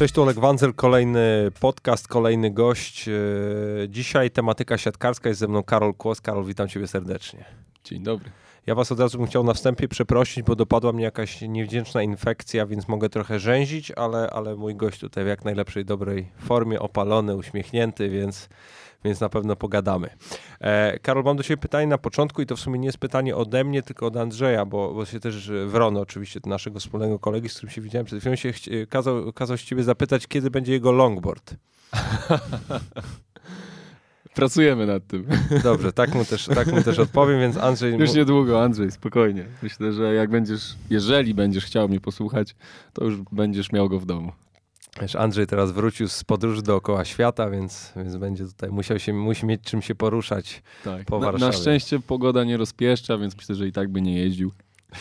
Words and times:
Cześć, 0.00 0.14
tu 0.14 0.22
Oleg 0.22 0.38
Wanzel, 0.38 0.74
kolejny 0.74 1.50
podcast, 1.60 2.08
kolejny 2.08 2.50
gość. 2.50 3.08
E, 3.08 3.12
dzisiaj 3.88 4.30
tematyka 4.30 4.78
siatkarska, 4.78 5.28
jest 5.28 5.40
ze 5.40 5.48
mną 5.48 5.62
Karol 5.62 5.94
Kłos. 5.94 6.20
Karol, 6.20 6.44
witam 6.44 6.68
ciebie 6.68 6.86
serdecznie. 6.86 7.44
Dzień 7.84 8.02
dobry. 8.02 8.30
Ja 8.66 8.74
was 8.74 8.92
od 8.92 9.00
razu 9.00 9.18
bym 9.18 9.26
chciał 9.26 9.44
na 9.44 9.54
wstępie 9.54 9.88
przeprosić, 9.88 10.42
bo 10.42 10.56
dopadła 10.56 10.92
mnie 10.92 11.04
jakaś 11.04 11.40
niewdzięczna 11.40 12.02
infekcja, 12.02 12.66
więc 12.66 12.88
mogę 12.88 13.08
trochę 13.08 13.38
rzęzić, 13.38 13.90
ale, 13.90 14.30
ale 14.30 14.56
mój 14.56 14.74
gość 14.74 15.00
tutaj 15.00 15.24
w 15.24 15.26
jak 15.26 15.44
najlepszej, 15.44 15.84
dobrej 15.84 16.32
formie, 16.38 16.80
opalony, 16.80 17.36
uśmiechnięty, 17.36 18.08
więc 18.08 18.48
więc 19.04 19.20
na 19.20 19.28
pewno 19.28 19.56
pogadamy. 19.56 20.10
E, 20.60 20.98
Karol, 20.98 21.24
mam 21.24 21.36
do 21.36 21.42
Ciebie 21.42 21.62
pytanie 21.62 21.86
na 21.86 21.98
początku 21.98 22.42
i 22.42 22.46
to 22.46 22.56
w 22.56 22.60
sumie 22.60 22.78
nie 22.78 22.86
jest 22.86 22.98
pytanie 22.98 23.36
ode 23.36 23.64
mnie, 23.64 23.82
tylko 23.82 24.06
od 24.06 24.16
Andrzeja, 24.16 24.64
bo, 24.64 24.94
bo 24.94 25.06
się 25.06 25.20
też 25.20 25.50
Wrono, 25.66 26.00
oczywiście 26.00 26.40
naszego 26.46 26.80
wspólnego 26.80 27.18
kolegi, 27.18 27.48
z 27.48 27.54
którym 27.54 27.70
się 27.70 27.80
widziałem 27.80 28.06
przed 28.06 28.20
chwilą, 28.20 28.36
się 28.36 28.52
kazał, 28.88 29.32
kazał 29.32 29.58
się 29.58 29.66
Ciebie 29.66 29.82
zapytać, 29.82 30.26
kiedy 30.26 30.50
będzie 30.50 30.72
jego 30.72 30.92
longboard. 30.92 31.54
Pracujemy 34.34 34.86
nad 34.86 35.06
tym. 35.06 35.26
Dobrze, 35.62 35.92
tak 35.92 36.14
mu 36.14 36.24
też, 36.24 36.46
tak 36.46 36.66
mu 36.72 36.82
też 36.82 36.98
odpowiem, 36.98 37.40
więc 37.40 37.56
Andrzej... 37.56 37.94
Już 37.94 38.14
niedługo, 38.14 38.62
Andrzej, 38.62 38.90
spokojnie. 38.90 39.46
Myślę, 39.62 39.92
że 39.92 40.14
jak 40.14 40.30
będziesz, 40.30 40.76
jeżeli 40.90 41.34
będziesz 41.34 41.64
chciał 41.64 41.88
mnie 41.88 42.00
posłuchać, 42.00 42.56
to 42.92 43.04
już 43.04 43.16
będziesz 43.32 43.72
miał 43.72 43.88
go 43.88 43.98
w 43.98 44.06
domu. 44.06 44.32
Wiesz, 45.00 45.16
Andrzej 45.16 45.46
teraz 45.46 45.72
wrócił 45.72 46.08
z 46.08 46.24
podróży 46.24 46.62
dookoła 46.62 47.04
świata, 47.04 47.50
więc, 47.50 47.92
więc 47.96 48.16
będzie 48.16 48.44
tutaj 48.44 48.70
musiał 48.70 48.98
się, 48.98 49.12
musi 49.12 49.46
mieć 49.46 49.62
czym 49.62 49.82
się 49.82 49.94
poruszać 49.94 50.62
tak. 50.84 51.04
po 51.04 51.20
Warszawie. 51.20 51.40
Na, 51.40 51.46
na 51.46 51.52
szczęście 51.52 52.00
pogoda 52.00 52.44
nie 52.44 52.56
rozpieszcza, 52.56 53.18
więc 53.18 53.36
myślę, 53.36 53.54
że 53.54 53.66
i 53.66 53.72
tak 53.72 53.88
by 53.88 54.02
nie 54.02 54.16
jeździł. 54.16 54.52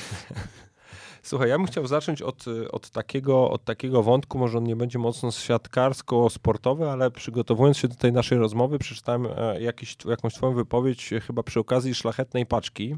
Słuchaj, 1.24 1.50
ja 1.50 1.58
bym 1.58 1.68
chciał 1.68 1.88
zacząć 1.88 2.22
od, 2.22 2.46
od, 2.72 2.90
takiego, 2.90 3.50
od 3.52 3.64
takiego 3.64 4.04
wątku, 4.04 4.38
może 4.38 4.58
on 4.58 4.64
nie 4.64 4.76
będzie 4.76 5.00
mocno 5.00 5.32
siatkarsko-sportowy, 5.32 6.90
ale 6.90 7.12
przygotowując 7.12 7.78
się 7.78 7.88
do 7.88 7.96
tej 7.96 8.14
naszej 8.14 8.38
rozmowy, 8.38 8.80
przeczytałem 8.80 9.28
e, 9.38 9.62
jakiś, 9.62 9.98
jakąś 10.06 10.34
twoją 10.34 10.54
wypowiedź 10.54 11.14
e, 11.14 11.20
chyba 11.20 11.44
przy 11.44 11.60
okazji 11.60 11.96
szlachetnej 11.96 12.46
paczki 12.46 12.96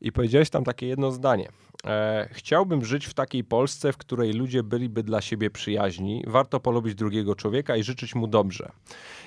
i 0.00 0.12
powiedziałeś 0.12 0.50
tam 0.50 0.64
takie 0.64 0.86
jedno 0.86 1.10
zdanie. 1.10 1.48
E, 1.86 2.28
chciałbym 2.32 2.84
żyć 2.84 3.06
w 3.06 3.14
takiej 3.14 3.44
Polsce, 3.44 3.92
w 3.92 3.96
której 3.96 4.32
ludzie 4.32 4.62
byliby 4.62 5.02
dla 5.02 5.20
siebie 5.20 5.50
przyjaźni, 5.50 6.24
warto 6.26 6.60
polubić 6.60 6.94
drugiego 6.94 7.34
człowieka 7.34 7.76
i 7.76 7.82
życzyć 7.82 8.14
mu 8.14 8.26
dobrze. 8.26 8.72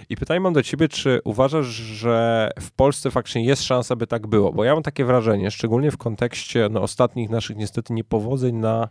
I 0.09 0.15
pytanie 0.15 0.39
mam 0.39 0.53
do 0.53 0.63
ciebie, 0.63 0.87
czy 0.87 1.21
uważasz, 1.23 1.65
że 1.65 2.49
w 2.59 2.71
Polsce 2.71 3.11
faktycznie 3.11 3.45
jest 3.45 3.63
szansa, 3.63 3.95
by 3.95 4.07
tak 4.07 4.27
było? 4.27 4.53
Bo 4.53 4.63
ja 4.63 4.73
mam 4.73 4.83
takie 4.83 5.05
wrażenie, 5.05 5.51
szczególnie 5.51 5.91
w 5.91 5.97
kontekście 5.97 6.67
no, 6.71 6.81
ostatnich 6.81 7.29
naszych 7.29 7.57
niestety 7.57 7.93
niepowodzeń 7.93 8.55
na 8.55 8.89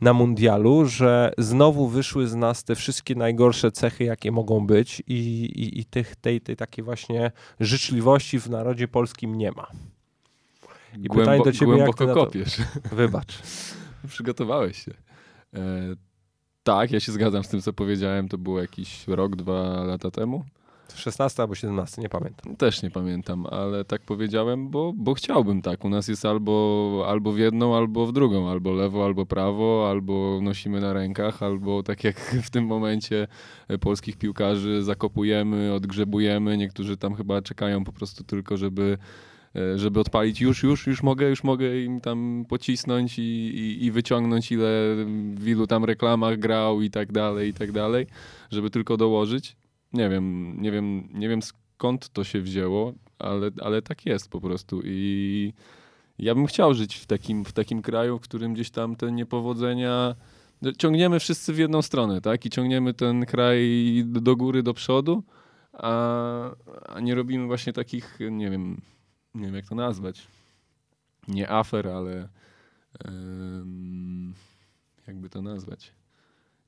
na 0.00 0.12
mundialu, 0.12 0.86
że 0.86 1.32
znowu 1.38 1.88
wyszły 1.88 2.26
z 2.26 2.34
nas 2.34 2.64
te 2.64 2.74
wszystkie 2.74 3.14
najgorsze 3.14 3.72
cechy, 3.72 4.04
jakie 4.04 4.32
mogą 4.32 4.66
być 4.66 5.02
i, 5.06 5.14
i, 5.44 5.80
i 5.80 5.84
tych, 5.84 6.16
tej, 6.16 6.40
tej 6.40 6.56
takiej 6.56 6.84
właśnie 6.84 7.32
życzliwości 7.60 8.40
w 8.40 8.50
narodzie 8.50 8.88
polskim 8.88 9.34
nie 9.34 9.52
ma. 9.52 9.66
I 10.98 11.08
Głębo, 11.08 11.14
pytanie 11.14 11.44
do 11.44 11.52
ciebie, 11.52 11.72
głęboko 11.72 12.04
jak 12.04 12.14
kopiesz. 12.14 12.56
Wybacz. 12.92 13.38
Przygotowałeś 14.08 14.84
się. 14.84 14.92
E, 15.54 15.60
tak, 16.62 16.90
ja 16.90 17.00
się 17.00 17.12
zgadzam 17.12 17.44
z 17.44 17.48
tym, 17.48 17.60
co 17.60 17.72
powiedziałem. 17.72 18.28
To 18.28 18.38
było 18.38 18.60
jakiś 18.60 19.08
rok, 19.08 19.36
dwa 19.36 19.84
lata 19.84 20.10
temu. 20.10 20.44
16 20.94 21.42
albo 21.42 21.54
17, 21.54 22.02
nie 22.02 22.08
pamiętam. 22.08 22.56
Też 22.56 22.82
nie 22.82 22.90
pamiętam, 22.90 23.46
ale 23.46 23.84
tak 23.84 24.02
powiedziałem, 24.02 24.70
bo, 24.70 24.92
bo 24.96 25.14
chciałbym 25.14 25.62
tak. 25.62 25.84
U 25.84 25.88
nas 25.88 26.08
jest 26.08 26.24
albo, 26.24 27.04
albo 27.08 27.32
w 27.32 27.38
jedną, 27.38 27.76
albo 27.76 28.06
w 28.06 28.12
drugą, 28.12 28.50
albo 28.50 28.72
lewo, 28.72 29.04
albo 29.04 29.26
prawo, 29.26 29.86
albo 29.90 30.40
nosimy 30.42 30.80
na 30.80 30.92
rękach, 30.92 31.42
albo 31.42 31.82
tak 31.82 32.04
jak 32.04 32.20
w 32.46 32.50
tym 32.50 32.64
momencie 32.66 33.28
polskich 33.80 34.16
piłkarzy 34.16 34.82
zakopujemy, 34.82 35.72
odgrzebujemy. 35.72 36.56
Niektórzy 36.56 36.96
tam 36.96 37.14
chyba 37.14 37.42
czekają 37.42 37.84
po 37.84 37.92
prostu 37.92 38.24
tylko, 38.24 38.56
żeby 38.56 38.98
E, 38.98 38.98
żeby 39.76 40.00
odpalić 40.00 40.40
już, 40.40 40.62
już, 40.62 40.86
już 40.86 41.02
mogę, 41.02 41.28
już 41.28 41.44
mogę 41.44 41.80
im 41.80 42.00
tam 42.00 42.44
pocisnąć 42.48 43.18
i, 43.18 43.22
i, 43.22 43.84
i, 43.84 43.90
wyciągnąć 43.90 44.52
ile 44.52 44.96
w 45.34 45.48
ilu 45.48 45.66
tam 45.66 45.84
reklamach 45.84 46.38
grał 46.38 46.82
i 46.82 46.90
tak 46.90 47.12
dalej, 47.12 47.50
i 47.50 47.54
tak 47.54 47.72
dalej, 47.72 48.06
żeby 48.50 48.70
tylko 48.70 48.96
dołożyć. 48.96 49.56
Nie 49.92 50.08
wiem, 50.08 50.56
nie 50.62 50.70
wiem, 50.70 51.08
nie 51.12 51.28
wiem 51.28 51.40
skąd 51.42 52.08
to 52.08 52.24
się 52.24 52.40
wzięło, 52.40 52.92
ale, 53.18 53.50
ale 53.60 53.82
tak 53.82 54.06
jest 54.06 54.30
po 54.30 54.40
prostu 54.40 54.80
i 54.84 55.52
ja 56.18 56.34
bym 56.34 56.46
chciał 56.46 56.74
żyć 56.74 56.96
w 56.96 57.06
takim, 57.06 57.44
w 57.44 57.52
takim 57.52 57.82
kraju, 57.82 58.18
w 58.18 58.20
którym 58.20 58.54
gdzieś 58.54 58.70
tam 58.70 58.96
te 58.96 59.12
niepowodzenia 59.12 60.14
no, 60.62 60.72
ciągniemy 60.72 61.20
wszyscy 61.20 61.52
w 61.52 61.58
jedną 61.58 61.82
stronę, 61.82 62.20
tak? 62.20 62.46
I 62.46 62.50
ciągniemy 62.50 62.94
ten 62.94 63.26
kraj 63.26 63.60
do 64.06 64.36
góry, 64.36 64.62
do 64.62 64.74
przodu, 64.74 65.22
a, 65.72 66.50
a 66.86 67.00
nie 67.00 67.14
robimy 67.14 67.46
właśnie 67.46 67.72
takich, 67.72 68.18
nie 68.30 68.50
wiem, 68.50 68.80
nie 69.34 69.46
wiem 69.46 69.54
jak 69.54 69.66
to 69.66 69.74
nazwać, 69.74 70.28
nie 71.28 71.50
afer, 71.50 71.88
ale 71.88 72.28
jakby 75.06 75.28
to 75.30 75.42
nazwać. 75.42 75.92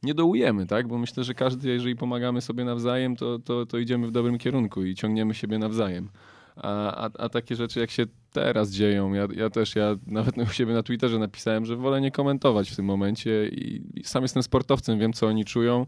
Nie 0.02 0.14
dołujemy, 0.14 0.66
tak? 0.66 0.88
Bo 0.88 0.98
myślę, 0.98 1.24
że 1.24 1.34
każdy, 1.34 1.68
jeżeli 1.68 1.96
pomagamy 1.96 2.40
sobie 2.40 2.64
nawzajem, 2.64 3.16
to, 3.16 3.38
to, 3.38 3.66
to 3.66 3.78
idziemy 3.78 4.06
w 4.06 4.10
dobrym 4.10 4.38
kierunku 4.38 4.84
i 4.84 4.94
ciągniemy 4.94 5.34
siebie 5.34 5.58
nawzajem. 5.58 6.08
A, 6.56 7.04
a, 7.04 7.10
a 7.18 7.28
takie 7.28 7.56
rzeczy, 7.56 7.80
jak 7.80 7.90
się 7.90 8.04
teraz 8.32 8.70
dzieją, 8.70 9.12
ja, 9.12 9.28
ja 9.36 9.50
też, 9.50 9.76
ja 9.76 9.96
nawet 10.06 10.38
u 10.38 10.46
siebie 10.46 10.74
na 10.74 10.82
Twitterze 10.82 11.18
napisałem, 11.18 11.64
że 11.64 11.76
wolę 11.76 12.00
nie 12.00 12.10
komentować 12.10 12.70
w 12.70 12.76
tym 12.76 12.84
momencie 12.84 13.48
i, 13.48 13.82
i 14.00 14.04
sam 14.04 14.22
jestem 14.22 14.42
sportowcem, 14.42 14.98
wiem 14.98 15.12
co 15.12 15.26
oni 15.26 15.44
czują 15.44 15.86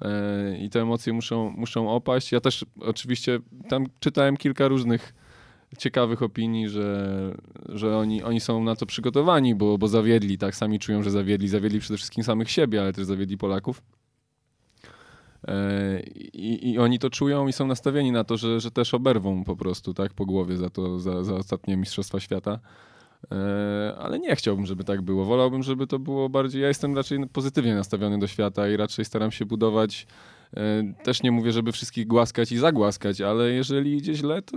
e, 0.00 0.58
i 0.58 0.70
te 0.70 0.82
emocje 0.82 1.12
muszą, 1.12 1.50
muszą 1.50 1.90
opaść. 1.90 2.32
Ja 2.32 2.40
też 2.40 2.64
oczywiście 2.80 3.38
tam 3.68 3.86
czytałem 4.00 4.36
kilka 4.36 4.68
różnych 4.68 5.14
ciekawych 5.78 6.22
opinii, 6.22 6.68
że, 6.68 7.34
że 7.68 7.96
oni, 7.96 8.22
oni 8.22 8.40
są 8.40 8.64
na 8.64 8.76
to 8.76 8.86
przygotowani, 8.86 9.54
bo, 9.54 9.78
bo 9.78 9.88
zawiedli, 9.88 10.38
tak? 10.38 10.56
Sami 10.56 10.78
czują, 10.78 11.02
że 11.02 11.10
zawiedli. 11.10 11.48
Zawiedli 11.48 11.80
przede 11.80 11.96
wszystkim 11.96 12.24
samych 12.24 12.50
siebie, 12.50 12.80
ale 12.80 12.92
też 12.92 13.04
zawiedli 13.04 13.38
Polaków. 13.38 13.82
E, 15.48 16.00
I, 16.32 16.72
I, 16.72 16.78
oni 16.78 16.98
to 16.98 17.10
czują 17.10 17.48
i 17.48 17.52
są 17.52 17.66
nastawieni 17.66 18.12
na 18.12 18.24
to, 18.24 18.36
że, 18.36 18.60
że 18.60 18.70
też 18.70 18.94
oberwą 18.94 19.44
po 19.44 19.56
prostu 19.56 19.94
tak 19.94 20.14
po 20.14 20.26
głowie 20.26 20.56
za 20.56 20.70
to, 20.70 20.98
za, 20.98 21.24
za 21.24 21.34
ostatnie 21.34 21.76
Mistrzostwa 21.76 22.20
Świata. 22.20 22.58
E, 23.32 23.94
ale 23.98 24.18
nie 24.18 24.36
chciałbym, 24.36 24.66
żeby 24.66 24.84
tak 24.84 25.02
było. 25.02 25.24
Wolałbym, 25.24 25.62
żeby 25.62 25.86
to 25.86 25.98
było 25.98 26.28
bardziej. 26.28 26.62
Ja 26.62 26.68
jestem 26.68 26.96
raczej 26.96 27.28
pozytywnie 27.32 27.74
nastawiony 27.74 28.18
do 28.18 28.26
świata 28.26 28.68
i 28.68 28.76
raczej 28.76 29.04
staram 29.04 29.30
się 29.30 29.46
budować. 29.46 30.06
E, 30.56 30.94
też 31.04 31.22
nie 31.22 31.32
mówię, 31.32 31.52
żeby 31.52 31.72
wszystkich 31.72 32.06
głaskać 32.06 32.52
i 32.52 32.58
zagłaskać, 32.58 33.20
ale 33.20 33.50
jeżeli 33.52 33.96
idzie 33.96 34.14
źle, 34.14 34.42
to 34.42 34.56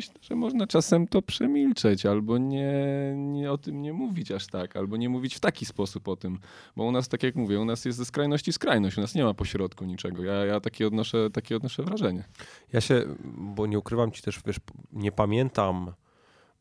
myślę, 0.00 0.14
że 0.22 0.34
można 0.34 0.66
czasem 0.66 1.06
to 1.06 1.22
przemilczeć, 1.22 2.06
albo 2.06 2.38
nie, 2.38 2.72
nie 3.16 3.52
o 3.52 3.58
tym 3.58 3.82
nie 3.82 3.92
mówić 3.92 4.30
aż 4.32 4.46
tak, 4.46 4.76
albo 4.76 4.96
nie 4.96 5.08
mówić 5.08 5.34
w 5.34 5.40
taki 5.40 5.66
sposób 5.66 6.08
o 6.08 6.16
tym. 6.16 6.38
Bo 6.76 6.84
u 6.84 6.92
nas, 6.92 7.08
tak 7.08 7.22
jak 7.22 7.36
mówię, 7.36 7.60
u 7.60 7.64
nas 7.64 7.84
jest 7.84 7.98
ze 7.98 8.04
skrajności 8.04 8.52
skrajność, 8.52 8.98
u 8.98 9.00
nas 9.00 9.14
nie 9.14 9.24
ma 9.24 9.34
pośrodku 9.34 9.84
niczego. 9.84 10.24
Ja, 10.24 10.32
ja 10.44 10.60
takie, 10.60 10.86
odnoszę, 10.86 11.30
takie 11.30 11.56
odnoszę 11.56 11.82
wrażenie. 11.82 12.24
Ja 12.72 12.80
się, 12.80 13.04
bo 13.34 13.66
nie 13.66 13.78
ukrywam 13.78 14.10
ci 14.10 14.22
też, 14.22 14.40
wiesz, 14.46 14.56
nie 14.92 15.12
pamiętam 15.12 15.92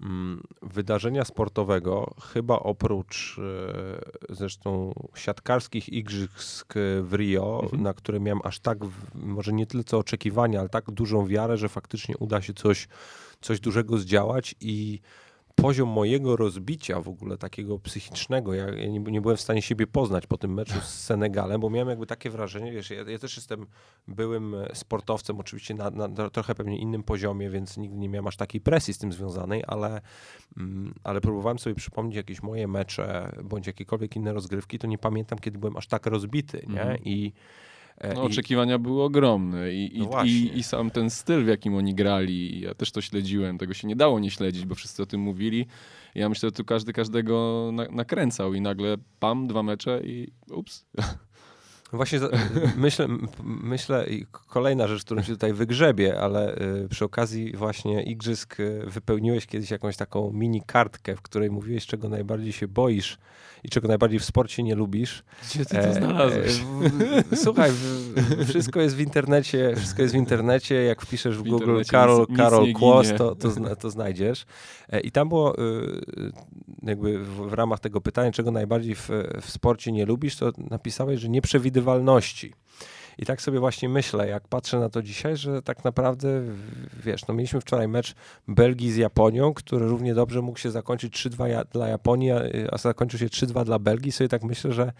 mm, 0.01 0.43
wydarzenia 0.61 1.25
sportowego, 1.25 2.15
chyba 2.33 2.59
oprócz 2.59 3.39
e, 3.39 4.33
zresztą 4.35 4.93
siatkarskich 5.15 5.89
igrzysk 5.89 6.73
w 7.01 7.13
Rio, 7.13 7.59
mhm. 7.63 7.83
na 7.83 7.93
które 7.93 8.19
miałem 8.19 8.41
aż 8.43 8.59
tak, 8.59 8.77
może 9.15 9.53
nie 9.53 9.65
tyle 9.65 9.83
co 9.83 9.97
oczekiwania, 9.97 10.59
ale 10.59 10.69
tak 10.69 10.91
dużą 10.91 11.27
wiarę, 11.27 11.57
że 11.57 11.69
faktycznie 11.69 12.17
uda 12.17 12.41
się 12.41 12.53
coś 12.53 12.87
coś 13.41 13.59
dużego 13.59 13.97
zdziałać 13.97 14.55
i 14.61 14.99
poziom 15.61 15.89
mojego 15.89 16.35
rozbicia 16.35 17.01
w 17.01 17.07
ogóle 17.07 17.37
takiego 17.37 17.79
psychicznego, 17.79 18.53
ja, 18.53 18.69
ja 18.69 18.87
nie, 18.87 18.99
nie, 18.99 19.21
byłem 19.21 19.37
w 19.37 19.41
stanie 19.41 19.61
siebie 19.61 19.87
poznać 19.87 20.27
po 20.27 20.37
tym 20.37 20.53
meczu 20.53 20.81
z 20.81 20.89
Senegalem, 20.89 21.61
bo 21.61 21.69
miałem 21.69 21.89
jakby 21.89 22.05
takie 22.05 22.29
wrażenie, 22.29 22.71
wiesz, 22.71 22.89
ja, 22.89 23.03
ja 23.07 23.19
też 23.19 23.35
jestem 23.35 23.65
byłym 24.07 24.55
sportowcem, 24.73 25.39
oczywiście 25.39 25.73
na, 25.73 25.89
na, 25.89 26.29
trochę 26.29 26.55
pewnie 26.55 26.77
innym 26.77 27.03
poziomie, 27.03 27.49
więc 27.49 27.77
nigdy 27.77 27.97
nie 27.97 28.09
miałem 28.09 28.27
aż 28.27 28.37
takiej 28.37 28.61
presji 28.61 28.93
z 28.93 28.97
tym 28.97 29.13
związanej, 29.13 29.63
ale, 29.67 30.01
mm, 30.57 30.93
ale 31.03 31.21
próbowałem 31.21 31.59
sobie 31.59 31.75
przypomnieć 31.75 32.15
jakieś 32.15 32.43
moje 32.43 32.67
mecze, 32.67 33.31
bądź 33.43 33.67
jakiekolwiek 33.67 34.15
inne 34.15 34.33
rozgrywki, 34.33 34.79
to 34.79 34.87
nie 34.87 34.97
pamiętam, 34.97 35.39
kiedy 35.39 35.59
byłem 35.59 35.77
aż 35.77 35.87
tak 35.87 36.05
rozbity, 36.05 36.65
nie? 36.67 36.81
Mm. 36.81 36.97
I 37.03 37.33
no, 38.03 38.23
I... 38.23 38.25
Oczekiwania 38.25 38.79
były 38.79 39.03
ogromne 39.03 39.73
I, 39.73 40.07
no 40.11 40.23
i, 40.23 40.51
i, 40.55 40.63
sam 40.63 40.91
ten 40.91 41.09
styl, 41.09 41.43
w 41.43 41.47
jakim 41.47 41.75
oni 41.75 41.95
grali, 41.95 42.61
ja 42.61 42.73
też 42.73 42.91
to 42.91 43.01
śledziłem, 43.01 43.57
tego 43.57 43.73
się 43.73 43.87
nie 43.87 43.95
dało 43.95 44.19
nie 44.19 44.31
śledzić, 44.31 44.65
bo 44.65 44.75
wszyscy 44.75 45.03
o 45.03 45.05
tym 45.05 45.21
mówili. 45.21 45.65
Ja 46.15 46.29
myślę, 46.29 46.47
że 46.47 46.51
tu 46.51 46.65
każdy 46.65 46.93
każdego 46.93 47.69
na, 47.73 47.85
nakręcał 47.85 48.53
i 48.53 48.61
nagle 48.61 48.97
pam, 49.19 49.47
dwa 49.47 49.63
mecze 49.63 50.01
i 50.03 50.31
ups. 50.51 50.85
Właśnie 51.93 52.19
za, 52.19 52.29
myślę, 52.77 53.07
myślę, 53.43 54.07
i 54.09 54.25
kolejna 54.47 54.87
rzecz, 54.87 55.05
którą 55.05 55.21
się 55.21 55.33
tutaj 55.33 55.53
wygrzebie, 55.53 56.21
ale 56.21 56.55
y, 56.55 56.87
przy 56.89 57.05
okazji 57.05 57.53
właśnie 57.57 58.03
igrzysk 58.03 58.59
y, 58.59 58.83
wypełniłeś 58.87 59.47
kiedyś 59.47 59.71
jakąś 59.71 59.97
taką 59.97 60.31
mini 60.33 60.61
kartkę, 60.61 61.15
w 61.15 61.21
której 61.21 61.51
mówiłeś, 61.51 61.85
czego 61.85 62.09
najbardziej 62.09 62.53
się 62.53 62.67
boisz 62.67 63.17
i 63.63 63.69
czego 63.69 63.87
najbardziej 63.87 64.19
w 64.19 64.25
sporcie 64.25 64.63
nie 64.63 64.75
lubisz. 64.75 65.23
Gdzie 65.43 65.65
ty 65.65 65.75
to 65.75 65.81
e, 65.81 65.93
znalazłeś? 65.93 66.61
E, 67.31 67.35
słuchaj, 67.35 67.71
wszystko 68.47 68.81
jest 68.81 68.95
w 68.95 68.99
internecie, 68.99 69.73
wszystko 69.75 70.01
jest 70.01 70.13
w 70.13 70.17
internecie, 70.17 70.75
jak 70.75 71.01
wpiszesz 71.01 71.37
w, 71.37 71.39
w 71.39 71.49
Google 71.49 71.81
Karol, 71.87 72.25
nic, 72.29 72.37
Karol 72.37 72.73
Kłos, 72.73 73.07
to, 73.17 73.35
to, 73.35 73.49
to, 73.81 73.89
znajdziesz. 73.89 74.45
E, 74.89 74.99
I 74.99 75.11
tam 75.11 75.29
było 75.29 75.59
y, 75.59 76.01
jakby 76.83 77.19
w, 77.19 77.35
w, 77.49 77.53
ramach 77.53 77.79
tego 77.79 78.01
pytania, 78.01 78.31
czego 78.31 78.51
najbardziej 78.51 78.95
w, 78.95 79.09
w 79.41 79.49
sporcie 79.49 79.91
nie 79.91 80.05
lubisz, 80.05 80.35
to 80.35 80.51
napisałeś, 80.57 81.19
że 81.19 81.29
nieprzewidywalności. 81.79 82.53
I 83.19 83.25
tak 83.25 83.41
sobie 83.41 83.59
właśnie 83.59 83.89
myślę, 83.89 84.27
jak 84.27 84.47
patrzę 84.47 84.79
na 84.79 84.89
to 84.89 85.01
dzisiaj, 85.01 85.37
że 85.37 85.61
tak 85.61 85.83
naprawdę, 85.83 86.41
wiesz, 87.03 87.27
no 87.27 87.33
mieliśmy 87.33 87.61
wczoraj 87.61 87.87
mecz 87.87 88.15
Belgii 88.47 88.91
z 88.91 88.95
Japonią, 88.95 89.53
który 89.53 89.87
równie 89.87 90.13
dobrze 90.13 90.41
mógł 90.41 90.59
się 90.59 90.71
zakończyć 90.71 91.13
3-2 91.13 91.65
dla 91.71 91.87
Japonii, 91.87 92.31
a 92.71 92.77
zakończył 92.77 93.19
się 93.19 93.27
3-2 93.27 93.65
dla 93.65 93.79
Belgii. 93.79 94.11
Sobie 94.11 94.27
tak 94.27 94.43
myślę, 94.43 94.71
że, 94.71 94.91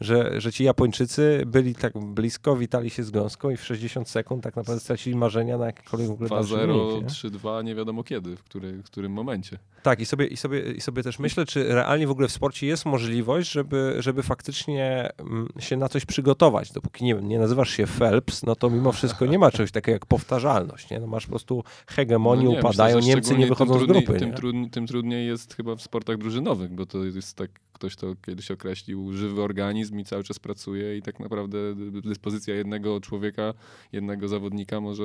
że, 0.00 0.40
że 0.40 0.52
ci 0.52 0.64
Japończycy 0.64 1.42
byli 1.46 1.74
tak 1.74 1.92
blisko, 1.98 2.56
witali 2.56 2.90
się 2.90 3.02
z 3.02 3.10
gąską 3.10 3.50
i 3.50 3.56
w 3.56 3.64
60 3.64 4.08
sekund 4.08 4.44
tak 4.44 4.56
naprawdę 4.56 4.80
stracili 4.80 5.16
marzenia 5.16 5.58
na 5.58 5.66
jakiekolwiek 5.66 6.08
w 6.08 6.12
ogóle 6.12 6.30
2-0, 6.30 7.04
3-2, 7.04 7.64
nie 7.64 7.74
wiadomo 7.74 8.04
kiedy, 8.04 8.36
w, 8.36 8.42
który, 8.42 8.72
w 8.72 8.84
którym 8.84 9.12
momencie. 9.12 9.58
Tak, 9.82 10.00
i 10.00 10.06
sobie, 10.06 10.26
i, 10.26 10.36
sobie, 10.36 10.72
i 10.72 10.80
sobie 10.80 11.02
też 11.02 11.18
myślę, 11.18 11.46
czy 11.46 11.64
realnie 11.74 12.06
w 12.06 12.10
ogóle 12.10 12.28
w 12.28 12.32
sporcie 12.32 12.66
jest 12.66 12.86
możliwość, 12.86 13.50
żeby, 13.50 13.96
żeby 13.98 14.22
faktycznie 14.22 15.10
mm, 15.18 15.48
się 15.58 15.76
na 15.76 15.88
coś 15.88 16.04
przygotować. 16.04 16.72
Dopóki 16.72 17.04
nie, 17.04 17.14
nie 17.14 17.38
nazywasz 17.38 17.67
się 17.70 17.86
Phelps, 17.86 18.42
no 18.42 18.56
to 18.56 18.70
mimo 18.70 18.92
wszystko 18.92 19.26
nie 19.26 19.38
ma 19.38 19.50
czegoś 19.50 19.72
takiego 19.72 19.92
jak 19.92 20.06
powtarzalność. 20.06 20.90
Nie? 20.90 21.00
No 21.00 21.06
masz 21.06 21.26
po 21.26 21.30
prostu 21.30 21.64
hegemonię, 21.86 22.44
no 22.44 22.50
nie, 22.50 22.58
upadają, 22.58 22.96
myślę, 22.96 23.14
Niemcy 23.14 23.38
nie 23.38 23.46
wychodzą 23.46 23.78
z 23.78 23.84
grupy. 23.84 24.18
Tym, 24.18 24.32
trudniej, 24.32 24.70
tym 24.70 24.86
trudniej 24.86 25.26
jest 25.26 25.54
chyba 25.54 25.76
w 25.76 25.82
sportach 25.82 26.18
drużynowych, 26.18 26.74
bo 26.74 26.86
to 26.86 27.04
jest 27.04 27.36
tak, 27.36 27.50
ktoś 27.72 27.96
to 27.96 28.14
kiedyś 28.26 28.50
określił, 28.50 29.12
żywy 29.12 29.42
organizm 29.42 29.98
i 29.98 30.04
cały 30.04 30.24
czas 30.24 30.38
pracuje 30.38 30.96
i 30.96 31.02
tak 31.02 31.20
naprawdę 31.20 31.58
dyspozycja 32.04 32.54
jednego 32.54 33.00
człowieka, 33.00 33.54
jednego 33.92 34.28
zawodnika 34.28 34.80
może 34.80 35.04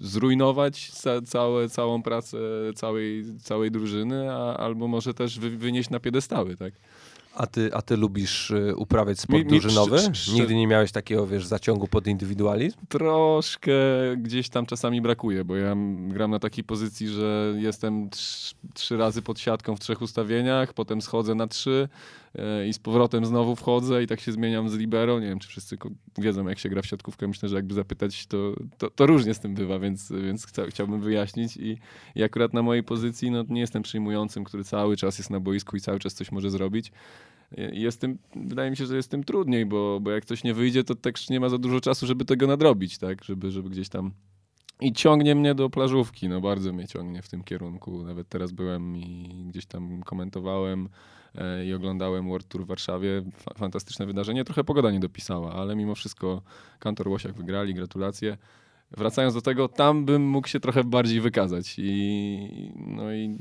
zrujnować 0.00 0.90
ca 0.90 1.22
całe, 1.22 1.68
całą 1.68 2.02
pracę 2.02 2.38
całej, 2.74 3.24
całej 3.42 3.70
drużyny, 3.70 4.32
a, 4.32 4.56
albo 4.56 4.88
może 4.88 5.14
też 5.14 5.38
wy 5.38 5.50
wynieść 5.50 5.90
na 5.90 6.00
piedestały, 6.00 6.56
tak? 6.56 6.74
A 7.34 7.46
ty, 7.46 7.70
a 7.74 7.82
ty 7.82 7.96
lubisz 7.96 8.50
y, 8.50 8.76
uprawiać 8.76 9.20
sport 9.20 9.38
mi, 9.38 9.44
mi 9.44 9.60
drużynowy? 9.60 9.98
Nigdy 10.32 10.54
nie 10.54 10.66
miałeś 10.66 10.92
takiego, 10.92 11.26
wiesz, 11.26 11.46
zaciągu 11.46 11.88
pod 11.88 12.06
indywidualizm? 12.06 12.78
Troszkę 12.88 13.72
gdzieś 14.16 14.48
tam 14.48 14.66
czasami 14.66 15.00
brakuje, 15.00 15.44
bo 15.44 15.56
ja 15.56 15.76
gram 16.08 16.30
na 16.30 16.38
takiej 16.38 16.64
pozycji, 16.64 17.08
że 17.08 17.54
jestem 17.58 18.10
trz, 18.10 18.54
trzy 18.74 18.96
razy 18.96 19.22
pod 19.22 19.38
siatką 19.38 19.76
w 19.76 19.80
trzech 19.80 20.02
ustawieniach, 20.02 20.72
potem 20.72 21.02
schodzę 21.02 21.34
na 21.34 21.46
trzy 21.46 21.88
i 22.68 22.72
z 22.72 22.78
powrotem 22.78 23.26
znowu 23.26 23.56
wchodzę 23.56 24.02
i 24.02 24.06
tak 24.06 24.20
się 24.20 24.32
zmieniam 24.32 24.68
z 24.68 24.74
libero. 24.74 25.20
Nie 25.20 25.26
wiem, 25.26 25.38
czy 25.38 25.48
wszyscy 25.48 25.78
wiedzą, 26.18 26.48
jak 26.48 26.58
się 26.58 26.68
gra 26.68 26.82
w 26.82 26.86
siatkówkę. 26.86 27.28
Myślę, 27.28 27.48
że 27.48 27.56
jakby 27.56 27.74
zapytać, 27.74 28.26
to, 28.26 28.54
to, 28.78 28.90
to 28.90 29.06
różnie 29.06 29.34
z 29.34 29.40
tym 29.40 29.54
bywa, 29.54 29.78
więc, 29.78 30.12
więc 30.12 30.46
chciałbym 30.68 31.00
wyjaśnić. 31.00 31.56
I, 31.56 31.78
I 32.14 32.22
akurat 32.22 32.54
na 32.54 32.62
mojej 32.62 32.82
pozycji 32.82 33.30
no, 33.30 33.44
nie 33.48 33.60
jestem 33.60 33.82
przyjmującym, 33.82 34.44
który 34.44 34.64
cały 34.64 34.96
czas 34.96 35.18
jest 35.18 35.30
na 35.30 35.40
boisku 35.40 35.76
i 35.76 35.80
cały 35.80 35.98
czas 35.98 36.14
coś 36.14 36.32
może 36.32 36.50
zrobić 36.50 36.92
jest 37.72 38.00
tym, 38.00 38.18
wydaje 38.36 38.70
mi 38.70 38.76
się, 38.76 38.86
że 38.86 38.96
jest 38.96 39.10
tym 39.10 39.24
trudniej, 39.24 39.66
bo, 39.66 40.00
bo 40.00 40.10
jak 40.10 40.24
coś 40.24 40.44
nie 40.44 40.54
wyjdzie, 40.54 40.84
to 40.84 40.94
też 40.94 41.30
nie 41.30 41.40
ma 41.40 41.48
za 41.48 41.58
dużo 41.58 41.80
czasu, 41.80 42.06
żeby 42.06 42.24
tego 42.24 42.46
nadrobić, 42.46 42.98
tak? 42.98 43.24
Żeby, 43.24 43.50
żeby 43.50 43.70
gdzieś 43.70 43.88
tam. 43.88 44.12
I 44.80 44.92
ciągnie 44.92 45.34
mnie 45.34 45.54
do 45.54 45.70
plażówki, 45.70 46.28
no 46.28 46.40
bardzo 46.40 46.72
mnie 46.72 46.88
ciągnie 46.88 47.22
w 47.22 47.28
tym 47.28 47.44
kierunku. 47.44 48.02
Nawet 48.02 48.28
teraz 48.28 48.52
byłem 48.52 48.96
i 48.96 49.44
gdzieś 49.48 49.66
tam 49.66 50.02
komentowałem 50.02 50.86
e, 50.86 51.19
i 51.66 51.74
oglądałem 51.74 52.28
World 52.28 52.48
Tour 52.48 52.64
w 52.64 52.66
Warszawie. 52.66 53.22
Fa 53.36 53.54
fantastyczne 53.54 54.06
wydarzenie. 54.06 54.44
Trochę 54.44 54.64
pogoda 54.64 54.90
nie 54.90 55.00
dopisała, 55.00 55.54
ale 55.54 55.76
mimo 55.76 55.94
wszystko 55.94 56.42
Kantor 56.78 57.08
Łosiak 57.08 57.32
wygrali, 57.32 57.74
gratulacje 57.74 58.36
wracając 58.90 59.34
do 59.34 59.42
tego, 59.42 59.68
tam 59.68 60.04
bym 60.04 60.22
mógł 60.22 60.48
się 60.48 60.60
trochę 60.60 60.84
bardziej 60.84 61.20
wykazać. 61.20 61.74
I, 61.78 62.72
no 62.76 63.12
i 63.12 63.38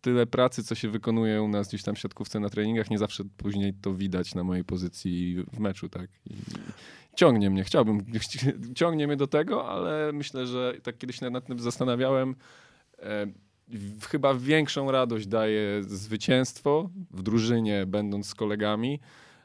tyle 0.00 0.26
pracy, 0.26 0.64
co 0.64 0.74
się 0.74 0.88
wykonuje 0.88 1.42
u 1.42 1.48
nas 1.48 1.68
gdzieś 1.68 1.82
tam 1.82 1.94
w 1.94 1.98
siatkówce 1.98 2.40
na 2.40 2.48
treningach, 2.48 2.90
nie 2.90 2.98
zawsze 2.98 3.24
później 3.36 3.74
to 3.74 3.94
widać 3.94 4.34
na 4.34 4.44
mojej 4.44 4.64
pozycji 4.64 5.44
w 5.52 5.58
meczu, 5.58 5.88
tak. 5.88 6.10
I 6.26 6.34
ciągnie 7.16 7.50
mnie, 7.50 7.64
chciałbym, 7.64 8.04
ciągnie 8.74 9.06
mnie 9.06 9.16
do 9.16 9.26
tego, 9.26 9.68
ale 9.68 10.12
myślę, 10.12 10.46
że 10.46 10.74
tak 10.82 10.98
kiedyś 10.98 11.20
nad 11.20 11.46
tym 11.46 11.58
zastanawiałem, 11.58 12.34
e, 12.98 13.26
chyba 14.10 14.34
większą 14.34 14.90
radość 14.90 15.26
daje 15.26 15.82
zwycięstwo 15.82 16.90
w 17.10 17.22
drużynie, 17.22 17.86
będąc 17.86 18.26
z 18.26 18.34
kolegami, 18.34 19.00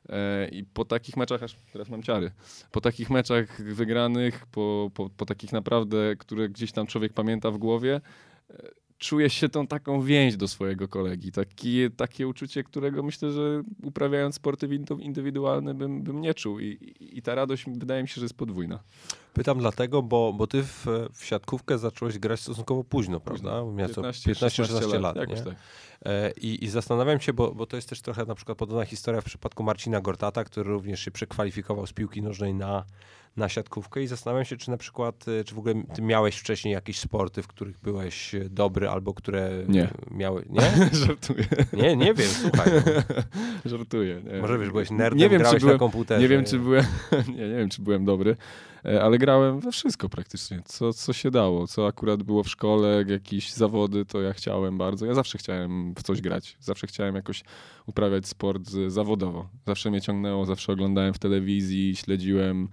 e, 0.10 0.48
i 0.48 0.64
po 0.64 0.86
takich 0.86 1.18
meczach, 1.18 1.44
aż 1.44 1.56
teraz 1.74 1.90
mam 1.90 2.04
ciary, 2.04 2.32
po 2.72 2.82
takich 2.82 3.10
meczach 3.10 3.62
wygranych, 3.62 4.46
po, 4.46 4.92
po, 4.94 5.10
po 5.10 5.26
takich 5.26 5.52
naprawdę, 5.52 6.16
które 6.16 6.50
gdzieś 6.50 6.72
tam 6.72 6.88
człowiek 6.88 7.14
pamięta 7.14 7.52
w 7.52 7.58
głowie, 7.58 8.02
e, 8.50 8.83
czuje 9.04 9.30
się 9.30 9.50
tą 9.50 9.68
taką 9.68 10.02
więź 10.02 10.38
do 10.38 10.48
swojego 10.48 10.88
kolegi. 10.88 11.32
Taki, 11.32 11.92
takie 11.92 12.28
uczucie, 12.28 12.64
którego 12.64 13.04
myślę, 13.04 13.32
że 13.32 13.64
uprawiając 13.84 14.36
sporty 14.36 14.80
indywidualne 15.00 15.74
bym, 15.74 16.04
bym 16.04 16.22
nie 16.22 16.34
czuł. 16.34 16.60
I, 16.60 16.96
I, 17.00 17.22
ta 17.22 17.36
radość 17.36 17.66
wydaje 17.68 18.02
mi 18.02 18.08
się, 18.08 18.16
że 18.16 18.26
jest 18.26 18.38
podwójna. 18.38 18.80
Pytam 19.34 19.60
dlatego, 19.60 20.02
bo, 20.02 20.34
bo 20.34 20.48
ty 20.48 20.64
w, 20.64 20.86
w 21.14 21.26
siatkówkę 21.26 21.78
zacząłeś 21.78 22.20
grać 22.20 22.40
stosunkowo 22.40 22.84
późno, 22.84 23.20
prawda? 23.20 23.52
15-16 23.52 24.92
lat. 24.92 25.02
lat 25.02 25.16
tak. 25.16 25.56
E, 26.06 26.32
I, 26.32 26.64
I 26.64 26.70
zastanawiam 26.70 27.20
się, 27.20 27.34
bo, 27.34 27.52
bo 27.52 27.66
to 27.66 27.76
jest 27.76 27.90
też 27.90 28.02
trochę 28.02 28.26
na 28.26 28.36
przykład 28.36 28.58
podobna 28.58 28.86
historia 28.86 29.22
w 29.22 29.26
przypadku 29.26 29.64
Marcina 29.64 30.02
Gortata, 30.02 30.44
który 30.44 30.70
również 30.70 31.00
się 31.00 31.12
przekwalifikował 31.12 31.88
z 31.88 31.94
piłki 31.94 32.22
nożnej 32.22 32.54
na 32.54 32.86
na 33.38 33.50
siatkówkę 33.50 34.04
i 34.04 34.08
zastanawiam 34.08 34.46
się, 34.46 34.58
czy 34.58 34.72
na 34.72 34.78
przykład, 34.78 35.26
e, 35.28 35.44
czy 35.44 35.56
w 35.56 35.60
ogóle 35.60 35.84
ty 35.94 36.02
miałeś 36.02 36.36
wcześniej 36.36 36.74
jakieś 36.74 37.00
sporty, 37.00 37.42
w 37.44 37.48
których 37.48 37.80
byłeś 37.80 38.36
e, 38.36 38.50
dobry 38.50 38.90
albo 38.90 39.14
które 39.14 39.52
nie. 39.68 39.88
miały... 40.12 40.46
Nie? 40.50 40.90
Żartuję. 40.92 41.46
Nie, 41.74 41.96
nie 41.96 42.14
wiem, 42.14 42.28
słuchaj. 42.28 42.72
No. 42.86 42.92
Żartuję. 43.78 44.22
Nie. 44.34 44.42
Może 44.42 44.60
wiesz, 44.60 44.70
byłeś 44.70 44.92
nerdem, 44.92 45.20
nie 45.20 45.30
wiem, 45.30 45.40
grałeś 45.40 45.62
byłem, 45.62 45.76
na 45.76 45.80
komputerze. 45.80 46.22
Nie 46.22 46.28
wiem, 46.28 46.46
czy 46.46 46.60
byłem, 46.60 46.86
nie, 47.36 47.50
nie 47.50 47.56
wiem, 47.56 47.70
czy 47.70 47.82
byłem 47.82 48.06
dobry, 48.06 48.36
e, 48.86 49.04
ale 49.04 49.18
grałem 49.18 49.60
we 49.60 49.72
wszystko 49.72 50.10
praktycznie, 50.10 50.62
co, 50.66 50.94
co 50.94 51.14
się 51.14 51.32
dało, 51.32 51.68
co 51.68 51.88
akurat 51.88 52.24
było 52.24 52.44
w 52.44 52.50
szkole, 52.50 53.06
jakieś 53.08 53.52
zawody, 53.52 54.06
to 54.06 54.22
ja 54.22 54.34
chciałem 54.34 54.78
bardzo. 54.78 55.06
Ja 55.06 55.14
zawsze 55.14 55.38
chciałem 55.38 55.94
w 55.96 56.04
coś 56.04 56.22
grać, 56.22 56.58
zawsze 56.60 56.88
chciałem 56.88 57.16
jakoś 57.16 57.44
uprawiać 57.86 58.28
sport 58.28 58.70
zawodowo. 58.88 59.50
Zawsze 59.68 59.90
mnie 59.90 60.02
ciągnęło, 60.02 60.46
zawsze 60.46 60.74
oglądałem 60.74 61.14
w 61.14 61.20
telewizji, 61.20 61.96
śledziłem 61.96 62.70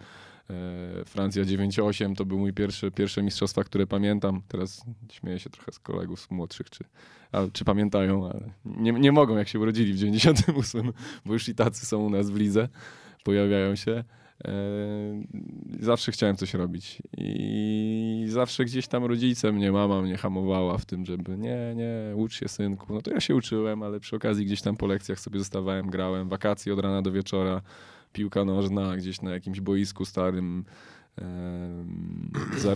Francja 1.04 1.44
9-8 1.44 2.16
to 2.16 2.24
był 2.24 2.38
mój 2.38 2.52
pierwszy, 2.52 2.90
pierwsze 2.90 3.22
mistrzostwa, 3.22 3.64
które 3.64 3.86
pamiętam. 3.86 4.42
Teraz 4.48 4.84
śmieję 5.12 5.38
się 5.38 5.50
trochę 5.50 5.72
z 5.72 5.78
kolegów 5.78 6.30
młodszych, 6.30 6.70
czy, 6.70 6.84
a, 7.32 7.42
czy 7.52 7.64
pamiętają, 7.64 8.30
ale 8.30 8.50
nie, 8.64 8.92
nie 8.92 9.12
mogą, 9.12 9.36
jak 9.36 9.48
się 9.48 9.58
urodzili 9.58 9.92
w 9.92 9.96
98, 9.96 10.92
bo 11.26 11.32
już 11.32 11.48
i 11.48 11.54
tacy 11.54 11.86
są 11.86 11.98
u 11.98 12.10
nas 12.10 12.30
w 12.30 12.36
lidze, 12.36 12.68
pojawiają 13.24 13.76
się. 13.76 14.04
E, 14.44 14.52
zawsze 15.80 16.12
chciałem 16.12 16.36
coś 16.36 16.54
robić 16.54 17.02
i 17.18 18.24
zawsze 18.28 18.64
gdzieś 18.64 18.88
tam 18.88 19.04
rodzice 19.04 19.52
mnie, 19.52 19.72
mama 19.72 20.02
mnie 20.02 20.16
hamowała 20.16 20.78
w 20.78 20.84
tym, 20.84 21.06
żeby 21.06 21.38
nie, 21.38 21.74
nie, 21.76 22.16
ucz 22.16 22.34
się 22.34 22.48
synku. 22.48 22.94
No 22.94 23.02
to 23.02 23.10
ja 23.10 23.20
się 23.20 23.34
uczyłem, 23.34 23.82
ale 23.82 24.00
przy 24.00 24.16
okazji 24.16 24.46
gdzieś 24.46 24.62
tam 24.62 24.76
po 24.76 24.86
lekcjach 24.86 25.20
sobie 25.20 25.38
zostawałem, 25.38 25.90
grałem, 25.90 26.28
wakacje 26.28 26.72
od 26.72 26.78
rana 26.78 27.02
do 27.02 27.12
wieczora 27.12 27.62
piłka 28.12 28.44
nożna 28.44 28.96
gdzieś 28.96 29.22
na 29.22 29.30
jakimś 29.30 29.60
boisku 29.60 30.04
starym 30.04 30.64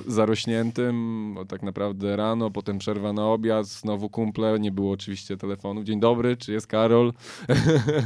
zarośniętym, 0.06 1.32
bo 1.34 1.44
tak 1.44 1.62
naprawdę 1.62 2.16
rano, 2.16 2.50
potem 2.50 2.78
przerwa 2.78 3.12
na 3.12 3.26
obiad, 3.26 3.66
znowu 3.66 4.08
kumple, 4.08 4.60
nie 4.60 4.72
było 4.72 4.92
oczywiście 4.92 5.36
telefonu. 5.36 5.84
Dzień 5.84 6.00
dobry, 6.00 6.36
czy 6.36 6.52
jest 6.52 6.66
Karol? 6.66 7.12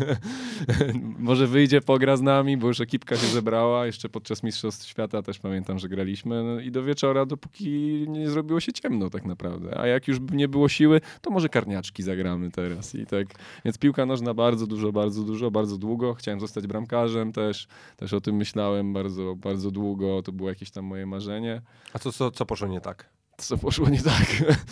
Może 1.19 1.47
wyjdzie, 1.47 1.81
pogra 1.81 2.17
z 2.17 2.23
nami, 2.23 2.57
bo 2.57 2.67
już 2.67 2.81
ekipka 2.81 3.17
się 3.17 3.27
zebrała, 3.27 3.87
jeszcze 3.87 4.09
podczas 4.09 4.43
Mistrzostw 4.43 4.87
Świata 4.87 5.23
też 5.23 5.39
pamiętam, 5.39 5.79
że 5.79 5.89
graliśmy 5.89 6.43
no 6.45 6.61
i 6.61 6.71
do 6.71 6.83
wieczora, 6.83 7.27
dopóki 7.27 8.05
nie 8.09 8.31
zrobiło 8.31 8.61
się 8.61 8.73
ciemno 8.73 9.11
tak 9.11 9.25
naprawdę. 9.25 9.81
A 9.81 9.87
jak 9.87 10.09
już 10.09 10.19
nie 10.33 10.49
było 10.49 10.69
siły, 10.69 11.01
to 11.21 11.31
może 11.31 11.49
karniaczki 11.49 12.03
zagramy 12.03 12.51
teraz 12.51 12.95
i 12.95 13.07
tak. 13.07 13.27
Więc 13.65 13.79
piłka 13.79 14.07
nożna 14.07 14.35
bardzo 14.35 14.67
dużo, 14.67 14.93
bardzo 14.93 15.23
dużo, 15.23 15.51
bardzo 15.51 15.79
długo. 15.79 16.15
Chciałem 16.15 16.41
zostać 16.41 16.67
bramkarzem 16.67 17.33
też, 17.33 17.69
też 17.97 18.13
o 18.13 18.21
tym 18.21 18.37
myślałem 18.37 18.93
bardzo, 18.93 19.35
bardzo 19.37 19.71
długo 19.71 20.23
to 20.29 20.33
było 20.33 20.49
jakieś 20.49 20.71
tam 20.71 20.85
moje 20.85 21.07
marzenie. 21.07 21.63
A 21.93 21.99
co, 21.99 22.13
co, 22.13 22.31
co 22.31 22.47
poszło 22.47 22.69
nie 22.69 22.81
tak? 22.81 23.09
Co 23.37 23.59
poszło 23.59 23.89
nie 23.89 24.03
tak? 24.03 24.27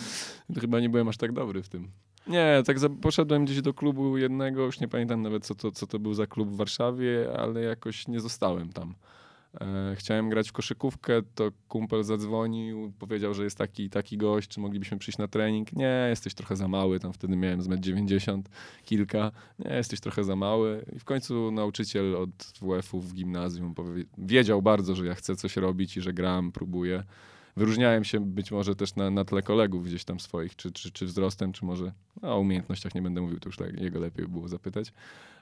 Chyba 0.61 0.79
nie 0.79 0.89
byłem 0.89 1.07
aż 1.07 1.17
tak 1.17 1.31
dobry 1.31 1.63
w 1.63 1.69
tym. 1.69 1.91
Nie, 2.27 2.63
tak 2.65 2.79
za, 2.79 2.89
poszedłem 2.89 3.45
gdzieś 3.45 3.61
do 3.61 3.73
klubu 3.73 4.17
jednego, 4.17 4.65
już 4.65 4.79
nie 4.79 4.87
pamiętam 4.87 5.21
nawet 5.21 5.45
co 5.45 5.55
to, 5.55 5.71
co 5.71 5.87
to 5.87 5.99
był 5.99 6.13
za 6.13 6.27
klub 6.27 6.49
w 6.49 6.55
Warszawie, 6.55 7.29
ale 7.37 7.61
jakoś 7.61 8.07
nie 8.07 8.19
zostałem 8.19 8.73
tam. 8.73 8.95
E, 9.61 9.95
chciałem 9.95 10.29
grać 10.29 10.49
w 10.49 10.51
koszykówkę, 10.51 11.21
to 11.35 11.51
kumpel 11.67 12.03
zadzwonił, 12.03 12.93
powiedział, 12.99 13.33
że 13.33 13.43
jest 13.43 13.57
taki 13.57 13.89
taki 13.89 14.17
gość, 14.17 14.49
czy 14.49 14.59
moglibyśmy 14.59 14.97
przyjść 14.97 15.17
na 15.17 15.27
trening. 15.27 15.73
Nie, 15.73 16.07
jesteś 16.09 16.33
trochę 16.33 16.55
za 16.55 16.67
mały, 16.67 16.99
tam 16.99 17.13
wtedy 17.13 17.35
miałem 17.35 17.61
z 17.61 17.79
90 17.79 18.49
kilka. 18.85 19.31
Nie, 19.59 19.75
jesteś 19.75 19.99
trochę 19.99 20.23
za 20.23 20.35
mały. 20.35 20.85
I 20.95 20.99
w 20.99 21.03
końcu 21.03 21.51
nauczyciel 21.51 22.15
od 22.15 22.29
WF-u 22.61 23.01
w 23.01 23.13
gimnazjum 23.13 23.73
wiedział 24.17 24.61
bardzo, 24.61 24.95
że 24.95 25.05
ja 25.05 25.15
chcę 25.15 25.35
coś 25.35 25.55
robić 25.55 25.97
i 25.97 26.01
że 26.01 26.13
gram, 26.13 26.51
próbuję. 26.51 27.03
Wyróżniałem 27.57 28.03
się 28.03 28.19
być 28.19 28.51
może 28.51 28.75
też 28.75 28.95
na, 28.95 29.11
na 29.11 29.25
tle 29.25 29.41
kolegów 29.41 29.85
gdzieś 29.85 30.03
tam 30.03 30.19
swoich, 30.19 30.55
czy, 30.55 30.71
czy, 30.71 30.91
czy 30.91 31.05
wzrostem, 31.05 31.53
czy 31.53 31.65
może 31.65 31.91
no, 32.21 32.35
o 32.35 32.39
umiejętnościach 32.39 32.95
nie 32.95 33.01
będę 33.01 33.21
mówił, 33.21 33.39
to 33.39 33.49
już 33.49 33.57
jego 33.77 33.99
lepiej 33.99 34.27
było 34.27 34.47
zapytać. 34.47 34.93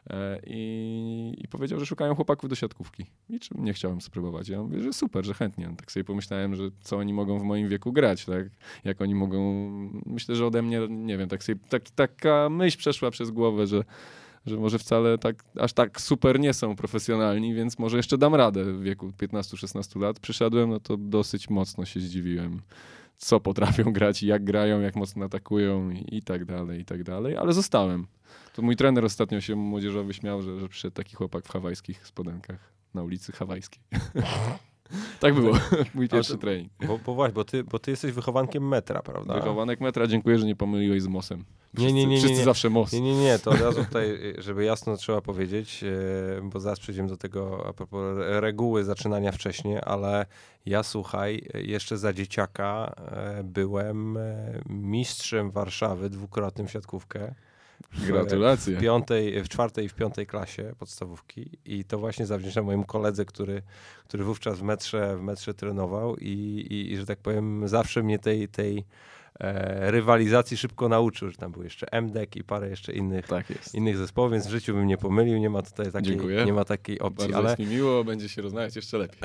E, 0.09 0.39
I, 0.47 1.35
I, 1.37 1.47
powiedział, 1.47 1.79
że 1.79 1.85
szukają 1.85 2.15
chłopaków 2.15 2.49
do 2.49 2.55
siatkówki. 2.55 3.05
I 3.29 3.39
czym 3.39 3.65
nie 3.65 3.73
chciałem 3.73 4.01
spróbować. 4.01 4.49
Ja 4.49 4.61
mówię, 4.61 4.81
że 4.81 4.93
super, 4.93 5.25
że 5.25 5.33
chętnie. 5.33 5.73
Tak 5.77 5.91
sobie 5.91 6.03
pomyślałem, 6.03 6.55
że 6.55 6.63
co 6.81 6.97
oni 6.97 7.13
mogą 7.13 7.39
w 7.39 7.43
moim 7.43 7.69
wieku 7.69 7.93
grać, 7.93 8.25
tak? 8.25 8.45
Jak 8.83 9.01
oni 9.01 9.15
mogą... 9.15 9.69
Myślę, 10.05 10.35
że 10.35 10.45
ode 10.45 10.61
mnie, 10.61 10.87
nie 10.89 11.17
wiem, 11.17 11.29
tak 11.29 11.43
sobie, 11.43 11.59
tak, 11.69 11.89
taka 11.89 12.49
myśl 12.49 12.77
przeszła 12.77 13.11
przez 13.11 13.31
głowę, 13.31 13.67
że 13.67 13.83
że 14.45 14.57
może 14.57 14.79
wcale 14.79 15.17
tak, 15.17 15.43
aż 15.59 15.73
tak 15.73 16.01
super 16.01 16.39
nie 16.39 16.53
są 16.53 16.75
profesjonalni, 16.75 17.53
więc 17.53 17.79
może 17.79 17.97
jeszcze 17.97 18.17
dam 18.17 18.35
radę 18.35 18.63
w 18.63 18.81
wieku 18.81 19.11
15-16 19.21 20.01
lat. 20.01 20.19
Przyszedłem, 20.19 20.69
no 20.69 20.79
to 20.79 20.97
dosyć 20.97 21.49
mocno 21.49 21.85
się 21.85 21.99
zdziwiłem, 21.99 22.61
co 23.17 23.39
potrafią 23.39 23.83
grać, 23.93 24.23
jak 24.23 24.43
grają, 24.43 24.81
jak 24.81 24.95
mocno 24.95 25.25
atakują 25.25 25.89
i, 25.89 26.17
i 26.17 26.21
tak 26.21 26.45
dalej, 26.45 26.81
i 26.81 26.85
tak 26.85 27.03
dalej, 27.03 27.37
ale 27.37 27.53
zostałem. 27.53 28.07
To 28.55 28.61
mój 28.61 28.75
trener 28.75 29.05
ostatnio 29.05 29.41
się 29.41 29.55
młodzieżowy 29.55 30.13
śmiał, 30.13 30.41
że, 30.41 30.59
że 30.59 30.69
przyszedł 30.69 30.95
taki 30.95 31.15
chłopak 31.15 31.45
w 31.45 31.49
hawajskich 31.49 32.07
spodenkach 32.07 32.73
na 32.93 33.03
ulicy 33.03 33.31
Hawajskiej. 33.31 33.81
tak 35.19 35.33
było, 35.33 35.53
mój 35.95 36.09
pierwszy 36.09 36.37
trening. 36.37 36.71
Bo, 36.87 36.99
bo 37.05 37.13
właśnie, 37.13 37.33
bo 37.33 37.43
ty, 37.43 37.63
bo 37.63 37.79
ty 37.79 37.91
jesteś 37.91 38.11
wychowankiem 38.11 38.67
metra, 38.67 39.01
prawda? 39.01 39.33
Wychowanek 39.33 39.81
metra, 39.81 40.07
dziękuję, 40.07 40.39
że 40.39 40.45
nie 40.45 40.55
pomyliłeś 40.55 41.01
z 41.01 41.07
mosem. 41.07 41.45
Wszyscy, 41.73 41.93
nie, 41.93 42.05
nie, 42.05 42.07
nie, 42.07 42.17
wszyscy 42.17 42.37
nie, 42.37 42.43
zawsze 42.43 42.69
most. 42.69 42.93
Nie, 42.93 43.01
nie, 43.01 43.15
nie, 43.15 43.39
to 43.39 43.51
od 43.51 43.61
razu 43.61 43.85
tutaj, 43.85 44.19
żeby 44.37 44.63
jasno 44.63 44.97
trzeba 44.97 45.21
powiedzieć, 45.21 45.83
e, 45.83 46.41
bo 46.43 46.59
zaraz 46.59 46.79
przejdziemy 46.79 47.09
do 47.09 47.17
tego 47.17 47.65
a 47.67 47.73
propos 47.73 48.17
reguły 48.17 48.83
zaczynania 48.83 49.31
wcześniej, 49.31 49.77
ale 49.85 50.25
ja 50.65 50.83
słuchaj, 50.83 51.47
jeszcze 51.53 51.97
za 51.97 52.13
dzieciaka 52.13 52.95
e, 52.97 53.43
byłem 53.43 54.17
e, 54.17 54.61
mistrzem 54.69 55.51
Warszawy, 55.51 56.09
dwukrotnym 56.09 56.67
w 56.67 56.71
siatkówkę. 56.71 57.35
Gratulacje. 58.07 58.77
W, 58.77 58.81
piątej, 58.81 59.43
w 59.43 59.49
czwartej 59.49 59.85
i 59.85 59.89
w 59.89 59.93
piątej 59.93 60.27
klasie 60.27 60.73
podstawówki 60.79 61.49
i 61.65 61.83
to 61.83 61.97
właśnie 61.97 62.25
zawdzięczam 62.25 62.65
mojemu 62.65 62.85
koledze, 62.85 63.25
który, 63.25 63.61
który 64.07 64.23
wówczas 64.23 64.59
w 64.59 64.63
metrze, 64.63 65.17
w 65.17 65.21
metrze 65.21 65.53
trenował 65.53 66.15
i, 66.15 66.29
i, 66.69 66.91
i 66.91 66.97
że 66.97 67.05
tak 67.05 67.19
powiem 67.19 67.67
zawsze 67.67 68.03
mnie 68.03 68.19
tej, 68.19 68.47
tej 68.47 68.85
e, 69.39 69.91
rywalizacji 69.91 70.57
szybko 70.57 70.89
nauczył, 70.89 71.29
że 71.29 71.37
tam 71.37 71.51
był 71.51 71.63
jeszcze 71.63 72.01
MDEK 72.01 72.35
i 72.35 72.43
parę 72.43 72.69
jeszcze 72.69 72.93
innych, 72.93 73.27
tak 73.27 73.45
innych 73.73 73.97
zespołów, 73.97 74.31
więc 74.31 74.47
w 74.47 74.49
życiu 74.49 74.73
bym 74.73 74.87
nie 74.87 74.97
pomylił, 74.97 75.37
nie 75.37 75.49
ma 75.49 75.61
tutaj 75.61 75.91
takiej, 75.91 76.11
Dziękuję. 76.11 76.45
nie 76.45 76.53
ma 76.53 76.65
takiej 76.65 76.99
opcji. 76.99 77.17
Bardzo 77.17 77.37
ale... 77.37 77.49
jest 77.49 77.59
mi 77.59 77.67
miło, 77.67 78.03
będzie 78.03 78.29
się 78.29 78.41
rozmawiać 78.41 78.75
jeszcze 78.75 78.97
lepiej. 78.97 79.21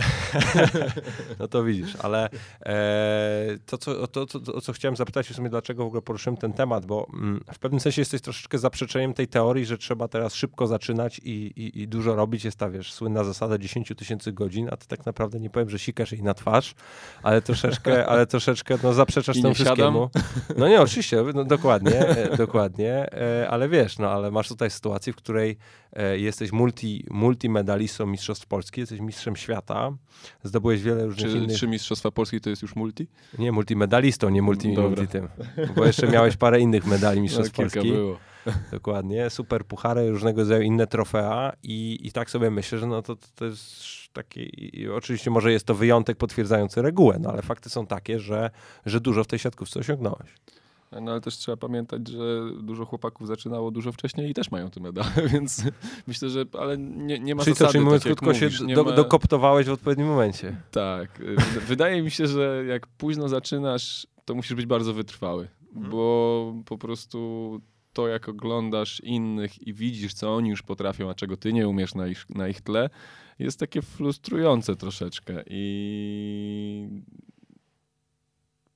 no 1.39 1.49
to 1.49 1.65
widzisz, 1.65 1.97
ale 1.97 2.29
e, 2.67 3.59
to, 3.67 3.79
co, 3.79 4.07
to, 4.07 4.27
to, 4.27 4.55
o 4.55 4.61
co 4.61 4.73
chciałem 4.73 4.97
zapytać 4.97 5.29
w 5.29 5.35
sumie, 5.35 5.49
dlaczego 5.51 5.85
w 5.85 5.87
ogóle 5.87 6.03
poruszyłem 6.03 6.37
ten 6.37 6.53
temat, 6.53 6.87
bo 6.87 7.07
mm, 7.15 7.41
w 7.53 7.59
pewnym 7.59 7.81
sensie 7.81 8.01
jesteś 8.01 8.21
troszeczkę 8.21 8.59
zaprzeczeniem 8.59 9.15
tej 9.15 9.29
teorii, 9.29 9.67
że 9.67 9.79
trzeba 9.79 10.09
teraz 10.09 10.35
szybko 10.35 10.67
zaczynać 10.67 11.21
i, 11.25 11.31
i, 11.31 11.81
i 11.81 11.89
dużo 11.89 12.15
robić. 12.15 12.45
Jest 12.45 12.59
ta, 12.59 12.71
wiesz, 12.71 12.93
słynna 12.93 13.25
zasada 13.25 13.59
10 13.59 13.93
tysięcy 13.97 14.33
godzin, 14.33 14.69
a 14.73 14.77
ty 14.77 14.87
tak 14.87 15.07
naprawdę 15.07 15.41
nie 15.41 15.51
powiem, 15.51 15.71
że 15.71 15.79
sikasz 15.79 16.13
jej 16.13 16.23
na 16.23 16.35
twarz, 16.35 16.75
ale 17.23 17.43
troszeczkę, 17.43 18.07
ale 18.07 18.27
troszeczkę 18.27 18.79
no, 18.83 18.93
zaprzeczasz 18.93 19.37
I 19.37 19.43
temu 19.43 19.55
wszystkiemu. 19.55 20.00
No 20.59 20.69
nie, 20.69 20.81
oczywiście, 20.81 21.25
no, 21.35 21.45
dokładnie, 21.45 22.09
e, 22.09 22.37
dokładnie, 22.37 23.13
e, 23.13 23.49
ale 23.51 23.69
wiesz, 23.69 23.99
no 23.99 24.11
ale 24.11 24.31
masz 24.31 24.49
tutaj 24.49 24.71
sytuację, 24.71 25.13
w 25.13 25.17
której 25.17 25.57
e, 25.93 26.19
jesteś 26.19 26.53
multi, 26.53 27.05
multimedalistą 27.11 28.07
Mistrzostw 28.07 28.47
Polski, 28.47 28.81
jesteś 28.81 29.01
mistrzem 29.01 29.37
świata, 29.37 29.93
zdobyłeś 30.43 30.83
wiele 30.83 31.07
różnych 31.07 31.33
czy, 31.33 31.39
innych... 31.39 31.59
Czy 31.59 31.69
Mistrzostwa 31.69 32.11
Polski 32.11 32.41
to 32.41 32.51
jest 32.51 32.63
już 32.63 32.77
multi? 32.77 33.07
Nie, 33.39 33.53
multimedalistą, 33.53 34.29
nie 34.29 34.43
multi, 34.43 34.69
multi 34.69 35.09
tym, 35.09 35.29
bo 35.77 35.87
jeszcze 35.87 36.09
miałeś 36.09 36.37
parę 36.37 36.61
innych 36.61 36.87
medali 36.87 37.21
Mistrzostw 37.21 37.59
no, 37.59 37.63
Polski. 37.63 37.93
było. 37.93 38.30
Dokładnie, 38.73 39.31
super 39.31 39.65
puchary, 39.65 40.11
różnego 40.11 40.41
rodzaju 40.41 40.63
inne 40.63 40.87
trofea 40.87 41.53
i, 41.63 41.99
i 42.03 42.13
tak 42.13 42.31
sobie 42.31 42.51
myślę, 42.51 42.79
że 42.79 42.87
no 42.87 43.03
to, 43.03 43.17
to 43.35 43.45
jest 43.45 43.85
taki, 44.13 44.73
oczywiście 44.95 45.31
może 45.31 45.53
jest 45.53 45.67
to 45.67 45.75
wyjątek 45.75 46.17
potwierdzający 46.17 46.83
regułę, 46.83 47.19
no 47.21 47.31
ale 47.31 47.43
fakty 47.43 47.71
są 47.71 47.87
takie, 47.87 48.21
że, 48.21 48.51
że 48.87 49.01
dużo 49.01 49.25
w 49.25 49.27
tej 49.27 49.39
siatkówce 49.39 49.81
osiągnąłeś. 49.81 50.35
No 50.93 51.11
ale 51.11 51.21
też 51.21 51.37
trzeba 51.37 51.57
pamiętać, 51.57 52.09
że 52.09 52.41
dużo 52.63 52.85
chłopaków 52.85 53.27
zaczynało 53.27 53.71
dużo 53.71 53.93
wcześniej 53.93 54.31
i 54.31 54.35
też 54.35 54.51
mają 54.51 54.71
te 54.71 54.81
medale, 54.81 55.11
więc 55.33 55.65
myślę, 56.07 56.29
że 56.29 56.45
ale 56.59 56.79
nie, 56.79 57.19
nie 57.19 57.35
ma 57.35 57.43
czyli 57.45 57.55
zasady. 57.55 57.69
To, 57.69 57.73
czyli 57.73 57.85
mówiąc 57.85 58.03
tak 58.03 58.09
krótko, 58.09 58.27
mówisz, 58.27 58.59
się 58.59 58.67
do, 58.75 58.85
ma... 58.85 58.93
dokoptowałeś 58.93 59.67
w 59.67 59.71
odpowiednim 59.71 60.07
momencie. 60.07 60.57
Tak. 60.71 61.23
Wydaje 61.67 62.03
mi 62.03 62.11
się, 62.11 62.27
że 62.27 62.65
jak 62.69 62.87
późno 62.87 63.29
zaczynasz, 63.29 64.07
to 64.25 64.35
musisz 64.35 64.55
być 64.55 64.67
bardzo 64.67 64.95
wytrwały, 64.95 65.49
hmm. 65.75 65.91
bo 65.91 66.55
po 66.67 66.79
prostu 66.79 67.61
to, 68.01 68.09
jak 68.09 68.29
oglądasz 68.29 69.01
innych 69.01 69.67
i 69.67 69.75
widzisz, 69.75 70.15
co 70.15 70.35
oni 70.35 70.51
już 70.51 70.63
potrafią, 70.63 71.11
a 71.11 71.15
czego 71.15 71.37
ty 71.37 71.53
nie 71.53 71.69
umiesz 71.69 71.95
na 71.95 72.07
ich, 72.07 72.31
na 72.31 72.49
ich 72.49 72.61
tle, 72.61 72.91
jest 73.39 73.61
takie 73.61 73.83
frustrujące 73.83 74.77
troszeczkę. 74.77 75.43
I 75.47 76.89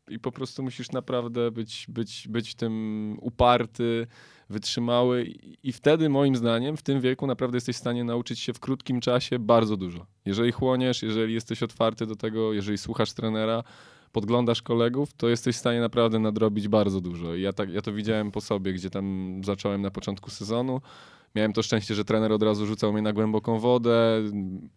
i 0.08 0.18
po 0.18 0.32
prostu 0.32 0.62
musisz 0.62 0.92
naprawdę 0.92 1.50
być, 1.50 1.86
być, 1.88 2.28
być 2.28 2.54
tym 2.54 3.16
uparty, 3.20 4.06
wytrzymały 4.50 5.24
i 5.62 5.72
wtedy 5.72 6.08
moim 6.08 6.36
zdaniem 6.36 6.76
w 6.76 6.82
tym 6.82 7.00
wieku 7.00 7.26
naprawdę 7.26 7.56
jesteś 7.56 7.76
w 7.76 7.78
stanie 7.78 8.04
nauczyć 8.04 8.40
się 8.40 8.52
w 8.52 8.60
krótkim 8.60 9.00
czasie 9.00 9.38
bardzo 9.38 9.76
dużo. 9.76 10.06
Jeżeli 10.24 10.52
chłoniesz, 10.52 11.02
jeżeli 11.02 11.34
jesteś 11.34 11.62
otwarty 11.62 12.06
do 12.06 12.16
tego, 12.16 12.52
jeżeli 12.52 12.78
słuchasz 12.78 13.12
trenera, 13.12 13.64
podglądasz 14.14 14.62
kolegów, 14.62 15.12
to 15.12 15.28
jesteś 15.28 15.56
w 15.56 15.58
stanie 15.58 15.80
naprawdę 15.80 16.18
nadrobić 16.18 16.68
bardzo 16.68 17.00
dużo. 17.00 17.34
I 17.34 17.42
ja, 17.42 17.52
tak, 17.52 17.70
ja 17.70 17.82
to 17.82 17.92
widziałem 17.92 18.30
po 18.30 18.40
sobie, 18.40 18.72
gdzie 18.72 18.90
tam 18.90 19.40
zacząłem 19.44 19.82
na 19.82 19.90
początku 19.90 20.30
sezonu. 20.30 20.80
Miałem 21.34 21.52
to 21.52 21.62
szczęście, 21.62 21.94
że 21.94 22.04
trener 22.04 22.32
od 22.32 22.42
razu 22.42 22.66
rzucał 22.66 22.92
mnie 22.92 23.02
na 23.02 23.12
głęboką 23.12 23.58
wodę. 23.58 24.22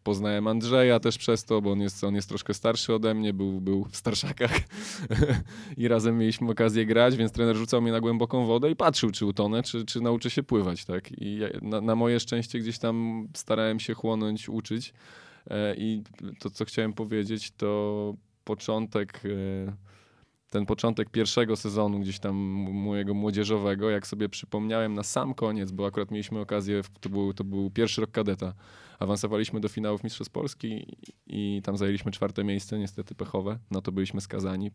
Poznałem 0.04 0.48
Andrzeja 0.48 1.00
też 1.00 1.18
przez 1.18 1.46
to, 1.46 1.62
bo 1.62 1.72
on 1.72 1.82
jest, 1.82 2.04
on 2.04 2.16
jest 2.16 2.30
troszkę 2.30 2.54
starszy 2.54 2.94
ode 2.94 3.14
mnie, 3.14 3.34
był, 3.34 3.62
był 3.62 3.86
w 3.92 3.98
starszakach 3.98 4.52
i 5.78 5.88
razem 5.88 6.18
mieliśmy 6.18 6.52
okazję 6.52 6.86
grać, 6.86 7.18
więc 7.18 7.32
trener 7.32 7.56
rzucał 7.56 7.82
mnie 7.82 7.92
na 7.92 8.00
głęboką 8.00 8.46
wodę 8.46 8.72
i 8.72 8.76
patrzył, 8.76 9.12
czy 9.12 9.26
utonę, 9.26 9.64
czy, 9.64 9.86
czy 9.86 10.02
nauczę 10.02 10.30
się 10.30 10.44
pływać. 10.44 10.86
Tak? 10.86 11.12
I 11.12 11.38
ja, 11.38 11.48
na, 11.62 11.82
na 11.82 11.96
moje 11.96 12.20
szczęście 12.20 12.60
gdzieś 12.60 12.80
tam 12.80 13.28
starałem 13.34 13.80
się 13.80 13.94
chłonąć, 13.94 14.50
uczyć. 14.50 14.94
E, 15.50 15.76
I 15.76 16.04
to, 16.40 16.50
co 16.50 16.66
chciałem 16.66 16.94
powiedzieć, 16.94 17.52
to 17.52 18.14
początek, 18.48 19.22
e, 19.26 19.74
ten 20.50 20.66
początek 20.66 21.10
pierwszego 21.10 21.56
sezonu 21.56 22.00
gdzieś 22.00 22.20
tam 22.20 22.36
mojego 22.88 23.14
młodzieżowego, 23.14 23.90
jak 23.90 24.08
sobie 24.08 24.30
przypomniałem 24.30 24.94
na 24.94 25.04
sam 25.04 25.34
koniec, 25.34 25.72
bo 25.72 25.86
akurat 25.86 26.12
mieliśmy 26.12 26.40
okazję, 26.40 26.82
to 27.00 27.10
był, 27.10 27.34
to 27.34 27.44
był 27.44 27.72
pierwszy 27.72 28.02
rok 28.02 28.12
kadeta, 28.12 28.54
awansowaliśmy 29.00 29.60
do 29.60 29.70
finałów 29.70 30.04
Mistrzostw 30.04 30.34
Polski 30.34 30.98
i 31.28 31.62
tam 31.64 31.78
zajęliśmy 31.78 32.12
czwarte 32.12 32.44
miejsce, 32.44 32.80
niestety 32.80 33.16
pechowe, 33.16 33.60
no 33.72 33.82
to 33.82 33.92
byliśmy 33.92 34.22
skazani. 34.22 34.72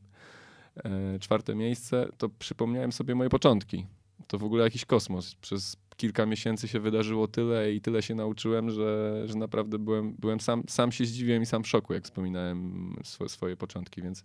E, 0.84 1.18
czwarte 1.18 1.54
miejsce, 1.54 2.08
to 2.18 2.28
przypomniałem 2.28 2.92
sobie 2.92 3.14
moje 3.14 3.30
początki. 3.30 3.86
To 4.26 4.38
w 4.38 4.44
ogóle 4.44 4.64
jakiś 4.64 4.84
kosmos. 4.84 5.34
Przez 5.34 5.76
kilka 5.96 6.26
miesięcy 6.26 6.68
się 6.68 6.80
wydarzyło 6.80 7.28
tyle 7.28 7.72
i 7.72 7.80
tyle 7.80 8.02
się 8.02 8.14
nauczyłem, 8.14 8.70
że, 8.70 9.22
że 9.26 9.34
naprawdę 9.34 9.78
byłem, 9.78 10.12
byłem 10.18 10.40
sam, 10.40 10.62
sam 10.68 10.92
się 10.92 11.04
zdziwiłem 11.04 11.42
i 11.42 11.46
sam 11.46 11.62
w 11.62 11.68
szoku, 11.68 11.94
jak 11.94 12.04
wspominałem 12.04 12.96
swo, 13.04 13.28
swoje 13.28 13.56
początki, 13.56 14.02
więc, 14.02 14.24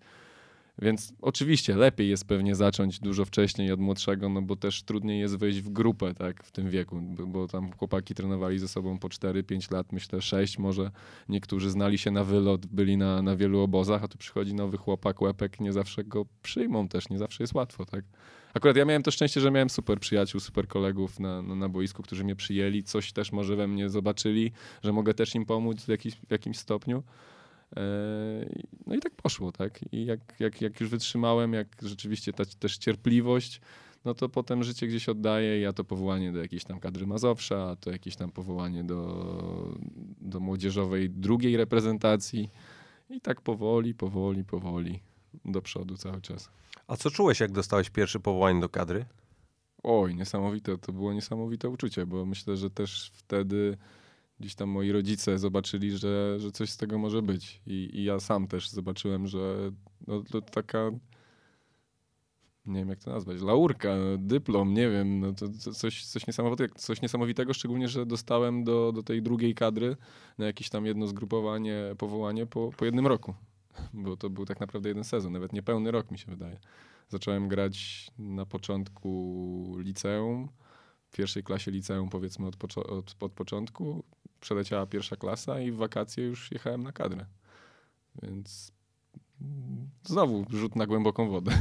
więc 0.81 1.13
oczywiście 1.22 1.75
lepiej 1.75 2.10
jest 2.10 2.27
pewnie 2.27 2.55
zacząć 2.55 3.00
dużo 3.00 3.25
wcześniej 3.25 3.72
od 3.72 3.79
młodszego, 3.79 4.29
no 4.29 4.41
bo 4.41 4.55
też 4.55 4.84
trudniej 4.84 5.19
jest 5.19 5.38
wejść 5.38 5.62
w 5.62 5.69
grupę 5.69 6.13
tak, 6.13 6.43
w 6.43 6.51
tym 6.51 6.69
wieku, 6.69 7.01
bo, 7.27 7.48
tam 7.48 7.72
chłopaki 7.72 8.15
trenowali 8.15 8.60
ze 8.60 8.67
sobą 8.67 9.00
po 9.00 9.07
4-5 9.07 9.74
lat, 9.74 9.91
myślę 9.91 10.22
6 10.22 10.60
może. 10.60 10.91
Niektórzy 11.29 11.69
znali 11.69 11.98
się 11.98 12.12
na 12.12 12.24
wylot, 12.24 12.65
byli 12.65 12.98
na, 12.98 13.22
na 13.22 13.36
wielu 13.36 13.60
obozach, 13.60 14.03
a 14.03 14.07
tu 14.07 14.17
przychodzi 14.17 14.53
nowy 14.53 14.77
chłopak, 14.77 15.22
łepek, 15.22 15.60
nie 15.60 15.74
zawsze 15.74 16.03
go 16.03 16.25
przyjmą 16.41 16.88
też, 16.88 17.10
nie 17.10 17.17
zawsze 17.17 17.43
jest 17.43 17.53
łatwo, 17.53 17.86
tak? 17.86 18.05
Akurat 18.53 18.77
ja 18.77 18.86
miałem 18.86 19.03
to 19.03 19.12
szczęście, 19.12 19.41
że 19.41 19.51
miałem 19.51 19.69
super 19.69 20.00
przyjaciół, 20.00 20.41
super 20.41 20.67
kolegów 20.67 21.19
na, 21.19 21.41
na, 21.41 21.55
na 21.55 21.69
boisku, 21.69 22.03
którzy 22.03 22.24
mnie 22.24 22.36
przyjęli, 22.36 22.84
coś 22.84 23.13
też 23.13 23.31
może 23.31 23.55
we 23.55 23.67
mnie 23.67 23.89
zobaczyli, 23.89 24.51
że 24.84 24.93
mogę 24.93 25.13
też 25.13 25.36
im 25.36 25.46
pomóc 25.46 25.84
w, 25.84 25.88
jakiś, 25.88 26.15
w 26.15 26.31
jakimś 26.31 26.57
stopniu. 26.57 27.03
E, 27.76 27.82
no 28.88 28.96
i 28.96 29.00
tak 29.00 29.16
poszło, 29.16 29.52
tak? 29.52 29.94
I 29.94 30.06
jak, 30.06 30.20
jak, 30.40 30.62
jak 30.62 30.80
już 30.82 30.90
wytrzymałem, 30.90 31.54
jak 31.54 31.68
rzeczywiście 31.82 32.34
ta 32.34 32.44
też 32.60 32.78
cierpliwość, 32.78 33.62
no 34.06 34.14
to 34.14 34.30
potem 34.30 34.64
życie 34.64 34.88
gdzieś 34.88 35.10
oddaje, 35.10 35.60
ja 35.60 35.74
to 35.74 35.84
powołanie 35.84 36.32
do 36.32 36.40
jakiejś 36.40 36.64
tam 36.64 36.80
kadry 36.80 37.08
Mazowsza, 37.08 37.70
a 37.70 37.76
to 37.76 37.92
jakieś 37.92 38.16
tam 38.16 38.32
powołanie 38.32 38.84
do, 38.84 39.78
do 40.22 40.40
młodzieżowej 40.40 41.10
drugiej 41.10 41.58
reprezentacji 41.58 42.50
i 43.10 43.22
tak 43.22 43.42
powoli, 43.42 43.94
powoli, 43.94 44.44
powoli 44.44 45.00
do 45.46 45.62
przodu 45.62 45.98
cały 45.98 46.22
czas. 46.22 46.50
A 46.88 46.98
co 46.98 47.12
czułeś, 47.12 47.40
jak 47.40 47.52
dostałeś 47.52 47.90
pierwsze 47.90 48.20
powołanie 48.20 48.62
do 48.62 48.70
kadry? 48.70 49.06
Oj, 49.84 50.16
niesamowite, 50.16 50.78
to 50.78 50.94
było 50.94 51.14
niesamowite 51.14 51.70
uczucie, 51.70 52.06
bo 52.06 52.26
myślę, 52.26 52.58
że 52.58 52.70
też 52.70 53.12
wtedy 53.14 53.78
gdzieś 54.39 54.56
tam 54.56 54.70
moi 54.70 54.91
rodzice 54.91 55.39
zobaczyli, 55.39 55.98
że, 55.98 56.39
że 56.39 56.51
coś 56.51 56.70
z 56.70 56.77
tego 56.77 56.98
może 56.98 57.22
być. 57.22 57.62
I, 57.67 57.89
i 57.94 58.03
ja 58.03 58.20
sam 58.20 58.48
też 58.48 58.70
zobaczyłem, 58.70 59.27
że 59.27 59.72
no, 60.08 60.24
to 60.32 60.41
taka 60.41 60.91
nie 62.67 62.79
wiem 62.79 62.89
jak 62.89 63.00
to 63.00 63.12
nazwać, 63.12 63.41
laurka, 63.41 63.89
dyplom, 64.17 64.74
nie 64.74 64.89
wiem, 64.89 65.20
no 65.20 65.34
to, 65.34 65.46
to 65.63 65.72
coś, 65.74 66.06
coś, 66.06 66.27
niesamowitego, 66.27 66.75
coś 66.75 67.01
niesamowitego, 67.01 67.53
szczególnie, 67.53 67.88
że 67.88 68.06
dostałem 68.06 68.63
do, 68.63 68.91
do 68.91 69.03
tej 69.03 69.22
drugiej 69.22 69.56
kadry 69.56 69.98
na 70.38 70.46
jakieś 70.46 70.70
tam 70.70 70.86
jedno 70.86 71.08
zgrupowanie, 71.08 71.96
powołanie 71.98 72.46
po, 72.46 72.72
po 72.77 72.86
jednym 72.86 73.08
roku, 73.08 73.34
bo 73.94 74.17
to 74.17 74.29
był 74.29 74.46
tak 74.46 74.60
naprawdę 74.60 74.89
jeden 74.89 75.03
sezon, 75.03 75.34
nawet 75.34 75.53
niepełny 75.53 75.91
rok 75.91 76.12
mi 76.12 76.17
się 76.17 76.32
wydaje. 76.32 76.60
Zacząłem 77.10 77.48
grać 77.48 78.08
na 78.20 78.46
początku 78.46 79.75
liceum, 79.79 80.50
pierwszej 81.12 81.44
klasie 81.44 81.72
liceum 81.72 82.10
powiedzmy 82.10 82.48
od, 82.48 82.77
od, 82.77 83.15
od 83.20 83.32
początku, 83.32 84.03
przeleciała 84.39 84.86
pierwsza 84.86 85.15
klasa 85.15 85.60
i 85.60 85.72
w 85.72 85.77
wakacje 85.77 86.25
już 86.25 86.51
jechałem 86.51 86.84
na 86.84 86.91
kadrę, 86.91 87.25
więc 88.24 88.72
znowu 90.03 90.46
rzut 90.50 90.75
na 90.75 90.88
głęboką 90.88 91.29
wodę. 91.29 91.51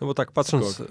No 0.00 0.06
bo 0.06 0.14
tak 0.14 0.32
patrząc 0.32 0.82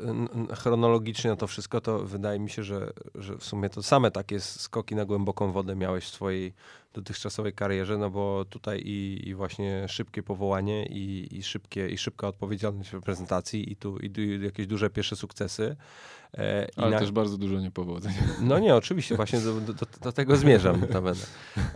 chronologicznie 0.55 1.29
na 1.29 1.35
to 1.35 1.47
wszystko, 1.47 1.81
to 1.81 1.99
wydaje 1.99 2.39
mi 2.39 2.49
się, 2.49 2.63
że, 2.63 2.93
że 3.15 3.37
w 3.37 3.43
sumie 3.43 3.69
to 3.69 3.83
same 3.83 4.11
takie 4.11 4.39
skoki 4.39 4.95
na 4.95 5.05
głęboką 5.05 5.51
wodę 5.51 5.75
miałeś 5.75 6.05
w 6.05 6.13
swojej 6.13 6.53
dotychczasowej 6.93 7.53
karierze, 7.53 7.97
no 7.97 8.09
bo 8.09 8.45
tutaj 8.45 8.81
i, 8.85 9.29
i 9.29 9.35
właśnie 9.35 9.87
szybkie 9.87 10.23
powołanie 10.23 10.85
i, 10.85 11.27
i, 11.37 11.43
szybkie, 11.43 11.89
i 11.89 11.97
szybka 11.97 12.27
odpowiedzialność 12.27 12.89
w 12.89 12.93
reprezentacji 12.93 13.71
i 13.71 13.75
tu, 13.75 13.97
i 13.97 14.09
tu 14.09 14.21
jakieś 14.21 14.67
duże 14.67 14.89
pierwsze 14.89 15.15
sukcesy. 15.15 15.75
E, 16.37 16.67
Ale 16.75 16.91
na... 16.91 16.99
też 16.99 17.11
bardzo 17.11 17.37
dużo 17.37 17.59
niepowodzeń. 17.59 18.13
No 18.41 18.59
nie, 18.59 18.75
oczywiście, 18.75 19.15
właśnie 19.15 19.39
do, 19.39 19.61
do, 19.61 19.73
do 20.01 20.11
tego 20.11 20.35
zmierzam. 20.35 20.81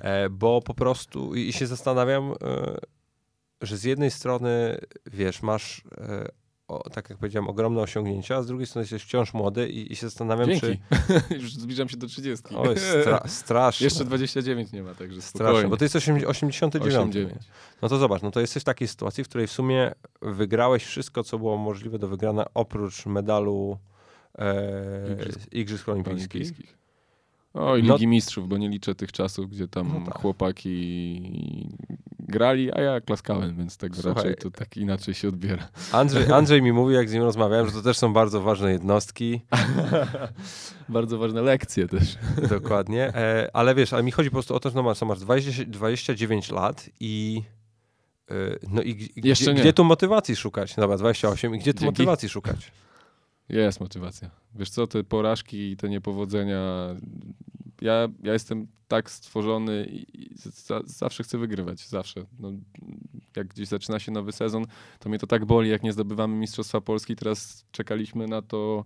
E, 0.01 0.29
bo 0.29 0.61
po 0.61 0.73
prostu 0.73 1.35
i 1.35 1.53
się 1.53 1.67
zastanawiam, 1.67 2.31
e, 2.31 2.77
że 3.61 3.77
z 3.77 3.83
jednej 3.83 4.11
strony, 4.11 4.77
wiesz, 5.05 5.41
masz 5.41 5.83
o, 6.67 6.89
tak 6.89 7.09
jak 7.09 7.19
powiedziałem, 7.19 7.49
ogromne 7.49 7.81
osiągnięcia, 7.81 8.35
a 8.35 8.41
z 8.41 8.47
drugiej 8.47 8.67
strony 8.67 8.83
jesteś 8.83 9.03
wciąż 9.03 9.33
młody 9.33 9.69
i, 9.69 9.91
i 9.91 9.95
się 9.95 10.07
zastanawiam, 10.07 10.49
Dzięki. 10.49 10.79
czy... 11.29 11.35
Już 11.41 11.53
zbliżam 11.53 11.89
się 11.89 11.97
do 11.97 12.07
30. 12.07 12.55
O, 12.55 12.65
stra 12.75 13.23
strasznie. 13.27 13.83
Jeszcze 13.83 14.05
29 14.05 14.71
nie 14.71 14.83
ma, 14.83 14.93
także 14.93 15.21
Strasznie, 15.21 15.67
bo 15.67 15.77
ty 15.77 15.85
jesteś 15.85 16.09
89. 16.09 16.95
89. 16.95 17.33
No 17.81 17.89
to 17.89 17.97
zobacz, 17.97 18.21
no 18.21 18.31
to 18.31 18.39
jesteś 18.39 18.63
w 18.63 18.65
takiej 18.65 18.87
sytuacji, 18.87 19.23
w 19.23 19.29
której 19.29 19.47
w 19.47 19.51
sumie 19.51 19.93
wygrałeś 20.21 20.85
wszystko, 20.85 21.23
co 21.23 21.37
było 21.37 21.57
możliwe 21.57 21.99
do 21.99 22.07
wygrania, 22.07 22.45
oprócz 22.53 23.05
medalu 23.05 23.77
e, 24.37 25.13
Igrzysk, 25.13 25.53
Igrzysk 25.53 25.89
Olimpijskich. 25.89 26.77
O, 27.53 27.77
i 27.77 27.83
no 27.83 27.93
Ligi 27.93 28.07
no, 28.07 28.11
Mistrzów, 28.11 28.47
bo 28.47 28.57
nie 28.57 28.69
liczę 28.69 28.95
tych 28.95 29.11
czasów, 29.11 29.49
gdzie 29.49 29.67
tam 29.67 29.91
no 29.93 30.05
tak. 30.05 30.21
chłopaki 30.21 31.69
grali, 32.19 32.73
a 32.73 32.81
ja 32.81 33.01
klaskałem, 33.01 33.55
więc 33.55 33.77
tak 33.77 33.95
Słuchaj, 33.95 34.13
raczej 34.13 34.35
to 34.35 34.51
tak 34.51 34.77
inaczej 34.77 35.13
się 35.13 35.27
odbiera. 35.27 35.67
Andrzej, 35.91 36.31
Andrzej 36.33 36.61
mi 36.61 36.73
mówił, 36.73 36.95
jak 36.95 37.09
z 37.09 37.13
nim 37.13 37.23
rozmawiałem, 37.23 37.65
że 37.65 37.71
to 37.71 37.81
też 37.81 37.97
są 37.97 38.13
bardzo 38.13 38.41
ważne 38.41 38.71
jednostki. 38.71 39.41
bardzo 40.89 41.17
ważne 41.17 41.41
lekcje 41.41 41.87
też. 41.87 42.17
Dokładnie, 42.49 43.15
e, 43.15 43.49
ale 43.53 43.75
wiesz, 43.75 43.93
ale 43.93 44.03
mi 44.03 44.11
chodzi 44.11 44.29
po 44.29 44.33
prostu 44.33 44.55
o 44.55 44.59
to, 44.59 44.69
że 44.69 44.75
no 44.75 44.83
masz, 44.83 45.01
masz 45.01 45.19
20, 45.19 45.63
29 45.67 46.51
lat 46.51 46.89
i 46.99 47.41
e, 48.31 48.33
no 48.69 48.81
i, 48.81 48.89
i 49.15 49.21
gdzie, 49.21 49.53
gdzie 49.53 49.73
tu 49.73 49.83
motywacji 49.83 50.35
szukać? 50.35 50.75
Dobra, 50.75 50.97
28 50.97 51.55
i 51.55 51.59
gdzie 51.59 51.73
tu 51.73 51.79
Dzięki. 51.79 51.85
motywacji 51.85 52.29
szukać? 52.29 52.71
Jest 53.49 53.79
motywacja. 53.79 54.29
Wiesz 54.55 54.69
co, 54.69 54.87
te 54.87 55.03
porażki 55.03 55.71
i 55.71 55.77
te 55.77 55.89
niepowodzenia, 55.89 56.95
ja, 57.81 58.07
ja 58.23 58.33
jestem 58.33 58.67
tak 58.87 59.11
stworzony 59.11 59.87
i 59.91 60.29
za, 60.35 60.81
zawsze 60.85 61.23
chcę 61.23 61.37
wygrywać, 61.37 61.87
zawsze. 61.87 62.25
No, 62.39 62.51
jak 63.35 63.47
gdzieś 63.47 63.67
zaczyna 63.67 63.99
się 63.99 64.11
nowy 64.11 64.31
sezon, 64.31 64.65
to 64.99 65.09
mnie 65.09 65.19
to 65.19 65.27
tak 65.27 65.45
boli, 65.45 65.69
jak 65.69 65.83
nie 65.83 65.93
zdobywamy 65.93 66.35
Mistrzostwa 66.35 66.81
Polski. 66.81 67.15
Teraz 67.15 67.65
czekaliśmy 67.71 68.27
na 68.27 68.41
to 68.41 68.85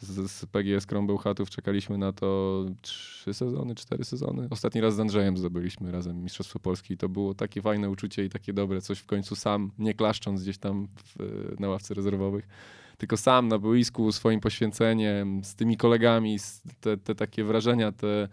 z, 0.00 0.30
z 0.30 0.46
PGS 0.46 0.86
Krąbełchatów, 0.86 1.50
czekaliśmy 1.50 1.98
na 1.98 2.12
to 2.12 2.64
trzy 2.82 3.34
sezony, 3.34 3.74
cztery 3.74 4.04
sezony. 4.04 4.48
Ostatni 4.50 4.80
raz 4.80 4.94
z 4.94 5.00
Andrzejem 5.00 5.36
zdobyliśmy 5.36 5.92
razem 5.92 6.22
Mistrzostwo 6.22 6.58
Polski 6.58 6.94
i 6.94 6.96
to 6.96 7.08
było 7.08 7.34
takie 7.34 7.62
fajne 7.62 7.90
uczucie 7.90 8.24
i 8.24 8.28
takie 8.28 8.52
dobre, 8.52 8.80
coś 8.80 8.98
w 8.98 9.06
końcu 9.06 9.36
sam, 9.36 9.70
nie 9.78 9.94
klaszcząc 9.94 10.42
gdzieś 10.42 10.58
tam 10.58 10.88
w, 11.04 11.16
na 11.60 11.68
ławce 11.68 11.94
rezerwowych 11.94 12.48
tylko 12.98 13.16
sam 13.16 13.48
na 13.48 13.58
boisku, 13.58 14.12
swoim 14.12 14.40
poświęceniem, 14.40 15.44
z 15.44 15.54
tymi 15.54 15.76
kolegami, 15.76 16.36
te, 16.80 16.96
te 16.96 17.14
takie 17.14 17.44
wrażenia, 17.44 17.92
te, 17.92 18.28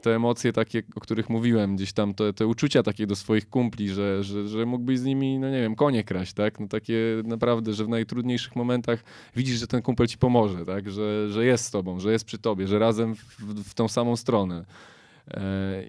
te 0.00 0.14
emocje 0.14 0.52
takie, 0.52 0.82
o 0.94 1.00
których 1.00 1.30
mówiłem, 1.30 1.76
gdzieś 1.76 1.92
tam 1.92 2.14
te, 2.14 2.32
te 2.32 2.46
uczucia 2.46 2.82
takie 2.82 3.06
do 3.06 3.16
swoich 3.16 3.48
kumpli, 3.50 3.88
że, 3.88 4.24
że, 4.24 4.48
że 4.48 4.66
mógłbyś 4.66 4.98
z 4.98 5.04
nimi, 5.04 5.38
no 5.38 5.50
nie 5.50 5.60
wiem, 5.60 5.74
konie 5.76 6.04
kraść, 6.04 6.32
tak? 6.32 6.60
No 6.60 6.68
takie 6.68 6.94
naprawdę, 7.24 7.72
że 7.72 7.84
w 7.84 7.88
najtrudniejszych 7.88 8.56
momentach 8.56 9.04
widzisz, 9.36 9.58
że 9.58 9.66
ten 9.66 9.82
kumpel 9.82 10.06
ci 10.06 10.18
pomoże, 10.18 10.64
tak? 10.64 10.90
Że, 10.90 11.30
że 11.30 11.44
jest 11.44 11.64
z 11.64 11.70
tobą, 11.70 12.00
że 12.00 12.12
jest 12.12 12.24
przy 12.24 12.38
tobie, 12.38 12.66
że 12.66 12.78
razem 12.78 13.14
w, 13.14 13.62
w 13.70 13.74
tą 13.74 13.88
samą 13.88 14.16
stronę. 14.16 14.64
E, 15.30 15.82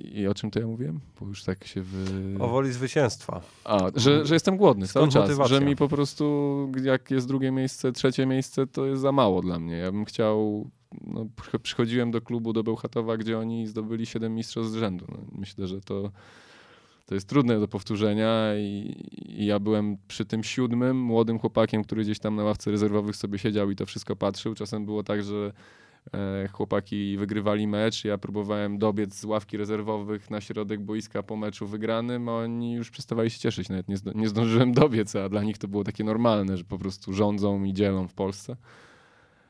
I 0.00 0.26
o 0.26 0.34
czym 0.34 0.50
to 0.50 0.60
ja 0.60 0.66
mówiłem? 0.66 1.00
Bo 1.20 1.26
już 1.26 1.44
tak 1.44 1.66
się 1.66 1.82
wy... 1.82 2.34
O 2.38 2.48
woli 2.48 2.72
zwycięstwa. 2.72 3.40
A, 3.64 3.78
że, 3.96 4.26
że 4.26 4.34
jestem 4.34 4.56
głodny 4.56 4.86
Skąd 4.86 5.12
cały 5.12 5.24
czas. 5.24 5.30
Motywacja? 5.30 5.58
Że 5.58 5.64
mi 5.64 5.76
po 5.76 5.88
prostu, 5.88 6.68
jak 6.84 7.10
jest 7.10 7.28
drugie 7.28 7.50
miejsce, 7.50 7.92
trzecie 7.92 8.26
miejsce, 8.26 8.66
to 8.66 8.86
jest 8.86 9.02
za 9.02 9.12
mało 9.12 9.42
dla 9.42 9.58
mnie. 9.58 9.76
Ja 9.76 9.92
bym 9.92 10.04
chciał... 10.04 10.70
No, 11.06 11.26
przychodziłem 11.62 12.10
do 12.10 12.20
klubu 12.20 12.52
do 12.52 12.62
Bełchatowa, 12.62 13.16
gdzie 13.16 13.38
oni 13.38 13.66
zdobyli 13.66 14.06
7 14.06 14.34
mistrzostw 14.34 14.72
z 14.72 14.76
rzędu. 14.76 15.06
No, 15.08 15.18
myślę, 15.32 15.66
że 15.66 15.80
to, 15.80 16.10
to 17.06 17.14
jest 17.14 17.28
trudne 17.28 17.60
do 17.60 17.68
powtórzenia 17.68 18.54
i, 18.58 18.96
i, 19.12 19.46
ja 19.46 19.58
byłem 19.58 19.96
przy 20.08 20.24
tym 20.24 20.44
siódmym 20.44 21.00
młodym 21.00 21.38
chłopakiem, 21.38 21.84
który 21.84 22.02
gdzieś 22.02 22.18
tam 22.18 22.36
na 22.36 22.44
ławce 22.44 22.70
rezerwowych 22.70 23.16
sobie 23.16 23.38
siedział 23.38 23.70
i 23.70 23.76
to 23.76 23.86
wszystko 23.86 24.16
patrzył. 24.16 24.54
Czasem 24.54 24.84
było 24.84 25.02
tak, 25.02 25.22
że 25.22 25.52
chłopaki 26.52 27.16
wygrywali 27.16 27.66
mecz, 27.66 28.04
ja 28.04 28.18
próbowałem 28.18 28.78
dobiec 28.78 29.14
z 29.14 29.24
ławki 29.24 29.56
rezerwowych 29.56 30.30
na 30.30 30.40
środek 30.40 30.80
boiska 30.80 31.22
po 31.22 31.36
meczu 31.36 31.66
wygranym, 31.66 32.28
a 32.28 32.32
oni 32.32 32.72
już 32.72 32.90
przestawali 32.90 33.30
się 33.30 33.38
cieszyć, 33.38 33.68
nawet 33.68 33.88
nie, 33.88 33.96
nie 34.14 34.28
zdążyłem 34.28 34.72
dobiec, 34.72 35.16
a 35.16 35.28
dla 35.28 35.42
nich 35.42 35.58
to 35.58 35.68
było 35.68 35.84
takie 35.84 36.04
normalne, 36.04 36.56
że 36.56 36.64
po 36.64 36.78
prostu 36.78 37.12
rządzą 37.12 37.64
i 37.64 37.72
dzielą 37.72 38.08
w 38.08 38.14
Polsce. 38.14 38.56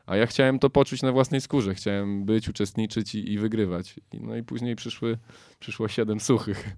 A 0.07 0.17
ja 0.17 0.27
chciałem 0.27 0.59
to 0.59 0.71
poczuć 0.71 1.03
na 1.03 1.13
własnej 1.13 1.41
skórze, 1.41 1.75
chciałem 1.75 2.25
być, 2.25 2.49
uczestniczyć 2.49 3.15
i, 3.15 3.33
i 3.33 3.39
wygrywać. 3.39 4.01
No 4.21 4.37
i 4.37 4.43
później 4.43 4.77
przyszły, 4.77 5.19
przyszło 5.59 5.89
siedem 5.89 6.21
suchych. 6.21 6.65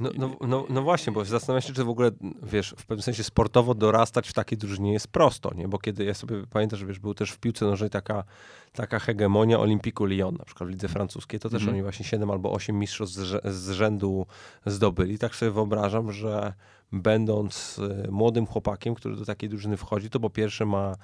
No, 0.00 0.10
no, 0.18 0.36
no, 0.40 0.66
no, 0.68 0.82
właśnie, 0.82 1.12
bo 1.12 1.24
zastanawiam 1.24 1.62
się, 1.62 1.72
czy 1.72 1.84
w 1.84 1.88
ogóle, 1.88 2.10
wiesz, 2.42 2.74
w 2.78 2.86
pewnym 2.86 3.02
sensie 3.02 3.24
sportowo 3.24 3.74
dorastać 3.74 4.28
w 4.28 4.32
takiej 4.32 4.58
drużynie 4.58 4.92
jest 4.92 5.08
prosto, 5.08 5.54
nie? 5.54 5.68
Bo 5.68 5.78
kiedy 5.78 6.04
ja 6.04 6.14
sobie 6.14 6.46
pamiętam, 6.50 6.78
że 6.78 6.86
wiesz, 6.86 6.98
był 6.98 7.14
też 7.14 7.30
w 7.30 7.38
piłce 7.38 7.64
nożnej 7.64 7.90
taka, 7.90 8.24
taka 8.72 8.98
hegemonia 8.98 9.58
Olimpiku 9.58 10.04
Lyon, 10.04 10.36
na 10.38 10.44
przykład 10.44 10.68
w 10.68 10.72
lidze 10.72 10.88
francuskiej, 10.88 11.40
to 11.40 11.50
też 11.50 11.62
mm. 11.62 11.74
oni 11.74 11.82
właśnie 11.82 12.04
7 12.04 12.30
albo 12.30 12.52
8 12.52 12.78
mistrzostw 12.78 13.16
z, 13.16 13.54
z 13.54 13.70
rzędu 13.70 14.26
zdobyli. 14.66 15.18
Tak 15.18 15.36
sobie 15.36 15.50
wyobrażam, 15.50 16.12
że 16.12 16.52
będąc 16.92 17.78
y, 18.06 18.10
młodym 18.10 18.46
chłopakiem, 18.46 18.94
który 18.94 19.16
do 19.16 19.24
takiej 19.24 19.48
drużyny 19.48 19.76
wchodzi, 19.76 20.10
to 20.10 20.20
po 20.20 20.30
pierwsze 20.30 20.66
ma 20.66 20.96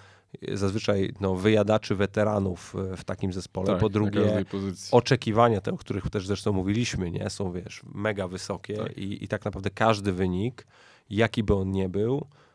zazwyczaj 0.52 1.12
no, 1.20 1.34
wyjadaczy 1.34 1.94
weteranów 1.94 2.76
e, 2.92 2.96
w 2.96 3.04
takim 3.04 3.32
zespole. 3.32 3.66
Tak, 3.66 3.78
po 3.78 3.88
drugie, 3.88 4.44
oczekiwania, 4.90 5.60
te, 5.60 5.72
o 5.72 5.76
których 5.76 6.10
też 6.10 6.26
zresztą 6.26 6.52
mówiliśmy, 6.52 7.10
nie, 7.10 7.30
są 7.30 7.52
wiesz, 7.52 7.82
mega 7.94 8.28
wysokie 8.28 8.76
tak. 8.76 8.98
I, 8.98 9.24
i 9.24 9.28
tak 9.28 9.44
naprawdę 9.44 9.70
każdy 9.70 10.12
wynik, 10.12 10.66
jaki 11.10 11.42
by 11.42 11.54
on 11.54 11.70
nie 11.70 11.88
był, 11.88 12.16
e, 12.16 12.45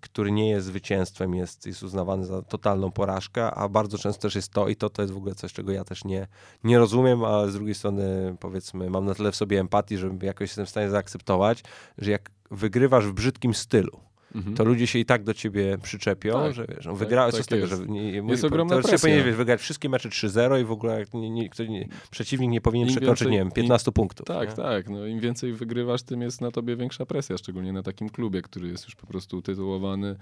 który 0.00 0.32
nie 0.32 0.50
jest 0.50 0.66
zwycięstwem, 0.66 1.34
jest, 1.34 1.66
jest 1.66 1.82
uznawany 1.82 2.26
za 2.26 2.42
totalną 2.42 2.90
porażkę, 2.90 3.50
a 3.50 3.68
bardzo 3.68 3.98
często 3.98 4.22
też 4.22 4.34
jest 4.34 4.52
to, 4.52 4.68
i 4.68 4.76
to, 4.76 4.90
to 4.90 5.02
jest 5.02 5.14
w 5.14 5.16
ogóle 5.16 5.34
coś, 5.34 5.52
czego 5.52 5.72
ja 5.72 5.84
też 5.84 6.04
nie, 6.04 6.26
nie 6.64 6.78
rozumiem, 6.78 7.24
ale 7.24 7.50
z 7.50 7.54
drugiej 7.54 7.74
strony 7.74 8.36
powiedzmy, 8.40 8.90
mam 8.90 9.04
na 9.04 9.14
tyle 9.14 9.32
w 9.32 9.36
sobie 9.36 9.60
empatii, 9.60 9.96
żeby 9.98 10.26
jakoś 10.26 10.48
jestem 10.48 10.66
w 10.66 10.70
stanie 10.70 10.90
zaakceptować, 10.90 11.64
że 11.98 12.10
jak 12.10 12.30
wygrywasz 12.50 13.06
w 13.06 13.12
brzydkim 13.12 13.54
stylu, 13.54 14.05
mhm. 14.34 14.56
to 14.56 14.64
ludzie 14.64 14.86
się 14.86 14.98
i 14.98 15.04
tak 15.04 15.24
do 15.24 15.34
ciebie 15.34 15.78
przyczepią, 15.82 16.32
tak, 16.32 16.54
że 16.54 16.66
wiesz, 16.68 16.86
no, 16.86 16.94
wygrałeś, 16.94 17.34
tak, 17.34 17.44
z 17.44 17.46
tego, 17.46 17.66
jest. 17.66 17.82
że 17.82 17.86
nie, 17.86 18.22
nie, 18.22 18.30
jest 18.30 18.44
ogromna 18.44 18.76
presja. 18.76 18.98
powinieneś 18.98 19.34
wygrać 19.34 19.60
wszystkie 19.60 19.88
mecze 19.88 20.08
3-0 20.08 20.60
i 20.60 20.64
w 20.64 20.70
ogóle 20.70 21.04
nie, 21.14 21.30
nie, 21.30 21.48
nie, 21.68 21.88
przeciwnik 22.10 22.50
nie 22.50 22.60
powinien 22.60 22.88
Im 22.88 22.94
przekroczyć, 22.94 23.20
więcej, 23.20 23.32
nie 23.32 23.38
wiem, 23.38 23.50
15 23.50 23.88
im, 23.90 23.92
punktów. 23.92 24.26
Tak, 24.26 24.52
tak. 24.52 24.88
No, 24.88 25.06
Im 25.06 25.20
więcej 25.20 25.52
wygrywasz, 25.52 26.02
tym 26.02 26.22
jest 26.22 26.40
na 26.40 26.50
tobie 26.50 26.76
większa 26.76 27.06
presja, 27.06 27.38
szczególnie 27.38 27.72
na 27.72 27.82
takim 27.82 28.08
klubie, 28.08 28.42
który 28.42 28.68
jest 28.68 28.84
już 28.84 28.96
po 28.96 29.06
prostu 29.06 29.42
tytułowany 29.42 30.16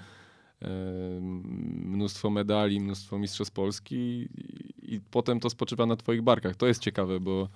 mnóstwo 1.84 2.30
medali, 2.30 2.80
mnóstwo 2.80 3.18
mistrzostw 3.18 3.54
Polski 3.54 3.94
i, 3.94 4.94
i 4.94 5.00
potem 5.10 5.40
to 5.40 5.50
spoczywa 5.50 5.86
na 5.86 5.96
twoich 5.96 6.22
barkach. 6.22 6.56
To 6.56 6.66
jest 6.66 6.80
ciekawe, 6.80 7.20
bo, 7.20 7.48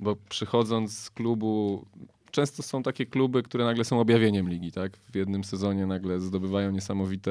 bo 0.00 0.16
przychodząc 0.28 0.98
z 0.98 1.10
klubu 1.10 1.86
często 2.32 2.62
są 2.62 2.82
takie 2.82 3.06
kluby, 3.06 3.42
które 3.42 3.64
nagle 3.64 3.84
są 3.84 4.00
objawieniem 4.00 4.48
ligi, 4.48 4.72
tak? 4.72 4.96
W 4.96 5.16
jednym 5.16 5.44
sezonie 5.44 5.86
nagle 5.86 6.20
zdobywają 6.20 6.70
niesamowite, 6.70 7.30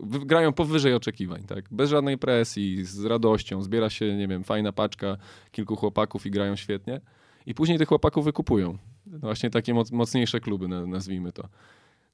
grają 0.00 0.52
powyżej 0.52 0.94
oczekiwań, 0.94 1.42
tak? 1.42 1.64
Bez 1.70 1.90
żadnej 1.90 2.18
presji, 2.18 2.84
z 2.84 3.04
radością, 3.04 3.62
zbiera 3.62 3.90
się, 3.90 4.16
nie 4.16 4.28
wiem, 4.28 4.44
fajna 4.44 4.72
paczka 4.72 5.16
kilku 5.52 5.76
chłopaków 5.76 6.26
i 6.26 6.30
grają 6.30 6.56
świetnie. 6.56 7.00
I 7.46 7.54
później 7.54 7.78
tych 7.78 7.88
chłopaków 7.88 8.24
wykupują. 8.24 8.78
Właśnie 9.06 9.50
takie 9.50 9.74
mocniejsze 9.92 10.40
kluby, 10.40 10.68
nazwijmy 10.68 11.32
to. 11.32 11.48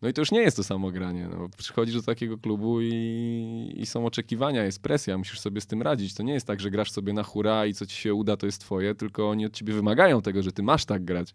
No 0.05 0.11
i 0.11 0.13
to 0.13 0.21
już 0.21 0.33
nie 0.33 0.41
jest 0.41 0.57
to 0.57 0.65
samo 0.65 0.91
granie. 0.91 1.29
No. 1.31 1.49
Przychodzisz 1.57 1.95
do 1.95 2.03
takiego 2.03 2.39
klubu 2.39 2.81
i, 2.81 3.75
i, 3.77 3.87
są 3.87 4.07
oczekiwania, 4.07 4.65
jest 4.65 4.83
presja, 4.83 5.19
musisz 5.19 5.41
sobie 5.41 5.61
z 5.61 5.67
tym 5.67 5.83
radzić. 5.83 6.15
To 6.15 6.23
nie 6.23 6.33
jest 6.33 6.47
tak, 6.47 6.61
że 6.61 6.71
grasz 6.71 6.91
sobie 6.91 7.13
na 7.13 7.23
hura 7.23 7.67
i 7.67 7.75
co 7.75 7.87
ci 7.87 7.97
się 7.97 8.15
uda, 8.15 8.37
to 8.37 8.47
jest 8.47 8.61
twoje, 8.61 8.95
tylko 8.95 9.31
oni 9.31 9.47
od 9.47 9.53
ciebie 9.53 9.75
wymagają 9.75 10.23
tego, 10.23 10.43
że 10.43 10.53
ty 10.53 10.63
masz 10.63 10.85
tak 10.85 11.05
grać. 11.05 11.35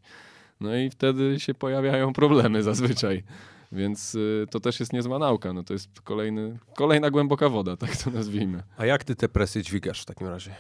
No 0.60 0.76
i 0.76 0.90
wtedy 0.90 1.40
się 1.40 1.54
pojawiają 1.54 2.14
problemy 2.24 2.64
zazwyczaj. 2.64 3.24
Więc 3.72 4.16
y, 4.16 4.48
to 4.52 4.60
też 4.60 4.80
jest 4.80 4.94
niezła 4.94 5.20
nauka. 5.20 5.54
No 5.54 5.64
to 5.64 5.74
jest 5.74 6.02
kolejny, 6.02 6.60
kolejna 6.76 7.10
głęboka 7.12 7.50
woda, 7.50 7.78
tak 7.78 7.98
to 7.98 8.12
nazwijmy. 8.12 8.64
A 8.78 8.86
jak 8.86 9.04
ty 9.04 9.16
te 9.16 9.30
presje 9.30 9.62
dźwigasz 9.62 10.02
w 10.02 10.06
takim 10.06 10.28
razie? 10.28 10.56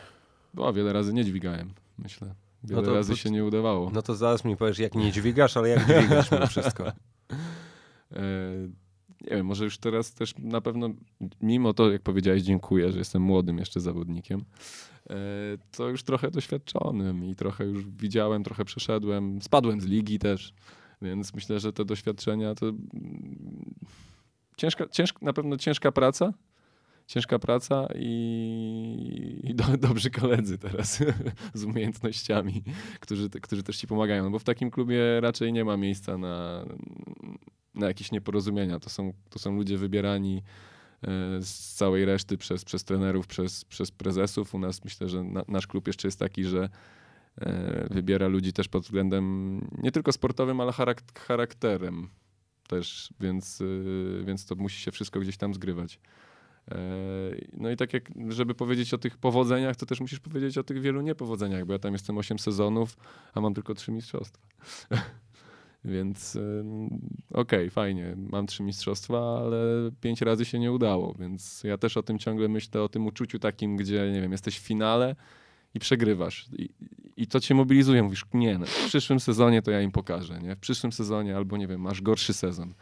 Bo 0.53 0.73
wiele 0.73 0.93
razy 0.93 1.13
nie 1.13 1.25
dźwigałem, 1.25 1.73
myślę. 1.97 2.35
Wiele 2.63 2.81
no 2.81 2.87
to, 2.87 2.93
razy 2.93 3.17
się 3.17 3.31
nie 3.31 3.45
udawało. 3.45 3.91
No 3.93 4.01
to 4.01 4.15
zaraz 4.15 4.45
mi 4.45 4.57
powiesz, 4.57 4.79
jak 4.79 4.95
nie 4.95 5.11
dźwigasz, 5.11 5.57
ale 5.57 5.69
jak 5.69 5.85
dźwigasz 5.85 6.31
mimo 6.31 6.47
wszystko. 6.47 6.91
E, 8.11 8.19
nie 9.21 9.35
wiem, 9.35 9.45
może 9.45 9.63
już 9.63 9.77
teraz 9.77 10.13
też 10.13 10.33
na 10.37 10.61
pewno, 10.61 10.89
mimo 11.41 11.73
to, 11.73 11.91
jak 11.91 12.01
powiedziałeś, 12.01 12.41
dziękuję, 12.41 12.91
że 12.91 12.99
jestem 12.99 13.21
młodym 13.21 13.57
jeszcze 13.57 13.79
zawodnikiem, 13.79 14.43
e, 15.09 15.15
to 15.71 15.89
już 15.89 16.03
trochę 16.03 16.31
doświadczonym 16.31 17.25
i 17.25 17.35
trochę 17.35 17.65
już 17.65 17.85
widziałem, 17.85 18.43
trochę 18.43 18.65
przeszedłem. 18.65 19.41
Spadłem 19.41 19.81
z 19.81 19.85
ligi 19.85 20.19
też, 20.19 20.53
więc 21.01 21.33
myślę, 21.33 21.59
że 21.59 21.73
te 21.73 21.85
doświadczenia 21.85 22.55
to 22.55 22.65
mm, 22.65 23.75
ciężka, 24.57 24.87
ciężka, 24.87 25.19
na 25.21 25.33
pewno 25.33 25.57
ciężka 25.57 25.91
praca, 25.91 26.33
ciężka 27.07 27.39
praca 27.39 27.87
i, 27.95 29.41
i 29.43 29.55
do, 29.55 29.63
dobrzy 29.87 30.09
koledzy 30.09 30.57
teraz 30.57 31.03
z 31.53 31.63
umiejętnościami, 31.63 32.63
którzy, 32.99 33.29
którzy 33.29 33.63
też 33.63 33.77
ci 33.77 33.87
pomagają. 33.87 34.23
No 34.23 34.29
bo 34.31 34.39
w 34.39 34.43
takim 34.43 34.71
klubie 34.71 35.21
raczej 35.21 35.53
nie 35.53 35.65
ma 35.65 35.77
miejsca 35.77 36.17
na, 36.17 36.65
na 37.75 37.87
jakieś 37.87 38.11
nieporozumienia. 38.11 38.79
To 38.79 38.89
są, 38.89 39.13
to 39.29 39.39
są 39.39 39.55
ludzie 39.55 39.77
wybierani 39.77 40.43
e, 41.01 41.41
z 41.41 41.73
całej 41.75 42.05
reszty 42.05 42.37
przez, 42.37 42.65
przez 42.65 42.83
trenerów, 42.83 43.27
przez, 43.27 43.65
przez 43.65 43.91
prezesów. 43.91 44.55
U 44.55 44.59
nas 44.59 44.83
myślę, 44.83 45.09
że 45.09 45.23
na, 45.23 45.43
nasz 45.47 45.67
klub 45.67 45.87
jeszcze 45.87 46.07
jest 46.07 46.19
taki, 46.19 46.43
że 46.43 46.69
e, 47.41 47.87
wybiera 47.91 48.27
ludzi 48.27 48.53
też 48.53 48.67
pod 48.67 48.83
względem 48.83 49.61
nie 49.83 49.91
tylko 49.91 50.11
sportowym, 50.11 50.61
ale 50.61 50.71
charakterem 51.27 52.09
też, 52.67 53.13
więc, 53.19 53.61
e, 53.61 54.23
więc 54.23 54.45
to 54.45 54.55
musi 54.55 54.81
się 54.81 54.91
wszystko 54.91 55.19
gdzieś 55.19 55.37
tam 55.37 55.53
zgrywać. 55.53 55.99
No 57.53 57.71
i 57.71 57.75
tak 57.77 57.93
jak, 57.93 58.09
żeby 58.29 58.55
powiedzieć 58.55 58.93
o 58.93 58.97
tych 58.97 59.17
powodzeniach, 59.17 59.75
to 59.75 59.85
też 59.85 59.99
musisz 59.99 60.19
powiedzieć 60.19 60.57
o 60.57 60.63
tych 60.63 60.81
wielu 60.81 61.01
niepowodzeniach, 61.01 61.65
bo 61.65 61.73
ja 61.73 61.79
tam 61.79 61.93
jestem 61.93 62.17
8 62.17 62.39
sezonów, 62.39 62.97
a 63.33 63.41
mam 63.41 63.53
tylko 63.53 63.73
3 63.73 63.91
mistrzostwa. 63.91 64.47
Więc 65.85 66.37
okej, 67.29 67.59
okay, 67.59 67.69
fajnie, 67.69 68.15
mam 68.17 68.47
trzy 68.47 68.63
mistrzostwa, 68.63 69.39
ale 69.39 69.57
pięć 70.01 70.21
razy 70.21 70.45
się 70.45 70.59
nie 70.59 70.71
udało, 70.71 71.15
więc 71.19 71.63
ja 71.63 71.77
też 71.77 71.97
o 71.97 72.03
tym 72.03 72.19
ciągle 72.19 72.47
myślę, 72.47 72.81
o 72.81 72.89
tym 72.89 73.07
uczuciu 73.07 73.39
takim, 73.39 73.77
gdzie, 73.77 74.11
nie 74.11 74.21
wiem, 74.21 74.31
jesteś 74.31 74.59
w 74.59 74.61
finale 74.63 75.15
i 75.73 75.79
przegrywasz. 75.79 76.47
I, 76.57 76.69
i 77.17 77.27
to 77.27 77.39
cię 77.39 77.55
mobilizuje, 77.55 78.03
mówisz, 78.03 78.25
nie, 78.33 78.57
no, 78.57 78.65
w 78.65 78.85
przyszłym 78.85 79.19
sezonie 79.19 79.61
to 79.61 79.71
ja 79.71 79.81
im 79.81 79.91
pokażę, 79.91 80.39
nie? 80.39 80.55
W 80.55 80.59
przyszłym 80.59 80.91
sezonie 80.91 81.37
albo, 81.37 81.57
nie 81.57 81.67
wiem, 81.67 81.81
masz 81.81 82.01
gorszy 82.01 82.33
sezon. 82.33 82.73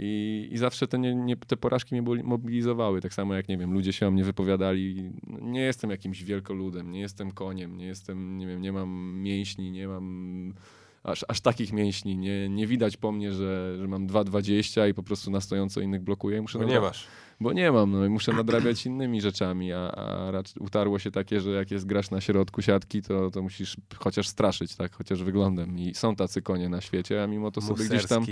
I, 0.00 0.48
I 0.52 0.58
zawsze 0.58 0.88
te, 0.88 0.98
nie, 0.98 1.14
nie, 1.14 1.36
te 1.36 1.56
porażki 1.56 1.94
mnie 1.94 2.22
mobilizowały. 2.22 3.00
Tak 3.00 3.14
samo 3.14 3.34
jak, 3.34 3.48
nie 3.48 3.58
wiem, 3.58 3.72
ludzie 3.72 3.92
się 3.92 4.08
o 4.08 4.10
mnie 4.10 4.24
wypowiadali. 4.24 5.12
No, 5.26 5.38
nie 5.40 5.60
jestem 5.60 5.90
jakimś 5.90 6.22
wielkoludem, 6.22 6.90
nie 6.90 7.00
jestem 7.00 7.30
koniem, 7.30 7.76
nie 7.76 7.86
jestem, 7.86 8.38
nie 8.38 8.46
wiem, 8.46 8.62
nie 8.62 8.72
mam 8.72 9.14
mięśni, 9.22 9.70
nie 9.70 9.88
mam 9.88 10.54
aż, 11.02 11.24
aż 11.28 11.40
takich 11.40 11.72
mięśni. 11.72 12.16
Nie, 12.16 12.48
nie 12.48 12.66
widać 12.66 12.96
po 12.96 13.12
mnie, 13.12 13.32
że, 13.32 13.76
że 13.78 13.88
mam 13.88 14.06
2,20 14.06 14.90
i 14.90 14.94
po 14.94 15.02
prostu 15.02 15.30
na 15.30 15.40
stojąco 15.40 15.80
innych 15.80 16.02
blokuję. 16.02 16.42
Muszę 16.42 16.58
bo 16.58 16.64
nie 16.64 16.80
masz. 16.80 17.06
Bo 17.40 17.52
nie 17.52 17.72
mam, 17.72 17.90
no 17.90 18.04
i 18.04 18.08
muszę 18.08 18.32
nadrabiać 18.32 18.86
innymi 18.86 19.20
rzeczami, 19.20 19.72
a, 19.72 19.90
a 19.90 20.30
raczej 20.30 20.62
utarło 20.62 20.98
się 20.98 21.10
takie, 21.10 21.40
że 21.40 21.50
jak 21.50 21.70
jest 21.70 21.86
grasz 21.86 22.10
na 22.10 22.20
środku 22.20 22.62
siatki, 22.62 23.02
to, 23.02 23.30
to 23.30 23.42
musisz 23.42 23.76
chociaż 23.96 24.28
straszyć, 24.28 24.76
tak, 24.76 24.94
chociaż 24.94 25.22
wyglądem. 25.22 25.78
I 25.78 25.94
są 25.94 26.16
tacy 26.16 26.42
konie 26.42 26.68
na 26.68 26.80
świecie, 26.80 27.22
a 27.22 27.26
mimo 27.26 27.50
to 27.50 27.60
sobie 27.60 27.84
gdzieś 27.84 28.06
tam... 28.06 28.24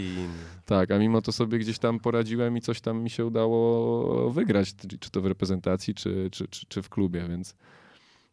Tak, 0.65 0.91
a 0.91 0.99
mimo 0.99 1.23
to 1.23 1.33
sobie 1.33 1.59
gdzieś 1.59 1.79
tam 1.79 2.01
poradziłem 2.01 2.57
i 2.57 2.61
coś 2.61 2.81
tam 2.81 3.03
mi 3.03 3.11
się 3.11 3.27
udało 3.27 4.31
wygrać, 4.31 4.75
czy 5.01 5.11
to 5.11 5.21
w 5.21 5.27
reprezentacji, 5.27 5.95
czy, 5.95 6.29
czy, 6.33 6.49
czy, 6.49 6.67
czy 6.67 6.83
w 6.83 6.89
klubie, 6.89 7.27
więc, 7.29 7.55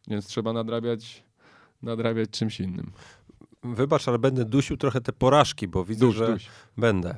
więc 0.08 0.26
trzeba 0.26 0.52
nadrabiać 0.52 1.24
nadrabiać 1.82 2.30
czymś 2.30 2.60
innym. 2.60 2.92
Wybacz, 3.64 4.08
ale 4.08 4.18
będę 4.18 4.44
dusił 4.44 4.76
trochę 4.76 5.00
te 5.00 5.12
porażki, 5.12 5.68
bo 5.68 5.84
widzę, 5.84 6.00
duś, 6.00 6.16
że 6.16 6.26
duś. 6.32 6.46
Będę. 6.76 7.16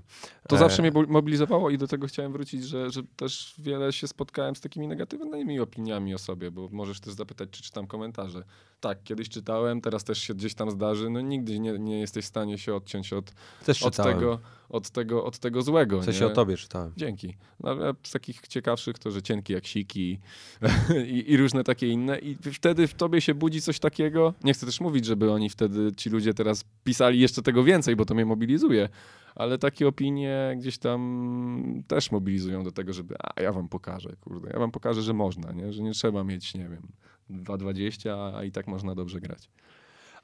To 0.48 0.56
e... 0.56 0.58
zawsze 0.58 0.82
mnie 0.82 0.90
mobilizowało 1.08 1.70
i 1.70 1.78
do 1.78 1.88
tego 1.88 2.06
chciałem 2.06 2.32
wrócić, 2.32 2.64
że, 2.64 2.90
że 2.90 3.02
też 3.16 3.54
wiele 3.58 3.92
się 3.92 4.08
spotkałem 4.08 4.56
z 4.56 4.60
takimi 4.60 4.88
negatywnymi 4.88 5.60
opiniami 5.60 6.14
o 6.14 6.18
sobie, 6.18 6.50
bo 6.50 6.68
możesz 6.72 7.00
też 7.00 7.14
zapytać, 7.14 7.50
czy 7.50 7.62
czytam 7.62 7.86
komentarze. 7.86 8.44
Tak, 8.80 9.02
kiedyś 9.02 9.28
czytałem, 9.28 9.80
teraz 9.80 10.04
też 10.04 10.18
się 10.18 10.34
gdzieś 10.34 10.54
tam 10.54 10.70
zdarzy. 10.70 11.10
No 11.10 11.20
nigdy 11.20 11.58
nie, 11.58 11.78
nie 11.78 12.00
jesteś 12.00 12.24
w 12.24 12.28
stanie 12.28 12.58
się 12.58 12.74
odciąć 12.74 13.12
od, 13.12 13.32
od, 13.82 13.96
tego, 13.96 14.40
od, 14.68 14.90
tego, 14.90 15.24
od 15.24 15.38
tego 15.38 15.62
złego. 15.62 16.02
Sensie 16.02 16.20
nie? 16.20 16.26
o 16.26 16.30
tobie 16.30 16.56
czytałem. 16.56 16.92
Dzięki. 16.96 17.36
No, 17.60 17.76
z 18.02 18.10
takich 18.10 18.48
ciekawszych 18.48 18.98
to, 18.98 19.10
że 19.10 19.22
cienki 19.22 19.52
jak 19.52 19.66
siki 19.66 20.20
i, 21.06 21.32
i, 21.32 21.36
różne 21.36 21.64
takie 21.64 21.88
inne. 21.88 22.18
I 22.18 22.36
wtedy 22.52 22.86
w 22.86 22.94
tobie 22.94 23.20
się 23.20 23.34
budzi 23.34 23.60
coś 23.60 23.78
takiego. 23.78 24.34
Nie 24.44 24.54
chcę 24.54 24.66
też 24.66 24.80
mówić, 24.80 25.04
żeby 25.04 25.32
oni 25.32 25.50
wtedy, 25.50 25.92
ci 25.96 26.10
ludzie 26.10 26.34
teraz 26.34 26.64
pisali 26.84 27.20
jeszcze 27.20 27.42
tego 27.42 27.64
więcej, 27.64 27.96
bo 27.96 28.04
to 28.04 28.14
mnie 28.14 28.26
mobilizuje 28.26 28.88
ale 29.36 29.58
takie 29.58 29.88
opinie 29.88 30.54
gdzieś 30.58 30.78
tam 30.78 31.82
też 31.88 32.10
mobilizują 32.10 32.64
do 32.64 32.72
tego, 32.72 32.92
żeby 32.92 33.14
a 33.18 33.40
ja 33.40 33.52
wam 33.52 33.68
pokażę, 33.68 34.16
kurde, 34.20 34.50
ja 34.52 34.58
wam 34.58 34.70
pokażę, 34.70 35.02
że 35.02 35.14
można, 35.14 35.52
nie? 35.52 35.72
że 35.72 35.82
nie 35.82 35.92
trzeba 35.92 36.24
mieć, 36.24 36.54
nie 36.54 36.68
wiem, 36.68 36.88
2,20, 37.30 38.34
a 38.34 38.44
i 38.44 38.52
tak 38.52 38.66
można 38.66 38.94
dobrze 38.94 39.20
grać. 39.20 39.50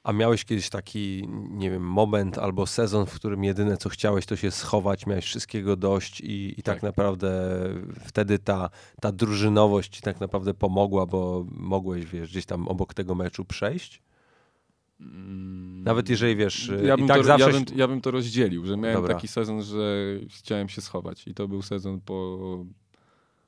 A 0.03 0.13
miałeś 0.13 0.45
kiedyś 0.45 0.69
taki, 0.69 1.27
nie 1.49 1.71
wiem, 1.71 1.83
moment 1.83 2.37
albo 2.37 2.67
sezon, 2.67 3.05
w 3.05 3.13
którym 3.13 3.43
jedyne 3.43 3.77
co 3.77 3.89
chciałeś, 3.89 4.25
to 4.25 4.35
się 4.35 4.51
schować, 4.51 5.07
miałeś 5.07 5.25
wszystkiego 5.25 5.75
dość 5.75 6.21
i, 6.21 6.59
i 6.59 6.63
tak. 6.63 6.75
tak. 6.75 6.83
naprawdę 6.83 7.59
wtedy 7.99 8.39
ta, 8.39 8.69
ta 9.01 9.11
drużynowość 9.11 9.95
ci 9.95 10.01
tak 10.01 10.19
naprawdę 10.19 10.53
pomogła, 10.53 11.05
bo 11.05 11.45
mogłeś, 11.51 12.05
wiesz, 12.05 12.31
gdzieś 12.31 12.45
tam 12.45 12.67
obok 12.67 12.93
tego 12.93 13.15
meczu 13.15 13.45
przejść? 13.45 14.01
Mm. 14.99 15.83
Nawet 15.83 16.09
jeżeli 16.09 16.35
wiesz, 16.35 16.71
ja 16.83 16.97
bym, 16.97 17.07
tak 17.07 17.17
to, 17.17 17.23
zawsze... 17.23 17.51
ja, 17.51 17.53
bym, 17.53 17.77
ja 17.77 17.87
bym 17.87 18.01
to 18.01 18.11
rozdzielił, 18.11 18.65
że 18.65 18.77
miałem 18.77 18.97
Dobra. 18.97 19.13
taki 19.15 19.27
sezon, 19.27 19.61
że 19.61 20.05
chciałem 20.29 20.69
się 20.69 20.81
schować 20.81 21.27
i 21.27 21.33
to 21.33 21.47
był 21.47 21.61
sezon 21.61 22.01
po, 22.01 22.65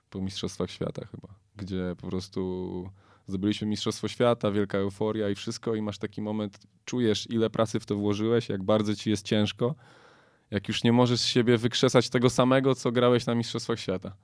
po 0.09 0.21
Mistrzostwach 0.21 0.71
Świata 0.71 1.05
chyba, 1.05 1.27
gdzie 1.55 1.95
po 2.01 2.07
prostu 2.07 2.89
zdobyliśmy 3.27 3.67
Mistrzostwo 3.67 4.07
Świata, 4.07 4.51
wielka 4.51 4.77
euforia 4.77 5.29
i 5.29 5.35
wszystko 5.35 5.75
i 5.75 5.81
masz 5.81 5.97
taki 5.97 6.21
moment, 6.21 6.59
czujesz 6.85 7.29
ile 7.29 7.49
pracy 7.49 7.79
w 7.79 7.85
to 7.85 7.95
włożyłeś, 7.95 8.49
jak 8.49 8.63
bardzo 8.63 8.95
ci 8.95 9.09
jest 9.09 9.25
ciężko, 9.25 9.75
jak 10.51 10.67
już 10.67 10.83
nie 10.83 10.91
możesz 10.91 11.19
z 11.19 11.25
siebie 11.25 11.57
wykrzesać 11.57 12.09
tego 12.09 12.29
samego, 12.29 12.75
co 12.75 12.91
grałeś 12.91 13.25
na 13.25 13.35
Mistrzostwach 13.35 13.79
Świata. 13.79 14.15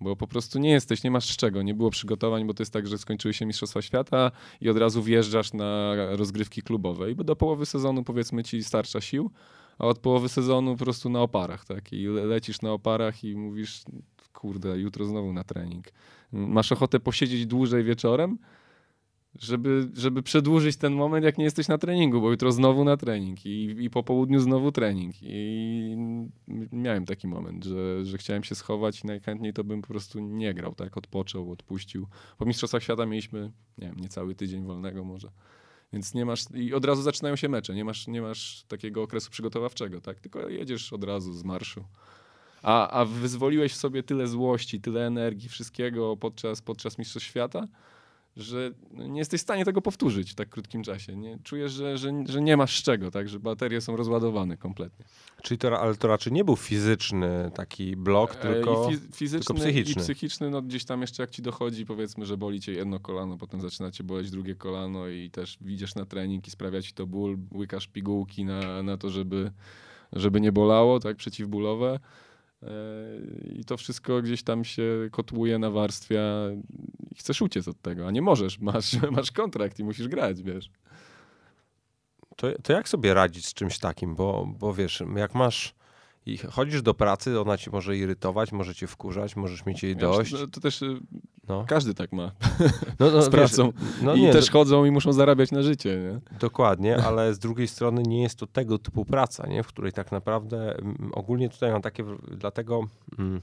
Bo 0.00 0.16
po 0.16 0.26
prostu 0.26 0.58
nie 0.58 0.70
jesteś, 0.70 1.04
nie 1.04 1.10
masz 1.10 1.32
z 1.32 1.36
czego, 1.36 1.62
nie 1.62 1.74
było 1.74 1.90
przygotowań, 1.90 2.46
bo 2.46 2.54
to 2.54 2.62
jest 2.62 2.72
tak, 2.72 2.86
że 2.86 2.98
skończyły 2.98 3.34
się 3.34 3.46
Mistrzostwa 3.46 3.82
Świata 3.82 4.30
i 4.60 4.68
od 4.68 4.76
razu 4.76 5.02
wjeżdżasz 5.02 5.52
na 5.52 5.94
rozgrywki 6.16 6.62
klubowe 6.62 7.10
i 7.10 7.16
do 7.16 7.36
połowy 7.36 7.66
sezonu 7.66 8.04
powiedzmy 8.04 8.44
ci 8.44 8.64
starcza 8.64 9.00
sił, 9.00 9.30
a 9.78 9.86
od 9.86 9.98
połowy 9.98 10.28
sezonu 10.28 10.76
po 10.76 10.84
prostu 10.84 11.10
na 11.10 11.20
oparach, 11.20 11.64
tak? 11.64 11.92
I 11.92 12.06
lecisz 12.06 12.62
na 12.62 12.72
oparach 12.72 13.24
i 13.24 13.36
mówisz, 13.36 13.82
kurde, 14.32 14.78
jutro 14.78 15.04
znowu 15.04 15.32
na 15.32 15.44
trening. 15.44 15.86
Masz 16.32 16.72
ochotę 16.72 17.00
posiedzieć 17.00 17.46
dłużej 17.46 17.84
wieczorem, 17.84 18.38
żeby, 19.38 19.88
żeby 19.94 20.22
przedłużyć 20.22 20.76
ten 20.76 20.92
moment, 20.92 21.24
jak 21.24 21.38
nie 21.38 21.44
jesteś 21.44 21.68
na 21.68 21.78
treningu, 21.78 22.20
bo 22.20 22.30
jutro 22.30 22.52
znowu 22.52 22.84
na 22.84 22.96
trening 22.96 23.46
i, 23.46 23.76
i 23.84 23.90
po 23.90 24.02
południu 24.02 24.40
znowu 24.40 24.72
trening. 24.72 25.14
I 25.22 25.96
miałem 26.72 27.06
taki 27.06 27.28
moment, 27.28 27.64
że, 27.64 28.04
że 28.04 28.18
chciałem 28.18 28.44
się 28.44 28.54
schować 28.54 29.04
i 29.04 29.06
najchętniej 29.06 29.52
to 29.52 29.64
bym 29.64 29.82
po 29.82 29.88
prostu 29.88 30.20
nie 30.20 30.54
grał, 30.54 30.74
tak? 30.74 30.96
Odpoczął, 30.96 31.52
odpuścił. 31.52 32.06
Po 32.38 32.44
Mistrzostwach 32.44 32.82
Świata 32.82 33.06
mieliśmy, 33.06 33.52
nie 33.78 33.86
wiem, 33.86 33.96
niecały 34.00 34.34
tydzień 34.34 34.64
wolnego 34.64 35.04
może. 35.04 35.30
Więc 35.92 36.14
nie 36.14 36.24
masz, 36.24 36.44
i 36.54 36.74
od 36.74 36.84
razu 36.84 37.02
zaczynają 37.02 37.36
się 37.36 37.48
mecze, 37.48 37.74
nie 37.74 37.84
masz, 37.84 38.06
nie 38.06 38.22
masz 38.22 38.64
takiego 38.68 39.02
okresu 39.02 39.30
przygotowawczego, 39.30 40.00
tak? 40.00 40.20
Tylko 40.20 40.48
jedziesz 40.48 40.92
od 40.92 41.04
razu 41.04 41.32
z 41.32 41.44
marszu. 41.44 41.84
A, 42.62 42.90
a 42.90 43.04
wyzwoliłeś 43.04 43.72
w 43.72 43.76
sobie 43.76 44.02
tyle 44.02 44.26
złości, 44.26 44.80
tyle 44.80 45.06
energii, 45.06 45.48
wszystkiego 45.48 46.16
podczas, 46.16 46.62
podczas 46.62 46.98
Mistrzostw 46.98 47.28
Świata, 47.28 47.68
że 48.40 48.70
nie 48.92 49.18
jesteś 49.18 49.40
w 49.40 49.42
stanie 49.42 49.64
tego 49.64 49.82
powtórzyć 49.82 50.32
w 50.32 50.34
tak 50.34 50.48
krótkim 50.48 50.82
czasie. 50.82 51.16
Nie? 51.16 51.38
Czujesz, 51.44 51.72
że, 51.72 51.98
że, 51.98 52.12
że 52.28 52.40
nie 52.40 52.56
masz 52.56 52.80
z 52.80 52.82
czego, 52.82 53.10
tak? 53.10 53.28
że 53.28 53.40
baterie 53.40 53.80
są 53.80 53.96
rozładowane 53.96 54.56
kompletnie. 54.56 55.04
Czyli 55.42 55.58
to, 55.58 55.80
ale 55.80 55.94
to 55.96 56.08
raczej 56.08 56.32
nie 56.32 56.44
był 56.44 56.56
fizyczny 56.56 57.50
taki 57.54 57.96
blok, 57.96 58.34
tylko, 58.34 58.88
I 58.90 58.94
fi- 58.94 59.00
fizyczny 59.12 59.54
tylko 59.54 59.54
psychiczny. 59.54 60.02
i 60.02 60.04
psychiczny, 60.04 60.50
no 60.50 60.62
gdzieś 60.62 60.84
tam 60.84 61.00
jeszcze 61.00 61.22
jak 61.22 61.30
ci 61.30 61.42
dochodzi, 61.42 61.86
powiedzmy, 61.86 62.26
że 62.26 62.36
boli 62.36 62.60
cię 62.60 62.72
jedno 62.72 63.00
kolano, 63.00 63.38
potem 63.38 63.60
zaczyna 63.60 63.90
cię 63.90 64.04
boleć 64.04 64.30
drugie 64.30 64.54
kolano 64.54 65.08
i 65.08 65.30
też 65.30 65.58
idziesz 65.66 65.94
na 65.94 66.06
trening 66.06 66.46
i 66.48 66.50
sprawia 66.50 66.82
ci 66.82 66.92
to 66.92 67.06
ból, 67.06 67.38
łykasz 67.54 67.86
pigułki 67.88 68.44
na, 68.44 68.82
na 68.82 68.96
to, 68.96 69.10
żeby, 69.10 69.52
żeby 70.12 70.40
nie 70.40 70.52
bolało, 70.52 71.00
tak, 71.00 71.16
przeciwbólowe. 71.16 72.00
Yy, 72.62 73.54
I 73.58 73.64
to 73.64 73.76
wszystko 73.76 74.22
gdzieś 74.22 74.42
tam 74.42 74.64
się 74.64 75.08
kotłuje, 75.10 75.58
nawarstwia 75.58 76.22
i 77.10 77.14
chcesz 77.14 77.42
uciec 77.42 77.68
od 77.68 77.82
tego, 77.82 78.06
a 78.06 78.10
nie 78.10 78.22
możesz, 78.22 78.58
masz, 78.70 79.02
masz 79.10 79.32
kontrakt 79.32 79.78
i 79.78 79.84
musisz 79.84 80.08
grać, 80.08 80.42
wiesz. 80.42 80.70
To, 82.36 82.48
to 82.62 82.72
jak 82.72 82.88
sobie 82.88 83.14
radzić 83.14 83.46
z 83.46 83.54
czymś 83.54 83.78
takim? 83.78 84.14
Bo, 84.14 84.54
bo 84.58 84.74
wiesz, 84.74 85.02
jak 85.16 85.34
masz 85.34 85.74
i 86.26 86.36
chodzisz 86.36 86.82
do 86.82 86.94
pracy, 86.94 87.40
ona 87.40 87.58
ci 87.58 87.70
może 87.70 87.96
irytować, 87.96 88.52
może 88.52 88.74
cię 88.74 88.86
wkurzać, 88.86 89.36
możesz 89.36 89.66
mieć 89.66 89.82
jej 89.82 89.96
dość. 89.96 90.34
To 90.52 90.60
też 90.60 90.82
y, 90.82 91.00
No. 91.50 91.64
każdy 91.68 91.94
tak 91.94 92.12
ma 92.12 92.32
No, 92.98 93.10
no, 93.10 93.22
z 93.28 93.28
pracą. 93.28 93.72
Wiesz, 93.72 94.02
no 94.02 94.14
I 94.14 94.20
nie, 94.20 94.32
też 94.32 94.46
do- 94.46 94.52
chodzą 94.52 94.84
i 94.84 94.90
muszą 94.90 95.12
zarabiać 95.12 95.52
na 95.52 95.62
życie, 95.62 95.98
nie? 96.00 96.38
Dokładnie, 96.38 96.96
ale 96.96 97.34
z 97.34 97.38
drugiej 97.38 97.68
strony 97.68 98.02
nie 98.02 98.22
jest 98.22 98.38
to 98.38 98.46
tego 98.46 98.78
typu 98.78 99.04
praca, 99.04 99.46
nie? 99.46 99.62
w 99.62 99.66
której 99.66 99.92
tak 99.92 100.12
naprawdę 100.12 100.76
mm, 100.78 101.10
ogólnie 101.14 101.48
tutaj 101.48 101.72
mam 101.72 101.82
takie, 101.82 102.04
dlatego 102.30 102.80
mm, 103.18 103.40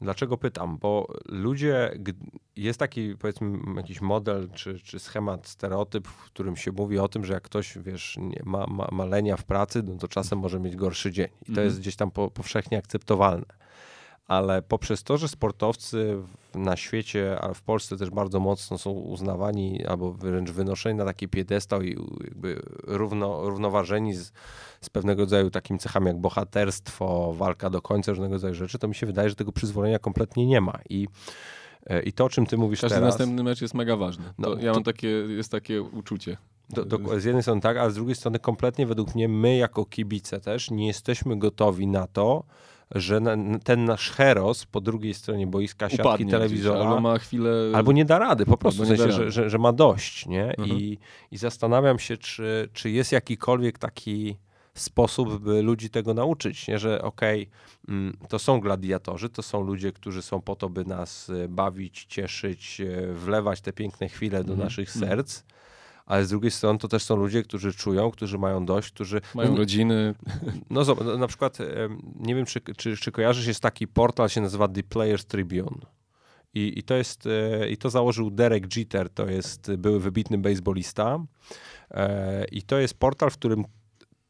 dlaczego 0.00 0.36
pytam, 0.36 0.78
bo 0.78 1.06
ludzie, 1.28 1.98
jest 2.56 2.78
taki 2.78 3.16
powiedzmy 3.16 3.58
jakiś 3.76 4.00
model 4.00 4.48
czy, 4.54 4.78
czy 4.80 4.98
schemat, 4.98 5.48
stereotyp, 5.48 6.08
w 6.08 6.24
którym 6.24 6.56
się 6.56 6.72
mówi 6.72 6.98
o 6.98 7.08
tym, 7.08 7.24
że 7.24 7.32
jak 7.34 7.42
ktoś 7.42 7.78
wiesz, 7.78 8.16
nie, 8.20 8.42
ma, 8.44 8.66
ma, 8.66 8.88
ma 8.92 9.04
lenia 9.04 9.36
w 9.36 9.44
pracy, 9.44 9.82
no 9.82 9.96
to 9.96 10.08
czasem 10.08 10.38
może 10.38 10.60
mieć 10.60 10.76
gorszy 10.76 11.12
dzień 11.12 11.28
i 11.42 11.44
to 11.44 11.48
Mhm. 11.50 11.66
jest 11.66 11.80
gdzieś 11.80 11.96
tam 11.96 12.10
po, 12.10 12.30
powszechnie 12.30 12.78
akceptowalne. 12.78 13.44
Ale 14.30 14.62
poprzez 14.62 15.02
to, 15.02 15.16
że 15.18 15.28
sportowcy 15.28 16.16
na 16.54 16.76
świecie, 16.76 17.40
a 17.40 17.54
w 17.54 17.62
Polsce 17.62 17.96
też 17.96 18.10
bardzo 18.10 18.40
mocno 18.40 18.78
są 18.78 18.90
uznawani 18.90 19.84
albo 19.86 20.12
wręcz 20.12 20.50
wynoszeni 20.50 20.98
na 20.98 21.04
taki 21.04 21.28
piedestał 21.28 21.82
i 21.82 21.96
jakby 22.24 22.62
równo, 22.82 23.50
równoważeni 23.50 24.14
z, 24.14 24.32
z 24.80 24.90
pewnego 24.90 25.22
rodzaju 25.22 25.50
takim 25.50 25.78
cechami 25.78 26.06
jak 26.06 26.18
bohaterstwo, 26.18 27.34
walka 27.34 27.70
do 27.70 27.82
końca, 27.82 28.12
różnego 28.12 28.34
rodzaju 28.34 28.54
rzeczy, 28.54 28.78
to 28.78 28.88
mi 28.88 28.94
się 28.94 29.06
wydaje, 29.06 29.28
że 29.28 29.34
tego 29.34 29.52
przyzwolenia 29.52 29.98
kompletnie 29.98 30.46
nie 30.46 30.60
ma. 30.60 30.78
I, 30.88 31.08
e, 31.86 32.02
i 32.02 32.12
to, 32.12 32.24
o 32.24 32.28
czym 32.28 32.46
ty 32.46 32.56
mówisz 32.56 32.80
Każdy 32.80 32.94
teraz... 32.94 33.08
następny 33.08 33.42
mecz 33.42 33.62
jest 33.62 33.74
mega 33.74 33.96
ważny. 33.96 34.24
No, 34.38 34.48
To, 34.48 34.60
ja 34.60 34.72
to- 34.72 34.74
mam 34.74 34.84
takie, 34.84 35.08
jest 35.08 35.50
takie 35.50 35.82
uczucie. 35.82 36.36
Do, 36.68 36.84
do, 36.84 37.20
z 37.20 37.24
jednej 37.24 37.42
strony 37.42 37.60
tak, 37.60 37.76
a 37.76 37.90
z 37.90 37.94
drugiej 37.94 38.14
strony 38.14 38.38
kompletnie 38.38 38.86
według 38.86 39.14
mnie 39.14 39.28
my 39.28 39.56
jako 39.56 39.84
kibice 39.84 40.40
też 40.40 40.70
nie 40.70 40.86
jesteśmy 40.86 41.38
gotowi 41.38 41.86
na 41.86 42.06
to, 42.06 42.44
że 42.94 43.20
na, 43.20 43.36
ten 43.64 43.84
nasz 43.84 44.10
heros 44.10 44.66
po 44.66 44.80
drugiej 44.80 45.14
stronie 45.14 45.46
boiska, 45.46 45.88
siatki 45.88 46.02
Upadnie 46.02 46.26
gdzieś, 46.26 46.38
telewizora 46.38 46.80
albo 46.80 47.00
ma 47.00 47.18
chwilę... 47.18 47.50
albo 47.74 47.92
nie 47.92 48.04
da 48.04 48.18
rady, 48.18 48.46
po 48.46 48.56
prostu 48.56 48.82
w 48.82 48.86
sensie, 48.86 49.12
że, 49.12 49.30
że, 49.30 49.50
że 49.50 49.58
ma 49.58 49.72
dość, 49.72 50.26
nie? 50.26 50.44
Mhm. 50.44 50.68
I, 50.78 50.98
I 51.30 51.36
zastanawiam 51.36 51.98
się, 51.98 52.16
czy, 52.16 52.68
czy 52.72 52.90
jest 52.90 53.12
jakikolwiek 53.12 53.78
taki 53.78 54.36
sposób, 54.74 55.38
by 55.38 55.62
ludzi 55.62 55.90
tego 55.90 56.14
nauczyć, 56.14 56.68
nie? 56.68 56.78
że 56.78 57.02
okej, 57.02 57.48
mm, 57.88 58.16
to 58.28 58.38
są 58.38 58.60
gladiatorzy, 58.60 59.28
to 59.28 59.42
są 59.42 59.60
ludzie, 59.62 59.92
którzy 59.92 60.22
są 60.22 60.40
po 60.40 60.56
to, 60.56 60.68
by 60.68 60.84
nas 60.84 61.30
e, 61.30 61.48
bawić, 61.48 62.04
cieszyć, 62.04 62.80
e, 62.80 63.12
wlewać 63.12 63.60
te 63.60 63.72
piękne 63.72 64.08
chwile 64.08 64.44
do 64.44 64.52
Mhm. 64.52 64.58
naszych 64.58 64.96
Mhm. 64.96 65.10
serc, 65.10 65.42
ale 66.10 66.24
z 66.24 66.28
drugiej 66.28 66.50
strony 66.50 66.78
to 66.78 66.88
też 66.88 67.02
są 67.02 67.16
ludzie, 67.16 67.42
którzy 67.42 67.74
czują, 67.74 68.10
którzy 68.10 68.38
mają 68.38 68.66
dość, 68.66 68.90
którzy... 68.90 69.20
Mają 69.34 69.50
no, 69.50 69.56
rodziny. 69.56 70.14
no 70.70 70.84
zobacz, 70.84 71.06
no, 71.06 71.18
na 71.18 71.26
przykład, 71.26 71.58
nie 72.20 72.34
wiem, 72.34 72.46
czy, 72.46 72.60
czy, 72.76 72.96
czy 72.96 73.12
kojarzysz, 73.12 73.46
jest 73.46 73.60
taki 73.60 73.88
portal, 73.88 74.28
się 74.28 74.40
nazywa 74.40 74.68
The 74.68 74.82
Players 74.82 75.24
Tribune. 75.24 75.80
I, 76.54 76.78
I 76.78 76.82
to 76.82 76.94
jest, 76.94 77.26
e, 77.26 77.70
i 77.70 77.76
to 77.76 77.90
założył 77.90 78.30
Derek 78.30 78.76
Jeter, 78.76 79.10
to 79.10 79.26
jest 79.26 79.76
były 79.76 80.00
wybitny 80.00 80.38
baseballista. 80.38 81.24
E, 81.90 82.44
I 82.44 82.62
to 82.62 82.78
jest 82.78 82.94
portal, 82.94 83.30
w 83.30 83.34
którym 83.34 83.64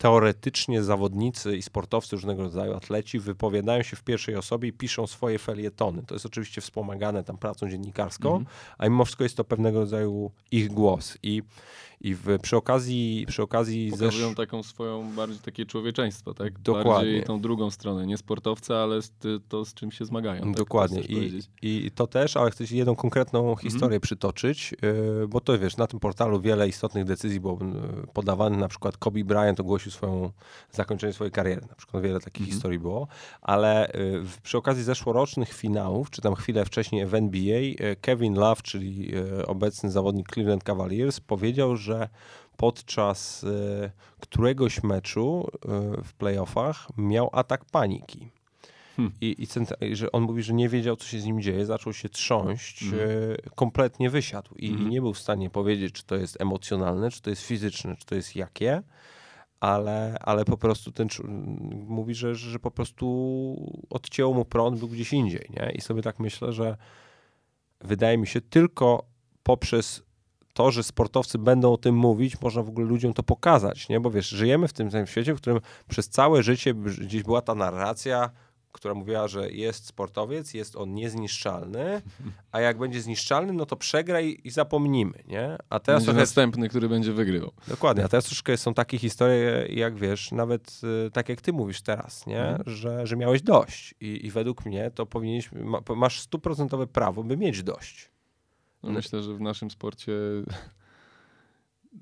teoretycznie 0.00 0.82
zawodnicy 0.82 1.56
i 1.56 1.62
sportowcy 1.62 2.16
różnego 2.16 2.42
rodzaju, 2.42 2.74
atleci 2.74 3.18
wypowiadają 3.18 3.82
się 3.82 3.96
w 3.96 4.02
pierwszej 4.02 4.36
osobie 4.36 4.68
i 4.68 4.72
piszą 4.72 5.06
swoje 5.06 5.38
felietony. 5.38 6.02
To 6.06 6.14
jest 6.14 6.26
oczywiście 6.26 6.60
wspomagane 6.60 7.24
tam 7.24 7.38
pracą 7.38 7.68
dziennikarską, 7.70 8.28
Mhm. 8.28 8.46
a 8.78 8.84
mimo 8.84 9.04
wszystko 9.04 9.24
jest 9.24 9.36
to 9.36 9.44
pewnego 9.44 9.80
rodzaju 9.80 10.30
ich 10.50 10.68
głos. 10.68 11.18
I, 11.22 11.42
i 12.00 12.14
w, 12.14 12.38
przy 12.42 12.56
okazji, 12.56 13.24
przy 13.28 13.42
okazji 13.42 13.90
Pokazują 13.90 14.30
zesz- 14.30 14.34
taką 14.36 14.62
swoją, 14.62 15.12
bardziej 15.12 15.38
takie 15.38 15.66
człowieczeństwo, 15.66 16.34
tak? 16.34 16.58
Dokładnie. 16.58 16.92
Bardziej 16.92 17.22
tą 17.24 17.40
drugą 17.40 17.70
stronę, 17.70 18.06
nie 18.06 18.16
sportowca, 18.16 18.76
ale 18.76 19.02
z, 19.02 19.12
to, 19.48 19.64
z 19.64 19.74
czym 19.74 19.90
się 19.92 20.04
zmagają. 20.04 20.42
tak? 20.42 20.56
Dokładnie. 20.56 21.00
I. 21.00 21.40
I 21.62 21.90
to 21.90 22.06
też, 22.06 22.36
ale 22.36 22.50
chcę 22.50 22.64
jedną 22.70 22.96
konkretną 22.96 23.56
historię 23.56 24.00
przytoczyć, 24.00 24.74
yy, 24.82 25.28
bo 25.28 25.40
to 25.40 25.58
wiesz, 25.58 25.76
na 25.76 25.86
tym 25.86 26.00
portalu 26.00 26.40
wiele 26.40 26.68
istotnych 26.68 27.04
decyzji 27.04 27.40
było 27.40 27.58
yy, 27.62 28.06
podawanych. 28.12 28.58
Na 28.60 28.68
przykład 28.68 28.96
Kobe 28.96 29.24
Bryant 29.24 29.60
ogłosił 29.60 29.92
swoją 29.92 30.30
zakończenie 30.72 31.12
swojej 31.12 31.30
kariery. 31.32 31.60
Na 31.68 31.74
przykład 31.74 32.02
wiele 32.02 32.20
takich 32.20 32.40
Mhm. 32.42 32.52
historii 32.54 32.78
było, 32.78 33.08
ale 33.42 33.90
w- 34.24 34.40
przy 34.42 34.58
okazji 34.58 34.82
zeszłorocznych 34.84 35.52
finałów, 35.52 36.10
czy 36.10 36.22
tam 36.22 36.34
chwilę 36.34 36.64
wcześniej 36.64 37.06
w 37.06 37.14
NBA, 37.14 37.60
Kevin 38.00 38.34
Love, 38.34 38.62
czyli 38.62 39.12
obecny 39.46 39.90
zawodnik 39.90 40.28
Cleveland 40.34 40.64
Cavaliers, 40.64 41.20
powiedział, 41.20 41.76
że 41.76 41.89
podczas 42.56 43.42
yy, 43.42 43.90
któregoś 44.20 44.82
meczu 44.82 45.48
yy, 45.64 46.04
w 46.04 46.12
playoffach 46.12 46.88
miał 46.96 47.30
atak 47.32 47.64
paniki. 47.64 48.30
Hmm. 48.96 49.14
I, 49.20 49.46
i, 49.80 49.96
że 49.96 50.12
on 50.12 50.22
mówi, 50.22 50.42
że 50.42 50.52
nie 50.52 50.68
wiedział, 50.68 50.96
co 50.96 51.06
się 51.06 51.20
z 51.20 51.24
nim 51.24 51.42
dzieje, 51.42 51.66
zaczął 51.66 51.92
się 51.92 52.08
trząść, 52.08 52.82
Mhm. 52.82 53.10
e, 53.10 53.50
kompletnie 53.54 54.10
wysiadł 54.10 54.54
i, 54.54 54.66
i 54.66 54.86
nie 54.86 55.00
był 55.00 55.14
w 55.14 55.18
stanie 55.18 55.50
powiedzieć, 55.50 55.94
czy 55.94 56.04
to 56.04 56.16
jest 56.16 56.40
emocjonalne, 56.40 57.10
czy 57.10 57.22
to 57.22 57.30
jest 57.30 57.42
fizyczne, 57.42 57.96
czy 57.96 58.06
to 58.06 58.14
jest 58.14 58.36
jakie, 58.36 58.82
ale, 59.60 60.16
ale 60.20 60.44
po 60.44 60.56
prostu 60.56 60.92
ten 60.92 61.08
mówi, 61.86 62.14
że, 62.14 62.34
że 62.34 62.58
po 62.58 62.70
prostu 62.70 63.06
odcięło 63.90 64.34
mu 64.34 64.44
prąd, 64.44 64.78
był 64.78 64.88
gdzieś 64.88 65.12
indziej, 65.12 65.46
nie? 65.50 65.72
I 65.74 65.80
sobie 65.80 66.02
tak 66.02 66.18
myślę, 66.18 66.52
że 66.52 66.76
wydaje 67.80 68.18
mi 68.18 68.26
się 68.26 68.40
tylko 68.40 69.04
poprzez 69.42 70.02
to, 70.52 70.70
że 70.70 70.82
sportowcy 70.82 71.38
będą 71.38 71.72
o 71.72 71.76
tym 71.76 71.94
mówić, 71.94 72.40
można 72.40 72.62
w 72.62 72.68
ogóle 72.68 72.86
ludziom 72.86 73.12
to 73.14 73.22
pokazać, 73.22 73.88
nie? 73.88 74.00
Bo 74.00 74.10
wiesz, 74.10 74.28
żyjemy 74.28 74.68
w 74.68 74.72
tym, 74.72 74.90
tym 74.90 75.06
świecie, 75.06 75.34
w 75.34 75.36
którym 75.36 75.60
przez 75.88 76.08
całe 76.08 76.42
życie 76.42 76.74
gdzieś 76.74 77.22
była 77.22 77.42
ta 77.42 77.54
narracja, 77.54 78.30
która 78.72 78.94
mówiła, 78.94 79.28
że 79.28 79.50
jest 79.50 79.86
sportowiec, 79.86 80.54
jest 80.54 80.76
on 80.76 80.94
niezniszczalny, 80.94 82.02
a 82.52 82.60
jak 82.60 82.78
będzie 82.78 83.02
zniszczalny, 83.02 83.52
no 83.52 83.66
to 83.66 83.76
przegraj 83.76 84.40
i 84.44 84.50
zapomnimy, 84.50 85.22
nie? 85.26 85.56
A 85.70 85.80
teraz 85.80 86.04
Będzie 86.06 86.20
następny, 86.20 86.68
który 86.68 86.88
będzie 86.88 87.12
wygrywał. 87.12 87.50
dokładnie, 87.68 88.04
a 88.04 88.08
teraz 88.08 88.24
troszkę 88.24 88.56
są 88.56 88.74
takie 88.74 88.98
historie, 88.98 89.66
jak 89.68 89.96
wiesz, 89.96 90.32
nawet 90.32 90.80
y, 91.06 91.10
tak 91.10 91.28
jak 91.28 91.40
ty 91.40 91.52
mówisz 91.52 91.82
teraz, 91.82 92.26
nie? 92.26 92.42
Mhm. 92.48 92.62
Że, 92.66 93.06
że 93.06 93.16
miałeś 93.16 93.42
dość 93.42 93.94
I, 94.00 94.26
i 94.26 94.30
według 94.30 94.66
mnie 94.66 94.90
to 94.90 95.06
powinieneś, 95.06 95.52
ma, 95.52 95.80
masz 95.96 96.20
stuprocentowe 96.20 96.86
prawo, 96.86 97.24
by 97.24 97.36
mieć 97.36 97.62
dość. 97.62 98.09
No, 98.82 98.92
myślę, 98.92 99.22
że 99.22 99.34
w 99.34 99.40
naszym 99.40 99.70
sporcie 99.70 100.12
y, 100.12 100.44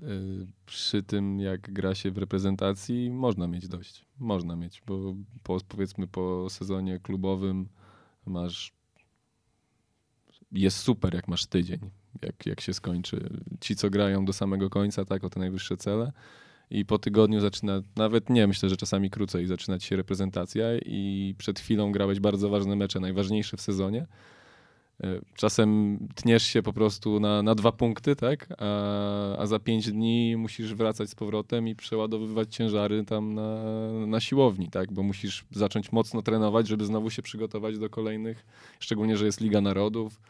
przy 0.67 1.03
tym, 1.03 1.41
jak 1.41 1.73
gra 1.73 1.95
się 1.95 2.11
w 2.11 2.19
reprezentacji, 2.19 3.11
można 3.11 3.47
mieć 3.47 3.69
dość. 3.69 4.05
Można 4.19 4.57
mieć, 4.57 4.83
bo 4.87 5.15
po, 5.43 5.59
powiedzmy 5.69 6.07
po 6.07 6.51
sezonie 6.51 6.99
klubowym 6.99 7.69
masz. 8.27 8.73
Jest 10.53 10.79
super, 10.79 11.15
jak 11.15 11.29
masz 11.29 11.47
tydzień, 11.47 11.91
jak, 12.23 12.47
jak 12.47 12.61
się 12.61 12.75
skończy. 12.75 13.31
Ci, 13.61 13.77
co 13.77 13.91
grają 13.91 14.25
do 14.25 14.33
samego 14.33 14.71
końca, 14.71 15.05
tak, 15.05 15.25
o 15.25 15.31
te 15.31 15.41
najwyższe 15.41 15.77
cele. 15.77 16.13
I 16.71 16.85
po 16.85 16.99
tygodniu 16.99 17.41
zaczyna, 17.41 17.83
nawet 17.97 18.31
nie, 18.31 18.47
myślę, 18.47 18.69
że 18.69 18.77
czasami 18.77 19.11
krócej, 19.11 19.47
zaczyna 19.47 19.79
ci 19.79 19.89
się 19.89 19.97
reprezentacja 19.97 20.67
i 20.79 21.35
przed 21.39 21.61
chwilą 21.61 21.93
grałeś 21.93 22.21
bardzo 22.21 22.49
ważne 22.49 22.77
mecze, 22.77 23.01
najważniejsze 23.01 23.57
w 23.57 23.61
sezonie. 23.61 24.07
Czasem 25.35 25.99
tniesz 26.15 26.43
się 26.43 26.63
po 26.63 26.73
prostu 26.73 27.21
na, 27.21 27.43
na 27.43 27.55
dwa 27.55 27.73
punkty, 27.73 28.17
tak? 28.17 28.49
A, 28.59 29.37
a 29.37 29.47
za 29.47 29.59
pięć 29.59 29.93
dni 29.93 30.37
musisz 30.37 30.75
wracać 30.75 31.11
z 31.11 31.15
powrotem 31.15 31.69
i 31.69 31.75
przeładowywać 31.77 32.55
ciężary 32.55 33.05
tam 33.05 33.35
na, 33.35 33.63
na 34.07 34.21
siłowni, 34.21 34.69
tak? 34.71 34.93
Bo 34.93 35.03
musisz 35.03 35.45
zacząć 35.51 35.93
mocno 35.93 36.23
trenować, 36.23 36.69
żeby 36.69 36.85
znowu 36.85 37.11
się 37.11 37.23
przygotować 37.23 37.79
do 37.79 37.91
kolejnych, 37.91 38.47
szczególnie, 38.81 39.17
że 39.17 39.27
jest 39.27 39.41
Liga 39.41 39.61
Narodów. 39.61 40.21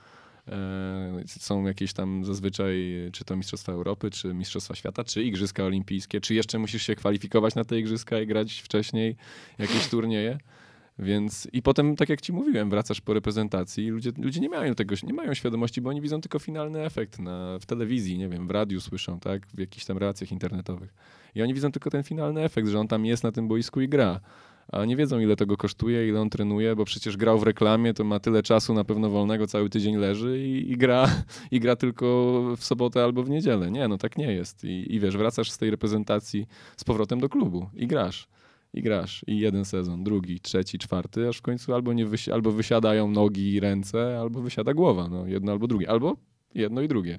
E, 0.48 1.22
Są 1.26 1.66
jakieś 1.66 1.92
tam 1.92 2.24
zazwyczaj, 2.24 2.94
czy 3.12 3.24
to 3.24 3.36
Mistrzostwa 3.36 3.72
Europy, 3.72 4.10
czy 4.10 4.34
Mistrzostwa 4.34 4.74
Świata, 4.74 5.04
czy 5.04 5.22
Igrzyska 5.22 5.64
Olimpijskie, 5.64 6.20
czy 6.20 6.34
jeszcze 6.34 6.58
musisz 6.58 6.82
się 6.82 6.94
kwalifikować 6.94 7.54
na 7.54 7.64
te 7.64 7.78
Igrzyska 7.78 8.20
i 8.20 8.26
grać 8.26 8.60
wcześniej 8.60 9.16
jakieś 9.58 9.88
turnieje. 9.88 10.38
Więc 10.98 11.48
i 11.52 11.62
potem, 11.62 11.96
tak 11.96 12.08
jak 12.08 12.20
ci 12.20 12.32
mówiłem, 12.32 12.70
wracasz 12.70 13.00
po 13.00 13.14
reprezentacji 13.14 13.84
i 13.84 13.88
ludzie, 13.88 14.12
ludzie 14.18 14.40
nie 14.40 14.48
mają 14.48 14.74
tego, 14.74 14.94
nie 15.02 15.14
mają 15.14 15.34
świadomości, 15.34 15.80
bo 15.80 15.90
oni 15.90 16.00
widzą 16.00 16.20
tylko 16.20 16.38
finalny 16.38 16.84
efekt 16.84 17.18
na, 17.18 17.58
w 17.58 17.66
telewizji, 17.66 18.18
nie 18.18 18.28
wiem, 18.28 18.46
w 18.48 18.50
radiu 18.50 18.80
słyszą, 18.80 19.20
tak, 19.20 19.46
w 19.46 19.58
jakichś 19.58 19.84
tam 19.84 19.98
relacjach 19.98 20.32
internetowych. 20.32 20.94
I 21.34 21.42
oni 21.42 21.54
widzą 21.54 21.72
tylko 21.72 21.90
ten 21.90 22.02
finalny 22.02 22.42
efekt, 22.42 22.68
że 22.68 22.80
on 22.80 22.88
tam 22.88 23.06
jest 23.06 23.22
na 23.22 23.32
tym 23.32 23.48
boisku 23.48 23.80
i 23.80 23.88
gra. 23.88 24.20
A 24.72 24.84
nie 24.84 24.96
wiedzą, 24.96 25.18
ile 25.18 25.36
tego 25.36 25.56
kosztuje, 25.56 26.08
ile 26.08 26.20
on 26.20 26.30
trenuje, 26.30 26.76
bo 26.76 26.84
przecież 26.84 27.16
grał 27.16 27.38
w 27.38 27.42
reklamie, 27.42 27.94
to 27.94 28.04
ma 28.04 28.20
tyle 28.20 28.42
czasu 28.42 28.74
na 28.74 28.84
pewno 28.84 29.10
wolnego, 29.10 29.46
cały 29.46 29.70
tydzień 29.70 29.96
leży 29.96 30.38
i, 30.38 30.72
i 30.72 30.76
gra, 30.76 31.08
i 31.50 31.60
gra 31.60 31.76
tylko 31.76 32.06
w 32.56 32.64
sobotę 32.64 33.04
albo 33.04 33.22
w 33.22 33.30
niedzielę. 33.30 33.70
Nie, 33.70 33.88
no 33.88 33.98
tak 33.98 34.18
nie 34.18 34.32
jest. 34.32 34.64
I, 34.64 34.94
I 34.94 35.00
wiesz, 35.00 35.16
wracasz 35.16 35.50
z 35.50 35.58
tej 35.58 35.70
reprezentacji 35.70 36.46
z 36.76 36.84
powrotem 36.84 37.20
do 37.20 37.28
klubu 37.28 37.70
i 37.74 37.86
grasz 37.86 38.28
i 38.74 38.82
grasz. 38.82 39.24
I 39.26 39.38
jeden 39.38 39.64
sezon, 39.64 40.04
drugi, 40.04 40.40
trzeci, 40.40 40.78
czwarty, 40.78 41.28
aż 41.28 41.38
w 41.38 41.42
końcu 41.42 41.74
albo, 41.74 41.92
nie 41.92 42.06
wysi 42.06 42.32
albo 42.32 42.52
wysiadają 42.52 43.10
nogi 43.10 43.52
i 43.52 43.60
ręce, 43.60 44.18
albo 44.20 44.40
wysiada 44.40 44.74
głowa. 44.74 45.08
No, 45.08 45.26
jedno 45.26 45.52
albo 45.52 45.66
drugie. 45.66 45.90
Albo 45.90 46.16
jedno 46.54 46.82
i 46.82 46.88
drugie. 46.88 47.18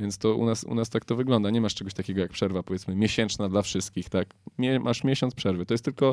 Więc 0.00 0.18
to 0.18 0.36
u 0.36 0.46
nas, 0.46 0.64
u 0.64 0.74
nas 0.74 0.90
tak 0.90 1.04
to 1.04 1.16
wygląda. 1.16 1.50
Nie 1.50 1.60
masz 1.60 1.74
czegoś 1.74 1.94
takiego 1.94 2.20
jak 2.20 2.30
przerwa, 2.30 2.62
powiedzmy, 2.62 2.96
miesięczna 2.96 3.48
dla 3.48 3.62
wszystkich, 3.62 4.08
tak? 4.08 4.28
Mie 4.58 4.80
masz 4.80 5.04
miesiąc 5.04 5.34
przerwy. 5.34 5.66
To 5.66 5.74
jest 5.74 5.84
tylko 5.84 6.12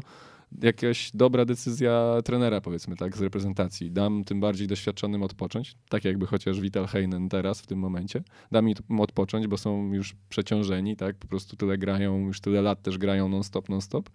jakaś 0.62 1.12
dobra 1.14 1.46
decyzja 1.46 2.22
trenera, 2.26 2.62
powiedzmy, 2.62 2.96
tak, 2.96 3.18
z 3.18 3.22
reprezentacji. 3.22 3.92
Dam 3.92 4.24
tym 4.24 4.40
bardziej 4.40 4.68
doświadczonym 4.68 5.24
odpocząć, 5.24 5.76
tak 5.90 6.06
jakby 6.06 6.26
chociaż 6.26 6.60
Vital 6.62 6.88
Heinen 6.88 7.30
teraz 7.30 7.62
w 7.62 7.68
tym 7.68 7.80
momencie. 7.80 8.24
Dam 8.52 8.70
im 8.70 9.00
odpocząć, 9.00 9.48
bo 9.48 9.58
są 9.58 9.94
już 9.94 10.16
przeciążeni, 10.30 10.96
tak, 10.96 11.18
po 11.18 11.28
prostu 11.28 11.56
tyle 11.56 11.78
grają, 11.78 12.20
już 12.20 12.42
tyle 12.42 12.62
lat 12.62 12.82
też 12.82 12.98
grają 12.98 13.30
non-stop, 13.30 13.70
non-stop 13.70 14.10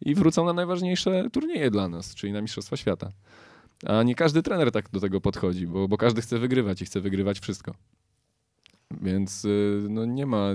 i 0.00 0.14
wrócą 0.14 0.44
na 0.44 0.52
najważniejsze 0.52 1.30
turnieje 1.32 1.70
dla 1.70 1.88
nas, 1.88 2.14
czyli 2.14 2.32
na 2.32 2.40
Mistrzostwa 2.40 2.76
Świata. 2.76 3.12
A 3.86 4.02
nie 4.02 4.14
każdy 4.14 4.42
trener 4.42 4.72
tak 4.72 4.90
do 4.90 5.00
tego 5.00 5.20
podchodzi, 5.20 5.66
bo, 5.66 5.88
bo 5.88 5.96
każdy 5.96 6.20
chce 6.20 6.38
wygrywać 6.38 6.82
i 6.82 6.84
chce 6.84 7.00
wygrywać 7.00 7.40
wszystko. 7.40 7.74
Więc 9.02 9.44
y, 9.44 9.86
no 9.90 10.04
nie 10.04 10.26
ma, 10.26 10.54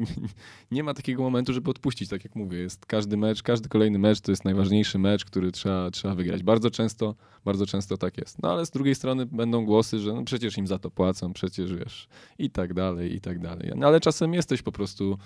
nie 0.70 0.84
ma 0.84 0.94
takiego 0.94 1.22
momentu, 1.22 1.52
żeby 1.52 1.70
odpuścić, 1.70 2.08
tak 2.08 2.24
jak 2.24 2.34
mówię. 2.34 2.58
Jest 2.58 2.86
każdy 2.86 3.16
mecz, 3.16 3.42
każdy 3.42 3.68
kolejny 3.68 3.98
mecz 3.98 4.20
to 4.20 4.32
jest 4.32 4.44
najważniejszy 4.44 4.98
mecz, 4.98 5.24
który 5.24 5.52
trzeba, 5.52 5.90
trzeba 5.90 6.14
wygrać. 6.14 6.42
Bardzo 6.42 6.70
często, 6.70 7.14
bardzo 7.44 7.66
często 7.66 7.96
tak 7.96 8.18
jest. 8.18 8.42
No 8.42 8.52
ale 8.52 8.66
z 8.66 8.70
drugiej 8.70 8.94
strony 8.94 9.26
będą 9.26 9.64
głosy, 9.64 9.98
że 9.98 10.12
no 10.12 10.24
przecież 10.24 10.58
im 10.58 10.66
za 10.66 10.78
to 10.78 10.90
płacą, 10.90 11.32
przecież 11.32 11.74
wiesz, 11.74 12.08
i 12.38 12.50
tak 12.50 12.74
dalej, 12.74 13.14
i 13.14 13.20
tak 13.20 13.38
dalej. 13.38 13.72
No 13.76 13.86
ale 13.86 14.00
czasem 14.00 14.34
jesteś 14.34 14.62
po 14.62 14.72
prostu 14.72 15.18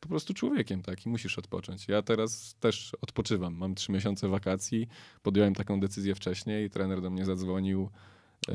po 0.00 0.08
prostu 0.08 0.34
człowiekiem, 0.34 0.82
tak, 0.82 1.06
i 1.06 1.08
musisz 1.08 1.38
odpocząć. 1.38 1.88
Ja 1.88 2.02
teraz 2.02 2.56
też 2.60 2.96
odpoczywam. 3.00 3.54
Mam 3.54 3.74
trzy 3.74 3.92
miesiące 3.92 4.28
wakacji, 4.28 4.88
podjąłem 5.22 5.54
taką 5.54 5.80
decyzję 5.80 6.14
wcześniej, 6.14 6.70
trener 6.70 7.00
do 7.00 7.10
mnie 7.10 7.24
zadzwonił. 7.24 7.90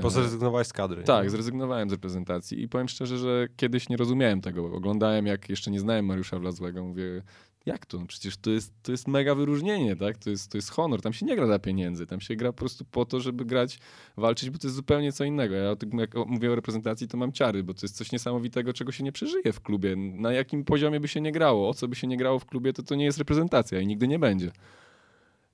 Bo 0.01 0.07
e, 0.07 0.11
zrezygnowałeś 0.11 0.67
z 0.67 0.73
kadry. 0.73 1.03
Tak, 1.03 1.23
nie? 1.23 1.29
zrezygnowałem 1.29 1.89
z 1.89 1.93
reprezentacji 1.93 2.61
i 2.61 2.69
powiem 2.69 2.87
szczerze, 2.87 3.17
że 3.17 3.47
kiedyś 3.55 3.89
nie 3.89 3.97
rozumiałem 3.97 4.41
tego. 4.41 4.65
Oglądałem, 4.65 5.25
jak 5.25 5.49
jeszcze 5.49 5.71
nie 5.71 5.79
znałem 5.79 6.05
Mariusza 6.05 6.39
Wlazłego, 6.39 6.83
mówię, 6.83 7.21
jak 7.65 7.85
to? 7.85 7.99
No 7.99 8.05
przecież 8.05 8.37
to 8.37 8.49
jest, 8.49 8.73
to 8.83 8.91
jest 8.91 9.07
mega 9.07 9.35
wyróżnienie, 9.35 9.95
tak? 9.95 10.17
To 10.17 10.29
jest, 10.29 10.51
to 10.51 10.57
jest 10.57 10.71
honor. 10.71 11.01
Tam 11.01 11.13
się 11.13 11.25
nie 11.25 11.35
gra 11.35 11.45
dla 11.45 11.59
pieniędzy. 11.59 12.07
Tam 12.07 12.21
się 12.21 12.35
gra 12.35 12.51
po 12.51 12.59
prostu 12.59 12.85
po 12.85 13.05
to, 13.05 13.19
żeby 13.19 13.45
grać, 13.45 13.79
walczyć, 14.17 14.49
bo 14.49 14.57
to 14.57 14.67
jest 14.67 14.75
zupełnie 14.75 15.11
co 15.11 15.23
innego. 15.23 15.55
Ja 15.55 15.75
jak 15.93 16.15
mówię 16.25 16.51
o 16.51 16.55
reprezentacji, 16.55 17.07
to 17.07 17.17
mam 17.17 17.31
ciary, 17.31 17.63
bo 17.63 17.73
to 17.73 17.79
jest 17.81 17.97
coś 17.97 18.11
niesamowitego, 18.11 18.73
czego 18.73 18.91
się 18.91 19.03
nie 19.03 19.11
przeżyje 19.11 19.53
w 19.53 19.61
klubie. 19.61 19.95
Na 19.95 20.33
jakim 20.33 20.63
poziomie 20.63 20.99
by 20.99 21.07
się 21.07 21.21
nie 21.21 21.31
grało, 21.31 21.69
o 21.69 21.73
co 21.73 21.87
by 21.87 21.95
się 21.95 22.07
nie 22.07 22.17
grało 22.17 22.39
w 22.39 22.45
klubie, 22.45 22.73
to 22.73 22.83
to 22.83 22.95
nie 22.95 23.05
jest 23.05 23.17
reprezentacja 23.17 23.79
i 23.79 23.87
nigdy 23.87 24.07
nie 24.07 24.19
będzie. 24.19 24.51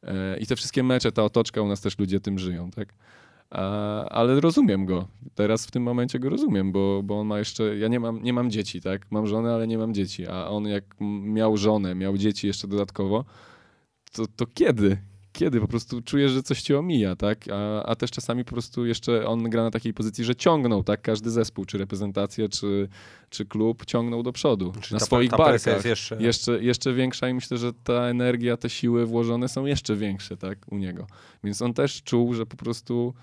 E, 0.04 0.38
I 0.40 0.48
te 0.48 0.56
wszystkie 0.56 0.84
mecze, 0.84 1.12
ta 1.12 1.24
otoczka, 1.24 1.62
u 1.62 1.68
nas 1.68 1.82
też 1.82 2.00
ludzie 2.00 2.20
tym 2.20 2.40
żyją, 2.40 2.72
tak? 2.72 2.94
Ale 4.10 4.40
rozumiem 4.40 4.86
go. 4.86 5.08
Teraz 5.36 5.66
w 5.66 5.72
tym 5.72 5.84
momencie 5.84 6.20
go 6.20 6.30
rozumiem, 6.30 6.72
bo, 6.72 7.02
bo 7.04 7.20
on 7.20 7.28
ma 7.28 7.40
jeszcze. 7.40 7.78
Ja 7.78 7.88
nie 7.88 8.00
mam, 8.00 8.24
nie 8.24 8.34
mam 8.34 8.52
dzieci, 8.52 8.82
tak? 8.82 9.12
Mam 9.12 9.28
żonę, 9.28 9.54
ale 9.54 9.68
nie 9.68 9.78
mam 9.78 9.94
dzieci. 9.94 10.28
A 10.28 10.48
on, 10.48 10.66
jak 10.66 10.84
miał 11.24 11.58
żonę, 11.58 11.96
miał 11.96 12.18
dzieci 12.18 12.48
jeszcze 12.48 12.68
dodatkowo, 12.68 13.26
to, 14.12 14.26
to 14.36 14.46
kiedy? 14.54 14.98
Kiedy 15.32 15.62
po 15.62 15.68
prostu 15.68 16.02
czujesz, 16.02 16.32
że 16.32 16.44
coś 16.44 16.62
ci 16.62 16.76
omija, 16.76 17.16
tak? 17.16 17.46
A, 17.54 17.84
a 17.84 17.96
też 17.96 18.12
czasami 18.12 18.46
po 18.46 18.52
prostu 18.52 18.86
jeszcze 18.86 19.28
on 19.28 19.44
gra 19.44 19.64
na 19.64 19.72
takiej 19.72 19.94
pozycji, 19.94 20.24
że 20.24 20.36
ciągnął, 20.36 20.84
tak? 20.84 21.02
Każdy 21.02 21.32
zespół, 21.32 21.66
czy 21.66 21.78
reprezentację, 21.78 22.50
czy, 22.50 22.90
czy 23.30 23.46
klub 23.46 23.86
ciągnął 23.86 24.24
do 24.24 24.32
przodu. 24.32 24.74
Czy 24.82 24.94
na 24.94 25.00
ta, 25.00 25.06
swoich 25.06 25.32
ta 25.32 25.38
barkach. 25.38 25.66
Jest 25.74 25.86
jeszcze... 25.86 26.24
jeszcze... 26.24 26.64
Jeszcze 26.64 26.94
większa 26.94 27.30
i 27.30 27.34
myślę, 27.34 27.58
że 27.58 27.74
ta 27.74 27.94
energia, 27.94 28.58
te 28.58 28.70
siły 28.70 29.06
włożone 29.06 29.48
są 29.48 29.66
jeszcze 29.66 29.96
większe, 29.96 30.38
tak? 30.38 30.58
U 30.72 30.78
niego. 30.78 31.08
Więc 31.44 31.62
on 31.62 31.74
też 31.74 32.04
czuł, 32.04 32.34
że 32.34 32.46
po 32.46 32.58
prostu 32.58 33.14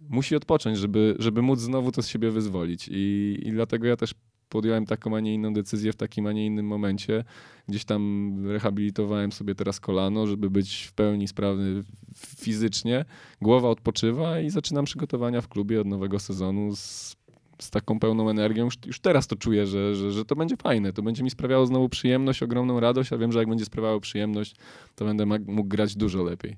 musi 0.00 0.36
odpocząć, 0.36 0.78
żeby, 0.78 1.16
żeby 1.18 1.42
móc 1.42 1.60
znowu 1.60 1.92
to 1.92 2.02
z 2.02 2.08
siebie 2.08 2.30
wyzwolić. 2.30 2.88
I, 2.92 3.38
I 3.42 3.52
dlatego 3.52 3.86
ja 3.86 3.96
też 3.96 4.14
podjąłem 4.48 4.86
taką, 4.86 5.16
a 5.16 5.20
nie 5.20 5.34
inną 5.34 5.52
decyzję 5.52 5.92
w 5.92 5.96
takim, 5.96 6.26
a 6.26 6.32
nie 6.32 6.46
innym 6.46 6.66
momencie. 6.66 7.24
Gdzieś 7.68 7.84
tam 7.84 8.34
rehabilitowałem 8.46 9.32
sobie 9.32 9.54
teraz 9.54 9.80
kolano, 9.80 10.26
żeby 10.26 10.50
być 10.50 10.84
w 10.84 10.92
pełni 10.92 11.28
sprawny 11.28 11.82
fizycznie. 12.16 13.04
Głowa 13.42 13.68
odpoczywa 13.68 14.40
i 14.40 14.50
zaczynam 14.50 14.84
przygotowania 14.84 15.40
w 15.40 15.48
klubie 15.48 15.80
od 15.80 15.86
nowego 15.86 16.18
sezonu 16.18 16.76
z, 16.76 17.16
z 17.58 17.70
taką 17.70 18.00
pełną 18.00 18.30
energią. 18.30 18.64
Już, 18.64 18.74
już 18.86 19.00
teraz 19.00 19.26
to 19.26 19.36
czuję, 19.36 19.66
że, 19.66 19.94
że, 19.94 20.12
że 20.12 20.24
to 20.24 20.36
będzie 20.36 20.56
fajne. 20.56 20.92
To 20.92 21.02
będzie 21.02 21.22
mi 21.24 21.30
sprawiało 21.30 21.66
znowu 21.66 21.88
przyjemność, 21.88 22.42
ogromną 22.42 22.80
radość, 22.80 23.12
a 23.12 23.18
wiem, 23.18 23.32
że 23.32 23.38
jak 23.38 23.48
będzie 23.48 23.64
sprawiało 23.64 24.00
przyjemność, 24.00 24.54
to 24.94 25.04
będę 25.04 25.26
mógł 25.26 25.68
grać 25.68 25.96
dużo 25.96 26.22
lepiej. 26.22 26.56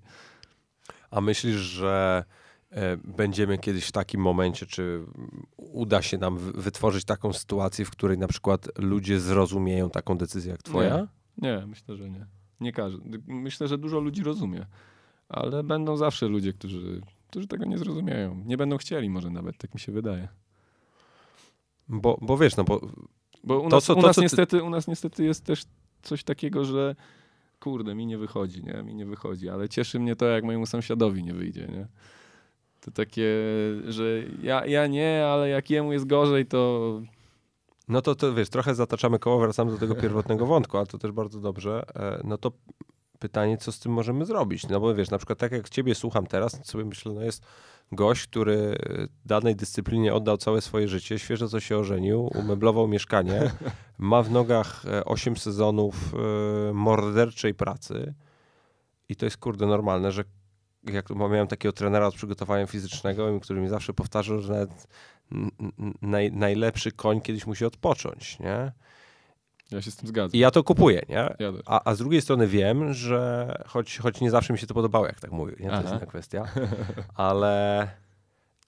A 1.10 1.20
myślisz, 1.20 1.56
że 1.56 2.24
będziemy 3.04 3.58
kiedyś 3.58 3.86
w 3.86 3.92
takim 3.92 4.20
momencie, 4.20 4.66
czy 4.66 5.04
uda 5.56 6.02
się 6.02 6.18
nam 6.18 6.38
wytworzyć 6.38 7.04
taką 7.04 7.32
sytuację, 7.32 7.84
w 7.84 7.90
której 7.90 8.18
na 8.18 8.28
przykład 8.28 8.78
ludzie 8.78 9.20
zrozumieją 9.20 9.90
taką 9.90 10.18
decyzję 10.18 10.52
jak 10.52 10.62
twoja? 10.62 11.08
Nie, 11.38 11.56
nie 11.56 11.66
myślę, 11.66 11.96
że 11.96 12.10
nie. 12.10 12.26
Nie 12.60 12.72
każdy. 12.72 13.22
Myślę, 13.26 13.68
że 13.68 13.78
dużo 13.78 14.00
ludzi 14.00 14.22
rozumie, 14.22 14.66
ale 15.28 15.64
będą 15.64 15.96
zawsze 15.96 16.28
ludzie, 16.28 16.52
którzy, 16.52 17.00
którzy 17.28 17.46
tego 17.46 17.64
nie 17.64 17.78
zrozumieją. 17.78 18.42
Nie 18.46 18.56
będą 18.56 18.76
chcieli 18.76 19.10
może 19.10 19.30
nawet, 19.30 19.58
tak 19.58 19.74
mi 19.74 19.80
się 19.80 19.92
wydaje. 19.92 20.28
Bo, 21.88 22.18
bo 22.22 22.38
wiesz, 22.38 22.56
no 22.56 22.64
bo... 22.64 22.80
Bo 23.44 23.60
u 23.60 23.68
nas, 23.68 23.84
to, 23.84 23.94
co, 23.94 24.00
u, 24.00 24.02
nas 24.02 24.16
niestety, 24.16 24.62
u 24.62 24.70
nas 24.70 24.88
niestety 24.88 25.24
jest 25.24 25.44
też 25.44 25.64
coś 26.02 26.24
takiego, 26.24 26.64
że 26.64 26.96
kurde, 27.60 27.94
mi 27.94 28.06
nie 28.06 28.18
wychodzi, 28.18 28.64
nie? 28.64 28.82
Mi 28.82 28.94
nie 28.94 29.06
wychodzi, 29.06 29.48
ale 29.48 29.68
cieszy 29.68 30.00
mnie 30.00 30.16
to, 30.16 30.26
jak 30.26 30.44
mojemu 30.44 30.66
sąsiadowi 30.66 31.24
nie 31.24 31.34
wyjdzie, 31.34 31.68
nie? 31.68 31.88
To 32.80 32.90
takie, 32.90 33.28
że 33.88 34.04
ja, 34.42 34.66
ja 34.66 34.86
nie, 34.86 35.26
ale 35.26 35.48
jak 35.48 35.70
jemu 35.70 35.92
jest 35.92 36.06
gorzej, 36.06 36.46
to. 36.46 37.00
No 37.88 38.02
to, 38.02 38.14
to 38.14 38.34
wiesz, 38.34 38.48
trochę 38.48 38.74
zataczamy 38.74 39.18
koło, 39.18 39.40
wracamy 39.40 39.70
do 39.70 39.78
tego 39.78 39.94
pierwotnego 39.94 40.46
wątku, 40.46 40.76
ale 40.76 40.86
to 40.86 40.98
też 40.98 41.12
bardzo 41.12 41.40
dobrze. 41.40 41.84
E, 41.94 42.20
no 42.24 42.38
to 42.38 42.52
pytanie, 43.18 43.58
co 43.58 43.72
z 43.72 43.78
tym 43.78 43.92
możemy 43.92 44.26
zrobić? 44.26 44.68
No 44.68 44.80
bo 44.80 44.94
wiesz, 44.94 45.10
na 45.10 45.18
przykład 45.18 45.38
tak 45.38 45.52
jak 45.52 45.68
ciebie 45.68 45.94
słucham 45.94 46.26
teraz, 46.26 46.66
sobie 46.66 46.84
myślę, 46.84 47.12
no 47.12 47.22
jest 47.22 47.44
gość, 47.92 48.26
który 48.26 48.76
danej 49.24 49.56
dyscyplinie 49.56 50.14
oddał 50.14 50.36
całe 50.36 50.60
swoje 50.60 50.88
życie, 50.88 51.18
świeżo 51.18 51.48
co 51.48 51.60
się 51.60 51.78
ożenił, 51.78 52.30
umeblował 52.34 52.88
mieszkanie, 52.88 53.50
ma 53.98 54.22
w 54.22 54.30
nogach 54.30 54.82
8 55.04 55.32
e, 55.32 55.36
sezonów 55.36 56.14
e, 56.14 56.72
morderczej 56.72 57.54
pracy 57.54 58.14
i 59.08 59.16
to 59.16 59.26
jest 59.26 59.36
kurde 59.36 59.66
normalne, 59.66 60.12
że 60.12 60.24
jak 60.84 61.10
miałem 61.10 61.46
takiego 61.46 61.72
trenera 61.72 62.06
od 62.06 62.14
przygotowania 62.14 62.66
fizycznego, 62.66 63.40
który 63.40 63.60
mi 63.60 63.68
zawsze 63.68 63.92
powtarzał, 63.92 64.40
że 64.40 64.66
naj, 66.02 66.32
najlepszy 66.32 66.92
koń 66.92 67.20
kiedyś 67.20 67.46
musi 67.46 67.64
odpocząć, 67.64 68.38
nie? 68.38 68.72
Ja 69.70 69.82
się 69.82 69.90
z 69.90 69.96
tym 69.96 70.08
zgadzam. 70.08 70.32
I 70.32 70.38
ja 70.38 70.50
to 70.50 70.64
kupuję, 70.64 71.02
nie? 71.08 71.28
A, 71.66 71.90
a 71.90 71.94
z 71.94 71.98
drugiej 71.98 72.22
strony 72.22 72.46
wiem, 72.46 72.94
że 72.94 73.54
choć, 73.66 73.98
choć 73.98 74.20
nie 74.20 74.30
zawsze 74.30 74.52
mi 74.52 74.58
się 74.58 74.66
to 74.66 74.74
podobało, 74.74 75.06
jak 75.06 75.20
tak 75.20 75.32
mówił, 75.32 75.56
nie? 75.60 75.66
To 75.66 75.72
Aha. 75.72 75.82
jest 75.82 75.94
inna 75.94 76.06
kwestia, 76.06 76.44
ale 77.14 77.88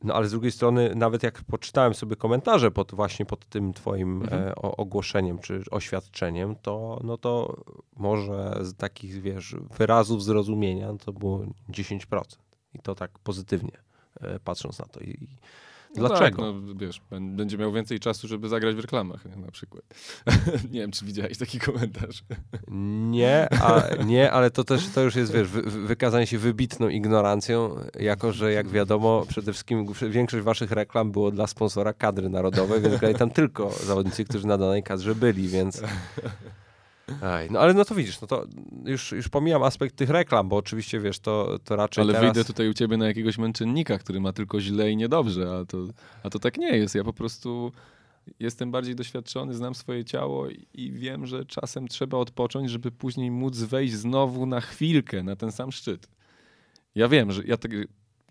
no 0.05 0.15
ale 0.15 0.29
z 0.29 0.31
drugiej 0.31 0.53
strony, 0.53 0.93
nawet 0.95 1.23
jak 1.23 1.43
poczytałem 1.43 1.95
sobie 1.95 2.17
komentarze 2.17 2.71
pod 2.71 2.95
właśnie 2.95 3.27
pod 3.27 3.47
tym 3.49 3.73
twoim 3.73 4.23
mhm. 4.23 4.49
e, 4.49 4.55
ogłoszeniem 4.55 5.39
czy 5.39 5.63
oświadczeniem, 5.71 6.57
to 6.63 7.01
no 7.05 7.19
to 7.19 7.57
może 7.97 8.59
z 8.61 8.75
takich, 8.75 9.23
wiesz, 9.23 9.57
wyrazów 9.79 10.25
zrozumienia 10.25 10.93
to 11.05 11.13
było 11.13 11.41
10%. 11.71 12.21
I 12.75 12.79
to 12.79 12.95
tak 12.95 13.19
pozytywnie 13.19 13.79
e, 14.21 14.39
patrząc 14.39 14.79
na 14.79 14.87
to. 14.87 15.01
I, 15.01 15.29
no 15.29 15.72
Dlaczego? 15.95 16.21
Tak, 16.21 16.39
no, 16.39 16.75
wiesz, 16.77 17.01
będzie 17.21 17.59
miał 17.59 17.73
więcej 17.73 18.01
czasu, 18.01 18.29
żeby 18.29 18.49
zagrać 18.49 18.77
w 18.77 18.79
reklamach 18.79 19.25
nie, 19.25 19.37
na 19.37 19.51
przykład. 19.51 19.85
nie 20.73 20.81
wiem, 20.81 20.91
czy 20.91 21.05
widziałeś 21.05 21.39
taki 21.39 21.59
komentarz. 21.59 22.25
nie, 23.11 23.49
a, 23.63 23.83
nie, 24.05 24.33
ale 24.33 24.51
to 24.51 24.65
też 24.65 24.89
to 24.89 25.01
już 25.01 25.17
jest, 25.17 25.33
wiesz, 25.33 25.49
wy, 25.49 25.63
wykazanie 25.63 26.27
się 26.27 26.39
wybitną 26.39 26.89
ignorancją, 26.89 27.77
jako 28.01 28.33
że 28.33 28.53
jak 28.53 28.69
wiadomo, 28.69 29.27
przede 29.29 29.53
wszystkim 29.53 29.87
większość 30.11 30.45
waszych 30.45 30.71
reklam 30.71 31.13
było 31.13 31.31
dla 31.31 31.47
sponsora 31.47 31.93
kadry 31.93 32.29
narodowej, 32.29 32.81
więc 32.81 32.97
grali 32.97 33.15
tam 33.15 33.31
tylko 33.31 33.71
zawodnicy, 33.71 34.25
którzy 34.25 34.47
na 34.47 34.59
danej 34.59 34.83
kadrze 34.83 35.15
byli, 35.15 35.49
więc 35.49 35.83
Aj, 37.23 37.51
no 37.51 37.61
ale 37.61 37.75
no 37.75 37.85
to 37.85 37.95
widzisz, 37.95 38.21
no 38.21 38.27
to 38.27 38.47
już, 38.85 39.13
już 39.13 39.29
pomijam 39.29 39.63
aspekt 39.63 39.97
tych 39.97 40.11
reklam, 40.11 40.49
bo 40.49 40.57
oczywiście 40.57 41.01
wiesz, 41.01 41.19
to, 41.19 41.59
to 41.65 41.77
raczej 41.77 42.03
Ale 42.03 42.13
teraz... 42.13 42.35
wyjdę 42.35 42.45
tutaj 42.47 42.69
u 42.69 42.75
ciebie 42.75 42.97
na 42.97 43.07
jakiegoś 43.07 43.39
męczennika, 43.39 43.99
który 43.99 44.21
ma 44.21 44.33
tylko 44.33 44.61
źle 44.61 44.91
i 44.91 44.97
niedobrze, 44.97 45.59
a 45.61 45.65
to, 45.65 45.79
a 46.23 46.31
to 46.31 46.39
tak 46.39 46.59
nie 46.59 46.77
jest. 46.77 46.95
Ja 46.95 47.05
po 47.05 47.13
prostu 47.13 47.73
jestem 48.41 48.71
bardziej 48.71 48.95
doświadczony, 48.95 49.55
znam 49.55 49.75
swoje 49.75 50.05
ciało 50.05 50.49
i- 50.75 50.93
wiem, 50.93 51.27
że 51.27 51.45
czasem 51.45 51.89
trzeba 51.89 52.19
odpocząć, 52.19 52.71
żeby 52.71 52.91
później 52.91 53.31
móc 53.31 53.59
wejść 53.59 53.95
znowu 53.95 54.47
na 54.47 54.61
chwilkę 54.61 55.23
na 55.23 55.37
ten 55.37 55.53
sam 55.53 55.73
szczyt. 55.73 56.09
Ja 56.95 57.09
wiem, 57.09 57.33
że 57.33 57.43
ja 57.45 57.57
tak, 57.57 57.71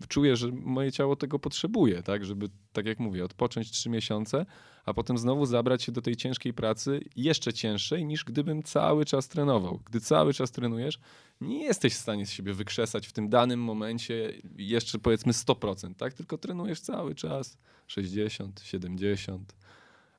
czuję, 0.08 0.36
że 0.36 0.48
moje 0.52 0.92
ciało 0.92 1.16
tego 1.16 1.38
potrzebuje, 1.38 2.02
tak, 2.02 2.24
żeby, 2.24 2.48
tak 2.72 2.86
jak 2.86 2.98
mówię, 2.98 3.24
odpocząć 3.24 3.70
trzy 3.70 3.90
miesiące, 3.90 4.46
a 4.84 4.94
potem 4.94 5.18
znowu 5.18 5.46
zabrać 5.46 5.82
się 5.82 5.92
do 5.92 6.02
tej 6.02 6.16
ciężkiej 6.16 6.54
pracy, 6.54 7.00
jeszcze 7.16 7.52
cięższej 7.52 8.04
niż 8.04 8.24
gdybym 8.24 8.62
cały 8.62 9.04
czas 9.04 9.28
trenował. 9.28 9.80
Gdy 9.84 10.00
cały 10.00 10.34
czas 10.34 10.50
trenujesz, 10.50 10.98
nie 11.40 11.64
jesteś 11.64 11.94
w 11.94 11.98
stanie 11.98 12.26
z 12.26 12.30
siebie 12.30 12.54
wykrzesać 12.54 13.06
w 13.06 13.12
tym 13.12 13.28
danym 13.28 13.60
momencie 13.60 14.32
jeszcze 14.56 14.98
powiedzmy 14.98 15.32
100%, 15.32 15.94
tak? 15.94 16.14
Tylko 16.14 16.38
trenujesz 16.38 16.80
cały 16.80 17.14
czas 17.14 17.58
60, 17.86 18.60
70. 18.64 19.54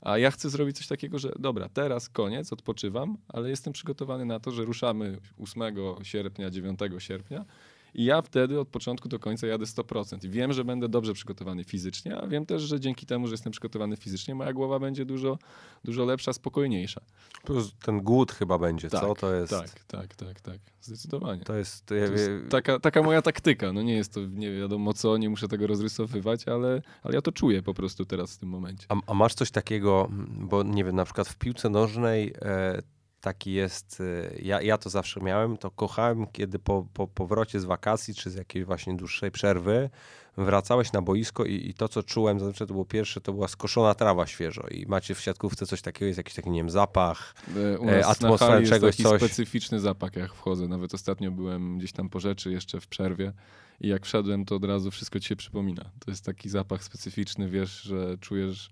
A 0.02 0.18
ja 0.18 0.32
chcę 0.32 0.50
zrobić 0.50 0.78
coś 0.78 0.88
takiego, 0.88 1.20
że 1.20 1.34
dobra, 1.40 1.70
teraz 1.70 2.10
koniec, 2.10 2.54
odpoczywam, 2.54 3.18
ale 3.28 3.50
jestem 3.50 3.74
przygotowany 3.74 4.26
na 4.26 4.40
to, 4.40 4.52
że 4.52 4.66
ruszamy 4.66 5.18
8 5.40 5.64
sierpnia, 6.04 6.50
9 6.50 6.80
sierpnia 6.98 7.46
i 7.94 8.04
ja 8.06 8.22
wtedy 8.22 8.60
od 8.60 8.68
początku 8.68 9.10
do 9.10 9.20
końca 9.20 9.48
jadę 9.48 9.66
100%. 9.66 10.26
I 10.26 10.30
wiem, 10.30 10.54
że 10.54 10.66
będę 10.66 10.90
dobrze 10.90 11.14
przygotowany 11.14 11.64
fizycznie, 11.64 12.18
a 12.18 12.28
wiem 12.28 12.46
też, 12.46 12.62
że 12.62 12.80
dzięki 12.80 13.06
temu, 13.06 13.28
że 13.28 13.34
jestem 13.34 13.52
przygotowany 13.52 13.98
fizycznie, 13.98 14.36
moja 14.36 14.54
głowa 14.54 14.80
będzie 14.80 15.06
dużo, 15.06 15.38
dużo 15.84 16.06
lepsza, 16.06 16.34
spokojniejsza. 16.34 17.02
Plus 17.44 17.74
ten 17.86 18.02
głód 18.02 18.32
chyba 18.32 18.60
będzie, 18.60 18.90
co? 18.90 19.16
To 19.16 19.34
jest... 19.34 19.52
Tak, 19.52 19.84
tak, 19.84 20.16
tak, 20.16 20.42
tak. 20.42 20.60
Zdecydowanie. 20.82 21.44
To 21.44 21.56
jest... 21.56 21.86
To 21.86 21.96
jest 21.96 22.30
taka, 22.50 22.80
taka 22.80 23.04
moja 23.04 23.22
taktyka. 23.22 23.74
No 23.74 23.82
nie 23.82 23.96
jest 23.96 24.14
to 24.14 24.20
nie 24.20 24.52
wiadomo 24.52 24.94
co, 24.94 25.18
nie 25.18 25.30
muszę 25.30 25.48
tego 25.48 25.68
rozrysowywać, 25.68 26.48
ale, 26.48 26.82
ale 27.04 27.16
ja 27.16 27.22
to 27.22 27.32
czuję 27.32 27.62
po 27.62 27.74
prostu 27.74 28.06
teraz 28.06 28.36
w 28.36 28.38
tym 28.38 28.50
momencie. 28.50 28.86
A, 28.90 28.96
a 29.08 29.14
masz 29.14 29.34
coś 29.34 29.52
takiego, 29.52 30.10
bo 30.30 30.64
nie 30.64 30.84
wiem, 30.84 30.96
na 30.96 31.06
przykład 31.06 31.28
w 31.28 31.36
piłce 31.36 31.70
nożnej 31.70 32.34
e, 32.42 32.82
taki 33.24 33.54
jest, 33.54 34.02
e, 34.02 34.42
ja, 34.42 34.62
ja 34.62 34.78
to 34.78 34.90
zawsze 34.90 35.22
miałem, 35.22 35.58
to 35.58 35.72
kochałem, 35.72 36.28
kiedy 36.28 36.60
po, 36.60 36.88
po 36.94 37.08
powrocie 37.08 37.60
z 37.60 37.66
wakacji, 37.66 38.16
czy 38.16 38.30
z 38.30 38.36
jakiejś 38.36 38.66
właśnie 38.66 38.96
dłuższej 38.96 39.32
przerwy, 39.32 39.90
wracałeś 40.38 40.94
na 40.94 41.02
boisko 41.02 41.46
i, 41.46 41.70
i 41.70 41.74
to, 41.74 41.88
co 41.90 42.04
czułem, 42.04 42.40
zazwyczaj 42.40 42.68
to 42.68 42.74
było 42.74 42.86
pierwsze, 42.86 43.22
to 43.22 43.34
była 43.34 43.48
skoszona 43.48 43.94
trawa 43.94 44.28
świeżo 44.28 44.68
i 44.72 44.86
macie 44.88 45.16
w 45.16 45.20
siatkówce 45.20 45.66
coś 45.66 45.82
takiego, 45.82 46.06
jest 46.06 46.18
jakiś 46.18 46.34
taki, 46.34 46.50
nie 46.50 46.60
wiem, 46.60 46.70
zapach, 46.70 47.36
E, 47.58 47.80
U 47.80 47.90
E, 47.90 47.98
nas 47.98 48.06
atmosfera 48.06 48.50
na 48.50 48.56
hali 48.56 48.62
jest 48.62 48.74
czegoś, 48.74 48.98
taki 48.98 49.04
coś. 49.04 49.22
specyficzny 49.22 49.80
zapach, 49.80 50.16
jak 50.16 50.34
wchodzę. 50.34 50.68
Nawet 50.68 50.94
ostatnio 50.94 51.32
byłem 51.32 51.78
gdzieś 51.78 51.92
tam 51.92 52.10
po 52.10 52.20
rzeczy, 52.20 52.52
jeszcze 52.52 52.82
w 52.82 52.88
przerwie 52.88 53.34
i 53.82 53.88
jak 53.88 54.06
wszedłem, 54.06 54.46
to 54.46 54.56
od 54.56 54.66
razu 54.66 54.92
wszystko 54.92 55.20
ci 55.20 55.28
się 55.28 55.36
przypomina. 55.36 55.84
To 56.00 56.12
jest 56.12 56.26
taki 56.26 56.50
zapach 56.50 56.84
specyficzny, 56.84 57.50
wiesz, 57.50 57.82
że 57.82 58.18
czujesz, 58.18 58.70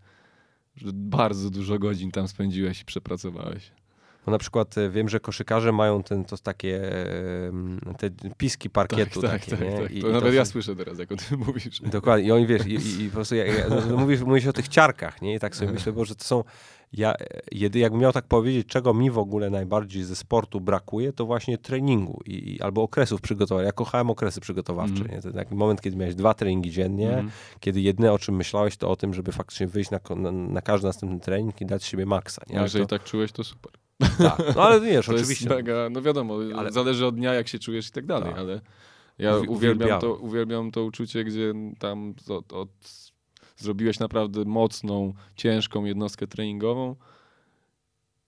że 0.76 0.90
bardzo 0.94 1.50
dużo 1.50 1.80
godzin 1.80 2.12
tam 2.12 2.28
spędziłeś 2.28 2.82
i 2.82 2.86
przepracowałeś. 2.86 3.72
Bo 4.26 4.32
na 4.32 4.38
przykład 4.38 4.78
e, 4.78 4.90
wiem, 4.90 5.10
że 5.10 5.20
koszykarze 5.20 5.72
mają 5.72 6.04
ten, 6.04 6.26
to 6.26 6.38
takie, 6.38 6.92
e, 6.94 7.94
te 7.98 8.10
piski 8.38 8.70
parkietu 8.70 9.22
tak, 9.22 9.32
takie, 9.32 9.52
tak, 9.52 9.62
nie? 9.62 9.78
tak. 9.82 9.92
I- 9.92 10.02
To 10.02 10.10
i 10.10 10.12
nawet 10.12 10.30
są- 10.30 10.36
ja 10.36 10.46
słyszę 10.46 10.76
teraz, 10.76 11.00
jak 11.00 11.12
o 11.12 11.16
tym 11.16 11.40
mówisz. 11.48 11.82
Dokładnie. 11.82 12.28
I 12.28 12.32
oni 12.32 12.48
wiesz, 12.48 12.66
i, 12.68 13.02
i, 13.04 13.10
po 13.10 13.14
prostu 13.16 13.36
ja, 13.36 13.46
ja, 13.46 13.66
no, 13.90 13.98
mówisz, 13.98 14.22
mówisz 14.22 14.48
o 14.48 14.54
tych 14.54 14.68
ciarkach, 14.68 15.22
nie? 15.22 15.36
I 15.36 15.40
tak 15.40 15.56
sobie 15.56 15.72
myślę, 15.72 15.94
bo 15.94 16.06
że 16.06 16.16
to 16.16 16.24
są. 16.24 16.44
Ja, 16.94 17.16
jedy, 17.52 17.80
jakbym 17.80 18.02
miał 18.02 18.12
tak 18.12 18.26
powiedzieć, 18.26 18.68
czego 18.68 18.94
mi 18.94 19.12
w 19.12 19.18
ogóle 19.18 19.50
najbardziej 19.50 20.04
ze 20.04 20.16
sportu 20.16 20.62
brakuje, 20.62 21.14
to 21.14 21.26
właśnie 21.26 21.58
treningu 21.58 22.22
i, 22.26 22.54
i, 22.56 22.62
albo 22.62 22.84
okresów 22.84 23.22
przygotowania. 23.22 23.66
Ja 23.66 23.72
kochałem 23.72 24.10
okresy 24.10 24.42
przygotowawcze. 24.42 25.02
Mhm. 25.02 25.12
Nie? 25.16 25.22
To 25.22 25.32
taki 25.32 25.56
moment, 25.56 25.82
kiedy 25.82 25.98
miałeś 25.98 26.16
dwa 26.16 26.34
treningi 26.34 26.72
dziennie, 26.72 27.08
Mhm. 27.10 27.32
kiedy 27.60 27.82
jedyne 27.82 28.14
o 28.14 28.20
czym 28.20 28.36
myślałeś, 28.36 28.78
to 28.78 28.90
o 28.90 28.96
tym, 28.96 29.14
żeby 29.14 29.32
faktycznie 29.32 29.68
wyjść 29.68 29.92
na, 29.92 30.00
na, 30.16 30.32
na 30.32 30.62
każdy 30.62 30.88
następny 30.88 31.20
trening 31.20 31.62
i 31.62 31.66
dać 31.66 31.84
siebie 31.84 32.06
maksa. 32.06 32.42
Nie? 32.50 32.56
No, 32.56 32.62
jeżeli 32.64 32.86
to, 32.86 32.90
tak 33.00 33.04
czułeś, 33.04 33.32
to 33.32 33.44
super. 33.44 33.72
Tak. 34.22 34.56
No 34.56 34.64
ale 34.64 34.82
wiesz, 34.82 35.06
To 35.06 35.12
oczywiście. 35.16 35.46
jest 35.46 35.56
mega, 35.58 35.90
no 35.92 36.02
wiadomo, 36.02 36.38
Ale- 36.56 36.72
zależy 36.72 37.06
od 37.06 37.16
dnia, 37.16 37.34
jak 37.34 37.48
się 37.48 37.60
czujesz 37.60 37.88
i 37.88 37.92
tak 37.92 38.06
dalej, 38.06 38.30
Tak. 38.30 38.40
ale 38.40 38.62
ja 39.18 39.34
Uwi- 39.34 39.50
uwielbiam 39.50 40.02
to, 40.02 40.14
uwielbiam 40.16 40.72
to 40.72 40.84
uczucie, 40.84 41.24
gdzie 41.24 41.54
tam 41.80 42.14
od, 42.30 42.54
od, 42.54 42.70
zrobiłeś 43.58 44.00
naprawdę 44.00 44.46
mocną, 44.46 45.14
ciężką 45.36 45.86
jednostkę 45.86 46.28
treningową 46.28 46.96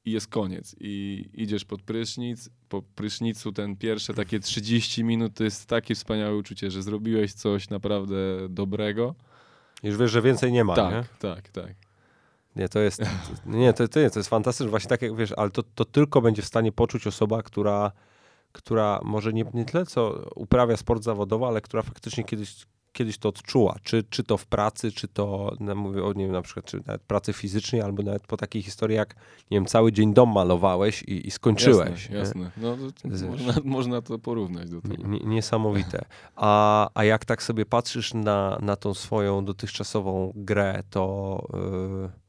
i 0.06 0.12
jest 0.12 0.28
koniec. 0.28 0.76
I 0.80 1.26
idziesz 1.34 1.66
pod 1.66 1.82
prysznic, 1.82 2.50
po 2.70 2.82
prysznicu 2.82 3.52
ten 3.52 3.76
pierwsze 3.78 4.14
takie 4.14 4.40
30 4.40 5.04
minut 5.04 5.34
to 5.34 5.44
jest 5.44 5.66
takie 5.68 5.96
wspaniałe 5.96 6.36
uczucie, 6.38 6.72
że 6.72 6.84
zrobiłeś 6.84 7.34
coś 7.34 7.70
naprawdę 7.70 8.16
dobrego. 8.50 9.16
Już 9.84 9.98
wiesz, 9.98 10.12
że 10.12 10.22
więcej 10.22 10.52
nie 10.52 10.64
ma. 10.64 10.76
tak, 10.76 10.94
Nie? 10.94 11.04
tak, 11.20 11.50
tak. 11.50 11.74
Nie, 12.56 12.70
to 12.70 12.80
jest, 12.80 13.02
nie, 13.46 13.74
to, 13.74 13.88
to, 13.88 14.00
nie, 14.00 14.10
to 14.10 14.20
jest 14.20 14.30
fantastyczne, 14.30 14.70
właśnie 14.70 14.90
tak 14.90 15.02
jak 15.02 15.16
wiesz, 15.16 15.34
ale 15.38 15.50
to, 15.50 15.64
to 15.76 15.86
tylko 15.86 16.22
będzie 16.22 16.42
w 16.42 16.46
stanie 16.46 16.72
poczuć 16.72 17.08
osoba, 17.08 17.44
która, 17.44 17.92
która 18.52 19.00
może 19.04 19.34
nie, 19.34 19.46
nie 19.54 19.66
tyle 19.66 19.86
co 19.86 20.30
uprawia 20.36 20.78
sport 20.78 21.04
zawodowy, 21.04 21.46
ale 21.46 21.62
która 21.62 21.84
faktycznie 21.84 22.24
kiedyś, 22.24 22.66
kiedyś 22.92 23.18
to 23.18 23.30
odczuła, 23.30 23.76
czy, 23.84 24.04
czy 24.04 24.24
to 24.24 24.38
w 24.38 24.46
pracy, 24.46 24.92
czy 24.92 25.08
to, 25.08 25.56
no, 25.60 25.76
mówię 25.76 26.04
o, 26.04 26.14
nie 26.14 26.24
wiem, 26.24 26.34
na 26.34 26.42
przykład, 26.42 26.66
czy 26.66 26.80
nawet 26.86 27.02
pracy 27.02 27.34
fizycznej, 27.34 27.82
albo 27.82 28.04
nawet 28.04 28.28
po 28.28 28.38
takiej 28.38 28.62
historii, 28.62 28.98
jak, 28.98 29.16
nie 29.52 29.58
wiem, 29.58 29.66
cały 29.66 29.92
dzień 29.92 30.14
dom 30.14 30.30
malowałeś 30.34 31.04
i, 31.04 31.28
i 31.28 31.32
skończyłeś. 31.32 32.10
Jasne, 32.10 32.18
jasne. 32.18 32.52
No, 32.58 32.78
to, 33.02 33.28
można, 33.28 33.54
można 33.78 34.02
to 34.02 34.20
porównać 34.20 34.70
do 34.70 34.82
tego. 34.82 35.08
Nie- 35.08 35.20
Niesamowite. 35.20 36.06
A, 36.36 36.90
a 36.94 37.04
jak 37.04 37.26
tak 37.26 37.44
sobie 37.44 37.66
patrzysz 37.66 38.14
na, 38.14 38.58
na 38.62 38.76
tą 38.76 38.94
swoją 38.94 39.46
dotychczasową 39.46 40.34
grę, 40.36 40.84
to 40.90 41.38
y, 42.16 42.23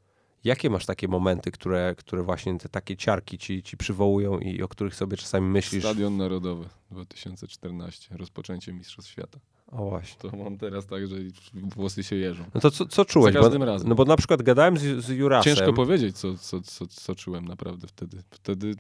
jakie 0.45 0.71
masz 0.71 0.87
takie 0.87 1.09
momenty, 1.09 1.51
które, 1.51 1.95
które 1.99 2.23
właśnie 2.23 2.59
te 2.59 2.69
takie 2.69 2.97
ciarki 2.97 3.39
ci, 3.39 3.63
ci 3.63 3.77
przywołują 3.77 4.39
i 4.39 4.63
o 4.63 4.69
których 4.69 4.95
sobie 4.95 5.17
czasami 5.17 5.47
myślisz? 5.47 5.83
Stadion 5.83 6.17
Narodowy 6.17 6.69
2014, 6.91 8.17
rozpoczęcie 8.17 8.73
Mistrzostw 8.73 9.11
Świata. 9.11 9.39
O 9.67 9.89
właśnie. 9.91 10.31
To 10.31 10.37
mam 10.37 10.59
teraz 10.59 10.87
tak, 10.87 11.07
że 11.07 11.17
włosy 11.55 12.03
się 12.05 12.17
jeżą. 12.17 12.45
No 12.55 12.61
to 12.61 12.71
co, 12.71 12.87
co 12.87 13.05
czułeś? 13.05 13.35
Za 13.35 13.41
Bo, 13.41 13.45
każdym 13.45 13.63
razem. 13.63 13.89
no 13.89 13.95
bo 13.95 14.05
na 14.05 14.17
przykład 14.17 14.43
gadałem 14.43 14.79
z, 14.79 15.05
z 15.05 15.09
Jurasem. 15.09 15.57
Ciężko 15.57 15.73
powiedzieć, 15.73 16.19
co, 16.19 16.39
co, 16.39 16.61
co, 16.61 16.87
co 16.87 17.15
czułem 17.15 17.45
naprawdę 17.45 17.87
wtedy. 17.87 18.23
Wtedy 18.31 18.75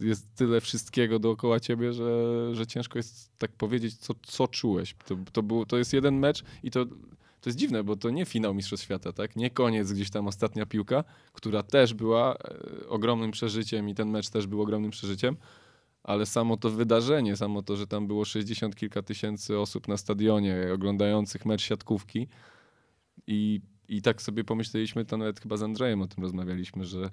jest 0.00 0.34
tyle 0.34 0.60
wszystkiego 0.60 1.18
dookoła 1.18 1.60
ciebie, 1.60 1.92
że, 1.92 2.10
że 2.54 2.66
ciężko 2.66 2.98
jest 2.98 3.38
tak 3.38 3.52
powiedzieć, 3.52 3.96
co, 3.96 4.14
co 4.22 4.48
czułeś. 4.48 4.94
To, 5.06 5.16
to, 5.32 5.42
było, 5.42 5.66
to 5.66 5.78
jest 5.78 5.92
jeden 5.92 6.18
mecz 6.18 6.44
i 6.62 6.70
to, 6.70 6.86
to 7.40 7.50
jest 7.50 7.58
dziwne, 7.58 7.84
bo 7.84 7.96
to 7.96 8.10
nie 8.10 8.24
finał 8.24 8.54
Mistrzostw 8.54 8.84
Świata, 8.84 9.12
tak? 9.12 9.36
Nie 9.36 9.50
koniec, 9.50 9.92
gdzieś 9.92 10.10
tam 10.10 10.26
ostatnia 10.26 10.66
piłka, 10.66 11.04
która 11.32 11.62
też 11.62 11.94
była 11.94 12.34
e, 12.34 12.88
ogromnym 12.88 13.30
przeżyciem 13.30 13.88
i 13.88 13.94
ten 13.94 14.10
mecz 14.10 14.28
też 14.28 14.46
był 14.46 14.62
ogromnym 14.62 14.90
przeżyciem, 14.90 15.36
ale 16.02 16.26
samo 16.26 16.56
to 16.56 16.70
wydarzenie, 16.70 17.36
samo 17.36 17.62
to, 17.62 17.76
że 17.76 17.86
tam 17.86 18.06
było 18.06 18.24
60 18.24 18.76
kilka 18.76 19.02
tysięcy 19.02 19.58
osób 19.58 19.88
na 19.88 19.96
stadionie 19.96 20.56
oglądających 20.74 21.46
mecz 21.46 21.62
siatkówki 21.62 22.28
i, 23.26 23.60
i 23.88 24.02
tak 24.02 24.22
sobie 24.22 24.44
pomyśleliśmy, 24.44 25.04
to 25.04 25.16
nawet 25.16 25.40
chyba 25.40 25.56
z 25.56 25.62
Andrzejem 25.62 26.02
o 26.02 26.06
tym 26.06 26.24
rozmawialiśmy, 26.24 26.84
że 26.84 27.10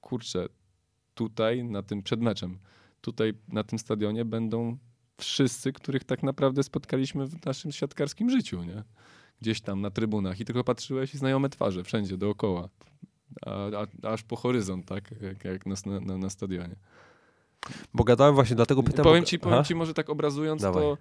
kurczę, 0.00 0.48
tutaj 1.14 1.64
na 1.64 1.82
tym 1.82 2.02
przed 2.02 2.20
meczem, 2.20 2.58
tutaj 3.00 3.32
na 3.48 3.64
tym 3.64 3.78
stadionie 3.78 4.24
będą 4.24 4.78
wszyscy, 5.18 5.72
których 5.72 6.04
tak 6.04 6.22
naprawdę 6.22 6.62
spotkaliśmy 6.62 7.26
w 7.26 7.46
naszym 7.46 7.72
siatkarskim 7.72 8.30
życiu, 8.30 8.62
nie? 8.62 8.82
Gdzieś 9.40 9.60
tam 9.60 9.80
na 9.80 9.90
trybunach 9.90 10.40
i 10.40 10.44
tylko 10.44 10.64
patrzyłeś 10.64 11.14
i 11.14 11.18
znajome 11.18 11.48
twarze 11.48 11.84
wszędzie 11.84 12.16
dookoła. 12.16 12.68
A, 13.46 13.50
a, 13.52 14.08
aż 14.12 14.22
po 14.22 14.36
horyzont, 14.36 14.86
tak? 14.86 15.10
Jak, 15.20 15.44
jak 15.44 15.66
na, 15.66 16.00
na, 16.00 16.18
na 16.18 16.30
stadionie. 16.30 16.76
Bo 17.94 18.04
gadałem 18.04 18.34
właśnie, 18.34 18.56
dlatego 18.56 18.82
pytam. 18.82 19.04
Powiem 19.04 19.24
ci, 19.24 19.36
Aha. 19.36 19.50
powiem 19.50 19.64
ci 19.64 19.74
może 19.74 19.94
tak 19.94 20.10
obrazując 20.10 20.62
Dawaj. 20.62 20.82
to, 20.82 20.98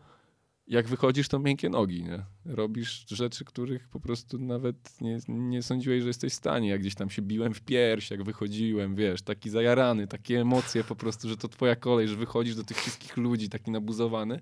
jak 0.68 0.88
wychodzisz, 0.88 1.28
to 1.28 1.40
miękkie 1.40 1.70
nogi, 1.70 2.04
nie? 2.04 2.24
Robisz 2.46 3.06
rzeczy, 3.08 3.46
których 3.46 3.88
po 3.88 4.00
prostu 4.00 4.38
nawet 4.38 5.02
nie, 5.02 5.20
nie 5.28 5.64
sądziłeś, 5.64 6.02
że 6.02 6.08
jesteś 6.08 6.34
w 6.34 6.36
stanie. 6.36 6.70
Jak 6.70 6.82
gdzieś 6.82 6.96
tam 6.96 7.10
się 7.10 7.22
biłem 7.22 7.54
w 7.54 7.62
pierś, 7.62 8.12
jak 8.12 8.24
wychodziłem, 8.24 8.96
wiesz, 8.96 9.22
taki 9.22 9.50
zajarany, 9.50 10.08
takie 10.08 10.42
emocje 10.42 10.84
po 10.84 10.96
prostu, 10.96 11.30
że 11.30 11.38
to 11.38 11.48
twoja 11.48 11.76
kolej, 11.76 12.08
że 12.08 12.16
wychodzisz 12.16 12.56
do 12.56 12.64
tych 12.64 12.78
wszystkich 12.78 13.18
ludzi, 13.18 13.50
taki 13.50 13.72
nabuzowany. 13.72 14.40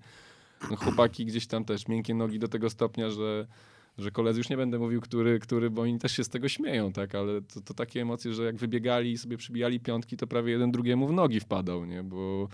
No 0.71 0.75
chłopaki 0.75 1.25
gdzieś 1.25 1.47
tam 1.47 1.65
też 1.65 1.87
miękkie 1.87 2.13
nogi 2.13 2.39
do 2.39 2.47
tego 2.47 2.69
stopnia, 2.69 3.09
że 3.09 3.47
że 3.97 4.11
koledzy 4.11 4.39
już 4.39 4.49
nie 4.49 4.57
będę 4.57 4.79
mówił, 4.79 5.01
który, 5.01 5.39
który, 5.39 5.69
bo 5.69 5.81
oni 5.81 5.99
też 5.99 6.11
się 6.11 6.23
z 6.23 6.29
tego 6.29 6.49
śmieją, 6.49 6.91
tak, 6.91 7.15
ale 7.15 7.41
to, 7.41 7.61
to 7.61 7.73
takie 7.73 8.01
emocje, 8.01 8.33
że 8.33 8.43
jak 8.43 8.55
wybiegali 8.55 9.11
i 9.11 9.17
sobie 9.17 9.37
przybijali 9.37 9.79
piątki, 9.79 10.17
to 10.17 10.27
prawie 10.27 10.51
jeden 10.51 10.71
drugiemu 10.71 11.07
w 11.07 11.13
nogi 11.13 11.39
wpadał, 11.39 11.85
nie, 11.85 12.03
bo, 12.03 12.47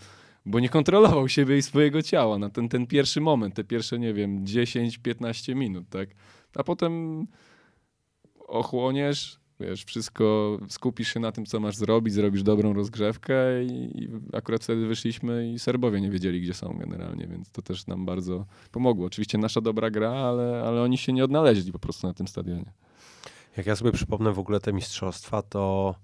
bo 0.45 0.59
nie 0.59 0.69
kontrolował 0.69 1.29
siebie 1.29 1.57
i 1.57 1.61
swojego 1.61 2.01
ciała 2.01 2.37
na 2.37 2.49
ten, 2.49 2.69
ten 2.69 2.87
pierwszy 2.87 3.21
moment, 3.21 3.55
te 3.55 3.63
pierwsze, 3.63 3.99
nie 3.99 4.13
wiem, 4.13 4.45
10-15 4.45 5.55
minut, 5.55 5.89
tak, 5.89 6.09
a 6.55 6.63
potem 6.63 7.25
ochłoniesz, 8.47 9.38
Wiesz, 9.59 9.83
wszystko, 9.83 10.57
skupisz 10.69 11.13
się 11.13 11.19
na 11.19 11.31
tym, 11.31 11.45
co 11.45 11.59
masz 11.59 11.75
zrobić, 11.75 12.13
zrobisz 12.13 12.43
dobrą 12.43 12.73
rozgrzewkę 12.73 13.63
i, 13.63 14.03
i 14.03 14.09
akurat 14.33 14.63
wtedy 14.63 14.87
wyszliśmy 14.87 15.51
i 15.51 15.59
Serbowie 15.59 16.01
nie 16.01 16.09
wiedzieli, 16.09 16.41
gdzie 16.41 16.53
są 16.53 16.77
generalnie, 16.79 17.27
więc 17.27 17.51
to 17.51 17.61
też 17.61 17.87
nam 17.87 18.05
bardzo 18.05 18.45
pomogło. 18.71 19.05
Oczywiście 19.05 19.37
nasza 19.37 19.61
dobra 19.61 19.89
gra, 19.89 20.11
ale, 20.11 20.63
ale 20.65 20.81
oni 20.81 20.97
się 20.97 21.13
nie 21.13 21.23
odnaleźli 21.23 21.71
po 21.71 21.79
prostu 21.79 22.07
na 22.07 22.13
tym 22.13 22.27
stadionie. 22.27 22.73
Jak 23.57 23.65
ja 23.65 23.75
sobie 23.75 23.91
przypomnę 23.91 24.33
w 24.33 24.39
ogóle 24.39 24.59
te 24.59 24.73
mistrzostwa, 24.73 25.41
to, 25.41 25.95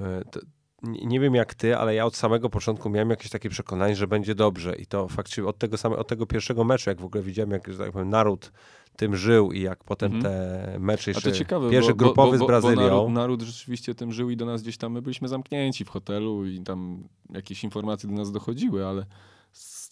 e, 0.00 0.24
to 0.30 0.40
nie, 0.82 1.20
wiem 1.20 1.34
jak 1.34 1.54
ty, 1.54 1.76
ale 1.76 1.94
ja 1.94 2.06
od 2.06 2.16
samego 2.16 2.50
początku 2.50 2.90
miałem 2.90 3.10
jakieś 3.10 3.30
takie 3.30 3.48
przekonanie, 3.48 3.96
że 3.96 4.06
będzie 4.06 4.34
dobrze 4.34 4.76
i 4.76 4.86
to 4.86 5.08
faktycznie 5.08 5.44
od 5.44 5.58
tego, 5.58 5.76
samego, 5.76 6.00
od 6.00 6.08
tego 6.08 6.26
pierwszego 6.26 6.64
meczu, 6.64 6.90
jak 6.90 7.00
w 7.00 7.04
ogóle 7.04 7.22
widziałem, 7.22 7.50
jak 7.50 7.72
że 7.72 7.78
tak 7.78 7.92
powiem, 7.92 8.08
naród 8.08 8.52
tym 8.96 9.16
żył 9.16 9.52
i 9.52 9.60
jak 9.60 9.84
potem 9.84 10.12
Mhm. 10.12 10.22
te 10.22 10.78
mecze 10.78 11.10
A 11.10 11.14
jeszcze, 11.14 11.30
to 11.30 11.36
ciekawe, 11.36 11.70
pierwszy 11.70 11.90
bo, 11.90 11.96
grupowy 11.96 12.38
bo, 12.38 12.38
bo, 12.38 12.44
z 12.44 12.46
Brazylią, 12.46 12.82
naród, 12.82 13.12
naród 13.12 13.42
rzeczywiście 13.42 13.94
tym 13.94 14.12
żył 14.12 14.30
i 14.30 14.36
do 14.36 14.46
nas 14.46 14.62
gdzieś 14.62 14.76
tam, 14.76 14.92
my 14.92 15.02
byliśmy 15.02 15.28
zamknięci 15.28 15.84
w 15.84 15.88
hotelu 15.88 16.46
i 16.46 16.60
tam 16.60 17.08
jakieś 17.30 17.64
informacje 17.64 18.08
do 18.08 18.14
nas 18.14 18.32
dochodziły, 18.32 18.86
ale 18.86 19.06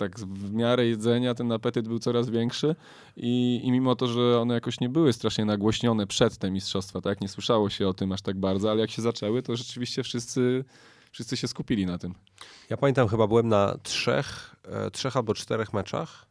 tak 0.00 0.18
w 0.18 0.52
miarę 0.52 0.86
jedzenia 0.86 1.34
ten 1.34 1.52
apetyt 1.52 1.88
był 1.88 1.98
coraz 1.98 2.30
większy 2.30 2.76
i, 3.16 3.60
i 3.64 3.72
mimo 3.72 3.96
to, 3.96 4.06
że 4.06 4.40
one 4.40 4.54
jakoś 4.54 4.80
nie 4.80 4.88
były 4.88 5.12
strasznie 5.12 5.44
nagłośnione 5.44 6.06
przed 6.06 6.38
te 6.38 6.50
mistrzostwa, 6.50 7.00
tak, 7.00 7.20
nie 7.20 7.28
słyszało 7.28 7.70
się 7.70 7.88
o 7.88 7.94
tym 7.94 8.12
aż 8.12 8.22
tak 8.22 8.36
bardzo, 8.36 8.70
ale 8.70 8.80
jak 8.80 8.90
się 8.90 9.02
zaczęły, 9.02 9.42
to 9.42 9.56
rzeczywiście 9.56 10.02
wszyscy, 10.02 10.64
wszyscy 11.12 11.36
się 11.36 11.48
skupili 11.48 11.86
na 11.86 11.98
tym. 11.98 12.14
ja 12.70 12.76
pamiętam 12.76 13.08
chyba 13.08 13.26
byłem 13.26 13.48
na 13.48 13.78
trzech, 13.82 14.56
e, 14.64 14.90
trzech 14.90 15.16
albo 15.16 15.34
czterech 15.34 15.72
meczach. 15.72 16.26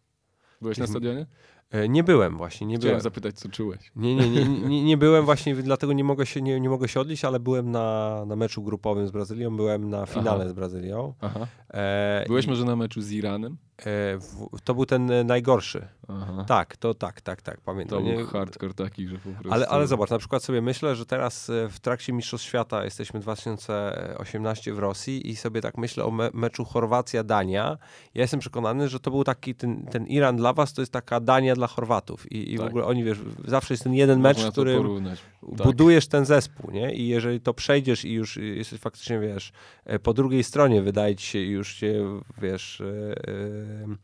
Byłeś 0.61 0.77
na 0.77 0.87
stadionie? 0.87 1.25
E, 1.71 1.89
nie 1.89 2.03
byłem 2.03 2.37
właśnie, 2.37 2.67
nie 2.67 2.75
Chciałem 2.75 2.91
byłem. 2.91 3.01
zapytać, 3.01 3.35
co 3.39 3.49
czułeś. 3.49 3.91
Nie, 3.95 4.15
nie, 4.15 4.29
nie, 4.29 4.45
nie, 4.45 4.83
nie 4.83 4.97
byłem 4.97 5.25
właśnie, 5.31 5.55
dlatego 5.55 5.93
nie 5.93 6.03
mogę 6.03 6.25
się, 6.25 6.41
nie, 6.41 6.59
nie 6.59 6.69
mogę 6.69 6.87
się 6.87 6.99
odlić, 6.99 7.25
ale 7.25 7.39
byłem 7.39 7.71
na, 7.71 8.23
na 8.27 8.35
meczu 8.35 8.63
grupowym 8.63 9.07
z 9.07 9.11
Brazylią, 9.11 9.55
byłem 9.57 9.89
na 9.89 10.05
finale 10.05 10.39
Aha. 10.41 10.49
z 10.49 10.53
Brazylią. 10.53 11.13
Aha. 11.21 11.47
E, 11.73 12.23
Byłeś 12.27 12.47
może 12.47 12.65
na 12.65 12.75
meczu 12.75 13.01
z 13.01 13.11
Iranem? 13.11 13.57
e, 13.79 13.83
w, 14.17 14.47
to 14.63 14.73
był 14.75 14.85
ten 14.85 15.11
e, 15.11 15.23
najgorszy. 15.23 15.87
Aha. 16.07 16.45
Tak, 16.47 16.77
to 16.77 16.93
tak, 16.93 17.21
tak, 17.21 17.41
tak, 17.41 17.55
To 17.55 17.61
pamiętam. 17.65 18.03
był 18.03 18.13
Nie, 18.13 18.23
hardcore 18.25 18.73
taki, 18.73 19.07
że 19.07 19.17
po 19.17 19.29
prostu... 19.29 19.51
ale, 19.53 19.67
ale 19.67 19.87
zobacz, 19.87 20.09
na 20.09 20.17
przykład 20.17 20.43
sobie 20.43 20.61
myślę, 20.61 20.95
że 20.95 21.05
teraz 21.05 21.49
e, 21.49 21.69
w 21.69 21.79
trakcie 21.79 22.13
Mistrzostw 22.13 22.47
Świata 22.47 22.83
jesteśmy 22.85 23.19
2018 23.19 24.73
w 24.73 24.79
Rosji 24.79 25.29
i 25.29 25.35
sobie 25.35 25.61
tak 25.61 25.77
myślę 25.77 26.05
o 26.05 26.11
me 26.11 26.29
meczu 26.33 26.65
Chorwacja-Dania. 26.65 27.77
Ja 28.13 28.21
jestem 28.21 28.39
przekonany, 28.39 28.87
że 28.89 28.99
to 28.99 29.11
był 29.11 29.23
taki, 29.23 29.55
ten, 29.55 29.85
ten 29.85 30.07
Iran 30.07 30.35
dla 30.37 30.53
was 30.53 30.73
to 30.73 30.81
jest 30.81 30.91
taka 30.93 31.19
Dania 31.19 31.55
dla 31.59 31.67
Chorwatów 31.67 32.31
i, 32.31 32.53
i 32.53 32.57
w 32.57 32.59
Tak. 32.59 32.69
ogóle 32.69 32.85
oni, 32.85 33.03
wiesz, 33.03 33.17
zawsze 33.47 33.73
jest 33.73 33.83
ten 33.83 33.93
jeden 33.93 34.19
mecz, 34.19 34.37
Można 34.37 34.51
w 34.51 34.53
to 34.53 34.61
którym 34.61 34.77
porównać. 34.77 35.19
Tak. 35.57 35.67
budujesz 35.67 36.07
ten 36.07 36.25
zespół, 36.25 36.71
nie? 36.71 36.93
I 36.95 37.07
jeżeli 37.07 37.41
to 37.41 37.53
przejdziesz 37.53 38.05
i 38.05 38.13
już 38.13 38.37
jesteś 38.37 38.79
faktycznie, 38.79 39.19
wiesz, 39.19 39.51
e, 39.85 39.99
po 39.99 40.13
drugiej 40.13 40.43
stronie 40.43 40.81
wydaje 40.81 41.15
ci 41.15 41.25
się 41.27 41.39
i 41.39 41.49
już 41.49 41.73
się, 41.75 42.21
wiesz, 42.41 42.81
e, 42.81 43.95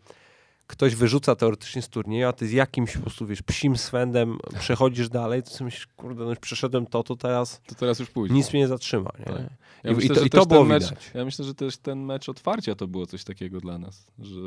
ktoś 0.68 0.95
wyrzuca 0.95 1.36
teoretycznie 1.36 1.82
z 1.82 1.89
turnieju, 1.89 2.28
a 2.28 2.34
ty 2.34 2.47
z 2.47 2.51
jakimś 2.51 2.93
po 2.93 2.99
prostu, 3.01 3.26
wiesz, 3.28 3.41
psim 3.41 3.78
swędem 3.78 4.38
przechodzisz 4.60 5.10
dalej, 5.10 5.43
to 5.43 5.49
sobie 5.49 5.66
myślisz, 5.66 5.88
kurde, 5.88 6.24
no 6.24 6.30
już 6.30 6.39
przeszedłem 6.39 6.86
to, 6.86 7.03
to 7.03 7.16
teraz 7.16 7.62
To 7.68 7.76
teraz 7.76 7.99
już 7.99 8.10
pójdzie. 8.10 8.36
nic 8.36 8.53
mnie 8.53 8.62
nie 8.62 8.68
zatrzyma, 8.68 9.10
nie? 9.20 9.26
Tak. 9.26 9.39
I, 9.41 9.43
Ja 9.84 9.91
i 9.91 9.95
myślę, 9.95 10.16
to, 10.16 10.22
że 10.22 10.28
i 10.28 10.30
to 10.30 10.45
było 10.45 10.64
mecz, 10.66 10.84
widać. 10.84 11.12
Ja 11.14 11.26
myślę, 11.26 11.45
że 11.45 11.53
też 11.56 11.78
ten 11.78 11.99
mecz 12.06 12.30
otwarcia 12.30 12.76
to 12.76 12.88
było 12.88 13.06
coś 13.06 13.24
takiego 13.24 13.60
dla 13.60 13.78
nas, 13.78 14.12
że 14.20 14.39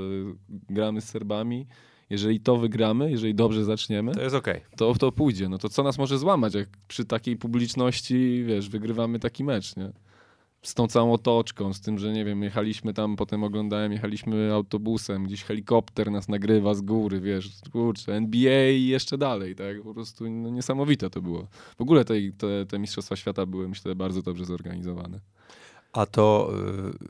gramy 0.50 1.00
z 1.00 1.04
Serbami. 1.08 1.66
Jeżeli 2.10 2.40
to 2.40 2.56
wygramy, 2.56 3.10
jeżeli 3.10 3.34
dobrze 3.34 3.64
zaczniemy, 3.64 4.12
To 4.14 4.22
jest 4.22 4.34
okej. 4.36 4.60
to 4.76 4.94
to 4.94 5.12
pójdzie. 5.12 5.48
No 5.48 5.58
to 5.58 5.68
co 5.68 5.82
nas 5.82 5.98
może 5.98 6.18
złamać, 6.18 6.54
jak 6.54 6.68
przy 6.88 7.04
takiej 7.04 7.36
publiczności, 7.36 8.44
wiesz, 8.46 8.68
wygrywamy 8.68 9.18
taki 9.18 9.44
mecz, 9.44 9.76
nie? 9.76 9.92
Z 10.62 10.74
tą 10.74 10.86
całą 10.88 11.12
otoczką, 11.12 11.72
z 11.72 11.80
tym, 11.80 11.98
że 11.98 12.12
nie 12.12 12.24
wiem, 12.24 12.42
jechaliśmy 12.42 12.94
tam, 12.94 13.16
potem 13.16 13.44
oglądałem, 13.44 13.92
jechaliśmy 13.92 14.52
autobusem, 14.52 15.24
gdzieś 15.24 15.42
helikopter 15.42 16.10
nas 16.10 16.28
nagrywa 16.28 16.74
z 16.74 16.80
góry, 16.80 17.20
wiesz, 17.20 17.50
kurczę, 17.72 18.12
NBA 18.14 18.70
i 18.70 18.86
jeszcze 18.86 19.18
dalej, 19.18 19.54
tak? 19.54 19.82
Po 19.82 19.94
prostu 19.94 20.30
no, 20.30 20.50
niesamowite 20.50 21.10
to 21.10 21.22
było. 21.22 21.46
W 21.78 21.80
ogóle 21.80 22.04
te, 22.04 22.14
te, 22.38 22.66
te 22.66 22.78
Mistrzostwa 22.78 23.16
Świata 23.16 23.46
były, 23.46 23.68
myślę, 23.68 23.94
bardzo 23.94 24.22
dobrze 24.22 24.44
zorganizowane. 24.44 25.20
A 25.92 26.06
to 26.06 26.50
y, 27.04 27.08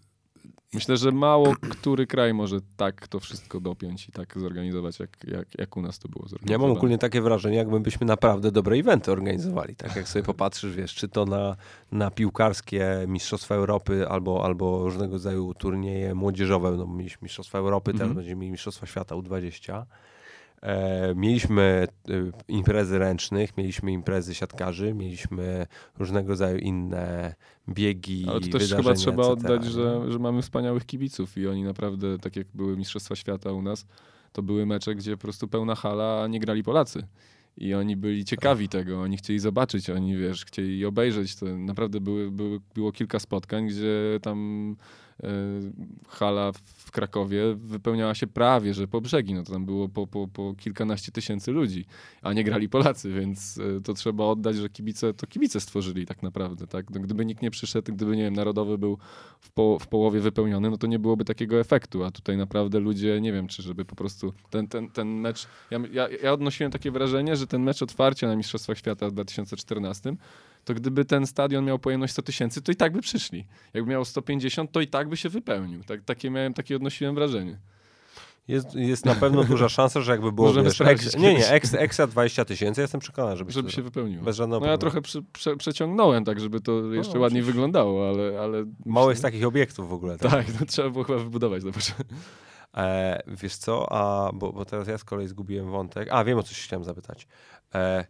Myślę, 0.74 0.96
że 0.96 1.12
mało 1.12 1.54
który 1.70 2.06
kraj 2.06 2.34
może 2.34 2.56
tak 2.76 3.08
to 3.08 3.20
wszystko 3.20 3.60
dopiąć 3.60 4.08
i 4.08 4.12
tak 4.12 4.38
zorganizować, 4.38 4.98
jak, 4.98 5.24
jak, 5.24 5.58
jak 5.58 5.76
u 5.76 5.82
nas 5.82 5.98
to 5.98 6.08
było 6.08 6.24
Ja 6.24 6.28
zorganizowane. 6.28 6.68
mam 6.68 6.76
ogólnie 6.76 6.98
takie 6.98 7.20
wrażenie, 7.20 7.56
jakbyśmy 7.56 8.06
naprawdę 8.06 8.52
dobre 8.52 8.76
eventy 8.76 9.12
organizowali. 9.12 9.76
Tak 9.76 9.96
jak 9.96 10.08
sobie 10.08 10.22
popatrzysz, 10.22 10.76
wiesz, 10.76 10.94
czy 10.94 11.08
to 11.08 11.24
na, 11.24 11.56
na 11.92 12.10
piłkarskie 12.10 13.04
Mistrzostwa 13.06 13.54
Europy 13.54 14.08
albo, 14.08 14.44
albo 14.44 14.84
różnego 14.84 15.12
rodzaju 15.12 15.54
turnieje 15.54 16.14
młodzieżowe. 16.14 16.70
No, 16.70 16.86
mieliśmy 16.86 17.18
Mistrzostwa 17.22 17.58
Europy, 17.58 17.92
teraz 17.92 18.02
Mhm. 18.02 18.16
będziemy 18.16 18.40
mieli 18.40 18.52
Mistrzostwa 18.52 18.86
Świata 18.86 19.14
U20. 19.14 19.84
E, 20.62 21.14
mieliśmy 21.14 21.88
y, 22.10 22.32
imprezy 22.48 22.98
ręcznych, 22.98 23.56
mieliśmy 23.56 23.92
imprezy 23.92 24.34
siatkarzy, 24.34 24.94
mieliśmy 24.94 25.66
różnego 25.98 26.28
rodzaju 26.28 26.58
inne 26.58 27.34
biegi, 27.68 28.26
Ale 28.28 28.40
to 28.40 28.58
też 28.58 28.74
chyba 28.74 28.94
trzeba 28.94 29.22
etc., 29.22 29.32
oddać, 29.32 29.64
nie? 29.64 29.70
że, 29.70 30.12
że 30.12 30.18
mamy 30.18 30.42
wspaniałych 30.42 30.86
kibiców 30.86 31.38
i 31.38 31.48
oni 31.48 31.62
naprawdę, 31.64 32.18
tak 32.18 32.36
jak 32.36 32.46
były 32.54 32.76
Mistrzostwa 32.76 33.16
Świata 33.16 33.52
u 33.52 33.62
nas, 33.62 33.86
to 34.32 34.42
były 34.42 34.66
mecze, 34.66 34.94
gdzie 34.94 35.16
po 35.16 35.22
prostu 35.22 35.48
pełna 35.48 35.74
hala, 35.74 36.22
a 36.22 36.26
nie 36.26 36.40
grali 36.40 36.62
Polacy. 36.62 37.02
I 37.56 37.74
oni 37.74 37.96
byli 37.96 38.24
ciekawi 38.24 38.68
tego, 38.68 39.00
oni 39.00 39.16
chcieli 39.16 39.38
zobaczyć, 39.38 39.90
oni 39.90 40.16
wiesz, 40.16 40.44
chcieli 40.44 40.84
obejrzeć. 40.84 41.36
To 41.36 41.46
naprawdę 41.46 42.00
były, 42.00 42.30
były, 42.30 42.60
było 42.74 42.92
kilka 42.92 43.18
spotkań, 43.18 43.66
gdzie 43.66 44.18
tam 44.22 44.76
e, 45.07 45.07
hala 46.08 46.52
w 46.52 46.90
Krakowie 46.90 47.54
wypełniała 47.54 48.14
się 48.14 48.26
prawie, 48.26 48.74
że 48.74 48.88
po 48.88 49.00
brzegi. 49.00 49.34
No 49.34 49.44
to 49.44 49.52
tam 49.52 49.66
było 49.66 49.88
po, 49.88 50.06
po, 50.06 50.28
po 50.28 50.54
kilkanaście 50.54 51.12
tysięcy 51.12 51.52
ludzi, 51.52 51.84
a 52.22 52.32
nie 52.32 52.44
grali 52.44 52.68
Polacy, 52.68 53.12
więc 53.12 53.58
e, 53.58 53.80
to 53.80 53.94
trzeba 53.94 54.24
oddać, 54.24 54.56
że 54.56 54.68
kibice, 54.68 55.14
to 55.14 55.26
kibice 55.26 55.60
stworzyli 55.60 56.06
tak 56.06 56.22
naprawdę. 56.22 56.66
Tak? 56.66 56.90
No, 56.90 57.00
gdyby 57.00 57.26
nikt 57.26 57.42
nie 57.42 57.50
przyszedł, 57.50 57.92
gdyby, 57.92 58.16
nie 58.16 58.22
wiem, 58.22 58.34
Narodowy 58.34 58.78
był 58.78 58.98
w, 59.40 59.50
po, 59.50 59.78
w 59.78 59.86
połowie 59.86 60.20
wypełniony, 60.20 60.70
no 60.70 60.78
to 60.78 60.86
nie 60.86 60.98
byłoby 60.98 61.24
takiego 61.24 61.60
efektu, 61.60 62.04
a 62.04 62.10
tutaj 62.10 62.36
naprawdę 62.36 62.80
ludzie, 62.80 63.20
nie 63.20 63.32
wiem, 63.32 63.48
czy 63.48 63.62
żeby 63.62 63.84
po 63.84 63.96
prostu 63.96 64.32
ten, 64.50 64.68
ten, 64.68 64.90
ten 64.90 65.08
mecz, 65.08 65.46
ja, 65.70 65.78
ja, 65.92 66.08
ja 66.22 66.32
odnosiłem 66.32 66.72
takie 66.72 66.90
wrażenie, 66.90 67.36
że 67.36 67.46
ten 67.46 67.62
mecz 67.62 67.82
otwarcia 67.82 68.26
na 68.26 68.36
Mistrzostwach 68.36 68.78
Świata 68.78 69.08
w 69.08 69.12
2014, 69.12 70.16
to 70.68 70.74
gdyby 70.74 71.04
ten 71.04 71.26
stadion 71.26 71.64
miał 71.64 71.78
pojemność 71.78 72.12
100 72.12 72.22
tysięcy, 72.22 72.62
to 72.62 72.72
i 72.72 72.76
tak 72.76 72.92
by 72.92 73.00
przyszli. 73.00 73.46
Jakby 73.74 73.90
miał 73.90 74.04
150, 74.04 74.72
to 74.72 74.80
i 74.80 74.86
tak 74.86 75.08
by 75.08 75.16
się 75.16 75.28
wypełnił. 75.28 75.84
Tak, 75.84 76.04
takie 76.04 76.30
miałem, 76.30 76.54
takie 76.54 76.76
odnosiłem 76.76 77.14
wrażenie. 77.14 77.58
Jest, 78.48 78.74
jest 78.74 79.04
na 79.04 79.14
pewno 79.14 79.44
duża 79.44 79.68
szansa, 79.68 80.00
że 80.00 80.12
jakby 80.12 80.32
było 80.32 80.52
wiesz, 80.52 80.80
eks, 80.80 81.16
nie, 81.16 81.34
nie, 81.34 81.48
eks, 81.50 81.74
ekstra 81.74 82.06
20 82.06 82.44
tysięcy, 82.44 82.80
jestem 82.80 83.00
przekonany, 83.00 83.36
żeby, 83.36 83.52
Żeby 83.52 83.70
się 83.70 83.82
wypełniło. 83.82 84.24
bez 84.24 84.36
żadnego 84.36 84.60
No 84.60 84.66
ja 84.66 84.78
problemu. 84.78 84.80
trochę 84.80 85.02
przy, 85.02 85.22
prze, 85.32 85.56
przeciągnąłem 85.56 86.24
tak, 86.24 86.40
żeby 86.40 86.60
to 86.60 86.94
jeszcze 86.94 87.14
no, 87.14 87.20
ładniej 87.20 87.42
wyglądało, 87.42 88.08
ale... 88.08 88.40
ale 88.40 88.64
Mało 88.86 89.10
jest 89.10 89.22
takich 89.22 89.46
obiektów 89.46 89.88
w 89.88 89.92
ogóle. 89.92 90.18
Tak? 90.18 90.30
Tak, 90.30 90.60
no, 90.60 90.66
trzeba 90.66 90.90
było 90.90 91.04
chyba 91.04 91.18
wybudować 91.18 91.64
na 91.64 91.72
początku. 91.72 92.14
E, 92.76 93.22
wiesz 93.26 93.56
co, 93.56 93.92
a, 93.92 94.32
bo, 94.32 94.52
bo 94.52 94.64
teraz 94.64 94.88
ja 94.88 94.98
z 94.98 95.04
kolei 95.04 95.28
zgubiłem 95.28 95.70
wątek. 95.70 96.08
A, 96.10 96.24
wiem 96.24 96.38
o 96.38 96.42
co 96.42 96.54
się 96.54 96.62
chciałem 96.64 96.84
zapytać. 96.84 97.26
E, 97.74 98.04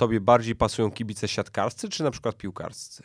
tobie 0.00 0.20
bardziej 0.20 0.56
pasują 0.56 0.90
kibice 0.90 1.28
siatkarscy, 1.28 1.88
czy 1.88 2.02
na 2.02 2.10
przykład 2.10 2.36
piłkarscy? 2.36 3.02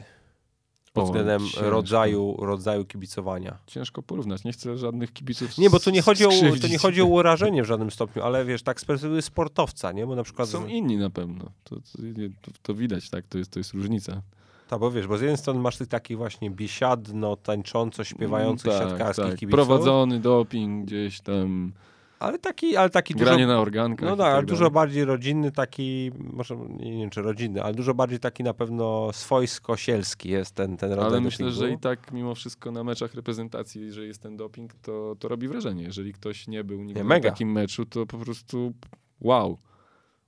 Pod 0.93 1.04
O, 1.04 1.06
względem 1.06 1.41
ciężko. 1.41 1.70
rodzaju, 1.70 2.38
rodzaju 2.39 2.86
kibicowania. 2.86 3.58
Ciężko 3.68 4.04
porównać, 4.04 4.43
nie 4.43 4.52
chcę 4.52 4.78
żadnych 4.78 5.14
kibiców 5.14 5.58
Nie, 5.58 5.70
bo 5.70 5.80
tu 5.80 5.89
nie 5.89 6.02
chodzi 6.02 6.26
o, 6.26 6.30
to 6.62 6.68
nie 6.68 6.78
chodzi 6.78 7.02
o 7.02 7.06
urażenie 7.06 7.64
w 7.64 7.66
żadnym 7.66 7.91
stopniu, 7.91 8.24
ale 8.24 8.46
wiesz, 8.46 8.64
tak 8.64 8.82
z 8.82 8.86
perspektywy 8.86 9.22
sportowca, 9.22 9.91
nie? 9.91 10.08
Bo 10.08 10.16
na 10.16 10.24
przykład... 10.24 10.50
Są 10.50 10.68
inni 10.68 10.98
na 10.98 11.10
pewno. 11.10 11.52
To, 11.64 11.76
to, 11.76 12.52
to, 12.62 12.74
widać, 12.74 13.10
tak? 13.10 13.28
To 13.28 13.38
jest, 13.38 13.52
to 13.52 13.60
jest 13.60 13.74
różnica. 13.74 14.22
Tak, 14.68 14.80
bo 14.80 14.91
wiesz, 14.91 15.08
bo 15.08 15.18
z 15.18 15.22
jednej 15.22 15.38
strony 15.38 15.60
masz 15.60 15.78
tych 15.78 15.88
takich 15.88 16.18
właśnie 16.18 16.52
biesiadno, 16.52 17.36
tańcząco, 17.36 18.04
śpiewających 18.04 18.72
tak, 18.72 18.89
siatkarskich 18.89 19.26
tak. 19.26 19.39
kibiców. 19.39 19.68
Prowadzony 19.68 20.20
doping 20.20 20.86
gdzieś 20.86 21.22
tam, 21.22 21.74
Ale 22.20 22.39
taki, 22.39 22.78
ale 22.78 22.89
taki 22.89 23.13
dużo... 23.13 23.26
granie 23.26 23.47
na 23.47 23.59
organkach. 23.59 24.09
No 24.09 24.16
i 24.16 24.18
tak, 24.18 24.28
ale 24.28 24.36
tak 24.36 24.45
dużo 24.45 24.72
bardziej 24.72 25.05
rodzinny, 25.05 25.51
taki, 25.51 26.11
może 26.34 26.55
nie 26.80 26.91
wiem 26.97 27.09
czy 27.09 27.22
rodzinny, 27.22 27.63
ale 27.63 27.74
dużo 27.74 27.93
bardziej 27.93 28.20
taki 28.20 28.43
na 28.43 28.53
pewno 28.53 29.13
swojsko-sielski 29.13 30.30
jest 30.30 30.55
ten, 30.55 30.78
ten 30.78 30.91
rodzaj 30.91 31.11
Ale 31.11 31.22
myślę, 31.22 31.45
dopingu. 31.45 31.66
że 31.68 31.72
i 31.72 31.80
tak 31.80 32.11
mimo 32.11 32.36
wszystko 32.36 32.72
na 32.72 32.84
meczach 32.84 33.13
reprezentacji, 33.13 33.82
jeżeli 33.82 34.07
jest 34.07 34.22
ten 34.22 34.38
doping, 34.38 34.74
to, 34.74 35.16
to 35.20 35.28
robi 35.28 35.47
wrażenie. 35.47 35.84
Jeżeli 35.84 36.13
ktoś 36.13 36.47
nie 36.47 36.63
był 36.63 36.84
nigdy 36.84 36.99
Nie, 36.99 37.03
mega. 37.03 37.30
takim 37.30 37.51
meczu, 37.51 37.86
to 37.86 38.05
po 38.05 38.18
prostu 38.18 38.74
wow. 39.22 39.57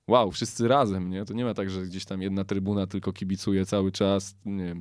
Wow, 0.08 0.30
wszyscy 0.30 0.68
razem, 0.68 1.10
nie? 1.10 1.24
To 1.24 1.34
nie 1.34 1.44
ma 1.44 1.54
tak, 1.54 1.70
że 1.70 1.82
gdzieś 1.82 2.04
tam 2.04 2.22
jedna 2.22 2.44
trybuna 2.44 2.86
tylko 2.86 3.12
kibicuje 3.12 3.66
cały 3.66 3.92
czas, 3.92 4.36
nie 4.46 4.76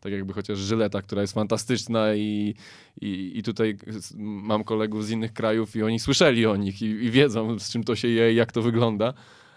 tak 0.00 0.12
jakby 0.12 0.32
chociaż 0.32 0.58
Żyleta, 0.58 1.02
która 1.02 1.22
jest 1.22 1.34
fantastyczna 1.34 2.14
i, 2.14 2.54
i, 3.00 3.32
i 3.34 3.42
tutaj 3.42 3.76
mam 4.18 4.64
kolegów 4.64 5.06
z 5.06 5.10
innych 5.10 5.32
krajów 5.32 5.76
i 5.76 5.82
oni 5.82 6.00
słyszeli 6.00 6.46
o 6.46 6.56
nich 6.56 6.82
i, 6.82 6.86
i 6.86 7.10
wiedzą, 7.10 7.58
z 7.58 7.70
czym 7.70 7.84
to 7.84 7.96
się 7.96 8.08
je 8.08 8.32
i 8.32 8.36
jak 8.36 8.52
to 8.52 8.62
wygląda. 8.62 9.14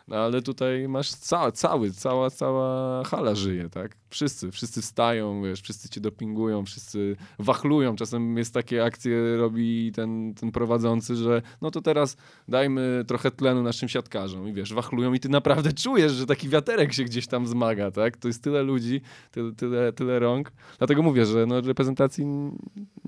No 0.08 0.16
ale 0.16 0.42
tutaj 0.42 0.88
masz 0.88 1.12
ca 1.12 1.52
cały, 1.52 1.92
cała, 1.92 2.30
cała 2.30 3.04
hala 3.04 3.36
żyje, 3.36 3.70
tak? 3.70 3.98
Wszyscy, 4.10 4.52
wszyscy 4.52 4.82
wstają, 4.82 5.44
wiesz, 5.44 5.62
wszyscy 5.62 5.90
cię 5.90 6.02
dopingują, 6.02 6.66
wszyscy 6.66 7.16
wachlują. 7.40 7.96
Czasem 7.96 8.38
jest 8.38 8.54
takie 8.54 8.84
akcje, 8.84 9.38
robi 9.38 9.92
ten, 9.92 10.34
ten 10.34 10.52
prowadzący, 10.52 11.16
że 11.16 11.42
no 11.62 11.72
to 11.72 11.82
teraz 11.82 12.18
dajmy 12.48 13.04
trochę 13.08 13.32
tlenu 13.32 13.64
naszym 13.64 13.90
siatkarzom 13.90 14.48
i 14.48 14.54
wiesz, 14.54 14.74
wachlują 14.74 15.14
i 15.14 15.20
ty 15.20 15.30
naprawdę 15.30 15.74
czujesz, 15.74 16.12
że 16.12 16.26
taki 16.26 16.50
wiaterek 16.50 16.94
się 16.94 17.04
gdzieś 17.04 17.28
tam 17.28 17.48
zmaga, 17.48 17.92
tak? 17.92 18.18
To 18.18 18.28
jest 18.28 18.44
tyle 18.44 18.64
ludzi, 18.64 19.02
tyle, 19.32 19.52
tyle, 19.52 19.94
tyle 19.94 20.20
rąk. 20.20 20.52
Dlatego 20.78 21.02
mówię, 21.02 21.26
że 21.26 21.46
no, 21.46 21.62
reprezentacji 21.62 22.26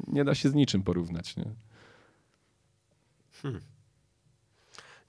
nie 0.07 0.25
da 0.25 0.35
się 0.35 0.49
z 0.49 0.53
niczym 0.53 0.83
porównać, 0.83 1.37
nie? 1.37 1.45
Hmm. 3.41 3.76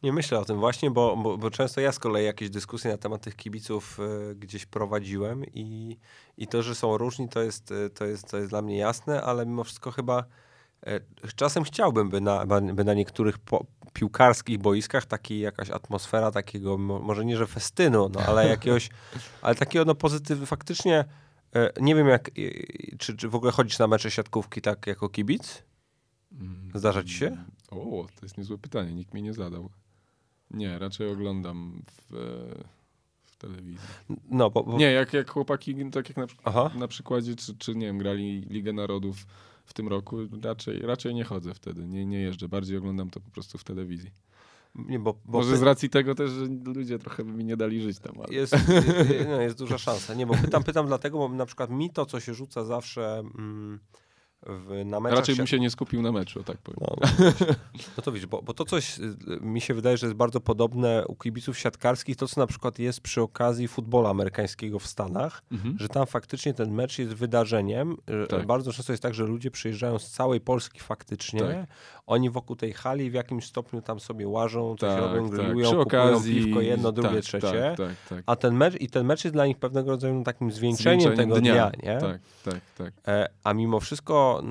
Nie 0.03 0.13
myślę 0.13 0.39
o 0.39 0.45
tym 0.45 0.59
właśnie, 0.59 0.91
bo, 0.91 1.17
bo, 1.17 1.39
bo, 1.39 1.51
często 1.51 1.81
ja 1.81 1.93
z 1.93 1.99
kolei 1.99 2.25
jakieś 2.25 2.51
dyskusje 2.51 2.91
na 2.91 2.99
temat 2.99 3.23
tych 3.23 3.37
kibiców 3.37 4.01
y, 4.31 4.35
gdzieś 4.35 4.67
prowadziłem 4.67 5.45
i, 5.47 5.99
i 6.37 6.47
to, 6.47 6.63
że 6.63 6.75
są 6.75 6.99
różni, 6.99 7.29
to 7.29 7.43
jest, 7.43 7.73
e, 7.73 7.91
to, 7.91 8.05
jest, 8.05 8.31
to 8.31 8.37
jest 8.39 8.51
dla 8.51 8.63
mnie 8.63 8.79
jasne, 8.79 9.23
ale 9.23 9.47
mimo 9.47 9.65
wszystko 9.65 9.91
chyba 9.91 10.25
y, 10.89 11.01
czasem 11.37 11.65
chciałbym, 11.65 12.11
by 12.11 12.21
na, 12.21 12.47
by 12.75 12.85
na 12.85 12.95
niektórych 12.95 13.39
po, 13.39 13.67
piłkarskich 13.93 14.59
boiskach 14.59 15.07
taki 15.07 15.41
jakaś 15.41 15.71
atmosfera 15.71 16.31
takiego, 16.31 16.79
może 16.79 17.25
nie, 17.25 17.37
że 17.37 17.47
festynu, 17.47 18.09
no, 18.09 18.21
ale 18.21 18.49
jakiegoś, 18.57 18.89
ale 19.43 19.55
takiego 19.55 19.85
no 19.85 19.95
pozytywu, 19.95 20.47
faktycznie 20.47 21.05
y, 21.57 21.81
nie 21.81 21.95
wiem 21.95 22.09
jak, 22.09 22.31
czy, 22.99 23.17
czy 23.17 23.29
w 23.29 23.35
ogóle 23.35 23.53
chodzisz 23.53 23.79
na 23.79 23.87
mecze 23.87 24.11
siatkówki 24.11 24.61
tak 24.61 24.87
jako 24.87 25.09
kibic? 25.09 25.63
Mm. 26.33 26.71
Zdarza 26.75 27.03
ci 27.03 27.15
się? 27.15 27.45
O, 27.71 28.07
to 28.17 28.27
jest 28.27 28.39
niezłe 28.39 28.59
pytanie, 28.59 28.95
nikt 28.95 29.15
mi 29.15 29.23
nie 29.23 29.35
zadał. 29.35 29.71
Nie, 30.51 30.79
raczej 30.79 31.09
oglądam 31.09 31.83
w, 31.87 32.15
w 33.25 33.37
telewizji. 33.37 33.89
No, 34.31 34.51
bo, 34.51 34.65
bo... 34.65 34.79
Nie, 34.79 34.93
jak, 34.93 35.13
jak 35.13 35.31
chłopaki, 35.31 35.91
tak 35.91 36.09
jak 36.09 36.17
na, 36.17 36.69
na 36.75 36.89
przykładzie, 36.89 37.37
czy, 37.37 37.57
czy 37.57 37.75
nie 37.75 37.87
wiem, 37.87 37.99
grali 37.99 38.41
Ligę 38.41 38.73
Narodów 38.73 39.17
w 39.65 39.73
tym 39.73 39.89
roku, 39.89 40.17
raczej, 40.43 40.81
raczej 40.81 41.15
nie 41.15 41.25
chodzę 41.25 41.55
wtedy, 41.55 41.87
nie, 41.87 42.07
nie 42.07 42.21
jeżdżę, 42.21 42.49
bardziej 42.49 42.77
oglądam 42.77 43.11
to 43.11 43.21
po 43.21 43.31
prostu 43.31 43.59
w 43.59 43.65
telewizji. 43.65 44.11
Nie, 44.75 44.99
bo, 44.99 45.15
bo 45.25 45.39
Może 45.39 45.57
z 45.57 45.63
racji 45.63 45.91
tego 45.91 46.15
też, 46.15 46.31
że 46.31 46.47
ludzie 46.75 46.99
trochę 46.99 47.25
by 47.25 47.33
mi 47.33 47.45
nie 47.45 47.57
dali 47.57 47.83
żyć 47.83 47.99
tam. 47.99 48.15
Ale... 48.21 48.35
Jest, 48.35 48.57
no, 49.29 49.41
jest 49.41 49.59
duża 49.59 49.79
szansa. 49.79 50.15
Nie, 50.15 50.27
bo 50.27 50.35
pytam, 50.35 50.65
pytam 50.65 50.87
dlatego, 50.87 51.19
bo 51.19 51.29
na 51.29 51.47
przykład 51.47 51.71
mi 51.71 51.91
to, 51.91 52.07
co 52.07 52.21
się 52.21 52.35
rzuca 52.35 52.65
zawsze... 52.65 53.19
Mm, 53.19 53.79
w, 54.47 54.85
na 54.85 55.01
meczach. 55.01 55.19
Raczej 55.19 55.35
się... 55.35 55.41
bym 55.41 55.47
się 55.47 55.61
nie 55.61 55.71
skupił 55.71 56.03
na 56.03 56.13
meczu, 56.13 56.45
tak 56.45 56.59
powiem. 56.59 56.81
No, 56.81 56.97
no 57.97 58.03
to 58.05 58.13
widzisz, 58.13 58.27
bo, 58.27 58.43
bo 58.43 58.55
to 58.55 58.65
coś 58.65 58.99
y, 58.99 59.17
mi 59.41 59.61
się 59.61 59.75
wydaje, 59.75 59.97
że 59.97 60.07
jest 60.07 60.17
bardzo 60.17 60.41
podobne 60.41 61.05
u 61.07 61.15
kibiców 61.15 61.59
siatkarskich, 61.59 62.17
to 62.17 62.29
co 62.29 62.41
na 62.41 62.47
przykład 62.47 62.79
jest 62.79 63.01
przy 63.01 63.23
okazji 63.23 63.69
futbolu 63.69 64.07
amerykańskiego 64.07 64.79
w 64.79 64.87
Stanach, 64.87 65.43
mhm. 65.53 65.77
że 65.79 65.89
tam 65.89 66.07
faktycznie 66.07 66.55
ten 66.55 66.71
mecz 66.71 66.99
jest 66.99 67.15
wydarzeniem. 67.15 67.97
Tak. 68.29 68.47
Bardzo 68.47 68.73
często 68.73 68.93
jest 68.93 69.03
tak, 69.03 69.15
że 69.15 69.25
ludzie 69.25 69.51
przyjeżdżają 69.51 69.99
z 69.99 70.11
całej 70.11 70.41
Polski 70.41 70.81
faktycznie, 70.81 71.41
tak. 71.41 71.67
Oni 72.09 72.31
wokół 72.31 72.57
tej 72.57 72.73
hali 72.73 73.11
w 73.11 73.15
jakimś 73.15 73.47
stopniu 73.47 73.83
tam 73.83 74.01
sobie 74.01 74.29
łażą, 74.29 74.77
coś 74.77 74.91
tak, 74.91 75.01
robią, 75.01 75.29
tak. 75.29 75.39
grillują, 75.39 75.71
kupują 75.71 75.81
okazji... 75.81 76.45
piwko, 76.45 76.61
jedno, 76.61 76.93
drugie, 76.93 77.15
tak, 77.15 77.25
trzecie. 77.25 77.75
Tak, 78.09 78.23
a 78.27 78.37
ten 78.37 78.55
mecz, 78.55 78.81
i 78.81 78.91
ten 78.91 79.07
mecz 79.07 79.25
jest 79.25 79.35
dla 79.35 79.47
nich 79.47 79.59
pewnego 79.59 79.91
rodzaju 79.91 80.23
takim 80.25 80.53
zwieńczeniem, 80.53 81.01
zwieńczeniem 81.01 81.29
tego 81.29 81.41
dnia, 81.41 81.71
dnia 81.71 81.95
nie? 81.95 82.01
Tak, 82.01 82.21
tak, 82.45 82.61
tak. 82.79 82.93
E, 83.09 83.29
a 83.45 83.55
mimo 83.55 83.81
wszystko 83.81 84.43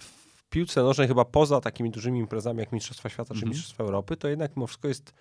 w 0.00 0.48
piłce 0.50 0.82
nożnej 0.82 1.08
chyba 1.08 1.24
poza 1.24 1.60
takimi 1.60 1.90
dużymi 1.90 2.20
imprezami 2.20 2.60
jak 2.60 2.72
Mistrzostwa 2.72 3.08
Świata 3.08 3.28
czy 3.28 3.38
mhm. 3.38 3.50
Mistrzostwa 3.50 3.84
Europy, 3.84 4.16
to 4.16 4.28
jednak 4.28 4.56
mimo 4.56 4.66
wszystko 4.66 4.88
jest 4.88 5.14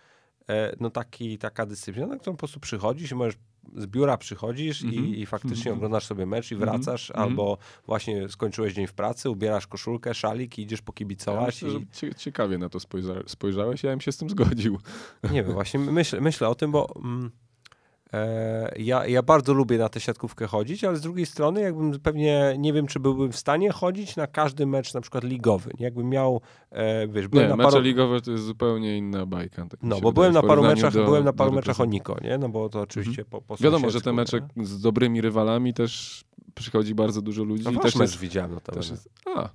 no 0.80 0.90
taki, 0.90 1.38
taka 1.38 1.66
dyscyplina, 1.66 2.08
na 2.08 2.18
którą 2.18 2.34
po 2.34 2.40
prostu 2.40 2.60
przychodzisz 2.60 3.12
i 3.12 3.16
możesz 3.16 3.36
z 3.76 3.86
biura 3.86 4.18
przychodzisz 4.18 4.82
mm 4.82 4.94
-hmm. 4.94 4.96
i, 4.96 5.00
mhm. 5.00 5.16
i, 5.16 5.26
faktycznie 5.26 5.72
mm 5.72 5.74
-hmm. 5.74 5.78
oglądasz 5.78 6.06
sobie 6.06 6.26
mecz 6.26 6.52
i 6.52 6.56
mhm. 6.56 6.72
wracasz, 6.72 7.12
mm 7.12 7.20
-hmm. 7.20 7.24
albo 7.24 7.58
właśnie 7.86 8.30
skończyłeś 8.30 8.74
dzień 8.74 8.88
w 8.88 8.94
pracy, 8.94 9.30
ubierasz 9.30 9.68
koszulkę, 9.68 10.14
szalik 10.14 10.60
i 10.60 10.62
idziesz 10.62 10.82
pokibicować. 10.82 11.62
Ja 11.62 11.68
myślę, 11.68 12.10
i... 12.10 12.16
ciekawie 12.16 12.58
na 12.58 12.70
to 12.70 12.80
spojrzałeś, 13.28 13.84
ja 13.84 13.90
bym 13.90 14.02
się 14.02 14.12
z 14.12 14.18
tym 14.18 14.30
zgodził. 14.30 14.80
Nie 15.32 15.44
wiem, 15.44 15.54
właśnie 15.54 15.80
myślę, 15.80 16.22
myślę 16.22 16.50
o 16.50 16.56
tym, 16.56 16.72
bo... 16.72 16.96
Mm, 16.96 17.32
E, 17.32 17.51
ja, 18.78 19.08
ja 19.08 19.24
bardzo 19.24 19.54
lubię 19.54 19.78
na 19.78 19.90
tę 19.90 20.00
siatkówkę 20.00 20.48
chodzić, 20.48 20.84
ale 20.84 20.98
z 20.98 21.02
drugiej 21.02 21.26
strony 21.26 21.62
jakbym 21.62 22.00
pewnie, 22.00 22.56
nie 22.58 22.74
wiem, 22.74 22.88
czy 22.88 23.00
byłbym 23.00 23.32
w 23.32 23.38
stanie 23.38 23.72
chodzić 23.72 24.16
na 24.16 24.28
każdy 24.28 24.66
mecz 24.66 24.94
na 24.94 25.02
przykład 25.02 25.24
ligowy. 25.24 25.72
Jakbym 25.80 26.10
miał, 26.10 26.42
e, 26.72 27.08
wiesz... 27.08 27.28
Byłem 27.28 27.46
nie, 27.46 27.50
na 27.50 27.56
mecze 27.56 27.72
paru... 27.72 27.84
ligowe 27.84 28.22
to 28.22 28.32
jest 28.32 28.44
zupełnie 28.44 28.98
inna 28.98 29.26
bajka. 29.26 29.66
Tak 29.66 29.80
no, 29.84 30.02
bo 30.02 30.12
byłem 30.12 30.34
na 30.34 30.42
paru 30.42 30.64
meczach, 30.64 30.94
do, 30.94 31.06
byłem 31.06 31.26
na 31.26 31.34
paru 31.34 31.52
meczach 31.52 31.82
o 31.82 31.86
Niko, 31.86 32.18
nie? 32.22 32.38
No 32.38 32.50
bo 32.50 32.70
to 32.70 32.82
oczywiście 32.82 33.22
mhm. 33.22 33.28
po, 33.30 33.42
po 33.42 33.64
Wiadomo, 33.64 33.90
że 33.90 34.02
te 34.02 34.14
mecze 34.14 34.48
nie? 34.56 34.66
z 34.66 34.82
dobrymi 34.82 35.22
rywalami 35.22 35.74
też 35.74 36.24
przychodzi 36.56 36.96
bardzo 36.96 37.22
dużo 37.22 37.44
ludzi. 37.44 37.64
No, 37.74 37.80
też 37.80 37.96
mecz 37.96 38.18
widziałem. 38.18 38.52
No, 38.54 38.60
też 38.60 38.90
jest, 38.90 39.10
a, 39.36 39.50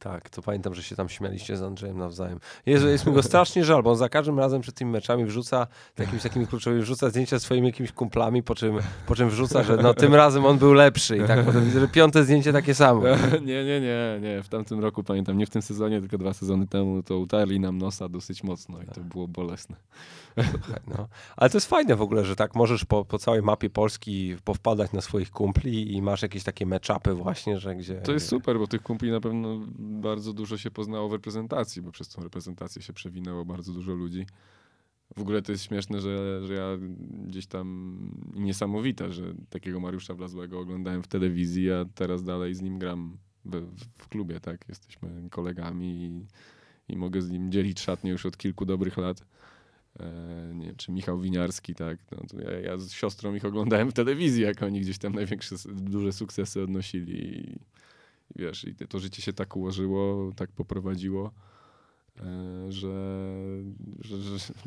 tak, 0.00 0.30
to 0.30 0.42
pamiętam, 0.42 0.74
że 0.74 0.82
się 0.82 0.96
tam 0.96 1.08
śmialiście 1.08 1.56
z 1.56 1.62
Andrzejem 1.62 1.98
nawzajem. 1.98 2.40
Jezu, 2.66 2.88
jest 2.88 3.06
mi 3.06 3.12
go 3.12 3.22
strasznie 3.22 3.64
żal, 3.64 3.82
bo 3.82 3.90
on 3.90 3.96
za 3.96 4.08
każdym 4.08 4.38
razem 4.38 4.60
przed 4.60 4.74
tymi 4.74 4.90
meczami 4.90 5.24
wrzuca, 5.24 5.66
jakimiś 5.98 6.22
takimi 6.22 6.46
kluczowymi, 6.46 6.82
wrzuca 6.82 7.10
zdjęcia 7.10 7.38
swoimi 7.38 7.66
jakimiś 7.66 7.92
kumplami, 7.92 8.42
po 8.42 8.54
czym, 8.54 8.78
po 9.06 9.14
czym 9.14 9.30
wrzuca, 9.30 9.62
że 9.62 9.76
no 9.76 9.94
tym 9.94 10.14
razem 10.14 10.46
on 10.46 10.58
był 10.58 10.72
lepszy 10.72 11.16
i 11.16 11.20
tak 11.26 11.44
potem 11.44 11.64
widzę, 11.64 11.80
że 11.80 11.88
piąte 11.88 12.24
zdjęcie 12.24 12.52
takie 12.52 12.74
samo. 12.74 13.02
Nie, 13.50 13.64
nie, 13.64 13.80
nie, 13.80 14.18
nie. 14.22 14.42
W 14.42 14.48
tamtym 14.48 14.80
roku 14.80 15.04
pamiętam, 15.04 15.38
nie 15.38 15.46
w 15.46 15.50
tym 15.50 15.62
sezonie, 15.62 16.00
tylko 16.00 16.18
dwa 16.18 16.32
sezony 16.32 16.66
temu, 16.66 17.02
to 17.02 17.18
utarli 17.18 17.60
nam 17.60 17.78
nosa 17.78 18.08
dosyć 18.08 18.42
mocno 18.42 18.82
i 18.82 18.86
to 18.86 19.00
było 19.00 19.28
bolesne. 19.28 19.76
No. 20.88 21.08
Ale 21.36 21.50
to 21.50 21.56
jest 21.56 21.66
fajne 21.66 21.96
w 21.96 22.02
ogóle, 22.02 22.24
że 22.24 22.36
tak 22.36 22.54
możesz 22.54 22.84
po, 22.84 23.04
po 23.04 23.18
całej 23.18 23.42
mapie 23.42 23.70
Polski 23.70 24.36
powpadać 24.44 24.92
na 24.92 25.00
swoich 25.00 25.30
kumpli 25.30 25.96
i 25.96 26.02
masz 26.02 26.22
jakieś 26.22 26.44
takie 26.44 26.66
meczapy 26.66 27.14
właśnie, 27.14 27.58
że 27.58 27.74
gdzie... 27.74 27.94
To 27.94 28.12
jest 28.12 28.28
super, 28.28 28.58
bo 28.58 28.66
tych 28.66 28.82
kumpli 28.82 29.10
na 29.10 29.20
pewno 29.20 29.60
bardzo 29.90 30.32
dużo 30.32 30.58
się 30.58 30.70
poznało 30.70 31.08
w 31.08 31.12
reprezentacji, 31.12 31.82
bo 31.82 31.92
przez 31.92 32.08
tą 32.08 32.22
reprezentację 32.22 32.82
się 32.82 32.92
przewinęło 32.92 33.44
bardzo 33.44 33.72
dużo 33.72 33.94
ludzi. 33.94 34.26
W 35.16 35.20
ogóle 35.20 35.42
to 35.42 35.52
jest 35.52 35.64
śmieszne, 35.64 36.00
że, 36.00 36.46
że 36.46 36.54
ja 36.54 36.66
gdzieś 37.26 37.46
tam 37.46 37.96
niesamowite, 38.34 39.12
że 39.12 39.34
takiego 39.50 39.80
Mariusza 39.80 40.14
Wlazłego 40.14 40.60
oglądałem 40.60 41.02
w 41.02 41.08
telewizji, 41.08 41.70
a 41.70 41.84
teraz 41.94 42.22
dalej 42.22 42.54
z 42.54 42.62
nim 42.62 42.78
gram 42.78 43.18
w, 43.44 43.66
w 43.98 44.08
klubie, 44.08 44.40
tak? 44.40 44.64
Jesteśmy 44.68 45.28
kolegami 45.30 45.86
i, 46.04 46.26
i 46.92 46.96
mogę 46.96 47.22
z 47.22 47.30
nim 47.30 47.52
dzielić 47.52 47.80
szatnię 47.80 48.10
już 48.10 48.26
od 48.26 48.36
kilku 48.36 48.64
dobrych 48.66 48.96
lat. 48.96 49.24
E, 50.00 50.52
nie, 50.54 50.74
czy 50.74 50.92
Michał 50.92 51.20
Winiarski, 51.20 51.74
tak. 51.74 51.98
No, 52.10 52.42
ja, 52.42 52.60
ja, 52.60 52.78
z 52.78 52.92
siostrą 52.92 53.34
ich 53.34 53.44
oglądałem 53.44 53.90
w 53.90 53.94
telewizji, 53.94 54.42
jak 54.42 54.62
oni 54.62 54.80
gdzieś 54.80 54.98
tam 54.98 55.12
największe, 55.12 55.56
duże 55.66 56.12
sukcesy 56.12 56.62
odnosili. 56.62 57.38
I, 57.38 57.58
wiesz, 58.36 58.64
i 58.64 58.74
to 58.74 58.98
życie 58.98 59.22
się 59.22 59.32
tak 59.32 59.56
ułożyło, 59.56 60.32
tak 60.36 60.52
poprowadziło, 60.52 61.32
e, 62.20 62.72
że, 62.72 62.94
że, 64.00 64.16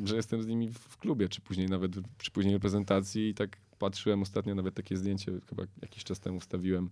że, 0.04 0.16
jestem 0.16 0.44
z 0.44 0.48
nimi 0.48 0.70
w 0.74 0.98
klubie, 0.98 1.30
czy 1.30 1.42
później 1.42 1.68
nawet 1.68 1.92
przy 2.18 2.32
później 2.32 2.54
reprezentacji. 2.54 3.30
I 3.30 3.34
tak 3.34 3.58
patrzyłem 3.80 4.22
ostatnio, 4.22 4.56
nawet 4.56 4.76
takie 4.76 4.98
zdjęcie 4.98 5.32
chyba 5.50 5.64
jakiś 5.82 6.04
czas 6.04 6.20
temu 6.20 6.40
wstawiłem 6.40 6.90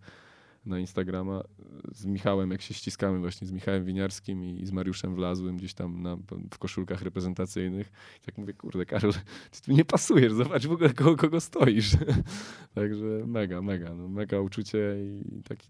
na 0.65 0.79
Instagrama 0.79 1.43
z 1.91 2.05
Michałem, 2.05 2.51
jak 2.51 2.61
się 2.61 2.73
ściskamy 2.73 3.19
właśnie 3.19 3.47
z 3.47 3.51
Michałem 3.51 3.85
Winiarskim 3.85 4.43
i, 4.43 4.65
z 4.65 4.71
Mariuszem 4.71 5.15
Wlazłym 5.15 5.57
gdzieś 5.57 5.73
tam 5.73 6.01
na, 6.01 6.17
w 6.53 6.57
koszulkach 6.57 7.01
reprezentacyjnych. 7.01 7.91
I 8.21 8.25
tak 8.25 8.37
mówię, 8.37 8.53
kurde 8.53 8.85
Karol, 8.85 9.13
ty 9.51 9.61
tu 9.61 9.71
nie 9.71 9.85
pasujesz, 9.85 10.33
zobacz 10.33 10.67
w 10.67 10.71
ogóle 10.71 10.93
kogo, 10.93 11.15
kogo 11.15 11.41
stoisz. 11.41 11.91
Także 12.75 13.05
mega, 13.27 13.61
mega, 13.61 13.95
no, 13.95 14.07
mega 14.07 14.39
uczucie 14.39 14.95
i 14.99 15.43
taki, 15.43 15.67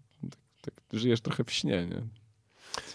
tak, 0.62 0.74
żyjesz 0.92 1.20
trochę 1.20 1.44
w 1.44 1.52
śnie, 1.52 1.86
nie? 1.86 2.02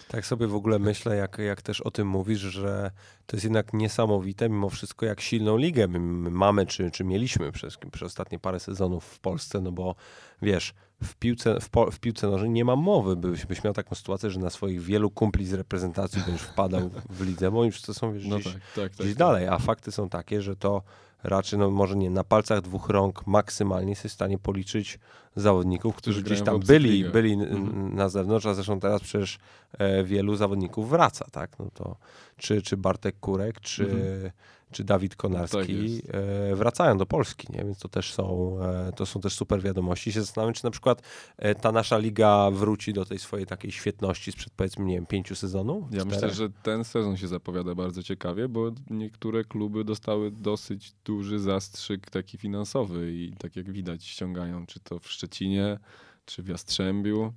Tak 0.08 0.26
sobie 0.26 0.46
w 0.46 0.54
ogóle 0.54 0.78
myślę, 0.78 1.16
jak, 1.16 1.38
jak 1.38 1.62
też 1.62 1.80
o 1.80 1.90
tym 1.90 2.08
mówisz, 2.08 2.40
że 2.40 2.90
to 3.26 3.36
jest 3.36 3.44
jednak 3.44 3.72
niesamowite 3.72 4.48
mimo 4.48 4.68
wszystko, 4.68 5.06
jak 5.06 5.20
silną 5.20 5.56
ligę 5.56 5.88
my 5.88 6.30
mamy, 6.30 6.66
czy, 6.66 6.90
czy 6.90 7.04
mieliśmy 7.04 7.52
przez, 7.52 7.76
przez 7.92 8.02
ostatnie 8.02 8.38
parę 8.38 8.60
sezonów 8.60 9.04
w 9.04 9.18
Polsce, 9.18 9.60
no 9.60 9.72
bo 9.72 9.94
wiesz, 10.42 10.74
w 11.02 11.14
piłce, 11.14 11.60
w, 11.60 11.70
po, 11.70 11.90
w 11.90 12.00
piłce 12.00 12.28
nożnej 12.28 12.50
nie 12.50 12.64
ma 12.64 12.76
mowy, 12.76 13.16
byś, 13.16 13.46
byś 13.46 13.64
miał 13.64 13.74
taką 13.74 13.94
sytuację, 13.94 14.30
że 14.30 14.40
na 14.40 14.50
swoich 14.50 14.82
wielu 14.82 15.10
kumpli 15.10 15.46
z 15.46 15.52
reprezentacji 15.52 16.22
będziesz 16.26 16.42
wpadał 16.42 16.90
w 17.10 17.26
lidze, 17.26 17.50
bo 17.50 17.64
już 17.64 17.82
to 17.82 17.94
są 17.94 18.12
wiesz, 18.12 18.26
no 18.26 18.38
gdzieś, 18.38 18.52
tak, 18.52 18.62
tak, 18.62 18.74
tak, 18.74 18.92
gdzieś 18.92 19.08
tak, 19.08 19.18
dalej, 19.18 19.48
a 19.48 19.58
fakty 19.58 19.92
są 19.92 20.08
takie, 20.08 20.42
że 20.42 20.56
to 20.56 20.82
raczej, 21.22 21.58
no 21.58 21.70
może 21.70 21.96
nie, 21.96 22.10
na 22.10 22.24
palcach 22.24 22.60
dwóch 22.60 22.88
rąk 22.88 23.26
maksymalnie 23.26 23.90
jesteś 23.90 24.10
w 24.12 24.14
stanie 24.14 24.38
policzyć 24.38 24.98
zawodników, 25.36 25.96
którzy 25.96 26.20
Którzy 26.20 26.34
gdzieś 26.34 26.46
tam 26.46 26.60
byli, 26.60 27.04
byli 27.04 27.32
Mhm. 27.32 27.94
na 27.94 28.08
zewnątrz, 28.08 28.46
a 28.46 28.54
zresztą 28.54 28.80
teraz 28.80 29.00
przecież 29.02 29.38
e, 29.78 30.04
wielu 30.04 30.36
zawodników 30.36 30.90
wraca, 30.90 31.26
tak? 31.32 31.58
No 31.58 31.66
to 31.74 31.96
czy, 32.36 32.62
czy 32.62 32.76
Bartek 32.76 33.20
Kurek, 33.20 33.60
czy, 33.60 33.82
Mhm. 33.84 34.30
Czy 34.70 34.84
Dawid 34.84 35.12
Tak 35.12 35.18
Konarski 35.18 35.92
jest. 35.94 36.10
e, 36.50 36.56
wracają 36.56 36.98
do 36.98 37.06
Polski, 37.06 37.46
nie? 37.52 37.64
Więc 37.64 37.78
to 37.78 37.88
też 37.88 38.12
są, 38.12 38.56
e, 38.62 38.92
to 38.92 39.06
są 39.06 39.20
też 39.20 39.34
super 39.34 39.62
wiadomości. 39.62 40.12
Się 40.12 40.20
zastanawiam, 40.20 40.54
czy 40.54 40.64
na 40.64 40.70
przykład 40.70 41.02
e, 41.38 41.54
ta 41.54 41.72
nasza 41.72 41.98
liga 41.98 42.50
wróci 42.50 42.92
do 42.92 43.04
tej 43.04 43.18
swojej 43.18 43.46
takiej 43.46 43.72
świetności 43.72 44.32
sprzed 44.32 44.52
powiedzmy, 44.56 44.84
nie 44.84 44.94
wiem, 44.94 45.06
pięciu 45.06 45.34
sezonów? 45.34 45.84
Ja 45.90 46.04
myślę, 46.04 46.30
że 46.30 46.50
ten 46.62 46.84
sezon 46.84 47.16
się 47.16 47.28
zapowiada 47.28 47.74
bardzo 47.74 48.02
ciekawie, 48.02 48.48
bo 48.48 48.70
niektóre 48.90 49.44
kluby 49.44 49.84
dostały 49.84 50.30
dosyć 50.30 50.92
duży 51.04 51.38
zastrzyk 51.38 52.10
taki 52.10 52.38
finansowy 52.38 53.12
i 53.12 53.32
tak 53.38 53.56
jak 53.56 53.72
widać 53.72 54.04
ściągają, 54.04 54.66
czy 54.66 54.80
to 54.80 54.98
w 54.98 55.08
Szczecinie, 55.08 55.78
czy 56.26 56.42
w 56.42 56.48
Jastrzębiu. 56.48 57.32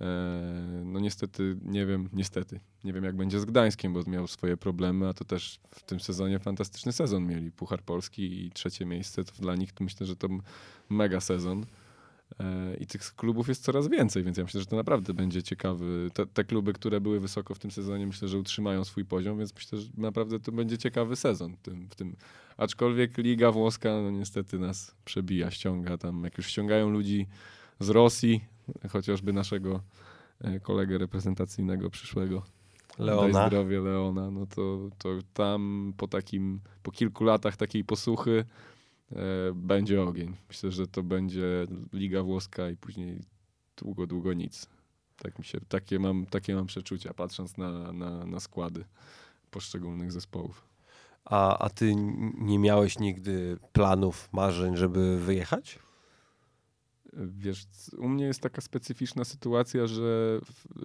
E, 0.00 0.82
No 0.84 1.00
niestety, 1.00 1.56
nie 1.62 1.86
wiem, 1.86 2.08
niestety, 2.12 2.60
nie 2.84 2.92
wiem 2.92 3.04
jak 3.04 3.16
będzie 3.16 3.40
z 3.40 3.44
Gdańskiem, 3.44 3.92
bo 3.92 4.02
miał 4.06 4.26
swoje 4.26 4.56
problemy, 4.56 5.08
a 5.08 5.14
to 5.14 5.24
też 5.24 5.60
w 5.70 5.82
tym 5.82 6.00
sezonie 6.00 6.38
fantastyczny 6.38 6.92
sezon 6.92 7.26
mieli. 7.26 7.50
Puchar 7.50 7.82
Polski 7.82 8.46
i 8.46 8.50
trzecie 8.50 8.86
miejsce, 8.86 9.24
to 9.24 9.32
dla 9.38 9.56
nich 9.56 9.72
to 9.72 9.84
myślę, 9.84 10.06
że 10.06 10.16
to 10.16 10.28
mega 10.88 11.20
sezon. 11.20 11.66
E, 12.40 12.76
I 12.76 12.86
tych 12.86 13.14
klubów 13.14 13.48
jest 13.48 13.62
coraz 13.64 13.88
więcej, 13.88 14.24
więc 14.24 14.36
ja 14.36 14.44
myślę, 14.44 14.60
że 14.60 14.66
to 14.66 14.76
naprawdę 14.76 15.14
będzie 15.14 15.42
ciekawy. 15.42 16.10
Te, 16.14 16.26
te 16.26 16.44
kluby, 16.44 16.72
które 16.72 17.00
były 17.00 17.20
wysoko 17.20 17.54
w 17.54 17.58
tym 17.58 17.70
sezonie, 17.70 18.06
myślę, 18.06 18.28
że 18.28 18.38
utrzymają 18.38 18.84
swój 18.84 19.04
poziom, 19.04 19.38
więc 19.38 19.54
myślę, 19.54 19.78
że 19.78 19.88
naprawdę 19.96 20.40
to 20.40 20.52
będzie 20.52 20.78
ciekawy 20.78 21.16
sezon. 21.16 21.56
W 21.56 21.60
tym, 21.60 21.88
w 21.88 21.94
tym. 21.94 22.16
Aczkolwiek 22.56 23.18
Liga 23.18 23.52
Włoska 23.52 23.88
no 23.88 24.10
niestety 24.10 24.58
nas 24.58 24.94
przebija, 25.04 25.50
ściąga 25.50 25.98
tam. 25.98 26.24
Jak 26.24 26.38
już 26.38 26.46
ściągają 26.46 26.90
ludzi 26.90 27.26
z 27.80 27.88
Rosji, 27.88 28.44
chociażby 28.90 29.32
naszego 29.32 29.80
e, 30.40 30.60
kolegę 30.60 30.98
reprezentacyjnego 30.98 31.90
przyszłego, 31.90 32.42
Daj 32.98 33.06
Leona. 33.06 33.46
zdrowie 33.46 33.80
Leona, 33.80 34.30
no 34.30 34.46
to, 34.46 34.88
to 34.98 35.08
tam 35.32 35.92
po 35.96 36.08
takim, 36.08 36.60
po 36.82 36.90
kilku 36.90 37.24
latach 37.24 37.56
takiej 37.56 37.84
posłuchy 37.84 38.44
e, 39.12 39.16
będzie 39.54 40.02
ogień. 40.02 40.36
Myślę, 40.48 40.70
że 40.70 40.86
to 40.86 41.02
będzie 41.02 41.66
Liga 41.92 42.22
Włoska 42.22 42.70
i 42.70 42.76
później 42.76 43.20
długo, 43.76 44.06
długo 44.06 44.32
nic. 44.32 44.66
Tak 45.18 45.38
mi 45.38 45.44
się, 45.44 45.58
takie 45.68 45.98
mam, 45.98 46.26
takie 46.26 46.54
mam 46.54 46.66
przeczucia, 46.66 47.14
patrząc 47.14 47.56
na, 47.56 47.92
na, 47.92 48.26
na 48.26 48.40
składy 48.40 48.84
poszczególnych 49.50 50.12
zespołów. 50.12 50.66
A, 51.24 51.58
a 51.58 51.70
ty 51.70 51.94
nie 52.38 52.58
miałeś 52.58 52.98
nigdy 52.98 53.58
planów, 53.72 54.28
marzeń, 54.32 54.76
żeby 54.76 55.18
wyjechać? 55.20 55.78
Wiesz, 57.16 57.66
u 57.98 58.08
mnie 58.08 58.24
jest 58.24 58.40
taka 58.40 58.60
specyficzna 58.60 59.24
sytuacja, 59.24 59.86
że 59.86 60.40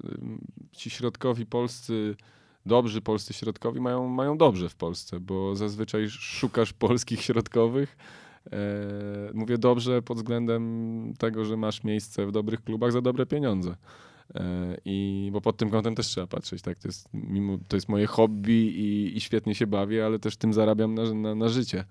ym, 0.06 0.42
ci 0.72 0.90
środkowi 0.90 1.46
polscy, 1.46 2.16
dobrzy 2.66 3.02
polscy 3.02 3.34
środkowi 3.34 3.82
mają, 3.82 4.08
mają 4.08 4.38
dobrze 4.38 4.70
w 4.70 4.76
Polsce, 4.76 5.20
bo 5.20 5.56
zazwyczaj 5.56 6.10
szukasz 6.10 6.74
polskich 6.74 7.22
środkowych. 7.22 7.98
E, 8.52 9.32
mówię 9.34 9.58
dobrze 9.58 10.02
pod 10.02 10.18
względem 10.18 11.14
tego, 11.18 11.46
że 11.46 11.58
masz 11.58 11.84
miejsce 11.84 12.26
w 12.26 12.32
dobrych 12.32 12.64
klubach 12.64 12.92
za 12.92 13.02
dobre 13.02 13.26
pieniądze. 13.26 13.76
E, 14.36 14.78
I 14.86 15.30
bo 15.34 15.42
pod 15.42 15.58
tym 15.58 15.70
kątem 15.70 15.96
też 15.96 16.08
trzeba 16.08 16.28
patrzeć, 16.28 16.62
tak? 16.62 16.80
To 16.80 16.88
jest, 16.88 17.10
mimo, 17.14 17.58
to 17.68 17.78
jest 17.78 17.90
moje 17.90 18.08
hobby 18.08 18.54
i, 18.54 19.18
i 19.18 19.22
świetnie 19.22 19.56
się 19.56 19.68
bawię, 19.68 20.06
ale 20.06 20.20
też 20.20 20.38
tym 20.38 20.54
zarabiam 20.54 20.94
na, 20.94 21.14
na, 21.14 21.36
na 21.36 21.48
życie. 21.50 21.86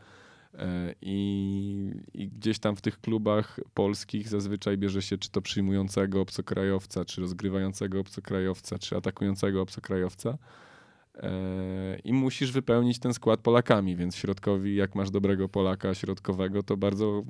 E, 0.54 0.94
I, 1.02 1.92
I 2.14 2.28
gdzieś 2.28 2.58
tam 2.58 2.76
w 2.76 2.80
tych 2.80 3.00
klubach 3.00 3.60
polskich 3.74 4.28
zazwyczaj 4.28 4.78
bierze 4.78 5.02
się 5.02 5.18
czy 5.18 5.30
to 5.30 5.42
przyjmującego 5.42 6.20
obcokrajowca, 6.20 7.04
czy 7.04 7.20
rozgrywającego 7.20 8.00
obcokrajowca, 8.00 8.78
czy 8.78 8.96
atakującego 8.96 9.62
obcokrajowca. 9.62 10.38
E, 11.14 11.98
I 12.04 12.12
musisz 12.12 12.52
wypełnić 12.52 12.98
ten 12.98 13.14
skład 13.14 13.40
Polakami, 13.40 13.96
więc 13.96 14.16
środkowi, 14.16 14.76
jak 14.76 14.94
masz 14.94 15.10
dobrego 15.10 15.48
Polaka 15.48 15.94
środkowego, 15.94 16.62
to 16.62 16.76
bardzo 16.76 17.22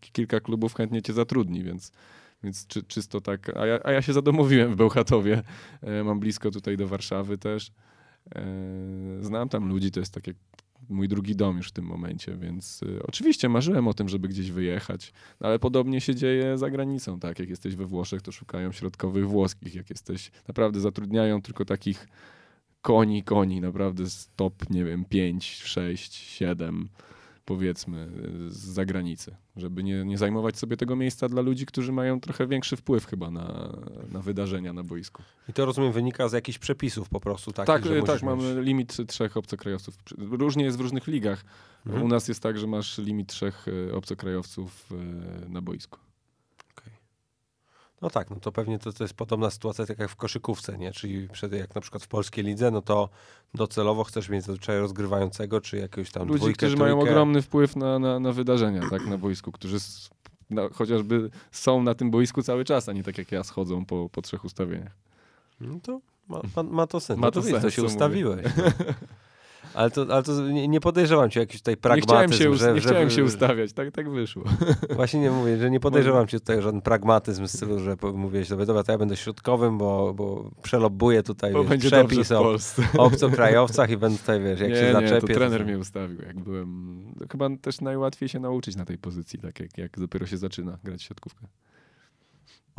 kilka 0.00 0.40
klubów 0.40 0.74
chętnie 0.74 1.02
cię 1.02 1.12
zatrudni, 1.12 1.64
więc, 1.64 1.92
więc 2.42 2.66
czy, 2.66 2.82
czysto 2.82 3.20
tak. 3.20 3.56
A 3.56 3.66
ja, 3.66 3.78
a 3.84 3.92
ja 3.92 4.02
się 4.02 4.12
zadomowiłem 4.12 4.72
w 4.72 4.76
Bełchatowie. 4.76 5.42
E, 5.82 6.04
Mam 6.04 6.20
blisko 6.20 6.50
tutaj 6.50 6.76
do 6.76 6.88
Warszawy 6.88 7.38
też. 7.38 7.72
Znam 9.20 9.48
tam 9.48 9.68
ludzi, 9.68 9.90
to 9.90 10.00
jest 10.00 10.14
tak 10.14 10.26
jak 10.26 10.36
mój 10.88 11.08
drugi 11.08 11.36
dom 11.36 11.56
już 11.56 11.68
w 11.68 11.72
tym 11.72 11.84
momencie, 11.84 12.36
więc 12.36 12.82
y, 12.82 13.02
oczywiście 13.02 13.48
marzyłem 13.48 13.88
o 13.88 13.94
tym, 13.94 14.08
żeby 14.08 14.28
gdzieś 14.28 14.50
wyjechać, 14.50 15.12
no, 15.40 15.48
ale 15.48 15.58
podobnie 15.58 16.00
się 16.00 16.14
dzieje 16.14 16.58
za 16.58 16.70
granicą, 16.70 17.20
tak? 17.20 17.38
Jak 17.38 17.48
jesteś 17.48 17.76
we 17.76 17.86
Włoszech, 17.86 18.22
to 18.22 18.32
szukają 18.32 18.72
środkowych 18.72 19.28
włoskich, 19.28 19.74
jak 19.74 19.90
jesteś, 19.90 20.30
naprawdę 20.48 20.80
zatrudniają 20.80 21.42
tylko 21.42 21.64
takich 21.64 22.08
koni, 22.82 23.22
koni, 23.22 23.60
naprawdę 23.60 24.06
z 24.06 24.30
top, 24.36 24.70
nie 24.70 24.84
wiem, 24.84 25.04
5, 25.04 25.50
6, 25.50 26.14
7 26.14 26.88
powiedzmy 27.44 28.08
z 28.48 28.56
zagranicy, 28.58 29.36
żeby 29.56 29.82
nie, 29.82 30.04
nie 30.04 30.18
zajmować 30.18 30.58
sobie 30.58 30.76
tego 30.76 30.96
miejsca 30.96 31.28
dla 31.28 31.42
ludzi, 31.42 31.66
którzy 31.66 31.92
mają 31.92 32.20
trochę 32.20 32.46
większy 32.46 32.76
wpływ 32.76 33.06
chyba 33.06 33.30
na, 33.30 33.72
na 34.12 34.20
wydarzenia 34.20 34.72
na 34.72 34.82
boisku. 34.82 35.22
I 35.48 35.52
to 35.52 35.64
rozumiem 35.66 35.92
wynika 35.92 36.28
z 36.28 36.32
jakichś 36.32 36.58
przepisów 36.58 37.08
po 37.08 37.20
prostu 37.20 37.52
takich, 37.52 37.66
Tak, 37.66 37.86
y, 37.86 38.00
musisz 38.00 38.06
tak, 38.06 38.22
mamy 38.22 38.54
mieć- 38.54 38.66
limit 38.66 38.96
trzech 39.06 39.36
obcokrajowców. 39.36 39.94
Różnie 40.18 40.64
jest 40.64 40.78
w 40.78 40.80
różnych 40.80 41.06
ligach. 41.06 41.44
Mhm. 41.86 42.04
U 42.04 42.08
nas 42.08 42.28
jest 42.28 42.42
tak, 42.42 42.58
że 42.58 42.66
masz 42.66 42.98
limit 42.98 43.28
trzech 43.28 43.68
y, 43.68 43.94
obcokrajowców 43.94 44.92
y, 45.46 45.48
na 45.48 45.62
boisku. 45.62 45.98
No 48.02 48.10
tak, 48.10 48.30
no 48.30 48.36
to 48.36 48.52
pewnie 48.52 48.78
to, 48.78 48.92
to 48.92 49.04
jest 49.04 49.14
podobna 49.14 49.50
sytuacja 49.50 49.86
tak 49.86 49.98
jak 49.98 50.10
w 50.10 50.16
koszykówce, 50.16 50.78
nie? 50.78 50.92
Czyli 50.92 51.28
przed, 51.28 51.52
jak 51.52 51.74
na 51.74 51.80
przykład 51.80 52.02
w 52.02 52.08
polskiej 52.08 52.44
lidze, 52.44 52.70
no 52.70 52.82
to 52.82 53.08
docelowo 53.54 54.04
chcesz 54.04 54.28
mieć 54.28 54.44
zazwyczaj 54.44 54.78
rozgrywającego, 54.78 55.60
czy 55.60 55.76
jakiegoś 55.76 56.10
tam 56.10 56.28
Ludzi, 56.28 56.38
dwójkę, 56.38 56.56
którzy 56.56 56.76
mają 56.76 56.94
trójkę. 56.94 57.10
ogromny 57.10 57.42
wpływ 57.42 57.76
na, 57.76 57.98
na, 57.98 58.20
na 58.20 58.32
wydarzenia 58.32 58.82
tak, 58.90 59.06
na 59.06 59.18
boisku, 59.18 59.52
którzy 59.52 59.76
na, 60.50 60.68
chociażby 60.68 61.30
są 61.50 61.82
na 61.82 61.94
tym 61.94 62.10
boisku 62.10 62.42
cały 62.42 62.64
czas, 62.64 62.88
a 62.88 62.92
nie 62.92 63.02
tak 63.02 63.18
jak 63.18 63.32
ja 63.32 63.44
schodzą 63.44 63.84
po, 63.84 64.08
po 64.08 64.22
trzech 64.22 64.44
ustawieniach. 64.44 64.96
No 65.60 65.80
to 65.82 66.00
ma, 66.28 66.40
ma, 66.56 66.62
ma 66.62 66.86
to 66.86 67.00
sens. 67.00 67.20
Ma 67.20 67.26
no 67.26 67.30
to 67.30 67.40
to, 67.40 67.46
widzisz, 67.46 67.54
to 67.54 67.60
sens, 67.62 67.74
się 67.74 67.82
ustawiłeś. 67.82 68.46
No. 68.56 68.62
Ale 69.80 69.90
to, 69.90 70.06
ale 70.10 70.22
to 70.22 70.48
nie, 70.48 70.68
nie 70.68 70.80
podejrzewam 70.80 71.30
cię 71.30 71.40
jakiś 71.40 71.60
tutaj 71.60 71.74
Nie 71.74 72.02
chciałem 72.02 72.30
pragmatyzm, 72.30 72.42
się, 72.42 72.56
że, 72.56 72.72
nie 72.74 72.80
że, 72.80 72.88
chciałem 72.88 73.10
się 73.10 73.24
ustawiać, 73.24 73.72
tak, 73.72 73.90
tak 73.90 74.10
wyszło. 74.10 74.44
Właśnie 74.96 75.20
nie 75.20 75.30
mówię, 75.30 75.58
że 75.58 75.70
nie 75.70 75.80
podejrzewam 75.80 76.26
cię 76.26 76.40
tutaj 76.40 76.62
żaden 76.62 76.80
pragmatyzm 76.80 77.46
w 77.46 77.50
stylu, 77.50 77.78
że 77.78 77.96
mówiłeś 78.14 78.48
sobie, 78.48 78.66
dobra, 78.66 78.82
to 78.82 78.92
ja 78.92 78.98
będę 78.98 79.16
środkowym, 79.16 79.78
bo, 79.78 80.14
bo 80.14 80.50
przelobbuję 80.62 81.22
tutaj 81.22 81.52
Bo 81.52 81.60
wiesz, 81.60 81.68
będzie 81.68 81.90
przepis 81.90 82.32
o 82.32 82.56
obcokrajowcach 82.98 83.90
i 83.90 83.96
będę 83.96 84.18
tutaj, 84.18 84.40
wiesz, 84.40 84.60
jak 84.60 84.70
nie, 84.70 84.76
się 84.76 84.82
nie, 84.82 84.92
zaczepię. 84.92 85.20
to 85.20 85.26
to- 85.26 85.34
trener 85.34 85.64
mnie 85.64 85.78
ustawił, 85.78 86.22
jak 86.22 86.40
byłem... 86.40 87.04
Chyba 87.32 87.48
też 87.62 87.80
najłatwiej 87.80 88.28
się 88.28 88.40
nauczyć 88.40 88.76
na 88.76 88.84
tej 88.84 88.98
pozycji, 88.98 89.38
tak 89.38 89.60
jak, 89.60 89.78
jak 89.78 89.98
dopiero 89.98 90.26
się 90.26 90.36
zaczyna 90.36 90.78
grać 90.84 91.00
w 91.00 91.04
siatkówkę. 91.04 91.46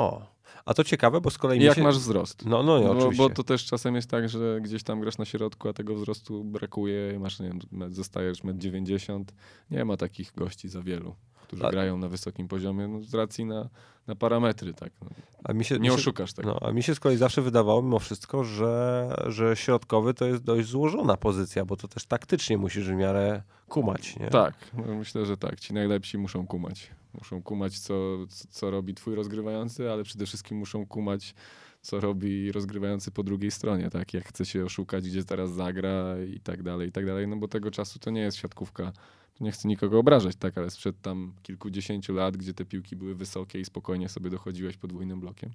O, 0.01 0.31
a 0.65 0.73
to 0.73 0.83
ciekawe, 0.83 1.21
bo 1.21 1.29
z 1.29 1.37
kolei 1.37 1.59
I 1.59 1.63
jak 1.63 1.75
się... 1.75 1.83
masz 1.83 1.97
wzrost. 1.97 2.45
No, 2.45 2.63
no, 2.63 2.79
bo, 2.79 2.91
oczywiście. 2.91 3.23
bo 3.23 3.29
to 3.29 3.43
też 3.43 3.65
czasem 3.65 3.95
jest 3.95 4.09
tak, 4.09 4.29
że 4.29 4.61
gdzieś 4.61 4.83
tam 4.83 4.99
grasz 4.99 5.17
na 5.17 5.25
środku, 5.25 5.69
a 5.69 5.73
tego 5.73 5.95
wzrostu 5.95 6.43
brakuje, 6.43 7.19
masz, 7.19 7.39
nie 7.39 7.49
wiem, 7.71 7.93
zostajesz 7.93 8.43
1,90 8.43 9.13
m. 9.13 9.25
Nie 9.71 9.85
ma 9.85 9.97
takich 9.97 10.33
gości 10.35 10.69
za 10.69 10.81
wielu, 10.81 11.15
którzy 11.43 11.65
A- 11.65 11.71
grają 11.71 11.97
na 11.97 12.07
wysokim 12.07 12.47
poziomie 12.47 12.87
no, 12.87 13.03
z 13.03 13.13
racji 13.13 13.45
na, 13.45 13.69
na 14.07 14.15
parametry, 14.15 14.73
tak. 14.73 14.91
No. 15.01 15.09
A 15.43 15.53
mi 15.53 15.65
się, 15.65 15.79
Nie 15.79 15.93
oszukasz 15.93 16.33
tego. 16.33 16.49
No, 16.49 16.67
a 16.69 16.71
mi 16.71 16.83
się 16.83 16.95
z 16.95 16.99
kolei 16.99 17.17
zawsze 17.17 17.41
wydawało 17.41 17.81
mimo 17.81 17.99
wszystko, 17.99 18.43
że, 18.43 19.07
że 19.27 19.55
środkowy 19.55 20.13
to 20.13 20.25
jest 20.25 20.43
dość 20.43 20.67
złożona 20.67 21.17
pozycja, 21.17 21.65
bo 21.65 21.77
to 21.77 21.87
też 21.87 22.05
taktycznie 22.05 22.57
musisz 22.57 22.89
w 22.89 22.93
miarę 22.93 23.41
kumać, 23.69 24.15
nie? 24.19 24.27
Tak, 24.27 24.53
no, 24.73 24.95
myślę, 24.95 25.25
że 25.25 25.37
tak. 25.37 25.59
Ci 25.59 25.73
najlepsi 25.73 26.17
muszą 26.17 26.47
kumać. 26.47 26.91
Muszą 27.13 27.43
kumać, 27.43 27.79
co, 27.79 28.17
co, 28.49 28.71
robi 28.71 28.93
twój 28.93 29.15
rozgrywający, 29.15 29.91
ale 29.91 30.03
przede 30.03 30.25
wszystkim 30.25 30.57
muszą 30.57 30.85
kumać, 30.85 31.35
co 31.81 31.99
robi 31.99 32.51
rozgrywający 32.51 33.11
po 33.11 33.23
drugiej 33.23 33.51
stronie, 33.51 33.89
tak? 33.89 34.13
Jak 34.13 34.27
chce 34.27 34.45
się 34.45 34.65
oszukać, 34.65 35.09
gdzie 35.09 35.23
teraz 35.23 35.51
zagra 35.51 36.15
i 36.35 36.39
tak 36.39 36.63
dalej, 36.63 36.89
i 36.89 36.91
tak 36.91 37.05
dalej. 37.05 37.27
No 37.27 37.35
bo 37.37 37.47
tego 37.47 37.71
czasu 37.71 37.99
to 37.99 38.11
nie 38.11 38.21
jest 38.21 38.37
siatkówka. 38.37 38.91
Nie 39.39 39.51
chcę 39.51 39.67
nikogo 39.67 39.99
obrażać, 39.99 40.35
tak? 40.35 40.57
Ale 40.57 40.69
sprzed 40.69 41.01
tam 41.01 41.33
kilkudziesięciu 41.43 42.13
lat, 42.13 42.37
gdzie 42.37 42.53
te 42.53 42.65
piłki 42.65 42.95
były 42.95 43.15
wysokie 43.15 43.59
i 43.59 43.65
spokojnie 43.65 44.09
sobie 44.09 44.29
dochodziłeś 44.29 44.77
podwójnym 44.77 45.19
blokiem. 45.19 45.51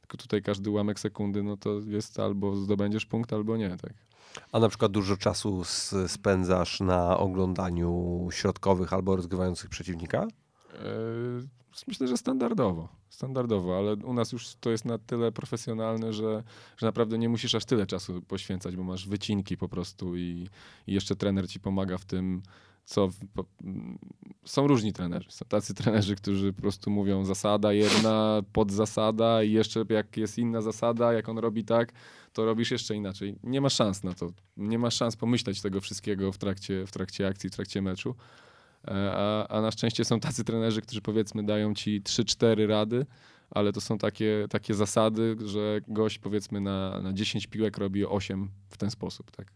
Tylko 0.00 0.16
tutaj 0.16 0.42
każdy 0.42 0.70
ułamek 0.70 1.00
sekundy, 1.00 1.42
no 1.42 1.56
to 1.56 1.80
jest 1.86 2.20
albo 2.20 2.56
zdobędziesz 2.56 3.06
punkt, 3.06 3.32
albo 3.32 3.56
nie, 3.56 3.76
tak? 3.76 3.92
A 4.52 4.58
na 4.58 4.68
przykład 4.68 4.92
dużo 4.92 5.16
czasu 5.16 5.62
spędzasz 6.06 6.80
na 6.80 7.18
oglądaniu 7.18 8.28
środkowych 8.30 8.92
albo 8.92 9.16
rozgrywających 9.16 9.70
przeciwnika? 9.70 10.26
Yy, 10.74 11.84
myślę, 11.88 12.08
że 12.08 12.16
standardowo. 12.16 12.88
Standardowo, 13.08 13.78
ale 13.78 13.94
u 13.94 14.14
nas 14.14 14.32
już 14.32 14.54
to 14.60 14.70
jest 14.70 14.84
na 14.84 14.98
tyle 14.98 15.32
profesjonalne, 15.32 16.12
że, 16.12 16.42
że 16.76 16.86
naprawdę 16.86 17.18
nie 17.18 17.28
musisz 17.28 17.54
aż 17.54 17.64
tyle 17.64 17.86
czasu 17.86 18.22
poświęcać, 18.22 18.76
bo 18.76 18.84
masz 18.84 19.08
wycinki 19.08 19.56
po 19.56 19.68
prostu 19.68 20.16
i, 20.16 20.48
i 20.86 20.94
jeszcze 20.94 21.16
trener 21.16 21.48
ci 21.48 21.60
pomaga 21.60 21.98
w 21.98 22.04
tym, 22.04 22.42
co 22.84 23.08
po, 23.34 23.44
są 24.44 24.66
różni 24.66 24.92
trenerzy. 24.92 25.30
Są 25.30 25.44
tacy 25.48 25.74
trenerzy, 25.84 26.16
którzy 26.16 26.52
po 26.52 26.62
prostu 26.62 26.90
mówią 26.90 27.24
zasada 27.24 27.72
jedna, 27.72 28.42
podzasada 28.52 29.42
i 29.42 29.52
jeszcze 29.52 29.84
jak 29.88 30.16
jest 30.16 30.38
inna 30.38 30.60
zasada, 30.60 31.12
jak 31.12 31.28
on 31.28 31.38
robi 31.38 31.64
tak, 31.64 31.92
to 32.32 32.44
robisz 32.44 32.70
jeszcze 32.70 32.94
inaczej. 32.94 33.36
Nie 33.42 33.60
ma 33.60 33.68
szans 33.68 34.02
na 34.02 34.14
to. 34.14 34.30
Nie 34.56 34.78
ma 34.78 34.90
szans 34.90 35.16
pomyśleć 35.16 35.62
tego 35.62 35.80
wszystkiego 35.80 36.32
w 36.32 36.38
trakcie, 36.38 36.86
w 36.86 36.90
trakcie 36.90 37.26
akcji, 37.26 37.50
w 37.50 37.54
trakcie 37.54 37.82
meczu. 37.82 38.14
E, 38.88 39.12
a, 39.14 39.46
a 39.48 39.60
na 39.60 39.70
szczęście 39.70 40.04
są 40.04 40.20
tacy 40.20 40.44
trenerzy, 40.44 40.82
którzy 40.82 41.00
powiedzmy 41.00 41.42
dają 41.46 41.74
ci 41.74 42.02
3-4 42.02 42.66
rady, 42.66 43.06
ale 43.50 43.72
to 43.72 43.80
są 43.80 43.98
takie, 43.98 44.46
takie 44.50 44.74
zasady, 44.74 45.36
że 45.44 45.80
gość 45.88 46.18
powiedzmy 46.18 46.60
na, 46.60 47.00
na 47.00 47.12
10 47.12 47.46
piłek 47.46 47.78
robi 47.78 48.06
8 48.06 48.50
w 48.68 48.76
ten 48.76 48.90
sposób, 48.90 49.30
tak? 49.30 49.52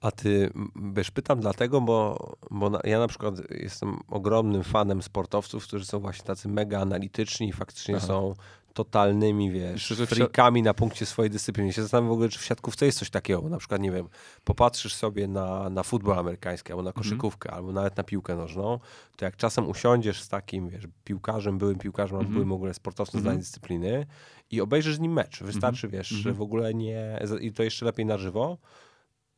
A 0.00 0.10
ty, 0.10 0.50
wiesz, 0.92 1.10
pytam 1.10 1.40
dlatego, 1.40 1.80
bo, 1.80 2.16
bo 2.50 2.70
na, 2.70 2.80
ja 2.84 2.98
na 2.98 3.08
przykład 3.08 3.34
jestem 3.50 4.00
ogromnym 4.08 4.64
fanem 4.64 5.02
sportowców, 5.02 5.64
którzy 5.64 5.84
są 5.86 6.00
właśnie 6.00 6.24
tacy 6.24 6.48
mega 6.48 6.80
analityczni 6.80 7.48
i 7.48 7.52
faktycznie 7.52 7.96
Aha. 7.96 8.06
są 8.06 8.34
totalnymi, 8.74 9.50
wiesz, 9.50 9.92
frikami 10.06 10.62
na 10.62 10.74
punkcie 10.74 11.06
swojej 11.06 11.30
dyscypliny. 11.30 11.72
Się 11.72 11.82
zastanawiam 11.82 12.08
w 12.08 12.12
ogóle, 12.12 12.28
czy 12.28 12.38
w 12.38 12.44
siatkówce 12.44 12.86
jest 12.86 12.98
coś 12.98 13.10
takiego, 13.10 13.42
bo 13.42 13.48
na 13.48 13.58
przykład, 13.58 13.80
nie 13.80 13.92
wiem, 13.92 14.08
popatrzysz 14.44 14.94
sobie 14.94 15.28
na, 15.28 15.70
na 15.70 15.82
futbol 15.82 16.18
amerykański, 16.18 16.72
albo 16.72 16.82
na 16.82 16.90
mhm. 16.90 17.04
koszykówkę, 17.04 17.48
mm. 17.48 17.58
albo 17.58 17.72
nawet 17.72 17.96
na 17.96 18.04
piłkę 18.04 18.36
nożną, 18.36 18.78
to 19.16 19.24
jak 19.24 19.36
czasem 19.36 19.68
usiądziesz 19.68 20.22
z 20.22 20.28
takim, 20.28 20.68
wiesz, 20.68 20.84
piłkarzem, 21.04 21.58
byłym 21.58 21.78
piłkarzem, 21.78 22.16
albo 22.16 22.26
mm. 22.26 22.32
byłym 22.32 22.48
w 22.48 22.52
ogóle 22.52 22.74
sportowcem 22.74 23.18
mm. 23.18 23.22
z 23.22 23.24
danej 23.24 23.38
dyscypliny 23.38 24.06
i 24.50 24.60
obejrzysz 24.60 24.96
z 24.96 25.00
nim 25.00 25.12
mecz. 25.12 25.42
Wystarczy, 25.42 25.86
mm. 25.86 25.98
wiesz, 25.98 26.12
mm. 26.26 26.34
w 26.34 26.42
ogóle 26.42 26.74
nie, 26.74 27.22
i 27.40 27.52
to 27.52 27.62
jeszcze 27.62 27.84
lepiej 27.86 28.06
na 28.06 28.18
żywo, 28.18 28.58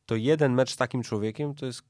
to 0.05 0.15
jeden 0.15 0.53
mecz 0.53 0.71
z 0.71 0.77
takim 0.77 1.03
człowiekiem 1.03 1.55
to 1.55 1.65
jest 1.65 1.83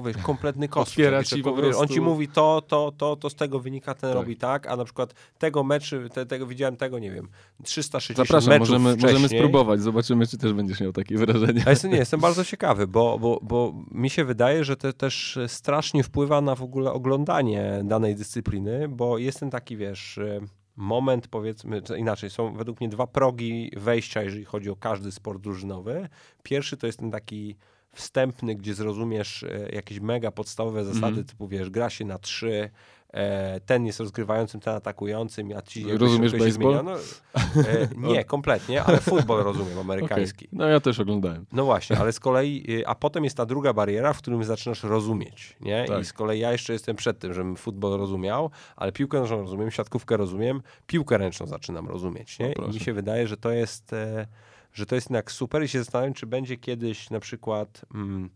wiesz, 0.00 0.16
kompletny. 0.16 0.68
Otwiera 0.74 1.24
ci. 1.24 1.42
On 1.76 1.88
ci 1.88 2.00
mówi 2.00 2.28
to, 2.28 2.62
to, 2.68 2.92
to, 2.96 3.16
to 3.16 3.30
z 3.30 3.34
tego 3.34 3.60
wynika, 3.60 3.94
ten 3.94 4.10
tak. 4.10 4.14
robi 4.14 4.36
tak, 4.36 4.66
a 4.66 4.76
na 4.76 4.84
przykład 4.84 5.14
tego 5.38 5.64
meczu, 5.64 5.96
te, 6.08 6.26
tego 6.26 6.46
widziałem 6.46 6.76
tego, 6.76 6.98
nie 6.98 7.10
wiem, 7.10 7.28
360 7.62 8.28
Zapraszam, 8.28 8.50
meczów 8.50 8.68
możemy, 8.68 8.96
możemy 8.96 9.28
spróbować, 9.28 9.80
zobaczymy, 9.80 10.26
czy 10.26 10.38
też 10.38 10.52
będziesz 10.52 10.80
miał 10.80 10.92
takie 10.92 11.18
wrażenie. 11.18 11.62
A 11.66 11.70
jestem, 11.70 11.90
nie, 11.90 11.96
jestem 11.96 12.20
bardzo 12.20 12.44
ciekawy, 12.44 12.86
bo, 12.86 13.18
bo, 13.18 13.38
bo 13.42 13.74
mi 13.90 14.10
się 14.10 14.24
wydaje, 14.24 14.64
że 14.64 14.76
to 14.76 14.92
też 14.92 15.38
strasznie 15.46 16.02
wpływa 16.02 16.40
na 16.40 16.54
w 16.54 16.62
ogóle 16.62 16.92
oglądanie 16.92 17.80
danej 17.84 18.16
dyscypliny, 18.16 18.88
bo 18.88 19.18
jest 19.18 19.40
ten 19.40 19.50
taki, 19.50 19.76
wiesz 19.76 20.20
moment, 20.76 21.28
powiedzmy, 21.28 21.82
inaczej, 21.96 22.30
są 22.30 22.54
według 22.54 22.80
mnie 22.80 22.88
dwa 22.88 23.06
progi 23.06 23.70
wejścia, 23.76 24.22
jeżeli 24.22 24.44
chodzi 24.44 24.70
o 24.70 24.76
każdy 24.76 25.12
sport 25.12 25.42
drużynowy. 25.42 26.08
Pierwszy 26.42 26.76
to 26.76 26.86
jest 26.86 26.98
ten 26.98 27.10
taki 27.10 27.56
wstępny, 27.94 28.54
gdzie 28.54 28.74
zrozumiesz 28.74 29.42
e, 29.42 29.68
jakieś 29.72 30.00
mega 30.00 30.30
podstawowe 30.30 30.84
zasady, 30.84 31.06
mm. 31.06 31.24
typu 31.24 31.48
wiesz, 31.48 31.70
gra 31.70 31.90
się 31.90 32.04
na 32.04 32.18
trzy, 32.18 32.70
e, 33.12 33.60
ten 33.60 33.86
jest 33.86 34.00
rozgrywającym, 34.00 34.60
ten 34.60 34.74
atakującym, 34.74 35.52
a 35.56 35.62
ci 35.62 35.96
Rozumiesz 35.96 36.32
baseball? 36.32 36.84
No, 36.84 36.96
e, 36.96 37.88
nie, 38.12 38.24
kompletnie, 38.24 38.82
ale 38.82 39.00
futbol 39.00 39.42
rozumiem, 39.42 39.78
amerykański. 39.88 40.46
Okay. 40.46 40.58
No 40.58 40.68
ja 40.68 40.80
też 40.80 41.00
oglądałem. 41.00 41.46
No 41.52 41.64
właśnie, 41.64 41.98
ale 41.98 42.12
z 42.12 42.20
kolei, 42.26 42.80
e, 42.80 42.88
a 42.88 42.94
potem 42.94 43.24
jest 43.24 43.36
ta 43.36 43.46
druga 43.46 43.72
bariera, 43.72 44.12
w 44.12 44.18
którym 44.18 44.44
zaczynasz 44.44 44.82
rozumieć, 44.82 45.56
nie? 45.60 45.84
Tak. 45.88 46.00
I 46.00 46.04
z 46.04 46.12
kolei 46.12 46.40
ja 46.40 46.52
jeszcze 46.52 46.72
jestem 46.72 46.96
przed 46.96 47.18
tym, 47.18 47.34
żebym 47.34 47.56
futbol 47.56 47.98
rozumiał, 47.98 48.50
ale 48.76 48.92
piłkę 48.92 49.20
nożną 49.20 49.40
rozumiem, 49.40 49.70
siatkówkę 49.70 50.16
rozumiem, 50.16 50.62
piłkę 50.86 51.18
ręczną 51.18 51.46
zaczynam 51.46 51.88
rozumieć, 51.88 52.38
nie? 52.38 52.52
I 52.52 52.74
mi 52.74 52.80
się 52.80 52.92
wydaje, 52.92 53.28
że 53.28 53.36
to 53.36 53.50
jest... 53.50 53.92
E, 53.92 54.26
że 54.72 54.86
to 54.86 54.94
jest 54.94 55.10
jednak 55.10 55.32
super 55.32 55.62
i 55.62 55.68
się 55.68 55.78
zastanawiam, 55.78 56.14
czy 56.14 56.26
będzie 56.26 56.56
kiedyś 56.56 57.10
na 57.10 57.20
przykład... 57.20 57.84
Mm, 57.94 58.30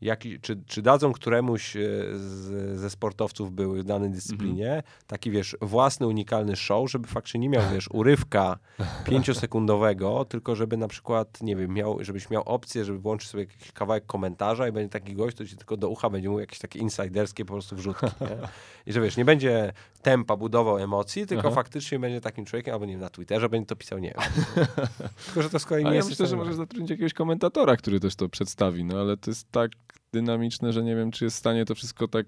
jaki, 0.00 0.40
czy, 0.40 0.62
czy 0.66 0.82
dadzą 0.82 1.12
któremuś 1.12 1.76
e, 1.76 1.80
z, 2.12 2.78
ze 2.80 2.90
sportowców 2.90 3.52
były 3.52 3.82
w 3.82 3.84
danej 3.84 4.10
dyscyplinie 4.10 4.70
mm 4.70 4.80
-hmm. 4.80 5.06
taki, 5.06 5.30
wiesz, 5.30 5.56
własny, 5.62 6.06
unikalny 6.06 6.56
show, 6.56 6.90
żeby 6.90 7.08
faktycznie 7.08 7.40
nie 7.40 7.48
miał, 7.48 7.62
wiesz, 7.72 7.88
urywka 7.92 8.58
pięciosekundowego, 9.10 10.24
tylko 10.24 10.56
żeby 10.56 10.76
na 10.76 10.88
przykład, 10.88 11.42
nie 11.42 11.56
wiem, 11.56 11.74
miał, 11.74 12.04
żebyś 12.04 12.30
miał 12.30 12.42
opcję, 12.42 12.84
żeby 12.84 12.98
włączyć 12.98 13.30
sobie 13.30 13.44
jakiś 13.44 13.72
kawałek 13.72 14.06
komentarza 14.06 14.68
i 14.68 14.72
będzie 14.72 14.90
taki 14.90 15.14
gość, 15.14 15.36
to 15.36 15.46
ci 15.46 15.56
tylko 15.56 15.76
do 15.76 15.88
ucha 15.88 16.10
będzie 16.10 16.28
mówił 16.28 16.40
jakieś 16.40 16.58
takie 16.58 16.78
insiderskie 16.78 17.44
po 17.44 17.52
prostu 17.52 17.76
wrzutki, 17.76 18.06
nie? 18.20 18.48
I 18.86 18.92
że 18.92 19.00
wiesz, 19.00 19.16
nie 19.16 19.24
będzie 19.24 19.72
tempa 20.02 20.36
budował 20.36 20.78
emocji, 20.78 21.26
tylko 21.26 21.46
Aha. 21.46 21.54
faktycznie 21.54 21.98
będzie 21.98 22.20
takim 22.20 22.44
człowiekiem, 22.44 22.74
albo 22.74 22.86
nie 22.86 22.92
wiem, 22.92 23.00
na 23.00 23.10
Twitterze 23.10 23.48
będzie 23.48 23.66
to 23.66 23.76
pisał, 23.76 23.98
nie 23.98 24.14
wiem. 24.18 24.44
tylko, 25.26 25.42
że 25.42 25.50
to 25.50 25.58
z 25.58 25.66
kolei 25.66 25.84
nie 25.84 25.90
ja 25.90 25.96
jest... 25.96 26.08
myślę, 26.08 26.26
że 26.26 26.36
możesz 26.36 26.54
zatrudnić 26.54 26.90
jakiegoś 26.90 27.14
komentatora, 27.14 27.76
który 27.76 28.00
też 28.00 28.16
to 28.16 28.28
przedstawi, 28.28 28.84
no 28.84 29.00
ale 29.00 29.16
to 29.16 29.30
jest 29.30 29.52
tak 29.52 29.70
dynamiczne, 30.12 30.72
że 30.72 30.82
nie 30.82 30.96
wiem, 30.96 31.10
czy 31.10 31.24
jest 31.24 31.36
w 31.36 31.38
stanie 31.38 31.64
to 31.64 31.74
wszystko 31.74 32.08
tak, 32.08 32.26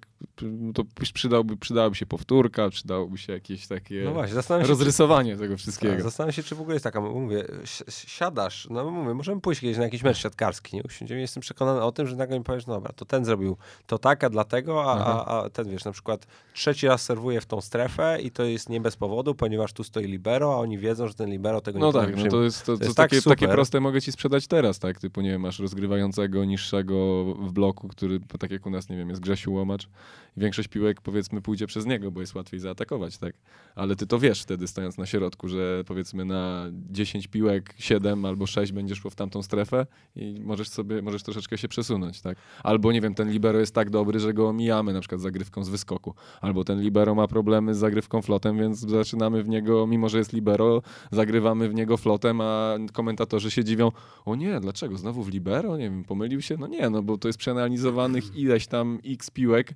to 0.75 0.83
przydałby, 1.15 1.57
przydałaby 1.57 1.97
się 1.97 2.07
powtórka, 2.07 2.71
przydałoby 2.71 3.19
się 3.19 3.33
jakieś 3.33 3.67
takie 3.67 4.03
no 4.05 4.13
właśnie, 4.13 4.43
rozrysowanie 4.67 5.33
się, 5.33 5.39
tego 5.39 5.57
wszystkiego. 5.57 5.95
Tak, 5.95 6.03
zastanawiam 6.03 6.33
się, 6.33 6.43
czy 6.43 6.55
w 6.55 6.61
ogóle 6.61 6.75
jest 6.75 6.85
taka, 6.85 7.01
mówię, 7.01 7.45
siadasz, 7.89 8.69
no 8.71 8.91
mówię, 8.91 9.15
możemy 9.15 9.41
pójść 9.41 9.61
kiedyś 9.61 9.77
na 9.77 9.85
jakiś 9.85 10.03
mecz 10.03 10.17
siatkarski, 10.17 10.77
nie 10.77 10.83
usiądziemy, 10.83 11.21
jestem 11.21 11.41
przekonany 11.41 11.83
o 11.83 11.93
tym, 11.93 12.07
że 12.07 12.17
nagle 12.17 12.39
mi 12.39 12.45
powiesz, 12.45 12.67
no 12.67 12.75
dobra, 12.75 12.93
to 12.93 13.05
ten 13.05 13.25
zrobił 13.25 13.57
to 13.87 13.99
tak, 13.99 14.25
a 14.25 14.31
dlatego, 14.31 14.85
a, 14.85 15.05
a, 15.05 15.45
a, 15.45 15.51
ten, 15.51 15.71
wiesz, 15.71 15.85
na 15.85 15.93
przykład 15.93 16.27
trzeci 16.55 16.87
raz 16.87 17.03
serwuje 17.03 17.41
w 17.41 17.47
tą 17.47 17.61
strefę 17.61 18.19
i 18.23 18.31
to 18.31 18.45
jest 18.45 18.69
nie 18.69 18.81
bez 18.81 18.97
powodu, 18.97 19.35
ponieważ 19.35 19.73
tu 19.73 19.85
stoi 19.85 20.05
libero, 20.05 20.55
a 20.55 20.57
oni 20.57 20.79
wiedzą, 20.79 21.09
że 21.09 21.15
ten 21.15 21.31
libero 21.31 21.61
tego 21.61 21.79
no 21.79 21.87
nie 21.87 21.93
tak, 21.93 22.17
No 22.17 22.31
to 22.31 22.43
jest, 22.43 22.67
to, 22.67 22.73
to, 22.73 22.79
to 22.79 22.85
jest 22.85 22.97
takie, 22.97 23.17
tak 23.17 23.25
takie 23.25 23.49
proste 23.49 23.81
mogę 23.81 24.03
ci 24.03 24.13
sprzedać 24.13 24.47
teraz, 24.47 24.79
tak, 24.79 24.99
typu, 24.99 25.21
nie 25.21 25.31
wiem, 25.31 25.41
masz 25.41 25.59
rozgrywającego 25.59 26.45
niższego 26.45 27.25
w 27.25 27.53
bloku, 27.53 27.72
bloku, 27.73 27.89
który, 27.89 28.21
tak 28.39 28.51
jak 28.51 28.67
u 28.67 28.71
nas, 28.71 28.89
nie 28.89 28.97
wiem, 28.97 29.09
jest 29.09 29.21
Grzesiu 29.21 29.53
Łomacz 29.53 29.89
i 30.37 30.41
większość 30.41 30.69
piłek, 30.69 31.01
powiedzmy, 31.01 31.41
pójdzie 31.41 31.67
przez 31.67 31.87
niego, 31.87 32.11
bo 32.11 32.21
jest 32.21 32.35
łatwiej 32.35 32.61
zaatakować, 32.61 33.19
tak? 33.19 33.35
Ale 33.75 33.97
ty 33.97 34.07
to 34.07 34.19
wiesz 34.19 34.43
wtedy, 34.43 34.67
stojąc 34.67 34.99
na 34.99 35.07
środku, 35.07 35.49
że 35.49 35.85
powiedzmy 35.87 36.25
na 36.25 36.67
10 36.91 37.27
piłek 37.27 37.75
7 37.79 38.25
albo 38.25 38.47
6 38.47 38.73
będziesz 38.73 38.99
szło 38.99 39.11
w 39.11 39.15
tamtą 39.15 39.43
strefę 39.43 39.87
i 40.17 40.41
możesz 40.41 40.69
sobie, 40.69 41.03
możesz 41.03 41.23
troszeczkę 41.23 41.59
się 41.59 41.69
przesunąć, 41.69 42.21
tak? 42.21 42.39
Albo, 42.63 42.93
nie 42.93 43.01
wiem, 43.01 43.15
ten 43.15 43.31
libero 43.31 43.59
jest 43.59 43.75
tak 43.75 43.91
dobry, 43.91 44.21
że 44.21 44.35
go 44.35 44.49
omijamy 44.49 44.93
na 44.93 45.01
przykład 45.01 45.21
zagrywką 45.21 45.65
z 45.65 45.69
wyskoku. 45.69 46.15
Albo 46.41 46.65
ten 46.65 46.81
libero 46.81 47.15
ma 47.15 47.29
problemy 47.29 47.75
z 47.75 47.79
zagrywką 47.79 48.23
flotem, 48.23 48.59
więc 48.59 48.79
zaczynamy 48.79 49.43
w 49.43 49.49
niego, 49.49 49.87
mimo 49.87 50.09
że 50.09 50.19
jest 50.19 50.33
libero, 50.33 50.83
zagrywamy 51.11 51.69
w 51.69 51.75
niego 51.75 51.97
flotem, 51.97 52.41
a 52.41 52.77
komentatorzy 52.93 53.51
się 53.51 53.65
dziwią, 53.65 53.93
o 54.25 54.37
nie, 54.37 54.61
dlaczego? 54.61 54.97
Znowu 54.97 55.23
w 55.23 55.29
libero? 55.29 55.77
Nie 55.77 55.91
wiem, 55.91 56.05
pomylił 56.05 56.43
się? 56.43 56.57
No 56.57 56.67
nie, 56.67 56.91
no 56.91 57.03
bo 57.03 57.19
to 57.19 57.29
jest 57.29 57.39
przeanalizowanych 57.63 58.37
ileś 58.37 58.67
tam 58.67 58.99
x 59.05 59.31
piłek, 59.31 59.75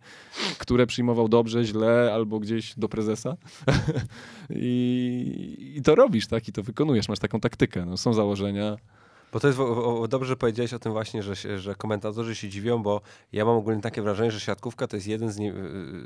które 0.59 0.87
przyjmował 0.87 1.28
dobrze, 1.28 1.64
źle 1.64 2.12
albo 2.14 2.41
gdzieś 2.41 2.74
do 2.76 2.89
prezesa. 2.89 3.37
I, 4.51 5.74
I, 5.76 5.82
to 5.82 5.95
robisz, 5.95 6.26
tak? 6.26 6.49
I 6.49 6.53
to 6.53 6.62
wykonujesz, 6.62 7.09
masz 7.09 7.18
taką 7.18 7.41
taktykę. 7.41 7.84
No, 7.84 7.97
są 7.97 8.12
założenia. 8.12 8.76
Bo 9.32 9.41
to 9.41 9.47
jest 9.47 9.61
o, 9.61 10.01
o, 10.01 10.09
dobrze, 10.09 10.37
powiedziałeś 10.37 10.74
o 10.74 10.78
tym 10.78 10.93
właśnie, 10.93 11.22
że, 11.22 11.59
że 11.59 11.74
komentatorzy 11.74 12.34
się 12.34 12.49
dziwią, 12.49 12.82
bo 12.82 13.01
ja 13.32 13.45
mam 13.45 13.57
ogólnie 13.57 13.82
takie 13.82 14.03
wrażenie, 14.03 14.30
że 14.30 14.41
siatkówka 14.41 14.87
to 14.87 14.97
jest 14.97 15.07
jeden 15.07 15.30
z, 15.30 15.39
nie, 15.39 15.53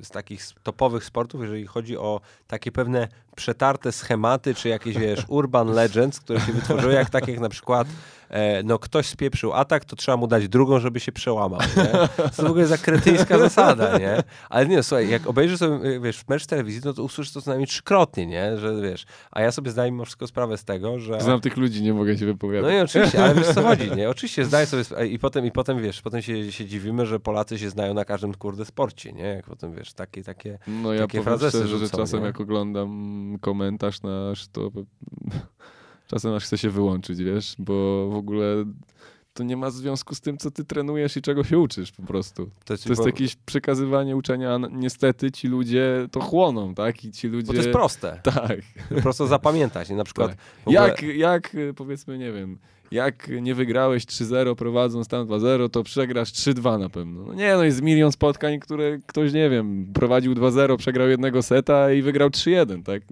z 0.03 0.09
takich 0.09 0.43
topowych 0.63 1.05
sportów, 1.05 1.41
jeżeli 1.41 1.67
chodzi 1.67 1.97
o 1.97 2.21
takie 2.47 2.73
pewne 2.73 3.09
przetarte 3.37 3.93
schematy, 3.93 4.55
czy 4.55 4.69
jakieś, 4.69 4.99
wiesz, 4.99 5.25
urban 5.29 5.69
legends, 5.69 6.21
które 6.21 6.41
się 6.41 6.53
wytworzyły, 6.53 6.93
jak 6.93 7.11
tak 7.11 7.29
jak 7.29 7.41
na 7.41 7.49
przykład 7.49 7.89
e, 8.31 8.63
no 8.63 8.79
ktoś 8.79 9.07
spieprzył 9.07 9.53
atak, 9.53 9.85
to 9.85 9.97
trzeba 9.97 10.17
mu 10.17 10.27
dać 10.27 10.49
drugą, 10.49 10.81
żeby 10.81 11.01
się 11.01 11.13
przełamał, 11.13 11.61
nie? 11.77 12.09
To 12.37 12.43
w 12.43 12.51
ogóle 12.51 12.67
za 12.67 12.79
kretyńska 12.79 13.39
zasada, 13.49 13.99
nie? 13.99 14.23
Ale 14.51 14.67
nie, 14.67 14.83
słuchaj, 14.83 15.09
jak 15.09 15.27
obejrzysz 15.27 15.59
sobie, 15.59 16.01
wiesz, 16.01 16.29
mecz 16.29 16.47
telewizji, 16.47 16.81
no 16.85 16.93
to 16.93 17.03
usłyszysz 17.03 17.35
to 17.35 17.43
co 17.43 17.51
najmniej 17.51 17.67
trzykrotnie, 17.67 18.27
nie? 18.27 18.57
Że 18.57 18.83
wiesz, 18.83 19.07
a 19.31 19.43
ja 19.43 19.53
sobie 19.53 19.71
zdaję 19.71 19.93
mimo 19.93 20.05
wszystko 20.05 20.27
sprawę 20.27 20.59
z 20.59 20.65
tego, 20.65 20.99
że... 20.99 21.21
Znam 21.21 21.41
tych 21.41 21.57
ludzi, 21.57 21.83
nie 21.83 21.95
mogę 21.95 22.19
się 22.19 22.27
wypowiadać. 22.27 22.73
No 22.73 22.79
i 22.79 22.81
oczywiście, 22.81 23.25
ale 23.25 23.35
wiesz 23.35 23.49
co 23.49 23.63
chodzi, 23.63 23.91
nie? 23.91 24.11
Oczywiście 24.11 24.45
zdaję 24.45 24.67
sobie 24.67 24.85
sprawę 24.85 25.07
i 25.07 25.19
potem, 25.19 25.47
i 25.47 25.53
potem 25.53 25.83
wiesz, 25.83 26.03
potem 26.03 26.23
się, 26.23 26.53
się 26.53 26.67
dziwimy, 26.67 27.07
że 27.07 27.21
Polacy 27.21 27.59
się 27.59 27.71
znają 27.71 27.95
na 27.95 28.05
każdym 28.05 28.35
kurde 28.35 28.65
sporcie, 28.65 29.13
nie? 29.13 29.25
Jak 29.25 29.47
potem 29.47 29.75
wiesz, 29.75 29.93
takie, 29.93 30.23
takie, 30.23 30.59
no 30.67 30.93
ja 30.93 31.01
takie 31.01 31.23
frazesy 31.23 31.59
szczerze, 31.59 31.79
rzucą, 31.79 31.87
że 31.87 32.03
czasem 32.03 32.21
nie? 32.21 32.27
jak 32.27 32.41
oglądam 32.41 33.39
komentarz 33.41 34.03
nasz, 34.03 34.49
to 34.49 34.71
czasem 36.11 36.35
aż 36.35 36.45
chcę 36.45 36.59
się 36.59 36.71
wyłączyć, 36.71 37.23
wiesz, 37.23 37.55
bo 37.59 38.09
w 38.11 38.15
ogóle 38.15 38.65
to 39.33 39.45
nie 39.45 39.57
ma 39.57 39.71
związku 39.71 40.15
z 40.15 40.21
tym, 40.21 40.39
co 40.39 40.51
ty 40.51 40.65
trenujesz 40.65 41.17
i 41.17 41.23
czego 41.23 41.45
się 41.45 41.59
uczysz 41.59 41.93
po 41.93 42.03
prostu. 42.03 42.51
To 42.65 42.75
jest, 42.75 42.85
to 42.85 42.91
jest 42.91 43.07
jakieś 43.07 43.37
przekazywanie 43.37 44.17
uczenia, 44.17 44.55
a 44.55 44.59
niestety 44.71 45.31
ci 45.31 45.49
ludzie 45.49 46.09
to 46.11 46.21
chłoną, 46.21 46.75
tak? 46.75 47.05
I 47.05 47.11
ci 47.13 47.29
ludzie... 47.29 47.47
Bo 47.47 47.53
to 47.53 47.59
jest 47.59 47.71
proste. 47.71 48.21
Tak. 48.35 48.61
Prosto 49.03 49.27
zapamiętać, 49.27 49.89
nie? 49.89 49.97
Na 49.97 50.05
przykład... 50.05 50.31
Tak. 50.31 50.39
Ogóle... 50.65 50.89
Jak, 50.89 51.03
jak, 51.03 51.57
powiedzmy, 51.77 52.19
nie 52.19 52.33
wiem, 52.33 52.59
jak 52.91 53.29
nie 53.41 53.55
wygrałeś 53.55 54.05
3-0 54.05 54.55
prowadząc 54.55 55.09
tam 55.09 55.27
2-0, 55.27 55.71
to 55.71 55.83
przegrasz 55.83 56.33
3-2 56.33 56.79
na 56.79 56.89
pewno. 56.89 57.23
No 57.27 57.35
nie, 57.35 57.55
no 57.55 57.65
jest 57.65 57.83
milion 57.83 58.13
spotkań, 58.13 58.61
które 58.61 58.99
ktoś, 59.07 59.33
nie 59.33 59.51
wiem, 59.51 59.87
prowadził 59.95 60.35
2-0, 60.35 60.77
przegrał 60.77 61.09
jednego 61.09 61.43
seta 61.43 61.93
i 61.93 62.03
wygrał 62.03 62.29
3-1, 62.29 62.83
tak? 62.83 63.03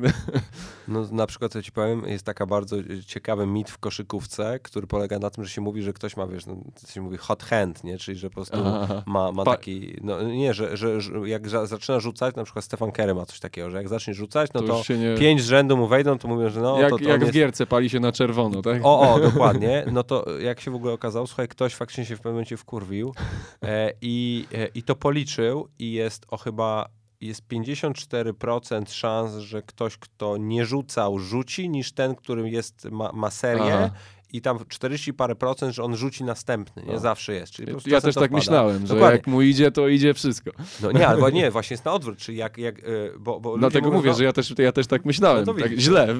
No 0.88 1.04
na 1.12 1.26
przykład, 1.26 1.52
co 1.52 1.62
ci 1.62 1.72
powiem, 1.72 2.02
jest 2.06 2.24
taka 2.24 2.46
bardzo 2.46 2.76
ciekawy 3.06 3.46
mit 3.46 3.70
w 3.70 3.78
koszykówce, 3.78 4.58
który 4.62 4.86
polega 4.86 5.18
na 5.18 5.30
tym, 5.30 5.44
że 5.44 5.50
się 5.50 5.60
mówi, 5.60 5.82
że 5.82 5.92
ktoś 5.92 6.16
ma, 6.16 6.26
wiesz, 6.26 6.46
no, 6.46 6.56
się 6.88 7.00
mówi 7.00 7.16
hot 7.16 7.42
hand, 7.42 7.84
nie? 7.84 7.98
Czyli, 7.98 8.18
że 8.18 8.28
po 8.30 8.34
prostu 8.34 8.56
Aha. 8.64 9.02
ma, 9.06 9.32
ma 9.32 9.44
taki, 9.44 9.96
no 10.02 10.22
nie, 10.22 10.54
że, 10.54 10.76
że, 10.76 11.00
że 11.00 11.12
jak 11.26 11.48
za, 11.48 11.66
zaczyna 11.66 12.00
rzucać, 12.00 12.36
na 12.36 12.44
przykład 12.44 12.64
Stefan 12.64 12.92
Kerry 12.92 13.14
ma 13.14 13.26
coś 13.26 13.40
takiego, 13.40 13.70
że 13.70 13.76
jak 13.76 13.88
zacznie 13.88 14.14
rzucać, 14.14 14.50
no 14.54 14.60
To 14.62 14.82
to, 14.88 14.94
nie- 14.94 15.14
pięć 15.14 15.42
z 15.42 15.46
rzędu 15.46 15.76
mu 15.76 15.86
wejdą, 15.86 16.18
to 16.18 16.28
mówią, 16.28 16.48
że 16.50 16.60
no 16.60 16.80
jak 16.80 16.90
to, 16.90 16.98
to 16.98 17.04
jak 17.04 17.14
on 17.14 17.18
w 17.20 17.22
jest... 17.22 17.34
gierce 17.34 17.66
pali 17.66 17.90
się 17.90 18.00
na 18.00 18.12
czerwono, 18.12 18.62
tak? 18.62 18.80
O, 18.84 19.14
o, 19.14 19.20
dokładnie. 19.20 19.67
No 19.92 20.02
to 20.02 20.38
jak 20.38 20.60
się 20.60 20.70
w 20.70 20.74
ogóle 20.74 20.92
okazało, 20.92 21.26
słuchaj, 21.26 21.48
ktoś 21.48 21.74
faktycznie 21.74 22.04
się 22.04 22.16
w 22.16 22.18
pewnym 22.18 22.34
momencie 22.34 22.56
wkurwił 22.56 23.14
e, 23.62 23.92
i, 24.00 24.46
e, 24.54 24.66
i 24.66 24.82
to 24.82 24.96
policzył 24.96 25.68
i 25.78 25.92
jest 25.92 26.26
o 26.28 26.36
chyba 26.36 26.88
jest 27.20 27.48
54% 27.48 28.92
szans, 28.92 29.36
że 29.36 29.62
ktoś, 29.62 29.96
kto 29.96 30.36
nie 30.36 30.66
rzucał, 30.66 31.18
rzuci, 31.18 31.68
niż 31.68 31.92
ten, 31.92 32.14
którym 32.14 32.46
jest, 32.46 32.84
ma, 32.84 33.12
ma 33.12 33.30
serię. 33.30 33.74
Aha. 33.74 33.90
I 34.32 34.40
tam 34.40 34.58
40 34.68 35.14
parę 35.14 35.34
procent, 35.34 35.74
że 35.74 35.82
on 35.82 35.96
rzuci 35.96 36.24
następny, 36.24 36.82
nie? 36.82 36.92
No. 36.92 36.98
Zawsze 36.98 37.34
jest. 37.34 37.52
Czyli 37.52 37.72
Ja 37.86 38.00
też 38.00 38.14
tak 38.14 38.30
myślałem, 38.30 38.86
że 38.86 38.94
Dokładnie. 38.94 39.16
jak 39.16 39.26
mu 39.26 39.42
idzie, 39.42 39.70
to 39.70 39.88
idzie 39.88 40.14
wszystko. 40.14 40.50
No 40.82 40.92
nie, 40.92 41.08
albo 41.08 41.30
nie, 41.30 41.50
właśnie 41.58 41.74
jest 41.74 41.84
na 41.84 41.92
odwrót, 41.92 42.18
czyli 42.18 42.38
jak, 42.38 42.58
jak 42.58 42.78
e, 42.78 42.82
bo, 43.18 43.40
bo 43.40 43.58
Dlatego 43.58 43.86
mówią, 43.86 43.96
mówię, 43.98 44.10
no, 44.10 44.16
że 44.16 44.24
ja 44.24 44.32
też, 44.32 44.54
ja 44.58 44.72
też 44.72 44.86
tak 44.86 45.04
myślałem. 45.04 45.44
No 45.46 45.54
tak 45.54 45.72
źle. 45.72 46.08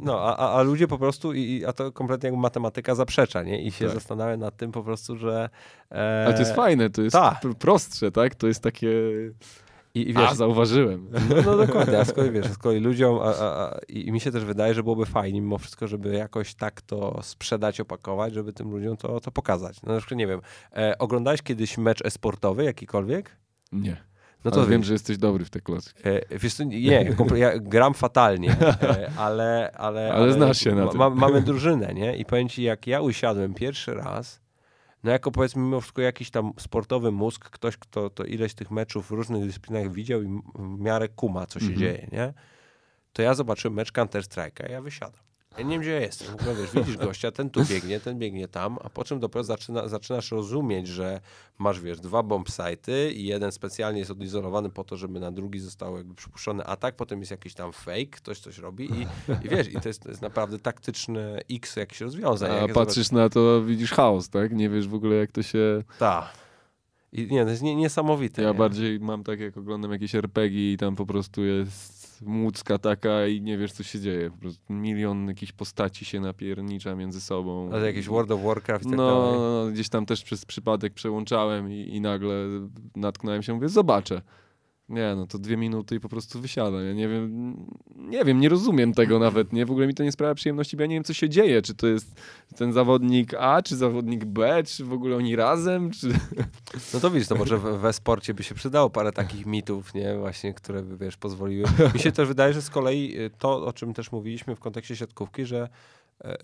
No, 0.00 0.20
a, 0.20 0.52
a, 0.58 0.62
ludzie 0.62 0.88
po 0.88 0.98
prostu, 0.98 1.32
i, 1.32 1.64
a 1.64 1.72
to 1.72 1.92
kompletnie 1.92 2.30
jak 2.30 2.38
matematyka 2.38 2.94
zaprzecza, 2.94 3.42
nie? 3.42 3.62
I 3.62 3.70
się 3.72 3.84
Tak. 3.84 3.94
zastanawiam 3.94 4.40
nad 4.40 4.56
tym 4.56 4.72
po 4.72 4.82
prostu, 4.82 5.16
że... 5.16 5.50
E, 5.90 6.24
Ale 6.26 6.34
to 6.34 6.40
jest 6.40 6.54
fajne, 6.54 6.90
to 6.90 7.02
jest 7.02 7.16
pr- 7.16 7.54
prostsze, 7.54 8.10
tak? 8.10 8.34
To 8.34 8.46
jest 8.46 8.62
takie... 8.62 8.90
I, 9.94 10.00
i 10.00 10.12
wiesz, 10.12 10.16
wiesz, 10.16 10.34
zauważyłem. 10.34 11.08
no, 11.28 11.42
no 11.46 11.56
dokładnie, 11.56 11.98
a 11.98 12.04
z 12.04 12.12
kolei 12.12 12.30
wiesz, 12.30 12.46
z 12.46 12.58
kolei 12.58 12.80
ludziom, 12.80 13.18
a, 13.18 13.24
a, 13.24 13.44
a, 13.44 13.78
i 13.88 14.12
mi 14.12 14.20
się 14.20 14.32
też 14.32 14.44
wydaje, 14.44 14.74
że 14.74 14.82
byłoby 14.82 15.06
fajnie 15.06 15.40
mimo 15.40 15.58
wszystko, 15.58 15.88
żeby 15.88 16.14
jakoś 16.14 16.54
tak 16.54 16.82
to 16.82 17.22
sprzedać, 17.22 17.80
opakować, 17.80 18.34
żeby 18.34 18.52
tym 18.52 18.70
ludziom 18.70 18.96
to, 18.96 19.20
to 19.20 19.30
pokazać. 19.30 19.82
No 19.82 19.92
na 19.92 19.98
przykład, 19.98 20.18
nie 20.18 20.26
wiem, 20.26 20.40
e, 20.76 20.98
oglądałeś 20.98 21.42
kiedyś 21.42 21.78
mecz 21.78 22.04
esportowy, 22.04 22.64
jakikolwiek? 22.64 23.36
Nie. 23.72 24.12
No 24.44 24.50
Ale 24.50 24.62
to 24.62 24.66
wiem, 24.66 24.80
wiesz, 24.80 24.86
że 24.86 24.92
jesteś 24.92 25.18
dobry 25.18 25.44
w 25.44 25.50
te 25.50 25.60
klocki. 25.60 26.02
E, 26.04 26.38
wiesz 26.38 26.54
co, 26.54 26.64
nie, 26.64 27.14
ja 27.34 27.58
gram 27.58 27.94
fatalnie, 27.94 28.56
e, 28.60 29.10
ale, 29.26 29.72
ale, 29.74 30.12
Ale 30.12 30.32
znasz 30.32 30.58
się 30.58 30.74
na 30.74 30.86
tym. 30.86 30.98
Ma, 30.98 31.10
mamy 31.10 31.42
drużynę, 31.42 31.94
nie? 31.94 32.16
I 32.16 32.24
powiem 32.24 32.48
ci, 32.48 32.62
jak 32.62 32.86
ja 32.86 33.00
usiadłem 33.00 33.54
pierwszy 33.54 33.94
raz, 33.94 34.40
no 35.04 35.10
jako 35.10 35.30
powiedzmy 35.30 35.62
mimo 35.62 35.80
wszystko 35.80 36.02
jakiś 36.02 36.30
tam 36.30 36.52
sportowy 36.58 37.12
mózg, 37.12 37.50
ktoś, 37.50 37.76
kto 37.76 38.10
to 38.10 38.24
ileś 38.24 38.54
tych 38.54 38.70
meczów 38.70 39.08
w 39.08 39.10
różnych 39.10 39.44
dyscyplinach 39.46 39.92
widział 39.92 40.22
i 40.22 40.26
w 40.54 40.78
miarę 40.78 41.08
kuma, 41.08 41.46
co 41.46 41.60
się 41.60 41.66
Mhm. 41.66 41.80
dzieje, 41.80 42.08
nie? 42.12 42.34
To 43.12 43.22
ja 43.22 43.34
zobaczyłem 43.34 43.74
mecz 43.74 43.92
Counter-Strike'a 43.92 44.68
i 44.68 44.72
ja 44.72 44.82
wysiadam. 44.82 45.20
Ja 45.58 45.64
nie 45.64 45.70
wiem, 45.70 45.80
gdzie 45.80 45.90
ja 45.90 46.00
jestem. 46.00 46.36
W 46.36 46.40
ogóle, 46.40 46.54
wiesz, 46.54 46.72
widzisz 46.72 46.96
gościa, 46.96 47.32
ten 47.32 47.50
tu 47.50 47.64
biegnie, 47.64 48.00
ten 48.00 48.18
biegnie 48.18 48.48
tam, 48.48 48.78
a 48.84 48.90
po 48.90 49.04
czym 49.04 49.20
dopiero 49.20 49.44
zaczyna, 49.44 49.88
zaczynasz 49.88 50.30
rozumieć, 50.30 50.88
że 50.88 51.20
masz, 51.58 51.80
wiesz, 51.80 52.00
dwa 52.00 52.22
bombsite'y 52.22 53.12
i 53.14 53.24
jeden 53.24 53.52
specjalnie 53.52 53.98
jest 53.98 54.10
odizolowany 54.10 54.70
po 54.70 54.84
to, 54.84 54.96
żeby 54.96 55.20
na 55.20 55.32
drugi 55.32 55.58
został 55.58 55.96
jakby 55.96 56.14
przypuszczony 56.14 56.64
atak, 56.64 56.96
potem 56.96 57.18
jest 57.18 57.30
jakiś 57.30 57.54
tam 57.54 57.72
fake, 57.72 58.06
ktoś 58.06 58.40
coś 58.40 58.58
robi 58.58 58.84
i, 58.84 59.06
i 59.44 59.48
wiesz, 59.48 59.68
i 59.68 59.80
to 59.80 59.88
jest, 59.88 60.02
to 60.02 60.08
jest 60.08 60.22
naprawdę 60.22 60.58
taktyczny 60.58 61.40
X 61.50 61.76
jakichś 61.76 62.00
rozwiązań. 62.00 62.50
A 62.50 62.54
Jak 62.54 62.68
ja 62.68 62.74
patrzysz 62.74 63.10
na 63.10 63.28
to, 63.28 63.62
widzisz 63.62 63.92
chaos, 63.92 64.28
tak? 64.28 64.52
Nie 64.52 64.68
wiesz 64.68 64.88
w 64.88 64.94
ogóle, 64.94 65.16
jak 65.16 65.32
to 65.32 65.42
się... 65.42 65.82
Tak. 65.98 66.42
I 67.12 67.26
nie, 67.26 67.44
to 67.44 67.50
jest 67.50 67.62
nie, 67.62 67.76
niesamowite. 67.76 68.42
Ja 68.42 68.52
nie? 68.52 68.58
bardziej 68.58 69.00
mam 69.00 69.24
tak, 69.24 69.40
jak 69.40 69.56
oglądam 69.56 69.92
jakieś 69.92 70.14
RPG 70.14 70.72
i 70.72 70.76
tam 70.76 70.96
po 70.96 71.06
prostu 71.06 71.44
jest 71.44 72.11
młódzka 72.26 72.78
taka 72.78 73.26
i 73.26 73.40
nie 73.40 73.58
wiesz, 73.58 73.72
co 73.72 73.82
się 73.82 74.00
dzieje. 74.00 74.30
Po 74.30 74.36
prostu 74.38 74.72
milion 74.72 75.28
jakichś 75.28 75.52
postaci 75.52 76.04
się 76.04 76.20
napiernicza 76.20 76.94
między 76.94 77.20
sobą. 77.20 77.70
Ale 77.72 77.86
jakieś 77.86 78.06
World 78.08 78.30
of 78.30 78.42
Warcraft 78.42 78.84
i 78.86 78.88
tak 78.88 78.96
No, 78.96 79.32
dalej. 79.32 79.72
gdzieś 79.72 79.88
tam 79.88 80.06
też 80.06 80.22
przez 80.22 80.44
przypadek 80.44 80.94
przełączałem 80.94 81.70
i, 81.72 81.96
i 81.96 82.00
nagle 82.00 82.34
natknąłem 82.96 83.42
się, 83.42 83.54
mówię, 83.54 83.68
zobaczę. 83.68 84.22
Nie, 84.88 85.14
no 85.16 85.26
to 85.26 85.38
dwie 85.38 85.56
minuty 85.56 85.94
i 85.94 86.00
po 86.00 86.08
prostu 86.08 86.40
wysiada. 86.40 86.82
Ja 86.82 86.92
nie 86.92 87.08
wiem, 87.08 87.56
nie 87.96 88.24
wiem, 88.24 88.40
nie 88.40 88.48
rozumiem 88.48 88.94
tego 88.94 89.18
nawet, 89.18 89.52
nie? 89.52 89.66
W 89.66 89.70
ogóle 89.70 89.86
mi 89.86 89.94
to 89.94 90.04
nie 90.04 90.12
sprawia 90.12 90.34
przyjemności, 90.34 90.76
bo 90.76 90.82
ja 90.82 90.86
nie 90.86 90.96
wiem, 90.96 91.04
co 91.04 91.14
się 91.14 91.28
dzieje. 91.28 91.62
Czy 91.62 91.74
to 91.74 91.86
jest 91.86 92.20
ten 92.56 92.72
zawodnik 92.72 93.34
A, 93.34 93.62
czy 93.62 93.76
zawodnik 93.76 94.24
B, 94.24 94.62
czy 94.66 94.84
w 94.84 94.92
ogóle 94.92 95.16
oni 95.16 95.36
razem, 95.36 95.90
czy... 95.90 96.08
No 96.94 97.00
to 97.00 97.10
widzisz, 97.10 97.28
to 97.28 97.34
może 97.34 97.58
we, 97.58 97.78
we 97.78 97.92
sporcie 97.92 98.34
by 98.34 98.42
się 98.42 98.54
przydało 98.54 98.90
parę 98.90 99.12
takich 99.12 99.46
mitów, 99.46 99.94
nie, 99.94 100.16
właśnie, 100.18 100.54
które 100.54 100.82
by, 100.82 100.96
wiesz, 100.96 101.16
pozwoliły. 101.16 101.64
Mi 101.94 102.00
się 102.00 102.12
też 102.12 102.28
wydaje, 102.28 102.52
że 102.52 102.62
z 102.62 102.70
kolei 102.70 103.18
y, 103.18 103.30
to, 103.38 103.66
o 103.66 103.72
czym 103.72 103.94
też 103.94 104.12
mówiliśmy 104.12 104.56
w 104.56 104.60
kontekście 104.60 104.96
siatkówki, 104.96 105.44
że, 105.46 105.68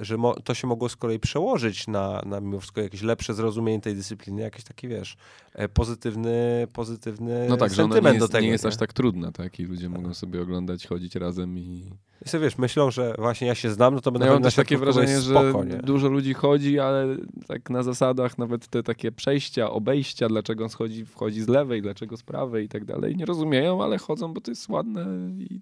że 0.01 0.17
mo, 0.17 0.35
to 0.35 0.55
się 0.55 0.67
mogło 0.67 0.89
z 0.89 0.97
kolei 0.97 1.19
przełożyć 1.19 1.87
na, 1.87 2.23
na 2.27 2.41
mimo 2.41 2.61
wszystko 2.61 2.81
jakieś 2.81 3.03
lepsze 3.03 3.35
zrozumienie 3.35 3.81
tej 3.81 3.95
dyscypliny, 3.95 4.43
jakiś 4.43 4.65
taki, 4.65 4.89
wiesz, 4.89 5.17
e, 5.55 5.69
pozytywny, 5.69 6.67
pozytywny 6.73 7.47
No 7.49 7.57
tak, 7.57 7.71
że 7.71 7.77
sentyment 7.77 8.05
nie 8.05 8.13
jest, 8.13 8.27
do 8.27 8.29
tego. 8.29 8.45
nie 8.45 8.51
jest 8.51 8.67
aż 8.67 8.77
tak 8.77 8.93
trudna, 8.93 9.33
tak? 9.33 9.61
I 9.61 9.65
ludzie 9.65 9.89
mogą 9.89 10.15
sobie 10.15 10.43
oglądać, 10.43 10.87
chodzić 10.87 11.15
razem 11.15 11.59
i... 11.59 11.93
I 12.27 12.29
sobie, 12.29 12.45
wiesz, 12.45 12.59
myślą, 12.59 12.91
że 12.91 13.15
właśnie 13.19 13.47
ja 13.47 13.55
się 13.55 13.71
znam, 13.71 13.95
no 13.95 14.01
to 14.01 14.13
będę 14.13 14.27
No 14.27 14.33
ja 14.33 14.39
na 14.39 14.45
też 14.45 14.55
takie 14.55 14.79
wrażenie, 14.79 15.13
jest 15.13 15.25
że 15.25 15.31
spoko, 15.31 15.65
nie? 15.65 15.77
dużo 15.77 16.09
ludzi 16.09 16.35
chodzi, 16.35 16.79
ale 16.79 17.17
tak 17.47 17.71
na 17.71 17.83
zasadach 17.83 18.39
nawet 18.39 18.69
te 18.69 18.83
takie 18.83 19.13
przejścia, 19.13 19.71
obejścia, 19.71 20.29
dlaczego 20.29 20.65
on 20.65 20.71
schodzi, 20.71 21.07
wchodzi 21.07 21.41
z 21.43 21.49
lewej, 21.49 21.83
dlaczego 21.83 22.17
z 22.17 22.23
prawej 22.23 22.65
i 22.65 22.69
tak 22.69 22.85
dalej, 22.85 23.17
nie 23.17 23.25
rozumieją, 23.25 23.83
ale 23.85 23.99
chodzą, 23.99 24.33
bo 24.33 24.41
to 24.41 24.51
jest 24.51 24.69
ładne 24.69 25.07
i 25.39 25.61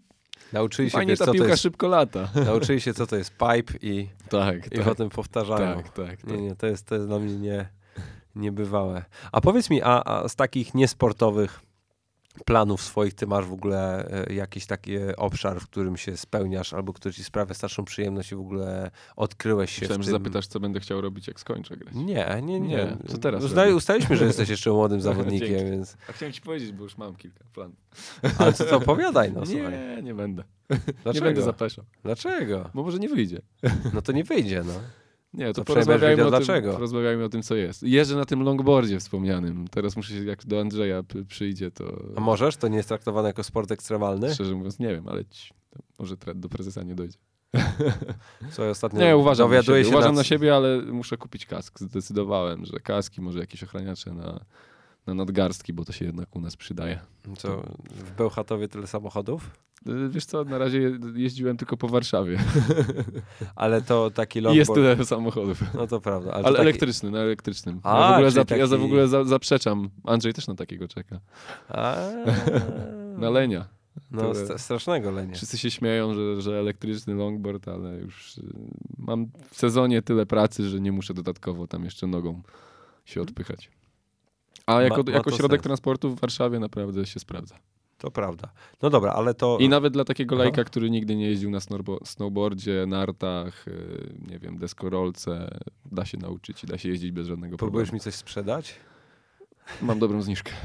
Nauczyli 0.52 0.90
się, 0.90 0.94
fajnie 0.94 1.12
wiesz, 1.12 1.18
ta 1.18 1.24
co 1.24 1.30
to 1.30 1.34
piłka 1.34 1.50
jest, 1.50 1.62
szybko 1.62 1.88
lata. 1.88 2.28
nauczyli 2.46 2.80
się, 2.80 2.94
co 2.94 3.06
to 3.06 3.16
jest 3.16 3.30
pipe 3.30 3.78
i, 3.82 4.08
tak, 4.28 4.66
i 4.66 4.70
tak, 4.70 4.84
potem 4.84 5.08
powtarzają. 5.08 5.76
tak, 5.76 5.88
tak, 5.88 6.06
tak. 6.06 6.26
Nie, 6.26 6.42
nie, 6.42 6.56
to 6.56 6.66
jest, 6.66 6.86
to 6.86 6.94
jest 6.94 7.06
dla 7.06 7.18
mnie 7.18 7.36
nie, 7.36 7.68
niebywałe. 8.36 9.04
A 9.32 9.40
powiedz 9.40 9.70
mi, 9.70 9.82
a, 9.82 10.02
a 10.04 10.28
z 10.28 10.36
takich 10.36 10.74
niesportowych 10.74 11.60
planów 12.44 12.82
swoich, 12.82 13.14
ty 13.14 13.26
masz 13.26 13.44
w 13.44 13.52
ogóle 13.52 14.08
e, 14.28 14.34
jakiś 14.34 14.66
taki 14.66 14.96
e, 14.96 15.16
obszar, 15.16 15.60
w 15.60 15.64
którym 15.64 15.96
się 15.96 16.16
spełniasz, 16.16 16.72
albo 16.72 16.92
który 16.92 17.14
ci 17.14 17.24
sprawia 17.24 17.54
starszą 17.54 17.84
przyjemność 17.84 18.32
i 18.32 18.34
w 18.34 18.40
ogóle 18.40 18.90
odkryłeś 19.16 19.70
się 19.70 19.80
Myślałem, 19.80 20.02
w 20.02 20.04
że 20.04 20.12
tym... 20.12 20.20
zapytasz, 20.20 20.46
co 20.46 20.60
będę 20.60 20.80
chciał 20.80 21.00
robić, 21.00 21.28
jak 21.28 21.40
skończę 21.40 21.76
grać. 21.76 21.94
Nie, 21.94 22.40
nie, 22.42 22.60
nie. 22.60 22.76
Nie, 22.76 22.96
co 23.08 23.18
teraz 23.18 23.52
robię? 23.52 23.74
ustaliśmy, 23.74 24.16
że 24.16 24.24
jesteś 24.24 24.48
jeszcze 24.56 24.70
młodym 24.70 25.00
zawodnikiem, 25.00 25.70
więc... 25.70 25.96
A 26.08 26.12
chciałem 26.12 26.32
ci 26.32 26.40
powiedzieć, 26.40 26.72
bo 26.72 26.84
już 26.84 26.98
mam 26.98 27.16
kilka 27.16 27.44
planów. 27.52 27.76
Ale 28.38 28.52
co 28.52 28.64
to 28.64 28.76
opowiadaj, 28.76 29.32
no 29.32 29.46
słuchaj. 29.46 29.72
nie, 29.72 30.02
nie 30.08 30.14
będę. 30.14 30.44
Dlaczego? 30.68 31.12
Nie 31.12 31.20
będę 31.20 31.42
zapeszał, 31.42 31.84
Dlaczego? 32.02 32.70
bo 32.74 32.82
może 32.82 32.98
nie 32.98 33.08
wyjdzie. 33.08 33.42
No 33.94 34.02
to 34.02 34.12
nie 34.12 34.24
wyjdzie, 34.24 34.62
no. 34.66 34.72
Nie, 35.36 35.52
to 35.52 35.64
porozmawiajmy 35.64 36.22
o, 36.22 36.26
wiedział 36.26 36.30
tym, 36.30 36.46
dlaczego. 36.46 36.72
porozmawiajmy 36.72 37.24
o 37.24 37.28
tym, 37.28 37.42
co 37.42 37.54
jest. 37.54 37.82
Jeżdżę 37.82 38.16
na 38.16 38.24
tym 38.24 38.42
longboardzie 38.42 38.98
wspomnianym. 39.00 39.68
Teraz 39.68 39.96
muszę 39.96 40.14
się, 40.14 40.24
jak 40.24 40.46
do 40.46 40.60
Andrzeja 40.60 41.02
przyjdzie, 41.28 41.70
to 41.70 42.02
A 42.16 42.20
możesz? 42.20 42.56
To 42.56 42.68
nie 42.68 42.76
jest 42.76 42.88
traktowane 42.88 43.28
jako 43.28 43.42
sport 43.44 43.70
ekstremalny? 43.72 44.34
szczerze 44.34 44.54
mówiąc 44.54 44.78
nie 44.78 44.88
wiem, 44.88 45.08
ale 45.08 45.24
ci, 45.24 45.50
może 45.98 46.16
do 46.34 46.48
prezesa 46.48 46.82
nie 46.82 46.94
dojdzie. 46.94 47.18
Co 48.52 48.68
ostatnio 48.70 49.00
Nie, 49.00 49.16
uważam, 49.16 49.50
na 49.50 49.62
siebie, 49.62 49.84
się 49.84 49.90
uważam 49.90 50.14
na- 50.14 50.20
na 50.20 50.24
siebie, 50.24 50.56
ale 50.56 50.82
muszę 50.82 51.16
kupić 51.16 51.46
kask. 51.46 51.80
Zdecydowałem, 51.80 52.64
że 52.64 52.80
kaski, 52.80 53.20
może 53.20 53.38
jakieś 53.38 53.62
ochraniacze 53.64 54.12
na, 54.12 54.40
na 55.06 55.14
nadgarstki, 55.14 55.72
bo 55.72 55.84
to 55.84 55.92
się 55.92 56.04
jednak 56.04 56.36
u 56.36 56.40
nas 56.40 56.56
przydaje. 56.56 56.98
Co, 57.36 57.62
w 57.90 58.10
Bełchatowie 58.16 58.68
tyle 58.68 58.86
samochodów? 58.86 59.50
Y, 59.88 60.08
Wiesz 60.08 60.24
co, 60.24 60.44
na 60.44 60.58
razie 60.58 60.80
je- 60.80 60.98
jeździłem 61.14 61.56
tylko 61.56 61.76
po 61.76 61.88
Warszawie 61.88 62.38
Ale 63.56 63.82
to 63.82 64.10
taki 64.10 64.40
longboard... 64.40 64.58
jest 64.58 64.74
tyle 64.74 65.04
samochodów. 65.04 65.74
No 65.74 65.86
to 65.86 66.00
prawda. 66.00 66.32
Ale, 66.32 66.44
Ale, 66.44 66.52
taki... 66.56 66.62
elektryczny, 66.68 67.10
na 67.10 67.18
elektrycznym. 67.18 67.80
A, 67.82 68.00
ja 68.00 68.08
w 68.08 68.12
ogóle, 68.12 68.30
czyli 68.32 68.44
zap- 68.44 68.56
ja 68.58 68.66
za, 68.66 68.76
w 68.76 68.78
taki- 68.80 68.84
ogóle 68.86 69.08
za, 69.08 69.24
zaprzeczam. 69.24 69.90
Andrzej 70.04 70.32
też 70.34 70.46
na 70.46 70.54
takiego 70.54 70.88
czeka. 70.88 71.20
A, 71.68 71.96
Na 73.18 73.30
lenia. 73.30 73.66
No, 74.10 74.34
st- 74.34 74.58
strasznego 74.60 75.10
lenia. 75.10 75.34
Wszyscy 75.34 75.58
się 75.58 75.70
śmieją, 75.70 76.14
że, 76.14 76.42
że 76.42 76.58
elektryczny 76.58 77.14
longboard, 77.14 77.68
ale 77.68 77.98
już 77.98 78.38
y, 78.38 78.42
mam 78.98 79.26
w 79.50 79.56
sezonie 79.56 80.02
tyle 80.02 80.26
pracy, 80.26 80.68
że 80.68 80.80
nie 80.80 80.92
muszę 80.92 81.14
dodatkowo 81.14 81.66
tam 81.66 81.84
jeszcze 81.84 82.06
nogą 82.06 82.42
się 83.04 83.20
odpychać. 83.22 83.70
A 84.66 84.82
jako, 84.82 84.96
Ma- 84.96 85.02
ma 85.10 85.12
jako 85.16 85.30
środek 85.30 85.58
sens. 85.60 85.64
transportu 85.64 86.10
w 86.10 86.20
Warszawie 86.20 86.58
naprawdę 86.58 87.06
się 87.06 87.20
sprawdza. 87.20 87.54
To 87.98 88.10
prawda. 88.10 88.52
No 88.82 88.90
dobra, 88.90 89.12
ale 89.12 89.34
to... 89.34 89.58
I 89.60 89.68
nawet 89.68 89.92
dla 89.92 90.04
takiego 90.04 90.34
Aha. 90.34 90.44
lajka, 90.44 90.64
który 90.64 90.90
nigdy 90.90 91.16
nie 91.16 91.26
jeździł 91.26 91.50
na 91.50 91.58
snowbo- 91.58 91.98
snowboardzie, 92.06 92.84
nartach, 92.88 93.68
y, 93.68 94.14
nie 94.30 94.38
wiem, 94.38 94.58
deskorolce, 94.58 95.58
da 95.92 96.04
się 96.04 96.18
nauczyć 96.18 96.64
i 96.64 96.66
da 96.66 96.78
się 96.78 96.88
jeździć 96.88 97.10
bez 97.12 97.26
żadnego 97.26 97.56
Próbujesz 97.56 97.86
problemu. 97.88 97.96
mi 97.96 98.00
coś 98.00 98.14
sprzedać? 98.14 98.74
Mam 99.82 99.98
dobrą 99.98 100.22
zniżkę. 100.22 100.52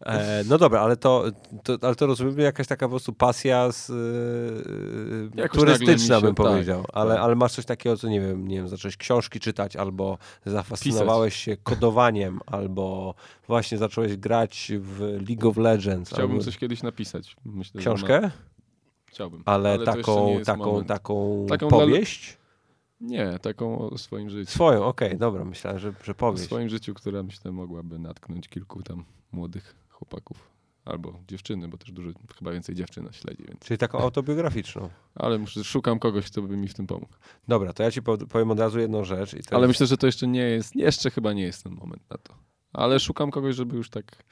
E, 0.00 0.44
no 0.48 0.58
dobra, 0.58 0.80
ale 0.80 0.96
to, 0.96 1.24
to, 1.62 1.78
ale 1.82 1.94
to 1.94 2.06
rozumiem, 2.06 2.38
jakaś 2.38 2.66
taka 2.66 2.86
po 2.86 2.90
prostu 2.90 3.12
pasja 3.12 3.72
z, 3.72 3.90
e, 3.90 5.42
mi 5.42 5.48
turystyczna, 5.48 6.16
się- 6.16 6.22
bym 6.22 6.34
tak, 6.34 6.46
powiedział. 6.46 6.84
ale, 6.92 7.14
tak. 7.14 7.24
ale 7.24 7.34
masz 7.34 7.52
coś 7.52 7.64
takiego, 7.64 7.96
co 7.96 8.08
nie 8.08 8.20
wiem, 8.20 8.48
nie 8.48 8.56
wiem, 8.56 8.68
zacząłeś 8.68 8.96
książki 8.96 9.40
czytać, 9.40 9.76
albo 9.76 10.18
zafascynowałeś 10.46 11.36
się 11.36 11.56
kodowaniem, 11.56 12.40
albo 12.46 13.14
właśnie 13.46 13.78
zacząłeś 13.78 14.16
grać 14.16 14.72
w 14.78 15.00
League 15.28 15.48
of 15.48 15.56
Legends. 15.56 16.10
Chciałbym 16.10 16.30
albo 16.30 16.44
coś 16.44 16.58
kiedyś 16.58 16.82
napisać. 16.82 17.36
Myślę, 17.44 17.80
Książkę? 17.80 18.30
Chciałbym. 19.06 19.42
Ale, 19.44 19.70
jeszcze 19.70 19.84
taką, 19.84 20.40
taką, 20.44 20.64
moment. 20.64 20.88
taką, 20.88 21.46
powieść? 21.68 22.38
Nie, 23.00 23.38
taką 23.38 23.78
o 23.78 23.98
swoim 23.98 24.30
życiu. 24.30 24.50
Swoją, 24.50 24.84
okej, 24.84 25.18
dobra, 25.18 25.44
myślałem, 25.44 25.78
że, 25.78 25.92
że 26.04 26.12
O 26.12 26.14
powieść. 26.14 26.44
swoim 26.44 26.68
życiu, 26.68 26.94
która 26.94 27.22
myślę 27.22 27.52
mogłaby 27.52 27.98
natknąć 27.98 28.48
kilku 28.48 28.82
tam 28.82 29.04
młodych 29.32 29.76
chłopaków. 29.88 30.50
Albo 30.84 31.18
dziewczyny, 31.28 31.68
bo 31.68 31.76
też 31.78 31.92
dużo, 31.92 32.10
chyba 32.38 32.52
więcej 32.52 32.74
dziewczyn 32.74 33.04
nas 33.04 33.14
śledzi, 33.16 33.44
więc. 33.48 33.60
Czyli 33.60 33.78
taką 33.78 33.98
autobiograficzną. 33.98 34.88
Ale 35.14 35.38
muszę, 35.38 35.64
szukam 35.64 35.98
kogoś, 35.98 36.30
kto 36.30 36.42
by 36.42 36.56
mi 36.56 36.68
w 36.68 36.74
tym 36.74 36.86
pomógł. 36.86 37.12
Dobra, 37.48 37.72
to 37.72 37.82
ja 37.82 37.90
ci 37.90 38.02
pow- 38.02 38.26
powiem 38.26 38.50
od 38.50 38.58
razu 38.60 38.78
jedną 38.80 39.04
rzecz. 39.04 39.36
Ale 39.50 39.66
myślę, 39.68 39.86
że 39.86 39.96
to 39.96 40.06
jeszcze 40.06 40.26
nie 40.26 40.40
jest, 40.40 40.76
jeszcze 40.76 41.10
chyba 41.10 41.32
nie 41.32 41.42
jest 41.42 41.62
ten 41.64 41.72
moment 41.74 42.10
na 42.10 42.18
to. 42.18 42.34
Ale 42.72 43.00
szukam 43.00 43.30
kogoś, 43.30 43.54
żeby 43.56 43.76
już 43.76 43.90
tak. 43.90 44.24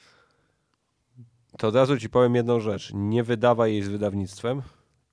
To 1.57 1.67
od 1.67 1.75
razu 1.75 1.97
ci 1.99 2.09
powiem 2.09 2.35
jedną 2.35 2.59
rzecz. 2.59 2.91
Nie 2.93 3.23
wydawaj 3.23 3.71
jej 3.73 3.83
z 3.83 3.87
wydawnictwem, 3.87 4.61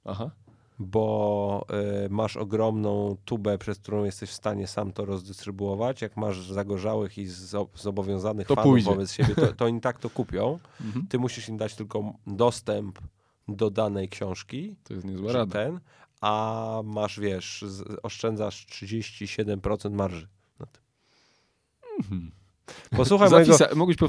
Aha. 0.05 0.31
Bo 0.79 1.67
y, 2.07 2.09
masz 2.11 2.37
ogromną 2.37 3.17
tubę, 3.25 3.59
przez 3.59 3.79
którą 3.79 4.05
jesteś 4.05 4.31
w 4.31 4.35
stanie 4.35 4.67
sam 4.67 4.93
to 4.93 5.05
rozdystrybuować. 5.05 6.03
Jak 6.03 6.17
masz 6.17 6.41
zagorzałych 6.51 7.19
i 7.19 7.27
zo- 7.29 7.67
zobowiązanych 7.75 8.47
To 8.47 8.55
fanów 8.55 8.71
pójdzie. 8.71 8.91
wobec 8.91 9.13
siebie, 9.13 9.35
to, 9.35 9.53
to 9.53 9.65
oni 9.65 9.81
tak 9.81 9.99
to 9.99 10.11
kupią. 10.11 10.59
Mhm. 10.81 11.07
Ty 11.07 11.19
musisz 11.19 11.49
im 11.49 11.57
dać 11.57 11.75
tylko 11.75 12.13
dostęp 12.27 12.99
do 13.49 13.71
danej 13.71 14.09
książki, 14.09 14.77
To 14.85 14.95
jest 14.95 15.07
niezła 15.07 15.33
rada. 15.33 15.53
ten, 15.53 15.81
a 16.21 16.81
masz, 16.85 17.21
wiesz, 17.21 17.65
oszczędzasz 18.03 18.67
37% 18.67 19.93
marży. 19.93 20.29
na 20.61 20.67
tym. 20.67 20.83
Mhm. 21.99 22.31
Posłuchaj 22.97 23.29
mojego... 23.31 23.53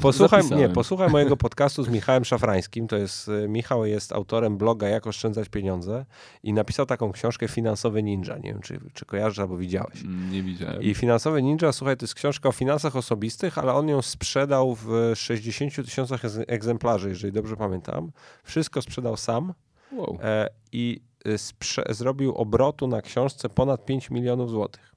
Posłuchaj, 0.00 0.42
nie, 0.56 0.68
posłuchaj 0.68 1.08
mojego 1.10 1.36
podcastu 1.36 1.82
z 1.84 1.88
Michałem 1.88 2.24
Szafrańskim. 2.24 2.88
To 2.88 2.96
jest, 2.96 3.28
y, 3.28 3.48
Michał 3.48 3.86
jest 3.86 4.12
autorem 4.12 4.56
bloga 4.58 4.88
Jak 4.88 5.06
oszczędzać 5.06 5.48
pieniądze 5.48 6.06
i 6.42 6.52
napisał 6.52 6.86
taką 6.86 7.12
książkę 7.12 7.48
Finansowy 7.48 8.02
Ninja. 8.02 8.36
Nie 8.36 8.42
wiem, 8.52 8.60
czy, 8.60 8.80
czy 8.94 9.04
kojarzysz 9.06 9.38
albo 9.38 9.56
widziałeś. 9.56 10.02
Mm, 10.02 10.32
Nie 10.32 10.42
widziałem. 10.42 10.82
I 10.82 10.94
Finansowy 10.94 11.42
Ninja, 11.42 11.72
słuchaj, 11.72 11.96
to 11.96 12.04
jest 12.04 12.14
książka 12.14 12.48
o 12.48 12.52
finansach 12.52 12.96
osobistych, 12.96 13.58
ale 13.58 13.72
on 13.74 13.88
ją 13.88 14.02
sprzedał 14.02 14.74
w 14.74 15.12
60 15.14 15.74
tysiącach 15.76 16.22
egz- 16.24 16.44
egzemplarzy, 16.48 17.08
jeżeli 17.08 17.32
dobrze 17.32 17.56
pamiętam. 17.56 18.12
Wszystko 18.44 18.82
sprzedał 18.82 19.16
sam 19.16 19.54
Wow. 19.92 20.18
e, 20.22 20.48
i 20.72 21.00
y, 21.26 21.94
zrobił 21.94 22.34
obrotu 22.34 22.86
na 22.86 23.02
książce 23.02 23.48
ponad 23.48 23.84
5 23.84 24.10
milionów 24.10 24.50
złotych. 24.50 24.94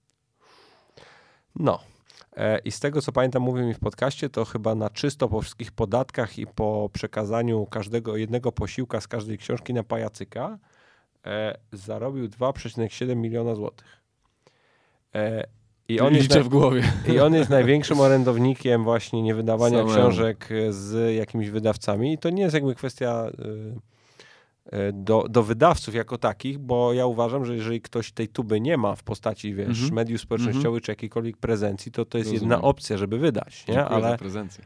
No. 1.55 1.79
E, 2.37 2.59
I 2.59 2.71
z 2.71 2.79
tego, 2.79 3.01
co 3.01 3.11
pamiętam, 3.11 3.43
mówił 3.43 3.65
mi 3.65 3.73
w 3.73 3.79
podcaście, 3.79 4.29
to 4.29 4.45
chyba 4.45 4.75
na 4.75 4.89
czysto 4.89 5.29
po 5.29 5.41
wszystkich 5.41 5.71
podatkach 5.71 6.39
i 6.39 6.47
po 6.47 6.89
przekazaniu 6.93 7.65
każdego 7.65 8.17
jednego 8.17 8.51
posiłka 8.51 9.01
z 9.01 9.07
każdej 9.07 9.37
książki 9.37 9.73
na 9.73 9.83
pajacyka 9.83 10.57
e, 11.25 11.57
zarobił 11.71 12.27
2,7 12.27 13.15
miliona 13.15 13.55
złotych. 13.55 14.01
E, 15.15 15.43
I 15.89 15.99
on, 15.99 16.13
jest 16.13 16.23
liczę 16.23 16.39
na, 16.39 16.45
w 16.45 16.49
głowie. 16.49 16.83
I 17.13 17.19
on 17.19 17.33
jest 17.33 17.49
największym 17.49 17.99
orędownikiem 17.99 18.83
właśnie 18.83 19.21
niewydawania 19.21 19.77
Samemu. 19.77 19.97
książek 19.97 20.49
z 20.69 21.15
jakimiś 21.15 21.49
wydawcami. 21.49 22.13
I 22.13 22.17
to 22.17 22.29
nie 22.29 22.41
jest 22.43 22.53
jakby 22.53 22.75
kwestia 22.75 23.27
y, 23.39 23.96
do, 24.93 25.25
do 25.29 25.43
wydawców 25.43 25.95
jako 25.95 26.17
takich, 26.17 26.57
bo 26.59 26.93
ja 26.93 27.05
uważam, 27.05 27.45
że 27.45 27.55
jeżeli 27.55 27.81
ktoś 27.81 28.11
tej 28.11 28.27
tuby 28.27 28.61
nie 28.61 28.77
ma 28.77 28.95
w 28.95 29.03
postaci, 29.03 29.53
wiesz, 29.55 29.67
Mhm. 29.69 29.93
mediów 29.93 30.21
społecznościowych 30.21 30.81
czy 30.83 30.91
jakiejkolwiek 30.91 31.37
prezencji, 31.37 31.91
to 31.91 32.05
to 32.05 32.17
jest 32.17 32.31
Rozumiem. 32.31 32.51
jedna 32.51 32.67
opcja, 32.67 32.97
żeby 32.97 33.17
wydać, 33.17 33.67
nie? 33.67 33.73
Dziękuję 33.73 33.95
Ale, 33.97 34.09
za 34.11 34.17
prezencję. 34.17 34.63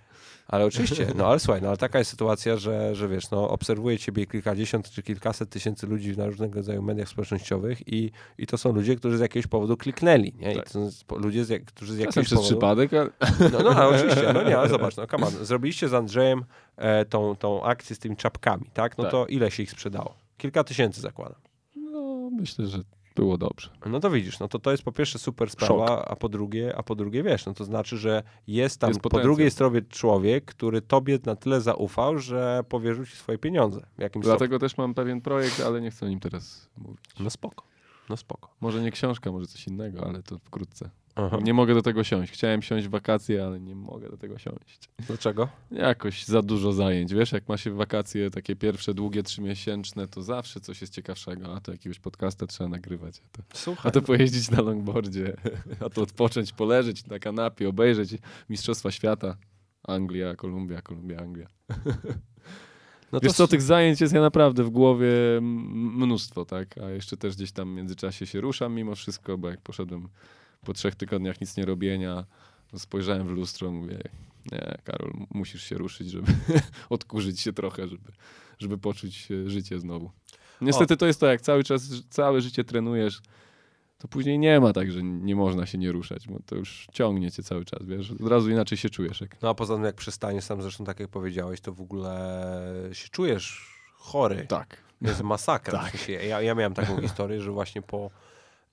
Ale 0.47 0.65
oczywiście, 0.65 1.07
no 1.15 1.27
ale 1.27 1.39
słuchaj, 1.39 1.61
no 1.61 1.67
ale 1.67 1.77
taka 1.77 1.99
jest 1.99 2.11
sytuacja, 2.11 2.57
że, 2.57 2.95
że 2.95 3.07
wiesz, 3.07 3.31
no 3.31 3.49
obserwuje 3.49 3.99
ciebie 3.99 4.25
kilkadziesiąt 4.27 4.89
czy 4.89 5.03
kilkaset 5.03 5.49
tysięcy 5.49 5.87
ludzi 5.87 6.17
na 6.17 6.25
różnego 6.25 6.55
rodzaju 6.55 6.81
mediach 6.81 7.09
społecznościowych 7.09 7.87
i, 7.87 8.11
i 8.37 8.47
to 8.47 8.57
są 8.57 8.71
ludzie, 8.73 8.95
którzy 8.95 9.17
z 9.17 9.21
jakiegoś 9.21 9.47
powodu 9.47 9.77
kliknęli, 9.77 10.33
nie? 10.39 10.53
I 10.53 10.55
Tak. 10.55 10.69
to 10.69 10.91
są 10.91 11.17
ludzie, 11.17 11.45
z 11.45 11.65
którzy 11.65 11.93
z 11.93 11.97
jakiegoś 11.97 12.29
powodu... 12.29 12.47
przypadek, 12.47 12.93
ale... 12.93 13.09
No, 13.51 13.59
no 13.63 13.69
ale 13.69 13.95
oczywiście, 13.97 14.33
no 14.33 14.43
nie, 14.43 14.57
ale 14.57 14.69
zobacz, 14.77 14.97
no 14.97 15.07
come 15.07 15.27
on. 15.27 15.45
Zrobiliście 15.45 15.89
z 15.89 15.93
Andrzejem 15.93 16.43
e, 16.77 17.05
tą, 17.05 17.35
tą 17.35 17.63
akcję 17.63 17.95
z 17.95 17.99
tymi 17.99 18.15
czapkami, 18.17 18.69
tak? 18.73 18.97
No 18.97 19.03
Tak. 19.03 19.11
to 19.11 19.25
ile 19.27 19.51
się 19.51 19.63
ich 19.63 19.71
sprzedało? 19.71 20.15
Kilka 20.37 20.63
tysięcy 20.63 21.01
zakładam. 21.01 21.41
No, 21.75 22.29
myślę, 22.39 22.67
że 22.67 22.77
było 23.21 23.37
dobrze. 23.37 23.69
No 23.85 23.99
to 23.99 24.09
widzisz, 24.09 24.39
no 24.39 24.47
to 24.47 24.59
to 24.59 24.71
jest 24.71 24.83
po 24.83 24.91
pierwsze 24.91 25.19
super 25.19 25.49
sprawa, 25.49 26.05
a 26.05 26.15
po 26.15 26.29
drugie, 26.29 26.75
a 26.77 26.83
po 26.83 26.95
drugie 26.95 27.23
wiesz, 27.23 27.45
no 27.45 27.53
to 27.53 27.65
znaczy, 27.65 27.97
że 27.97 28.23
jest 28.47 28.79
tam 28.79 28.89
Jest 28.89 29.01
po 29.01 29.09
drugiej 29.09 29.51
stronie 29.51 29.81
człowiek, 29.81 30.45
który 30.45 30.81
tobie 30.81 31.19
na 31.25 31.35
tyle 31.35 31.61
zaufał, 31.61 32.19
że 32.19 32.63
powierzył 32.69 33.05
ci 33.05 33.15
swoje 33.15 33.37
pieniądze 33.37 33.85
w 33.97 34.01
jakimś 34.01 34.25
Dlatego 34.25 34.59
też 34.59 34.77
mam 34.77 34.93
pewien 34.93 35.21
projekt, 35.21 35.59
ale 35.59 35.81
nie 35.81 35.91
chcę 35.91 36.05
o 36.05 36.09
nim 36.09 36.19
teraz 36.19 36.69
mówić. 36.77 37.05
No 37.19 37.29
spoko, 37.29 37.63
no 38.09 38.17
spoko. 38.17 38.49
Może 38.61 38.81
nie 38.81 38.91
książka, 38.91 39.31
może 39.31 39.47
coś 39.47 39.67
innego, 39.67 40.05
ale 40.07 40.23
to 40.23 40.39
wkrótce. 40.39 40.89
Aha. 41.15 41.37
Nie 41.41 41.53
mogę 41.53 41.73
do 41.73 41.81
tego 41.81 42.03
siąść. 42.03 42.33
Chciałem 42.33 42.61
siąść 42.61 42.87
w 42.87 42.89
wakacje, 42.89 43.45
ale 43.45 43.59
nie 43.59 43.75
mogę 43.75 44.09
do 44.09 44.17
tego 44.17 44.37
siąść. 44.39 44.89
Dlaczego? 45.07 45.49
Jakoś 45.71 46.25
za 46.25 46.41
dużo 46.41 46.73
zajęć. 46.73 47.13
Wiesz, 47.13 47.31
jak 47.31 47.49
ma 47.49 47.57
się 47.57 47.71
wakacje 47.71 48.31
takie 48.31 48.55
pierwsze, 48.55 48.93
długie, 48.93 49.23
trzymiesięczne, 49.23 50.07
to 50.07 50.21
zawsze 50.21 50.59
coś 50.59 50.81
jest 50.81 50.93
ciekawszego. 50.93 51.55
A 51.55 51.61
to 51.61 51.71
jakiegoś 51.71 51.99
podcasta 51.99 52.47
trzeba 52.47 52.69
nagrywać. 52.69 53.21
A 53.25 53.37
to, 53.37 53.43
Słuchaj, 53.53 53.89
a 53.89 53.91
to 53.91 54.01
pojeździć 54.01 54.51
na 54.51 54.61
longboardzie, 54.61 55.37
a 55.85 55.89
to 55.89 56.01
odpocząć, 56.01 56.53
poleżeć 56.53 57.05
na 57.05 57.19
kanapie, 57.19 57.69
obejrzeć 57.69 58.17
Mistrzostwa 58.49 58.91
Świata. 58.91 59.37
Anglia, 59.83 60.35
Kolumbia, 60.35 60.81
Kolumbia, 60.81 61.19
Anglia. 61.19 61.47
no 63.11 63.19
Wiesz 63.19 63.33
co, 63.33 63.47
tych 63.47 63.61
zajęć 63.61 64.01
jest 64.01 64.13
ja 64.13 64.21
naprawdę 64.21 64.63
w 64.63 64.69
głowie 64.69 65.09
mnóstwo, 65.41 66.45
tak? 66.45 66.77
A 66.77 66.89
jeszcze 66.89 67.17
też 67.17 67.35
gdzieś 67.35 67.51
tam 67.51 67.73
w 67.73 67.75
międzyczasie 67.75 68.25
się 68.25 68.41
ruszam 68.41 68.73
mimo 68.73 68.95
wszystko, 68.95 69.37
bo 69.37 69.49
jak 69.49 69.61
poszedłem 69.61 70.09
po 70.65 70.73
trzech 70.73 70.95
tygodniach 70.95 71.41
nic 71.41 71.57
nie 71.57 71.65
robienia, 71.65 72.25
spojrzałem 72.77 73.27
w 73.27 73.31
lustro, 73.31 73.71
mówię, 73.71 73.99
nie, 74.51 74.77
Karol, 74.83 75.13
musisz 75.33 75.63
się 75.63 75.77
ruszyć, 75.77 76.11
żeby 76.11 76.31
odkurzyć 76.89 77.39
się 77.39 77.53
trochę, 77.53 77.87
żeby, 77.87 78.11
żeby 78.59 78.77
poczuć 78.77 79.31
e, 79.31 79.49
życie 79.49 79.79
znowu. 79.79 80.11
Niestety 80.61 80.97
to 80.97 81.05
jest 81.05 81.19
to, 81.19 81.27
jak 81.27 81.41
cały 81.41 81.63
czas, 81.63 81.89
całe 82.09 82.41
życie 82.41 82.63
trenujesz, 82.63 83.21
to 83.97 84.07
później 84.07 84.39
nie 84.39 84.59
ma 84.59 84.73
tak, 84.73 84.91
że 84.91 85.03
nie 85.03 85.35
można 85.35 85.65
się 85.65 85.77
nie 85.77 85.91
ruszać, 85.91 86.27
bo 86.27 86.39
to 86.45 86.55
już 86.55 86.87
ciągnie 86.93 87.31
cię 87.31 87.43
cały 87.43 87.65
czas, 87.65 87.85
wiesz? 87.85 88.11
Od 88.11 88.27
razu 88.27 88.49
inaczej 88.49 88.77
się 88.77 88.89
czujesz. 88.89 89.21
Jak... 89.21 89.41
No 89.41 89.49
a 89.49 89.53
poza 89.53 89.75
tym 89.75 89.83
jak 89.83 89.95
przestaniesz 89.95 90.43
sam 90.43 90.61
zresztą 90.61 90.83
tak 90.85 90.99
jak 90.99 91.09
powiedziałeś, 91.09 91.61
to 91.61 91.73
w 91.73 91.81
ogóle 91.81 92.43
się 92.91 93.09
czujesz 93.09 93.75
chory. 93.93 94.45
Tak. 94.47 94.77
To 95.03 95.07
jest 95.07 95.21
masakra. 95.21 95.79
Tak. 95.79 95.87
W 95.87 95.91
sensie, 95.91 96.13
ja, 96.13 96.41
ja 96.41 96.55
miałem 96.55 96.73
taką 96.73 97.01
historię, 97.01 97.41
że 97.41 97.51
właśnie 97.51 97.81
po. 97.81 98.11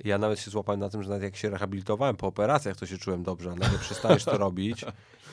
Ja 0.05 0.19
nawet 0.19 0.41
się 0.41 0.51
złapałem 0.51 0.81
na 0.81 0.89
tym, 0.89 1.03
że 1.03 1.09
nawet 1.09 1.23
jak 1.23 1.37
się 1.37 1.51
rehabilitowałem 1.51 2.17
po 2.17 2.27
operacjach, 2.27 2.77
to 2.77 2.87
się 2.87 2.99
czułem 2.99 3.23
dobrze, 3.23 3.51
ale 3.51 3.73
jak 3.73 3.81
przestajesz 3.89 4.25
to 4.25 4.39
robić 4.39 4.85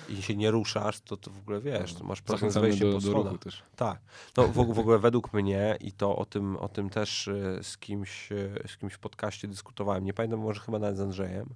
i 0.09 0.22
się 0.22 0.36
nie 0.36 0.51
ruszasz, 0.51 1.01
to, 1.01 1.18
to 1.18 1.32
w 1.32 1.39
ogóle 1.39 1.61
wiesz, 1.61 1.93
to 1.93 2.03
masz 2.03 2.22
problem 2.22 2.51
z 2.51 2.57
wejściem 2.57 2.91
do, 2.91 2.95
po 2.95 3.01
schodach. 3.01 3.39
też. 3.39 3.63
Tak. 3.76 4.01
No 4.38 4.47
w, 4.47 4.53
w 4.53 4.80
ogóle 4.80 4.99
według 5.07 5.34
mnie 5.34 5.78
i 5.80 5.91
to 5.91 6.16
o 6.16 6.26
tym, 6.26 6.57
o 6.57 6.70
tym 6.70 6.89
też 6.89 7.28
e, 7.28 7.63
z 7.63 7.78
kimś, 7.78 8.32
e, 8.32 8.68
z 8.68 8.78
kimś 8.78 8.93
w 8.93 8.99
podcaście 8.99 9.47
dyskutowałem, 9.47 10.03
nie 10.03 10.13
pamiętam, 10.13 10.39
może 10.39 10.61
chyba 10.61 10.80
nawet 10.80 10.97
z 10.97 11.01
Andrzejem, 11.01 11.49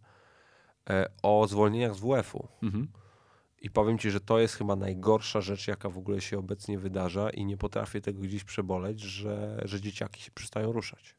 e, 0.89 1.05
o 1.23 1.47
zwolnieniach 1.47 1.95
z 1.95 1.99
WF-u. 1.99 2.47
Mhm. 2.63 2.87
I 3.61 3.69
powiem 3.69 3.97
ci, 3.97 4.11
że 4.11 4.19
to 4.19 4.39
jest 4.39 4.55
chyba 4.55 4.75
najgorsza 4.75 5.41
rzecz, 5.41 5.67
jaka 5.67 5.89
w 5.89 5.97
ogóle 5.97 6.21
się 6.21 6.39
obecnie 6.39 6.79
wydarza 6.79 7.29
i 7.29 7.45
nie 7.45 7.57
potrafię 7.57 8.01
tego 8.01 8.21
gdzieś 8.21 8.43
przeboleć, 8.43 8.99
że, 8.99 9.61
że 9.65 9.81
dzieciaki 9.81 10.21
się 10.21 10.31
przestają 10.31 10.71
ruszać. 10.71 11.18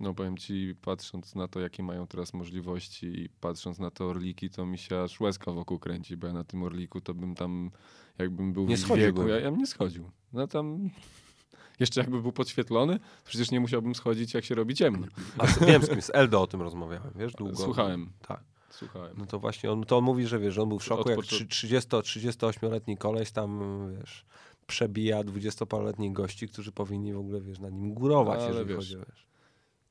No 0.00 0.14
powiem 0.14 0.36
ci, 0.36 0.74
patrząc 0.82 1.34
na 1.34 1.48
to, 1.48 1.60
jakie 1.60 1.82
mają 1.82 2.06
teraz 2.06 2.34
możliwości 2.34 3.06
i 3.06 3.28
patrząc 3.28 3.78
na 3.78 3.90
te 3.90 4.04
orliki, 4.04 4.50
to 4.50 4.66
mi 4.66 4.78
się 4.78 5.02
aż 5.02 5.20
łezka 5.20 5.52
wokół 5.52 5.78
kręci, 5.78 6.16
bo 6.16 6.26
ja 6.26 6.32
na 6.32 6.44
tym 6.44 6.62
orliku 6.62 7.00
to 7.00 7.14
bym 7.14 7.34
tam, 7.34 7.70
jakbym 8.18 8.52
był 8.52 8.66
Nie 8.66 8.76
w 8.76 8.94
wieku, 8.96 9.28
ja, 9.28 9.40
ja 9.40 9.50
bym 9.50 9.60
nie 9.60 9.66
schodził. 9.66 10.10
No 10.32 10.46
tam, 10.46 10.90
jeszcze 11.80 12.00
jakby 12.00 12.22
był 12.22 12.32
podświetlony, 12.32 12.98
przecież 13.24 13.50
nie 13.50 13.60
musiałbym 13.60 13.94
schodzić, 13.94 14.34
jak 14.34 14.44
się 14.44 14.54
robi 14.54 14.74
ciemno. 14.74 15.06
A 15.38 15.46
z, 15.46 15.58
wiem 15.58 15.82
z 15.82 15.88
kim, 15.88 16.02
z 16.02 16.10
Eldo 16.14 16.42
o 16.42 16.46
tym 16.46 16.62
rozmawiałem, 16.62 17.12
wiesz, 17.16 17.32
długo. 17.32 17.56
Słuchałem. 17.56 18.12
Tak. 18.28 18.44
Słuchałem. 18.70 19.14
No 19.18 19.26
to 19.26 19.38
właśnie, 19.38 19.72
on, 19.72 19.84
to 19.84 19.98
on 19.98 20.04
mówi, 20.04 20.26
że 20.26 20.38
wiesz, 20.38 20.58
on 20.58 20.68
był 20.68 20.78
w 20.78 20.84
szoku, 20.84 21.10
jak 21.10 21.18
Odpoczą- 21.18 21.48
30, 21.48 21.90
38-letni 21.90 22.96
koleś 22.96 23.30
tam, 23.30 23.60
wiesz, 23.98 24.24
przebija 24.66 25.24
20-paroletnich 25.24 26.12
gości, 26.12 26.48
którzy 26.48 26.72
powinni 26.72 27.12
w 27.12 27.18
ogóle, 27.18 27.40
wiesz, 27.40 27.58
na 27.58 27.70
nim 27.70 27.94
górować, 27.94 28.38
Ale 28.40 28.48
jeżeli 28.48 28.68
wiesz, 28.68 28.76
chodzi 28.76 28.96
wiesz. 28.96 29.26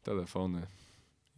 Telefony, 0.04 0.68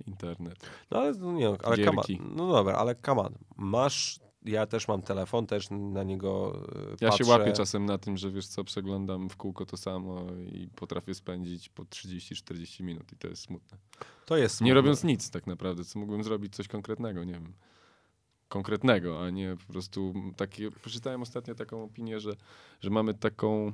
internet. 0.07 0.69
No 0.91 0.97
ale, 0.99 1.11
no, 1.11 1.33
nie, 1.33 1.47
ale 1.63 1.85
come 1.85 2.01
on, 2.01 2.35
no 2.35 2.53
dobra, 2.53 2.73
ale 2.73 2.95
come 3.05 3.21
on, 3.21 3.33
masz 3.57 4.19
ja 4.45 4.65
też 4.65 4.87
mam 4.87 5.01
telefon, 5.01 5.47
też 5.47 5.67
na 5.69 6.03
niego 6.03 6.61
e, 6.75 6.95
Ja 7.01 7.09
patrzę. 7.09 7.23
się 7.25 7.29
łapię 7.31 7.53
czasem 7.53 7.85
na 7.85 7.97
tym, 7.97 8.17
że 8.17 8.31
wiesz 8.31 8.47
co, 8.47 8.63
przeglądam 8.63 9.29
w 9.29 9.37
kółko 9.37 9.65
to 9.65 9.77
samo 9.77 10.25
i 10.53 10.67
potrafię 10.75 11.13
spędzić 11.13 11.69
po 11.69 11.83
30-40 11.83 12.83
minut 12.83 13.13
i 13.13 13.15
to 13.15 13.27
jest 13.27 13.41
smutne. 13.41 13.77
To 14.25 14.37
jest 14.37 14.53
Nie 14.55 14.57
smutne. 14.57 14.73
robiąc 14.73 15.03
nic 15.03 15.29
tak 15.29 15.47
naprawdę, 15.47 15.83
co 15.85 15.99
mógłbym 15.99 16.23
zrobić 16.23 16.55
coś 16.55 16.67
konkretnego, 16.67 17.23
nie 17.23 17.33
wiem. 17.33 17.53
Konkretnego, 18.47 19.23
a 19.25 19.29
nie 19.29 19.55
po 19.67 19.73
prostu 19.73 20.13
takie. 20.37 20.71
Przeczytałem 20.71 21.21
ostatnio 21.21 21.55
taką 21.55 21.83
opinię, 21.83 22.19
że, 22.19 22.31
że 22.81 22.89
mamy 22.89 23.13
taką. 23.13 23.73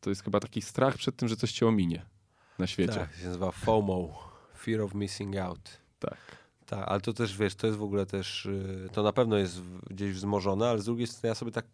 To 0.00 0.10
jest 0.10 0.22
chyba 0.24 0.40
taki 0.40 0.62
strach 0.62 0.96
przed 0.96 1.16
tym, 1.16 1.28
że 1.28 1.36
coś 1.36 1.52
cię 1.52 1.66
ominie 1.66 2.06
na 2.58 2.66
świecie. 2.66 2.92
Tak, 2.94 3.14
się 3.14 3.26
nazywa 3.26 3.50
FOMO, 3.50 4.30
Fear 4.58 4.80
of 4.80 4.94
Missing 4.94 5.36
Out. 5.36 5.78
Tak. 5.98 6.18
Tak, 6.68 6.84
ale 6.88 7.00
to 7.00 7.12
też, 7.12 7.36
wiesz, 7.36 7.54
to 7.54 7.66
jest 7.66 7.78
w 7.78 7.82
ogóle 7.82 8.06
też, 8.06 8.46
y, 8.46 8.88
to 8.92 9.02
na 9.02 9.12
pewno 9.12 9.36
jest 9.36 9.62
gdzieś 9.90 10.12
wzmożone, 10.12 10.68
ale 10.68 10.78
z 10.78 10.84
drugiej 10.84 11.06
strony 11.06 11.28
ja 11.28 11.34
sobie 11.34 11.52
tak, 11.52 11.66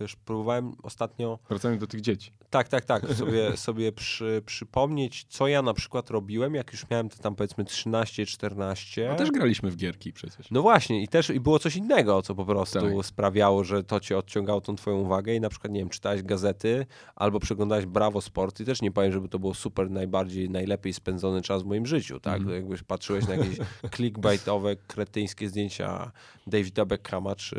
wiesz, 0.00 0.16
próbowałem 0.16 0.72
ostatnio, 0.82 1.38
Wracając 1.48 1.80
do 1.80 1.86
tych 1.86 2.00
dzieci. 2.00 2.32
tak, 2.50 2.68
tak, 2.68 2.84
tak, 2.84 3.14
sobie, 3.14 3.56
sobie 3.66 3.92
przy, 3.92 4.42
przypomnieć, 4.46 5.24
co 5.28 5.48
ja 5.48 5.62
na 5.62 5.74
przykład 5.74 6.10
robiłem, 6.10 6.54
jak 6.54 6.72
już 6.72 6.90
miałem 6.90 7.08
te 7.08 7.18
tam 7.18 7.34
powiedzmy 7.34 7.64
13, 7.64 8.26
14. 8.26 9.08
No 9.10 9.16
też 9.16 9.30
graliśmy 9.30 9.70
w 9.70 9.76
gierki 9.76 10.12
przecież. 10.12 10.50
No 10.50 10.62
właśnie, 10.62 11.02
i 11.02 11.08
też 11.08 11.30
i 11.30 11.40
było 11.40 11.58
coś 11.58 11.76
innego, 11.76 12.22
co 12.22 12.34
po 12.34 12.44
prostu 12.44 12.80
Tak. 12.80 13.06
sprawiało, 13.06 13.64
że 13.64 13.84
to 13.84 14.00
cię 14.00 14.18
odciągało 14.18 14.60
tą 14.60 14.76
twoją 14.76 14.96
uwagę 14.96 15.34
i 15.34 15.40
na 15.40 15.48
przykład, 15.48 15.72
nie 15.72 15.80
wiem, 15.80 15.88
czytałeś 15.88 16.22
gazety 16.22 16.86
albo 17.16 17.40
przeglądałeś 17.40 17.86
Bravo 17.86 18.20
Sport 18.20 18.60
i 18.60 18.64
też 18.64 18.82
nie 18.82 18.90
powiem, 18.90 19.12
żeby 19.12 19.28
to 19.28 19.38
było 19.38 19.54
super 19.54 19.90
najbardziej, 19.90 20.50
najlepiej 20.50 20.92
spędzony 20.92 21.42
czas 21.42 21.62
w 21.62 21.66
moim 21.66 21.86
życiu, 21.86 22.20
tak? 22.20 22.44
To 22.44 22.50
jakbyś 22.50 22.82
patrzyłeś 22.82 23.28
na 23.28 23.34
jakieś 23.34 23.58
clickbaitowe, 24.42 24.76
kretyńskie 24.76 25.48
zdjęcia 25.48 26.12
Davida 26.46 26.84
Beckhama 26.84 27.34
czy, 27.34 27.56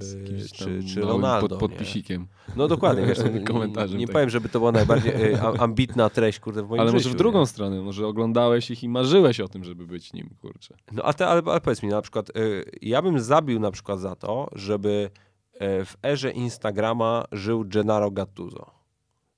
czy, 0.55 0.83
czy 0.93 1.01
Ronaldo, 1.01 1.47
pod, 1.47 1.59
podpisikiem. 1.59 2.27
No 2.55 2.67
dokładnie, 2.67 3.05
wiesz, 3.05 3.19
nie, 3.33 3.41
Komentarzem 3.41 3.99
nie 3.99 4.07
tak. 4.07 4.13
powiem, 4.13 4.29
żeby 4.29 4.49
to 4.49 4.59
była 4.59 4.71
najbardziej 4.71 5.33
y, 5.33 5.41
ambitna 5.59 6.09
treść, 6.09 6.39
kurde, 6.39 6.63
w 6.63 6.69
moim 6.69 6.81
Ale 6.81 6.91
życiu. 6.91 6.99
może 6.99 7.09
w 7.09 7.17
drugą 7.17 7.39
nie? 7.39 7.47
stronę, 7.47 7.81
może 7.81 8.07
oglądałeś 8.07 8.71
ich 8.71 8.83
i 8.83 8.89
marzyłeś 8.89 9.39
o 9.39 9.47
tym, 9.47 9.63
żeby 9.63 9.87
być 9.87 10.13
nim, 10.13 10.29
kurczę. 10.41 10.75
No 10.91 11.03
a 11.03 11.13
te, 11.13 11.27
ale, 11.27 11.41
ale 11.45 11.61
powiedz 11.61 11.83
mi, 11.83 11.89
na 11.89 12.01
przykład, 12.01 12.37
y, 12.37 12.71
ja 12.81 13.01
bym 13.01 13.19
zabił 13.19 13.59
na 13.59 13.71
przykład 13.71 13.99
za 13.99 14.15
to, 14.15 14.49
żeby 14.55 15.09
y, 15.55 15.59
w 15.85 15.95
erze 16.05 16.31
Instagrama 16.31 17.25
żył 17.31 17.65
Gennaro 17.67 18.11
Gattuso. 18.11 18.72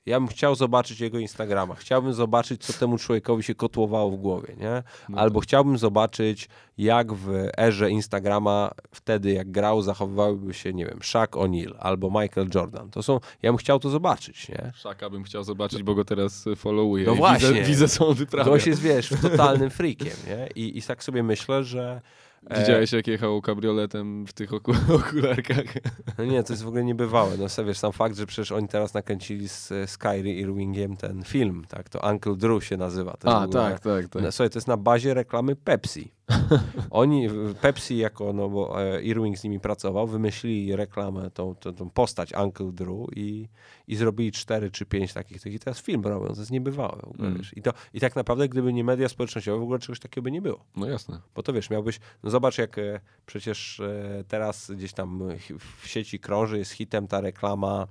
Ja 0.06 0.20
bym 0.20 0.28
chciał 0.28 0.56
zobaczyć 0.56 1.00
jego 1.00 1.20
Instagrama. 1.20 1.76
Chciałbym 1.76 2.14
zobaczyć, 2.14 2.66
co 2.66 2.74
temu 2.74 2.98
człowiekowi 2.98 3.44
się 3.44 3.56
kotłowało 3.56 4.12
w 4.12 4.16
głowie, 4.16 4.56
nie? 4.58 4.84
No 5.10 5.18
Albo 5.18 5.40
chciałbym 5.40 5.78
zobaczyć, 5.78 6.50
jak 6.78 7.14
w 7.14 7.48
erze 7.58 7.90
Instagrama 7.90 8.72
wtedy, 8.92 9.32
jak 9.32 9.52
grał, 9.52 9.82
zachowywałyby 9.82 10.54
się, 10.54 10.74
nie 10.74 10.86
wiem, 10.86 11.00
Shaq 11.04 11.28
O'Neal 11.32 11.74
albo 11.80 12.22
Michael 12.22 12.48
Jordan. 12.56 12.90
To 12.90 13.04
są, 13.04 13.20
ja 13.42 13.52
bym 13.52 13.58
chciał 13.58 13.80
to 13.80 13.90
zobaczyć, 13.90 14.50
nie? 14.50 14.72
Szaka 14.76 15.10
bym 15.10 15.24
chciał 15.24 15.44
zobaczyć, 15.44 15.84
bo 15.84 15.96
go 15.96 16.06
teraz 16.06 16.48
y, 16.48 16.56
followuję. 16.56 17.06
No 17.06 17.16
właśnie. 17.16 17.50
Widzę, 17.50 17.64
widzę 17.64 17.88
co 17.88 18.08
on 18.08 18.14
wyprawia. 18.14 18.52
Gość 18.52 18.68
jest, 18.68 18.82
wiesz, 18.82 19.14
totalnym 19.22 19.70
freakiem, 19.70 20.18
nie? 20.28 20.48
I, 20.56 20.78
I 20.78 20.82
tak 20.82 21.04
sobie 21.04 21.24
myślę, 21.24 21.64
że... 21.64 22.02
e, 22.50 22.60
Widziałeś, 22.60 22.92
jak 22.92 23.08
jechał 23.08 23.42
kabrioletem 23.42 24.26
w 24.28 24.34
tych 24.34 24.54
oku 24.54 24.72
okularkach? 25.00 25.66
No 26.18 26.26
nie, 26.26 26.44
to 26.44 26.54
jest 26.54 26.64
w 26.64 26.68
ogóle 26.68 26.84
niebywałe. 26.84 27.38
No 27.38 27.66
wiesz, 27.66 27.78
sam 27.78 27.92
fakt, 27.92 28.18
że 28.18 28.26
przecież 28.26 28.52
oni 28.52 28.68
teraz 28.68 28.94
nakręcili 28.94 29.50
z 29.50 29.72
e, 29.72 29.88
Skyry 29.88 30.34
Irvingiem 30.34 30.98
ten 30.98 31.24
film, 31.24 31.66
tak? 31.70 31.90
To 31.90 32.10
Uncle 32.12 32.36
Drew 32.36 32.66
się 32.66 32.78
nazywa. 32.78 33.18
To 33.20 33.42
A, 33.42 33.48
tak, 33.48 33.80
tak, 33.80 34.10
tak. 34.10 34.24
No, 34.24 34.32
Słuchaj, 34.32 34.50
to 34.50 34.58
jest 34.58 34.68
na 34.68 34.78
bazie 34.78 35.14
reklamy 35.14 35.56
Pepsi. 35.56 36.12
Oni, 36.90 37.28
Pepsi 37.62 37.98
jako, 37.98 38.34
no 38.34 38.50
bo 38.50 38.84
e, 38.84 39.02
Irving 39.04 39.38
z 39.38 39.44
nimi 39.44 39.60
pracował, 39.60 40.08
wymyślili 40.08 40.76
reklamę, 40.76 41.32
tą, 41.32 41.56
tą, 41.56 41.74
tą 41.74 41.90
postać 41.90 42.34
Uncle 42.44 42.72
Drew 42.72 43.08
i, 43.16 43.50
i 43.88 43.96
zrobili 43.96 44.32
cztery 44.32 44.72
czy 44.72 44.86
pięć 44.86 45.14
takich, 45.14 45.42
tych 45.42 45.54
i 45.54 45.60
teraz 45.60 45.82
film 45.82 46.02
robią. 46.04 46.28
To 46.34 46.40
jest 46.40 46.52
niebywałe 46.52 47.00
w 47.02 47.08
ogóle, 47.08 47.28
Mm. 47.28 47.38
wiesz. 47.38 47.58
I, 47.58 47.62
to, 47.62 47.72
I 47.94 48.00
tak 48.00 48.16
naprawdę, 48.16 48.50
gdyby 48.50 48.74
nie 48.74 48.84
media 48.84 49.10
społecznościowe, 49.10 49.60
w 49.60 49.64
ogóle 49.64 49.80
czegoś 49.80 50.00
takiego 50.00 50.24
by 50.24 50.32
nie 50.32 50.42
było. 50.42 50.66
No 50.76 50.88
jasne. 50.88 51.20
Bo 51.36 51.44
to 51.44 51.54
wiesz, 51.54 51.70
miałbyś, 51.70 52.00
no 52.24 52.30
zobacz 52.30 52.58
jak 52.58 52.78
e, 52.78 53.00
przecież 53.26 53.80
e, 53.80 54.24
teraz 54.28 54.72
gdzieś 54.72 54.94
tam 54.94 55.20
w 55.82 55.88
sieci 55.88 56.20
krąży, 56.20 56.58
jest 56.58 56.72
hitem 56.72 57.08
ta 57.08 57.22
reklama, 57.22 57.88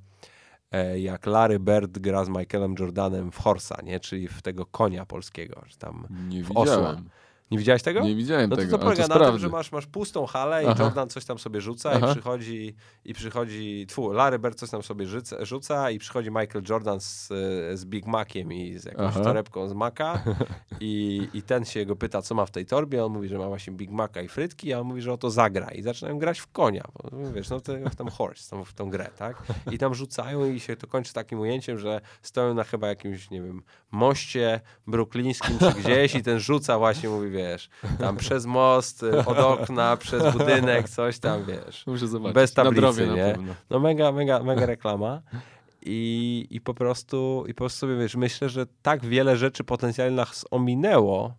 jak 0.97 1.27
Larry 1.27 1.59
Bird 1.61 1.99
gra 1.99 2.25
z 2.25 2.29
Michaelem 2.29 2.75
Jordanem 2.79 3.33
w 3.33 3.39
Horsa, 3.39 3.77
nie? 3.83 4.01
Czyli 4.01 4.29
w 4.29 4.43
tego 4.43 4.67
konia 4.67 5.07
polskiego, 5.07 5.63
czy 5.69 5.79
tam. 5.79 6.07
Nie 6.29 6.45
W 6.45 6.57
osła. 6.57 7.03
Nie 7.51 7.59
widziałeś 7.59 7.83
tego? 7.83 8.01
Nie 8.01 8.15
widziałem 8.15 8.51
No 8.51 8.57
to 8.57 8.63
tego, 8.63 8.79
to 8.79 8.85
polega 8.85 9.09
to 9.09 9.19
na 9.19 9.31
tym, 9.31 9.39
że 9.39 9.49
masz, 9.49 9.73
masz 9.73 9.87
pustą 9.87 10.27
halę 10.27 10.65
i 10.65 10.67
Aha. 10.67 10.85
Jordan 10.85 11.09
coś 11.09 11.25
tam 11.25 11.39
sobie 11.39 11.61
rzuca 11.61 11.91
Aha. 11.91 12.11
i 12.11 12.13
przychodzi, 12.13 12.77
i 13.05 13.15
przychodzi, 13.15 13.87
tfu, 13.89 14.13
Larry 14.13 14.39
Bird 14.39 14.59
coś 14.59 14.71
tam 14.71 14.83
sobie 14.83 15.07
rzuca, 15.07 15.45
rzuca 15.45 15.91
i 15.91 15.99
przychodzi 15.99 16.29
Michael 16.31 16.65
Jordan 16.69 17.01
z, 17.01 17.29
z 17.75 17.85
Big 17.85 18.07
Maciem 18.07 18.53
i 18.53 18.79
z 18.79 18.85
jakąś 18.85 19.15
Aha. 19.15 19.21
torebką 19.21 19.69
z 19.69 19.73
Maca 19.73 20.23
i, 20.81 21.29
i 21.35 21.43
ten 21.43 21.65
się 21.65 21.87
go 21.87 21.97
pyta, 21.97 22.23
co 22.23 22.35
ma 22.35 22.47
w 22.47 22.51
tej 22.51 22.67
torbie, 22.67 23.05
on 23.05 23.13
mówi, 23.13 23.29
że 23.29 23.39
ma 23.39 23.49
właśnie 23.49 23.73
Big 23.73 23.91
Maca 23.91 24.23
i 24.23 24.29
frytki, 24.29 24.73
a 24.73 24.81
on 24.81 24.87
mówi, 24.87 25.03
że 25.03 25.13
o 25.13 25.17
to 25.17 25.31
zagra 25.31 25.71
i 25.71 25.83
zaczynają 25.83 26.19
grać 26.19 26.39
w 26.39 26.47
konia, 26.47 26.85
bo, 26.95 27.33
wiesz, 27.33 27.51
no 27.51 27.61
to, 27.61 27.73
w 27.91 27.97
tą 27.97 28.11
horse, 28.11 28.51
tą, 28.51 28.65
w 28.65 28.73
tą 28.73 28.91
grę, 28.91 29.11
tak? 29.19 29.43
I 29.71 29.79
tam 29.79 29.95
rzucają 29.95 30.53
i 30.53 30.61
się 30.61 30.77
to 30.77 30.87
kończy 30.87 31.13
takim 31.13 31.41
ujęciem, 31.41 31.79
że 31.79 32.01
stoją 32.23 32.55
na 32.55 32.65
chyba 32.65 32.89
jakimś, 32.89 33.31
nie 33.31 33.43
wiem, 33.43 33.63
moście 33.91 34.61
brooklińskim 34.87 35.59
czy 35.59 35.73
gdzieś 35.73 36.15
i 36.15 36.23
ten 36.23 36.39
rzuca 36.39 36.79
właśnie, 36.79 37.09
mówi, 37.09 37.34
wiesz, 37.35 37.69
tam 37.99 38.17
przez 38.17 38.47
most, 38.47 39.03
y, 39.03 39.19
od 39.19 39.39
okna, 39.39 39.97
przez 39.97 40.33
budynek, 40.33 40.89
coś 40.89 41.19
tam, 41.19 41.45
wiesz. 41.45 41.87
Muszę 41.87 42.09
zobaczyć. 42.09 42.35
Bez 42.35 42.53
tablicy, 42.53 42.81
drobie 42.81 43.07
na 43.07 43.15
nie? 43.15 43.35
No 43.71 43.81
mega, 43.81 44.13
mega, 44.13 44.43
mega 44.43 44.67
reklama. 44.67 45.23
I, 45.87 46.47
I 46.51 46.61
po 46.61 46.75
prostu, 46.75 47.45
i 47.49 47.55
po 47.55 47.59
prostu 47.59 47.79
sobie 47.79 47.97
wiesz, 47.97 48.17
myślę, 48.17 48.49
że 48.49 48.67
tak 48.83 49.05
wiele 49.07 49.37
rzeczy 49.37 49.65
potencjalnie 49.65 50.17
nas 50.17 50.45
ominęło, 50.51 51.35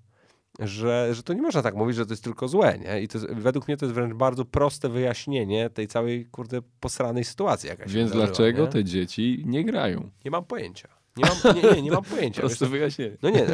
że, 0.60 1.10
że 1.14 1.24
to 1.24 1.34
nie 1.34 1.42
można 1.42 1.62
tak 1.62 1.76
mówić, 1.76 1.96
że 1.96 2.06
to 2.06 2.14
jest 2.14 2.24
tylko 2.24 2.48
złe, 2.48 2.80
nie? 2.80 3.02
I 3.02 3.08
to 3.08 3.18
jest, 3.18 3.34
według 3.34 3.68
mnie 3.68 3.78
to 3.78 3.86
jest 3.86 3.96
wręcz 3.96 4.14
bardzo 4.14 4.46
proste 4.46 4.90
wyjaśnienie 4.90 5.70
tej 5.70 5.88
całej, 5.88 6.26
kurde, 6.26 6.62
posranej 6.80 7.24
sytuacji, 7.24 7.70
Więc 7.70 7.92
wydarzyła, 7.94 8.26
dlaczego 8.26 8.62
nie? 8.62 8.68
te 8.68 8.84
dzieci 8.84 9.44
nie 9.46 9.66
grają? 9.66 10.10
Nie 10.26 10.32
mam 10.32 10.46
pojęcia. 10.46 10.88
Nie 11.18 11.24
mam, 11.26 11.56
nie, 11.56 11.62
nie, 11.76 11.82
nie 11.82 11.92
mam 11.92 12.04
pojęcia. 12.16 12.42
Wiesz, 12.42 12.50
Proste 12.50 12.66
wyjaśnienie. 12.66 13.18
no 13.22 13.30
nie, 13.30 13.46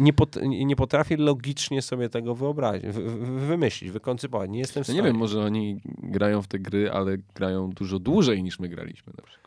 nie, 0.00 0.12
pot, 0.12 0.36
nie 0.42 0.76
potrafię 0.76 1.16
logicznie 1.16 1.82
sobie 1.82 2.08
tego 2.08 2.34
wyobrazić, 2.34 2.86
wy, 2.86 3.02
wy- 3.10 3.46
wymyślić, 3.46 3.90
wykoncypować. 3.90 4.50
Nie 4.50 4.58
jestem 4.58 4.84
w 4.84 4.88
No 4.88 4.92
stanie. 4.94 4.98
nie 4.98 5.06
wiem, 5.08 5.16
może 5.16 5.40
oni 5.42 5.80
grają 6.02 6.42
w 6.42 6.46
te 6.46 6.58
gry, 6.58 6.90
ale 6.90 7.16
grają 7.34 7.70
dużo 7.70 7.98
dłużej 7.98 8.42
niż 8.42 8.58
my 8.58 8.68
graliśmy 8.68 9.12
na 9.16 9.22
przykład. 9.22 9.45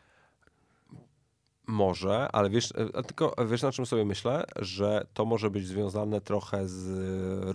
Może, 1.70 2.28
ale 2.32 2.50
wiesz, 2.50 2.72
e, 2.94 3.02
tylko 3.02 3.34
wiesz 3.50 3.62
na 3.62 3.72
czym 3.72 3.86
sobie 3.86 4.04
myślę, 4.04 4.44
że 4.56 5.06
to 5.14 5.24
może 5.24 5.50
być 5.50 5.66
związane 5.66 6.20
trochę 6.20 6.68
z 6.68 6.88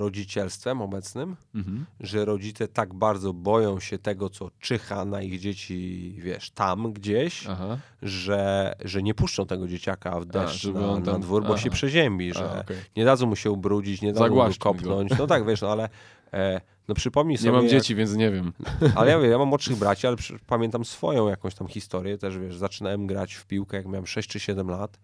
rodzicielstwem 0.01 0.81
obecnym, 0.81 1.35
Mhm. 1.55 1.85
że 1.99 2.25
rodzice 2.25 2.67
tak 2.67 2.93
bardzo 2.93 3.33
boją 3.33 3.79
się 3.79 3.97
tego, 3.97 4.29
co 4.29 4.49
czyha 4.59 5.05
na 5.05 5.21
ich 5.21 5.39
dzieci, 5.39 6.13
wiesz, 6.17 6.51
tam 6.51 6.93
gdzieś, 6.93 7.47
Aha. 7.47 7.77
że, 8.01 8.73
że 8.85 9.03
nie 9.03 9.13
puszczą 9.13 9.45
tego 9.45 9.67
dzieciaka 9.67 10.19
w 10.19 10.25
deszcz 10.25 10.61
żeby 10.61 10.79
na, 10.79 10.99
na 10.99 11.19
dwór, 11.19 11.43
bo 11.43 11.49
aha. 11.53 11.57
się 11.57 11.69
przeziębi, 11.69 12.31
A, 12.31 12.33
że 12.33 12.59
okej. 12.61 12.77
nie 12.95 13.05
dadzą 13.05 13.25
mu 13.25 13.35
się 13.35 13.51
ubrudzić, 13.51 14.01
nie 14.01 14.13
dadzą 14.13 14.23
mu 14.23 14.29
go 14.29 14.35
Zagłaśćmy 14.35 14.63
go. 14.63 14.73
kopnąć. 14.73 15.11
No 15.19 15.27
tak, 15.27 15.45
wiesz, 15.45 15.61
no 15.61 15.71
ale 15.71 15.89
e, 16.33 16.61
no 16.87 16.95
przypomnij 16.95 17.37
sobie... 17.37 17.49
Nie 17.49 17.55
mam 17.55 17.63
jak- 17.63 17.71
dzieci, 17.71 17.95
więc 17.95 18.13
nie 18.15 18.31
wiem. 18.31 18.53
ale 18.95 19.11
ja 19.11 19.19
wiem, 19.19 19.31
ja 19.31 19.37
mam 19.37 19.47
młodszych 19.47 19.77
braci, 19.77 20.07
ale 20.07 20.15
przy, 20.15 20.39
pamiętam 20.47 20.85
swoją 20.85 21.27
jakąś 21.27 21.55
tam 21.55 21.67
historię, 21.67 22.17
też 22.17 22.37
wiesz, 22.37 22.57
zaczynałem 22.57 23.07
grać 23.07 23.33
w 23.33 23.45
piłkę, 23.45 23.77
jak 23.77 23.85
miałem 23.85 24.07
6 24.07 24.29
czy 24.29 24.39
7 24.39 24.67
lat, 24.69 24.99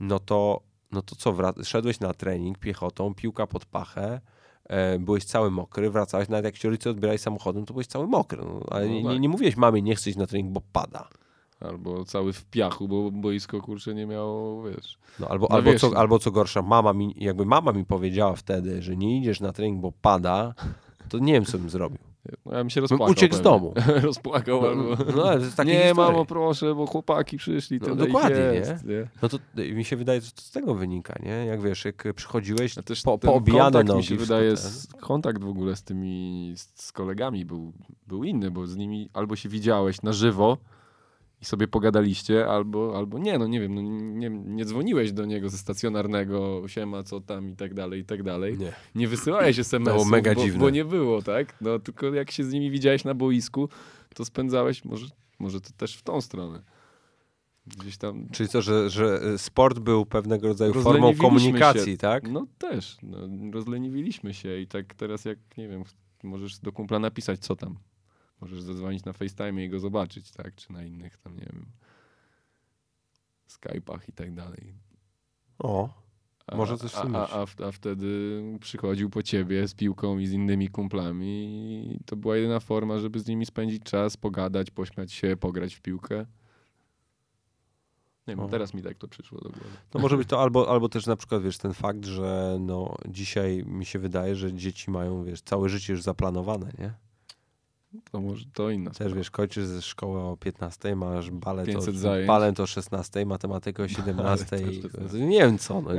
no 0.00 0.18
to, 0.18 0.60
no 0.92 1.02
to 1.02 1.16
co, 1.16 1.32
wrac- 1.32 1.64
szedłeś 1.64 2.00
na 2.00 2.14
trening 2.14 2.58
piechotą, 2.58 3.14
piłka 3.14 3.46
pod 3.46 3.64
pachę, 3.66 4.20
e, 4.64 4.98
byłeś 4.98 5.24
cały 5.24 5.50
mokry, 5.50 5.90
wracałeś, 5.90 6.28
nawet 6.28 6.44
jak 6.44 6.58
ci 6.58 6.68
rodzice 6.68 6.90
odbierali 6.90 7.18
samochodem, 7.18 7.64
to 7.66 7.72
byłeś 7.74 7.86
cały 7.86 8.06
mokry, 8.06 8.42
no, 8.44 8.60
ale 8.70 8.86
No 8.86 8.92
nie, 8.94 9.02
tak. 9.04 9.12
nie, 9.12 9.20
nie 9.20 9.28
mówiłeś 9.28 9.56
mamie, 9.56 9.82
nie 9.82 9.92
iść 9.92 10.16
na 10.16 10.26
trening, 10.26 10.52
bo 10.52 10.62
pada. 10.72 11.08
Albo 11.60 12.04
cały 12.04 12.32
w 12.32 12.44
piachu, 12.44 12.88
bo 12.88 13.10
boisko 13.10 13.60
kurczę 13.60 13.94
nie 13.94 14.06
miało, 14.06 14.62
wiesz. 14.62 14.98
No, 15.20 15.28
albo, 15.28 15.52
albo, 15.52 15.74
co, 15.74 15.96
albo 15.96 16.18
co 16.18 16.30
gorsza, 16.30 16.62
mama 16.62 16.92
mi, 16.92 17.14
jakby 17.16 17.46
mama 17.46 17.72
mi 17.72 17.84
powiedziała 17.84 18.34
wtedy, 18.36 18.82
że 18.82 18.96
nie 18.96 19.18
idziesz 19.18 19.40
na 19.40 19.52
trening, 19.52 19.80
bo 19.80 19.92
pada, 20.02 20.54
to 21.10 21.18
nie 21.18 21.32
wiem, 21.32 21.44
co 21.44 21.58
bym 21.58 21.70
zrobił. 21.70 21.98
No 22.46 22.52
ja 22.52 22.58
bym 22.58 22.70
się 22.70 22.80
Bym 22.80 22.82
rozpłakał. 22.88 23.12
uciekł 23.12 23.34
z 23.34 23.38
pewnie. 23.38 23.50
domu. 23.52 23.74
rozpłakał 24.06 24.62
No, 24.76 24.96
no, 25.16 25.32
jest 25.38 25.56
takie 25.56 25.70
nie, 25.70 25.78
historie. 25.82 25.94
mamo, 26.12 26.24
proszę, 26.24 26.74
bo 26.74 26.86
chłopaki 26.86 27.36
przyszli. 27.36 27.80
No, 27.88 27.94
dokładnie, 27.94 28.36
jest, 28.36 28.84
nie? 28.84 29.08
No 29.22 29.28
to 29.28 29.38
y, 29.58 29.74
mi 29.74 29.84
się 29.84 29.96
wydaje, 29.96 30.20
że 30.20 30.30
to 30.32 30.42
z 30.42 30.50
tego 30.50 30.74
wynika, 30.74 31.14
nie? 31.22 31.30
Jak 31.46 31.62
wiesz, 31.62 31.84
jak 31.84 32.04
przychodziłeś 32.16 32.78
A 32.78 32.82
też 32.82 33.02
po, 33.02 33.18
poobijane 33.18 33.84
nogi. 33.84 33.98
mi 33.98 34.04
się 34.04 34.16
wydaje, 34.16 34.56
z, 34.56 34.86
kontakt 35.00 35.42
w 35.44 35.48
ogóle 35.48 35.76
z 35.76 35.82
tymi, 35.82 36.52
z, 36.56 36.84
z 36.84 36.92
kolegami 36.92 37.44
był, 37.44 37.72
był 38.06 38.24
inny, 38.24 38.50
bo 38.50 38.66
z 38.66 38.76
nimi 38.76 39.08
albo 39.12 39.36
się 39.36 39.48
widziałeś 39.48 40.02
na 40.02 40.12
żywo 40.12 40.56
i 41.42 41.44
sobie 41.44 41.68
pogadaliście, 41.68 42.46
albo, 42.46 42.96
albo 42.96 43.18
nie, 43.18 43.38
no 43.38 43.46
nie 43.46 43.60
wiem, 43.60 43.74
no 43.74 43.82
nie, 44.18 44.30
nie 44.30 44.64
dzwoniłeś 44.64 45.12
do 45.12 45.24
niego 45.24 45.48
ze 45.48 45.58
stacjonarnego, 45.58 46.62
siema, 46.66 47.02
co 47.02 47.20
tam 47.20 47.48
i 47.48 47.56
tak 47.56 47.74
dalej, 47.74 48.00
i 48.00 48.04
tak 48.04 48.22
dalej. 48.22 48.58
Nie. 48.58 48.72
Nie 48.94 49.08
wysyłałeś 49.08 49.58
SMS-ów, 49.58 50.10
mega 50.10 50.34
bo, 50.34 50.42
dziwne. 50.42 50.60
bo 50.60 50.70
nie 50.70 50.84
było, 50.84 51.22
tak? 51.22 51.56
No 51.60 51.78
tylko 51.78 52.14
jak 52.14 52.30
się 52.30 52.44
z 52.44 52.52
nimi 52.52 52.70
widziałeś 52.70 53.04
na 53.04 53.14
boisku, 53.14 53.68
to 54.14 54.24
spędzałeś, 54.24 54.84
może, 54.84 55.06
może 55.38 55.60
to 55.60 55.70
też 55.76 55.96
w 55.96 56.02
tą 56.02 56.20
stronę. 56.20 56.62
Gdzieś 57.66 57.96
tam. 57.96 58.28
Czyli 58.32 58.48
to, 58.48 58.62
że, 58.62 58.90
że 58.90 59.38
sport 59.38 59.78
był 59.78 60.06
pewnego 60.06 60.48
rodzaju 60.48 60.74
formą 60.74 61.14
komunikacji, 61.14 61.92
się. 61.92 61.98
tak? 61.98 62.30
No 62.30 62.46
też, 62.58 62.96
no, 63.02 63.18
rozleniwiliśmy 63.52 64.34
się 64.34 64.60
i 64.60 64.66
tak 64.66 64.94
teraz 64.94 65.24
jak, 65.24 65.38
nie 65.56 65.68
wiem, 65.68 65.84
możesz 66.22 66.58
do 66.58 66.72
kumpla 66.72 66.98
napisać 66.98 67.40
co 67.40 67.56
tam. 67.56 67.76
Możesz 68.40 68.62
zadzwonić 68.62 69.04
na 69.04 69.12
FaceTime 69.12 69.64
i 69.64 69.68
go 69.68 69.80
zobaczyć, 69.80 70.30
tak? 70.30 70.54
Czy 70.54 70.72
na 70.72 70.84
innych 70.84 71.18
tam, 71.18 71.36
nie 71.36 71.46
wiem, 71.52 71.66
Skype'ach 73.48 74.08
i 74.08 74.12
tak 74.12 74.34
dalej. 74.34 74.74
O, 75.58 75.88
A, 76.46 76.56
Może 76.56 76.78
coś 76.78 76.92
w 76.92 76.98
a, 76.98 77.02
tym 77.02 77.16
a, 77.16 77.28
a, 77.28 77.46
a 77.66 77.72
wtedy 77.72 78.42
przychodził 78.60 79.10
po 79.10 79.22
ciebie 79.22 79.68
z 79.68 79.74
piłką 79.74 80.18
i 80.18 80.26
z 80.26 80.32
innymi 80.32 80.68
kumplami 80.68 81.46
i 81.94 82.04
to 82.04 82.16
była 82.16 82.36
jedyna 82.36 82.60
forma, 82.60 82.98
żeby 82.98 83.20
z 83.20 83.26
nimi 83.26 83.46
spędzić 83.46 83.82
czas, 83.82 84.16
pogadać, 84.16 84.70
pośmiać 84.70 85.12
się, 85.12 85.36
pograć 85.36 85.74
w 85.74 85.80
piłkę. 85.80 86.26
Nie 88.26 88.36
wiem, 88.36 88.40
O. 88.40 88.48
teraz 88.48 88.74
mi 88.74 88.82
tak 88.82 88.98
to 88.98 89.08
przyszło 89.08 89.40
do 89.40 89.50
głowy. 89.50 89.70
no 89.94 90.00
może 90.00 90.16
być 90.16 90.28
to 90.28 90.40
albo, 90.42 90.70
albo 90.70 90.88
też 90.88 91.06
na 91.06 91.16
przykład, 91.16 91.42
wiesz, 91.42 91.58
ten 91.58 91.74
fakt, 91.74 92.04
że 92.04 92.56
no 92.60 92.96
dzisiaj 93.08 93.62
mi 93.66 93.86
się 93.86 93.98
wydaje, 93.98 94.36
że 94.36 94.52
dzieci 94.52 94.90
mają, 94.90 95.24
wiesz, 95.24 95.42
całe 95.42 95.68
życie 95.68 95.92
już 95.92 96.02
zaplanowane, 96.02 96.72
nie? 96.78 96.94
To 98.12 98.20
może 98.20 98.44
to 98.54 98.70
inna 98.70 98.90
Też, 98.90 98.96
sprawa. 98.96 99.14
wiesz, 99.14 99.30
kończysz 99.30 99.64
ze 99.64 99.82
szkoły 99.82 100.20
o 100.20 100.36
15, 100.36 100.96
masz 100.96 101.30
balet, 101.30 101.66
500 101.66 101.94
o, 101.94 101.98
zajęć. 101.98 102.26
balet 102.28 102.60
o 102.60 102.66
16, 102.66 103.26
matematykę 103.26 103.82
o 103.82 103.88
17. 103.88 104.22
Balet 104.56 104.68
o 104.68 104.70
i- 104.70 104.82
16. 104.82 105.18
Nie 105.18 105.38
wiem 105.38 105.58
co, 105.58 105.80
no. 105.80 105.90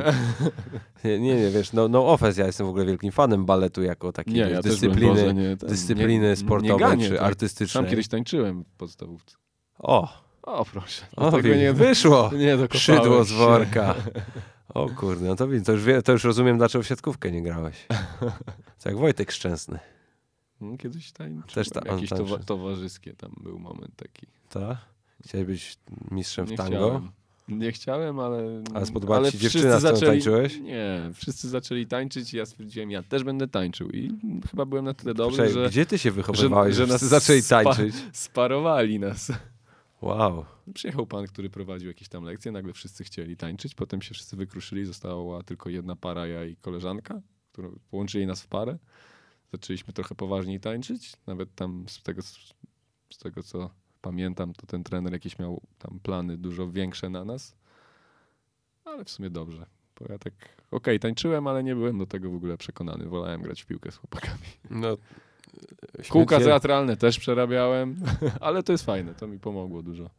Nie, 1.03 1.19
nie, 1.19 1.35
nie, 1.35 1.49
wiesz, 1.49 1.73
no, 1.73 1.87
no 1.87 2.07
offense, 2.07 2.41
ja 2.41 2.47
jestem 2.47 2.67
w 2.67 2.69
ogóle 2.69 2.85
wielkim 2.85 3.11
fanem 3.11 3.45
baletu 3.45 3.83
jako 3.83 4.11
takiej 4.11 4.33
Nie, 4.33 4.39
ja 4.39 4.61
też 4.61 4.71
dyscypliny, 4.71 5.07
Boże, 5.13 5.33
nie, 5.33 5.57
ten, 5.57 5.69
dyscypliny 5.69 6.29
nie, 6.29 6.35
sportowej 6.35 6.77
ganię, 6.79 7.07
czy 7.09 7.15
tak. 7.15 7.21
artystycznej. 7.27 7.83
Sam 7.83 7.89
kiedyś 7.89 8.07
tańczyłem 8.07 8.63
w 8.63 8.73
podstawówce. 8.75 9.35
O, 9.79 10.21
O, 10.43 10.65
proszę. 10.65 11.05
o 11.15 11.31
Tego 11.31 11.55
nie, 11.55 11.73
wyszło. 11.73 12.31
nie 12.37 12.57
Szydło 12.79 13.23
z 13.23 13.31
worka. 13.31 13.95
O 14.73 14.89
kurde, 14.89 15.25
no 15.27 15.35
to, 15.35 15.47
to, 15.65 15.71
już 15.71 15.83
to 16.05 16.11
już 16.11 16.23
rozumiem, 16.23 16.57
dlaczego 16.57 16.83
w 16.83 16.87
siatkówkę 16.87 17.31
nie 17.31 17.41
grałeś. 17.43 17.87
To 18.83 18.89
jak 18.89 18.97
Wojtek 18.97 19.31
Szczęsny, 19.31 19.79
No, 19.83 19.90
Kiedyś 20.79 21.11
tańczyłem. 21.11 21.43
Też 21.53 21.69
ta- 21.69 21.81
Jakieś 21.91 22.09
towa- 22.09 22.43
towarzyskie 22.43 23.13
tam 23.13 23.31
był 23.43 23.59
moment 23.59 23.95
taki. 23.95 24.27
tak? 24.49 24.77
Chciałeś 25.25 25.47
być 25.47 25.77
mistrzem 26.11 26.45
w 26.47 26.51
Nie 26.51 26.57
tango? 26.57 26.75
chciałem. 26.77 27.11
Nie 27.47 27.71
chciałem, 27.71 28.19
ale. 28.19 28.63
Ale 28.73 28.85
spodobała 28.85 29.31
ci 29.31 29.37
dziewczyna, 29.37 29.79
z 29.79 29.83
którą 29.83 29.95
zaczęli- 29.97 30.05
tańczyłeś? 30.07 30.59
Nie, 30.59 31.11
wszyscy 31.13 31.49
zaczęli 31.49 31.85
tańczyć 31.87 32.33
i 32.33 32.37
ja 32.37 32.45
stwierdziłem, 32.45 32.91
ja 32.91 33.03
też 33.03 33.23
będę 33.23 33.47
tańczył. 33.47 33.89
I 33.89 34.11
chyba 34.51 34.65
byłem 34.65 34.85
na 34.85 34.93
tyle 34.93 35.13
dobry, 35.13 35.37
Czekaj, 35.37 35.53
że 35.53 35.69
Gdzie 35.69 35.85
ty 35.85 35.97
się 35.97 36.11
wychowywałeś, 36.11 36.75
że, 36.75 36.85
że 36.87 36.93
nas 36.93 37.01
zaczęli 37.05 37.41
spa- 37.41 37.63
tańczyć? 37.63 37.95
sparowali 38.13 38.99
nas. 38.99 39.31
Wow. 40.01 40.45
Przyjechał 40.73 41.07
pan, 41.07 41.27
który 41.27 41.49
prowadził 41.49 41.87
jakieś 41.87 42.09
tam 42.09 42.23
lekcje, 42.23 42.51
nagle 42.51 42.73
wszyscy 42.73 43.03
chcieli 43.03 43.37
tańczyć, 43.37 43.75
potem 43.75 44.01
się 44.01 44.13
wszyscy 44.13 44.35
wykruszyli, 44.35 44.85
została 44.85 45.43
tylko 45.43 45.69
jedna 45.69 45.95
para, 45.95 46.27
ja 46.27 46.45
i 46.45 46.55
koleżanka, 46.55 47.21
którą 47.51 47.75
połączyli 47.91 48.27
nas 48.27 48.41
w 48.41 48.47
parę. 48.47 48.77
Zaczęliśmy 49.51 49.93
trochę 49.93 50.15
poważniej 50.15 50.59
tańczyć, 50.59 51.13
nawet 51.27 51.55
tam 51.55 51.85
z 51.87 52.03
tego, 52.03 52.21
z 53.09 53.17
tego 53.19 53.43
co 53.43 53.69
pamiętam, 54.01 54.53
to 54.53 54.67
ten 54.67 54.83
trener 54.83 55.13
jakieś 55.13 55.39
miał 55.39 55.61
tam 55.77 55.99
plany 56.03 56.37
dużo 56.37 56.71
większe 56.71 57.09
na 57.09 57.25
nas, 57.25 57.55
ale 58.85 59.05
w 59.05 59.09
sumie 59.09 59.29
dobrze. 59.29 59.65
Bo 59.99 60.05
ja 60.09 60.19
tak, 60.19 60.33
okej, 60.71 60.99
tańczyłem, 60.99 61.47
ale 61.47 61.63
nie 61.63 61.75
byłem 61.75 61.97
do 61.97 62.05
tego 62.05 62.31
w 62.31 62.35
ogóle 62.35 62.57
przekonany. 62.57 63.05
Wolałem 63.05 63.41
grać 63.41 63.61
w 63.61 63.65
piłkę 63.65 63.91
z 63.91 63.95
chłopakami. 63.95 64.47
No, 64.69 64.97
Kółka 66.09 66.39
teatralne 66.39 66.97
też 66.97 67.19
przerabiałem, 67.19 67.95
ale 68.39 68.63
to 68.63 68.71
jest 68.71 68.85
fajne, 68.85 69.15
to 69.15 69.27
mi 69.27 69.39
pomogło 69.39 69.83
dużo. 69.83 70.09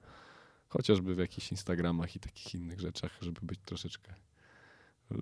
Chociażby 0.69 1.15
w 1.15 1.19
jakichś 1.19 1.51
Instagramach 1.51 2.17
i 2.17 2.21
takich 2.21 2.55
innych 2.55 2.81
rzeczach, 2.81 3.19
żeby 3.21 3.41
być 3.43 3.61
troszeczkę 3.65 4.15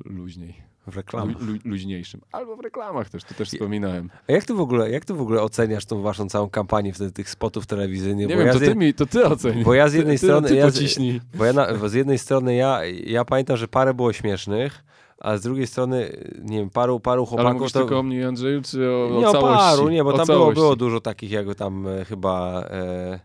luźniej, 0.05 0.55
w 0.83 0.87
lu, 0.87 0.93
reklamach. 0.97 1.41
lu, 1.43 1.55
luźniejszym. 1.65 2.21
Albo 2.33 2.57
w 2.57 2.61
reklamach 2.61 3.11
też, 3.11 3.25
to 3.25 3.35
też 3.35 3.49
wspominałem. 3.49 4.11
A 4.29 4.33
jak 4.33 4.45
ty 4.45 4.55
w 4.55 4.61
ogóle, 4.61 4.91
jak 4.91 5.05
ty 5.05 5.15
w 5.15 5.21
ogóle 5.21 5.43
oceniasz 5.43 5.85
tą 5.87 6.03
waszą 6.03 6.29
całą 6.29 6.51
kampanię 6.51 6.93
wtedy 6.93 7.13
tych 7.13 7.31
spotów 7.31 7.67
telewizyjnych? 7.67 8.29
Nie 8.29 8.35
bo 8.35 8.39
wiem, 8.39 8.47
ja 8.47 8.53
to 8.55 8.59
ty, 8.61 8.75
mi, 8.75 8.95
to 8.95 9.07
ty 9.07 9.19
bo 9.65 9.75
ja 9.75 9.89
z 9.89 9.95
jednej 9.95 10.19
ty, 10.19 10.27
strony- 10.27 10.49
Ty, 10.49 10.55
ty 10.55 10.61
ja 10.61 10.71
z- 10.71 10.99
bo 11.35 11.45
ja 11.45 11.53
na, 11.53 11.89
z 11.89 11.93
jednej 11.93 12.19
strony 12.19 12.55
ja, 12.55 12.81
ja 12.85 13.25
pamiętam, 13.25 13.57
że 13.57 13.69
parę 13.69 13.95
było 13.95 14.13
śmiesznych, 14.13 14.85
a 15.21 15.37
z 15.37 15.41
drugiej 15.43 15.67
strony, 15.67 16.11
nie 16.43 16.59
wiem, 16.59 16.71
paru, 16.71 17.01
paru 17.01 17.23
Ale 17.23 17.29
chłopaków 17.29 17.55
mówisz 17.61 17.73
to... 17.73 17.79
tylko 17.79 17.99
o 17.99 18.03
mnie 18.03 18.29
Andrzeju, 18.29 18.63
czy 18.63 18.91
o, 18.91 19.09
nie 19.21 19.29
o 19.29 19.33
całości? 19.33 19.59
paru, 19.59 19.89
nie, 19.89 20.05
bo 20.05 20.11
O 20.11 20.17
tam 20.17 20.27
było, 20.27 20.53
było 20.53 20.77
dużo 20.77 21.01
takich, 21.01 21.31
jak 21.31 21.55
tam 21.55 21.87
e, 21.89 22.05
chyba 22.05 22.63
e, 22.71 23.21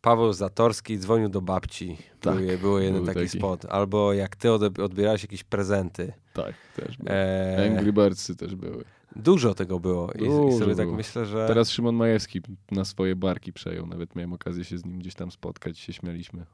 Paweł 0.00 0.32
Zatorski 0.32 0.98
dzwonił 0.98 1.28
do 1.28 1.40
babci. 1.40 1.96
Tak, 2.20 2.36
był, 2.46 2.58
był 2.58 2.78
jeden 2.78 2.94
był 2.94 3.06
taki, 3.06 3.20
taki. 3.26 3.38
spot. 3.38 3.64
Albo 3.64 4.12
jak 4.12 4.36
ty 4.36 4.52
odbierałeś 4.52 5.22
jakieś 5.22 5.44
prezenty. 5.44 6.12
Tak, 6.32 6.54
też 6.76 6.96
było. 6.96 7.10
E, 7.10 7.70
Angry 7.78 7.92
Birdsy 7.92 8.36
też 8.36 8.54
były. 8.54 8.84
Dużo 9.16 9.54
tego 9.54 9.80
było. 9.80 10.12
I, 10.12 10.22
i 10.22 10.26
Dużo 10.26 10.58
sobie 10.58 10.74
tak 10.76 10.86
było. 10.86 10.96
myślę, 10.96 11.26
że... 11.26 11.46
Teraz 11.48 11.70
Szymon 11.70 11.94
Majewski 11.94 12.40
na 12.70 12.84
swoje 12.84 13.16
barki 13.16 13.52
przejął. 13.52 13.86
Nawet 13.86 14.16
miałem 14.16 14.32
okazję 14.32 14.64
się 14.64 14.78
z 14.78 14.84
nim 14.84 14.98
gdzieś 14.98 15.14
tam 15.14 15.30
spotkać, 15.30 15.78
się 15.78 15.92
śmialiśmy. 15.92 16.46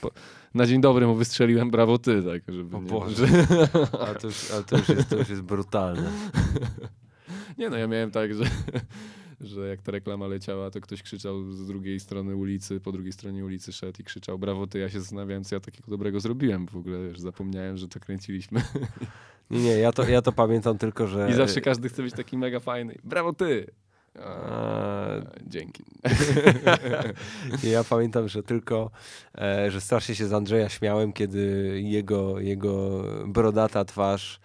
Po, 0.00 0.10
na 0.54 0.66
dzień 0.66 0.80
dobry 0.80 1.06
mu 1.06 1.14
wystrzeliłem 1.14 1.70
brawo 1.70 1.98
ty, 1.98 2.22
tak, 2.22 2.54
żeby 2.54 2.76
O 2.76 2.80
nie, 2.80 2.88
Boże. 2.90 3.26
że, 3.26 3.46
Ale 4.06 4.14
to 4.14 4.26
już, 4.26 4.50
ale 4.50 4.64
to 4.64 4.76
już, 4.76 4.88
jest, 4.88 5.08
to 5.08 5.16
już 5.16 5.28
jest 5.28 5.42
brutalne. 5.42 6.10
Nie 7.58 7.70
no, 7.70 7.76
ja 7.76 7.86
miałem 7.86 8.10
tak, 8.10 8.34
że, 8.34 8.44
że 9.40 9.68
jak 9.68 9.82
ta 9.82 9.92
reklama 9.92 10.26
leciała, 10.26 10.70
to 10.70 10.80
ktoś 10.80 11.02
krzyczał 11.02 11.52
z 11.52 11.66
drugiej 11.66 12.00
strony 12.00 12.36
ulicy, 12.36 12.80
po 12.80 12.92
drugiej 12.92 13.12
stronie 13.12 13.44
ulicy 13.44 13.72
szedł 13.72 14.00
i 14.00 14.04
krzyczał 14.04 14.38
brawo 14.38 14.66
ty, 14.66 14.78
ja 14.78 14.88
się 14.88 15.00
zastanawiałem, 15.00 15.44
co 15.44 15.54
ja 15.54 15.60
takiego 15.60 15.90
dobrego 15.90 16.20
zrobiłem 16.20 16.66
w 16.66 16.76
ogóle, 16.76 17.08
wiesz, 17.08 17.20
zapomniałem, 17.20 17.76
że 17.76 17.88
to 17.88 18.00
kręciliśmy. 18.00 18.62
Nie, 19.50 19.60
nie, 19.60 19.78
ja 19.78 19.92
to, 19.92 20.08
ja 20.08 20.22
to 20.22 20.32
pamiętam 20.32 20.78
tylko, 20.78 21.06
że... 21.06 21.30
I 21.30 21.34
zawsze 21.34 21.60
każdy 21.60 21.88
chce 21.88 22.02
być 22.02 22.14
taki 22.14 22.38
mega 22.38 22.60
fajny. 22.60 22.94
Brawo 23.04 23.32
ty! 23.32 23.66
A, 24.18 25.06
dzięki. 25.46 25.84
Ja 27.72 27.84
pamiętam, 27.84 28.28
że 28.28 28.42
tylko, 28.42 28.90
e, 29.38 29.70
że 29.70 29.80
strasznie 29.80 30.14
się 30.14 30.26
z 30.26 30.32
Andrzeja 30.32 30.68
śmiałem, 30.68 31.12
kiedy 31.12 31.74
jego, 31.84 32.40
jego 32.40 33.04
brodata 33.26 33.84
twarz 33.84 34.40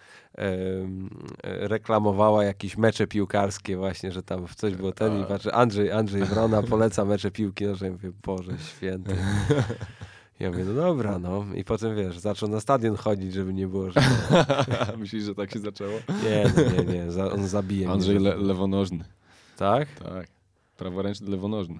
reklamowała 1.42 2.44
jakieś 2.44 2.76
mecze 2.76 3.06
piłkarskie 3.06 3.76
właśnie, 3.76 4.12
że 4.12 4.22
tam 4.22 4.46
w 4.46 4.54
coś 4.54 4.74
było 4.74 4.92
ten 4.92 5.20
i 5.20 5.22
A. 5.22 5.26
patrzę, 5.26 5.54
Andrzej, 5.54 5.92
Andrzej 5.92 6.24
Wrona 6.24 6.62
poleca 6.62 7.04
mecze 7.04 7.30
piłki 7.30 7.66
nożnej. 7.66 7.90
Mówię, 7.90 8.12
Boże 8.24 8.52
święty. 8.58 9.16
Ja 10.40 10.50
mówię, 10.50 10.64
no 10.64 10.74
dobra, 10.74 11.18
no. 11.18 11.44
I 11.54 11.64
potem, 11.64 11.96
wiesz, 11.96 12.18
zaczął 12.18 12.48
na 12.48 12.60
stadion 12.60 12.96
chodzić, 12.96 13.32
żeby 13.32 13.54
nie 13.54 13.66
było, 13.68 13.90
że... 13.90 14.00
Myślisz, 14.98 15.24
że 15.24 15.34
tak 15.34 15.52
się 15.52 15.58
zaczęło? 15.58 15.92
Nie, 16.24 16.52
no, 16.56 16.82
nie, 16.82 16.94
nie, 16.94 17.12
za, 17.12 17.32
on 17.32 17.48
zabije 17.48 17.90
Andrzej 17.90 18.20
mnie. 18.20 18.28
le 18.28 18.36
lewonożny. 18.36 19.04
Tak? 19.56 19.88
Tak. 19.88 20.26
Praworęczny 20.76 21.30
lewonożny. 21.30 21.78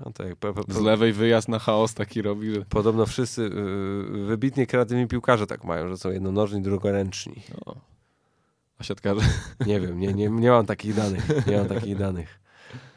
No 0.00 0.12
to 0.12 0.24
jak, 0.24 0.36
po, 0.36 0.52
po, 0.52 0.72
Z 0.72 0.80
lewej 0.80 1.12
wyjazd 1.12 1.48
na 1.48 1.58
chaos 1.58 1.94
taki 1.94 2.22
robi, 2.22 2.54
że... 2.54 2.64
Podobno 2.64 3.06
wszyscy 3.06 3.42
y, 3.42 4.24
wybitnie 4.26 4.66
kreatywni 4.66 5.06
piłkarze 5.06 5.46
tak 5.46 5.64
mają, 5.64 5.88
że 5.88 5.96
są 5.96 6.10
jednonożni, 6.10 6.62
drugoręczni. 6.62 7.42
O. 7.66 7.76
A 8.78 8.84
siatkarze? 8.84 9.20
Nie 9.66 9.80
wiem, 9.80 10.00
nie, 10.00 10.14
nie, 10.14 10.28
nie 10.28 10.50
mam 10.50 10.66
takich 10.66 10.94
danych. 10.94 11.46
Nie 11.46 11.56
mam 11.56 11.68
takich 11.68 11.96
danych. 11.96 12.40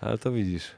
Ale 0.01 0.17
to 0.17 0.31
widzisz. 0.31 0.71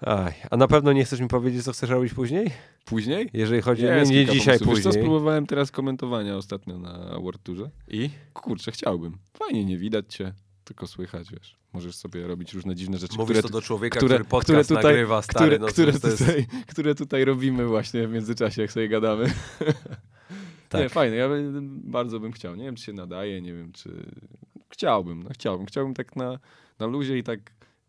Aj, 0.00 0.34
a 0.50 0.56
na 0.56 0.68
pewno 0.68 0.92
nie 0.92 1.04
chcesz 1.04 1.20
mi 1.20 1.28
powiedzieć, 1.28 1.64
co 1.64 1.72
chcesz 1.72 1.90
robić 1.90 2.14
później? 2.14 2.50
Później? 2.84 3.30
Jeżeli 3.32 3.62
chodzi 3.62 3.88
o 3.88 3.94
nie, 3.94 4.02
nie 4.02 4.26
dzisiaj, 4.26 4.58
pomysłów. 4.58 4.68
Wiesz 4.74 4.84
co, 4.84 4.88
później. 4.88 4.92
spróbowałem 4.92 5.46
teraz 5.46 5.70
komentowania 5.70 6.36
ostatnio 6.36 6.78
na 6.78 7.18
World 7.22 7.42
Tourze. 7.42 7.70
I? 7.88 8.10
Kurczę, 8.32 8.72
chciałbym. 8.72 9.18
Fajnie, 9.38 9.64
nie 9.64 9.78
widać 9.78 10.14
cię, 10.14 10.32
tylko 10.66 10.86
słychać, 10.86 11.30
wiesz. 11.32 11.56
Możesz 11.72 11.96
sobie 11.96 12.26
robić 12.26 12.54
różne 12.54 12.74
dziwne 12.74 12.98
rzeczy, 12.98 13.16
Mówisz 13.18 13.38
które, 13.38 13.42
to 13.42 13.48
do 13.48 13.62
człowieka, 13.62 13.98
które- 13.98 14.24
który 14.24 14.40
które 14.42 14.64
tutaj- 14.64 14.84
nagrywa, 14.84 15.22
stary. 15.22 15.46
które, 15.46 15.58
no, 15.58 15.66
które, 15.66 15.92
to 15.92 16.08
jest, 16.08 16.18
tutaj, 16.18 16.46
które 16.68 16.94
tutaj 16.94 17.24
robimy 17.24 17.66
właśnie 17.66 18.08
w 18.08 18.12
międzyczasie, 18.12 18.62
jak 18.62 18.72
sobie 18.72 18.88
gadamy. 18.88 19.32
Tak. 20.68 20.80
Nie, 20.80 20.88
fajne, 20.88 21.16
ja 21.16 21.28
bardzo 21.68 22.20
bym 22.20 22.32
chciał. 22.32 22.56
Nie 22.56 22.64
wiem, 22.64 22.74
czy 22.76 22.84
się 22.84 22.92
nadaje, 22.92 23.42
nie 23.42 23.52
wiem, 23.52 23.72
czy... 23.72 24.10
Chciałbym, 24.68 25.22
no 25.22 25.30
chciałbym. 25.32 25.66
Chciałbym 25.66 25.94
tak 25.94 26.16
na, 26.16 26.38
na 26.78 26.86
luzie 26.86 27.18
i 27.18 27.22
tak 27.22 27.38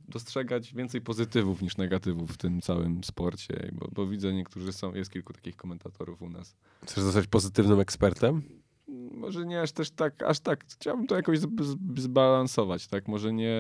dostrzegać 0.08 0.74
więcej 0.74 1.02
pozytywów 1.02 1.62
niż 1.62 1.78
negatywów 1.78 2.32
w 2.32 2.38
tym 2.38 2.62
całym 2.62 3.04
sporcie, 3.04 3.72
bo, 3.74 3.88
bo 3.92 4.08
widzę 4.08 4.34
niektórzy 4.34 4.74
są, 4.74 4.94
jest 4.96 5.12
kilku 5.12 5.34
takich 5.34 5.56
komentatorów 5.56 6.22
u 6.22 6.30
nas. 6.30 6.56
Chcesz 6.86 7.04
zostać 7.04 7.28
pozytywnym 7.28 7.80
ekspertem? 7.80 8.42
Może 9.12 9.46
nie 9.46 9.62
aż 9.62 9.72
też 9.72 9.92
tak, 9.92 10.24
aż 10.24 10.40
tak. 10.40 10.66
Chciałbym 10.66 11.08
to 11.08 11.16
jakoś 11.16 11.40
zbalansować, 11.98 12.88
tak? 12.88 13.08
Może 13.08 13.34
nie, 13.34 13.58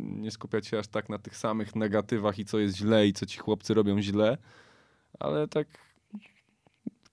nie 0.00 0.30
skupiać 0.30 0.66
się 0.66 0.78
aż 0.78 0.88
tak 0.88 1.08
na 1.08 1.18
tych 1.18 1.36
samych 1.36 1.76
negatywach 1.76 2.38
i 2.38 2.44
co 2.44 2.58
jest 2.58 2.76
źle 2.76 3.06
i 3.06 3.12
co 3.12 3.26
ci 3.26 3.38
chłopcy 3.38 3.74
robią 3.74 4.00
źle, 4.00 4.38
ale 5.18 5.48
tak 5.48 5.66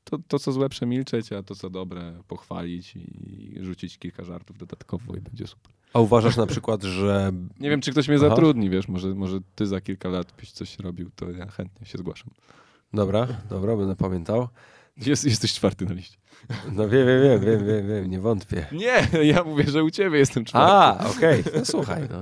to, 0.04 0.18
to 0.28 0.40
co 0.40 0.52
złe 0.52 0.70
przemilczeć, 0.70 1.34
a 1.34 1.44
to 1.44 1.56
co 1.56 1.70
dobre 1.70 2.24
pochwalić 2.28 2.95
i 2.95 3.58
rzucić 3.62 3.98
kilka 3.98 4.24
żartów 4.24 4.58
dodatkowo 4.58 5.16
i 5.16 5.22
będzie 5.22 5.48
super. 5.48 5.72
A 5.94 5.99
uważasz 5.99 6.38
na 6.38 6.45
przykład, 6.45 6.84
że... 6.84 7.32
Nie 7.60 7.70
wiem, 7.70 7.82
czy 7.82 7.91
ktoś 7.91 8.08
mnie 8.08 8.18
Aha. 8.18 8.30
zatrudni, 8.30 8.70
wiesz, 8.70 8.88
może, 8.88 9.16
może 9.16 9.40
ty 9.56 9.68
za 9.68 9.82
kilka 9.82 10.10
lat 10.10 10.34
byś 10.40 10.52
coś 10.52 10.80
robił, 10.80 11.10
to 11.16 11.32
ja 11.32 11.48
chętnie 11.48 11.88
się 11.88 11.98
zgłaszam. 11.98 12.30
Dobra, 12.94 13.28
dobra, 13.49 13.78
będę 13.78 13.95
pamiętał. 13.95 14.48
Jest, 15.06 15.26
jesteś 15.26 15.53
czwarty 15.53 15.86
na 15.86 15.94
liście. 15.94 16.18
No 16.72 16.90
wiem, 16.90 17.07
wiem, 17.07 17.22
wiem, 17.22 17.41
wiem, 17.41 17.68
wiem, 17.68 17.88
wiem 17.88 18.10
nie 18.10 18.19
wątpię. 18.19 18.65
Nie, 18.72 19.07
ja 19.34 19.44
mówię, 19.44 19.64
że 19.64 19.84
u 19.84 19.90
ciebie 19.91 20.18
jestem 20.19 20.45
czwarty. 20.45 21.03
A, 21.03 21.10
okej, 21.10 21.44
no 21.56 21.65
słuchaj, 21.65 22.03
no. 22.10 22.22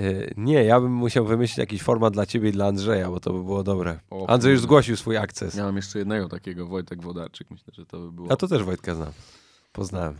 Y, 0.00 0.34
Nie, 0.36 0.64
ja 0.64 0.80
bym 0.80 0.92
musiał 0.92 1.24
wymyślić 1.26 1.58
jakiś 1.58 1.82
format 1.82 2.12
dla 2.14 2.26
ciebie 2.26 2.48
i 2.48 2.52
dla 2.52 2.66
Andrzeja, 2.66 3.10
bo 3.10 3.20
to 3.20 3.32
by 3.32 3.44
było 3.44 3.62
dobre. 3.64 3.98
O 4.10 4.26
Andrzej 4.28 4.52
już 4.52 4.60
zgłosił 4.60 4.96
swój 4.96 5.16
akces. 5.16 5.54
Ja 5.54 5.64
mam 5.64 5.76
jeszcze 5.76 5.98
jednego 5.98 6.28
takiego, 6.28 6.66
Wojtek 6.66 7.02
Wodarczyk, 7.02 7.50
myślę, 7.50 7.72
że 7.76 7.86
to 7.86 7.98
by 8.00 8.12
było... 8.12 8.32
A 8.32 8.36
to 8.36 8.48
też 8.48 8.62
Wojtka 8.62 8.94
znam. 8.94 9.12
Poznałem. 9.72 10.14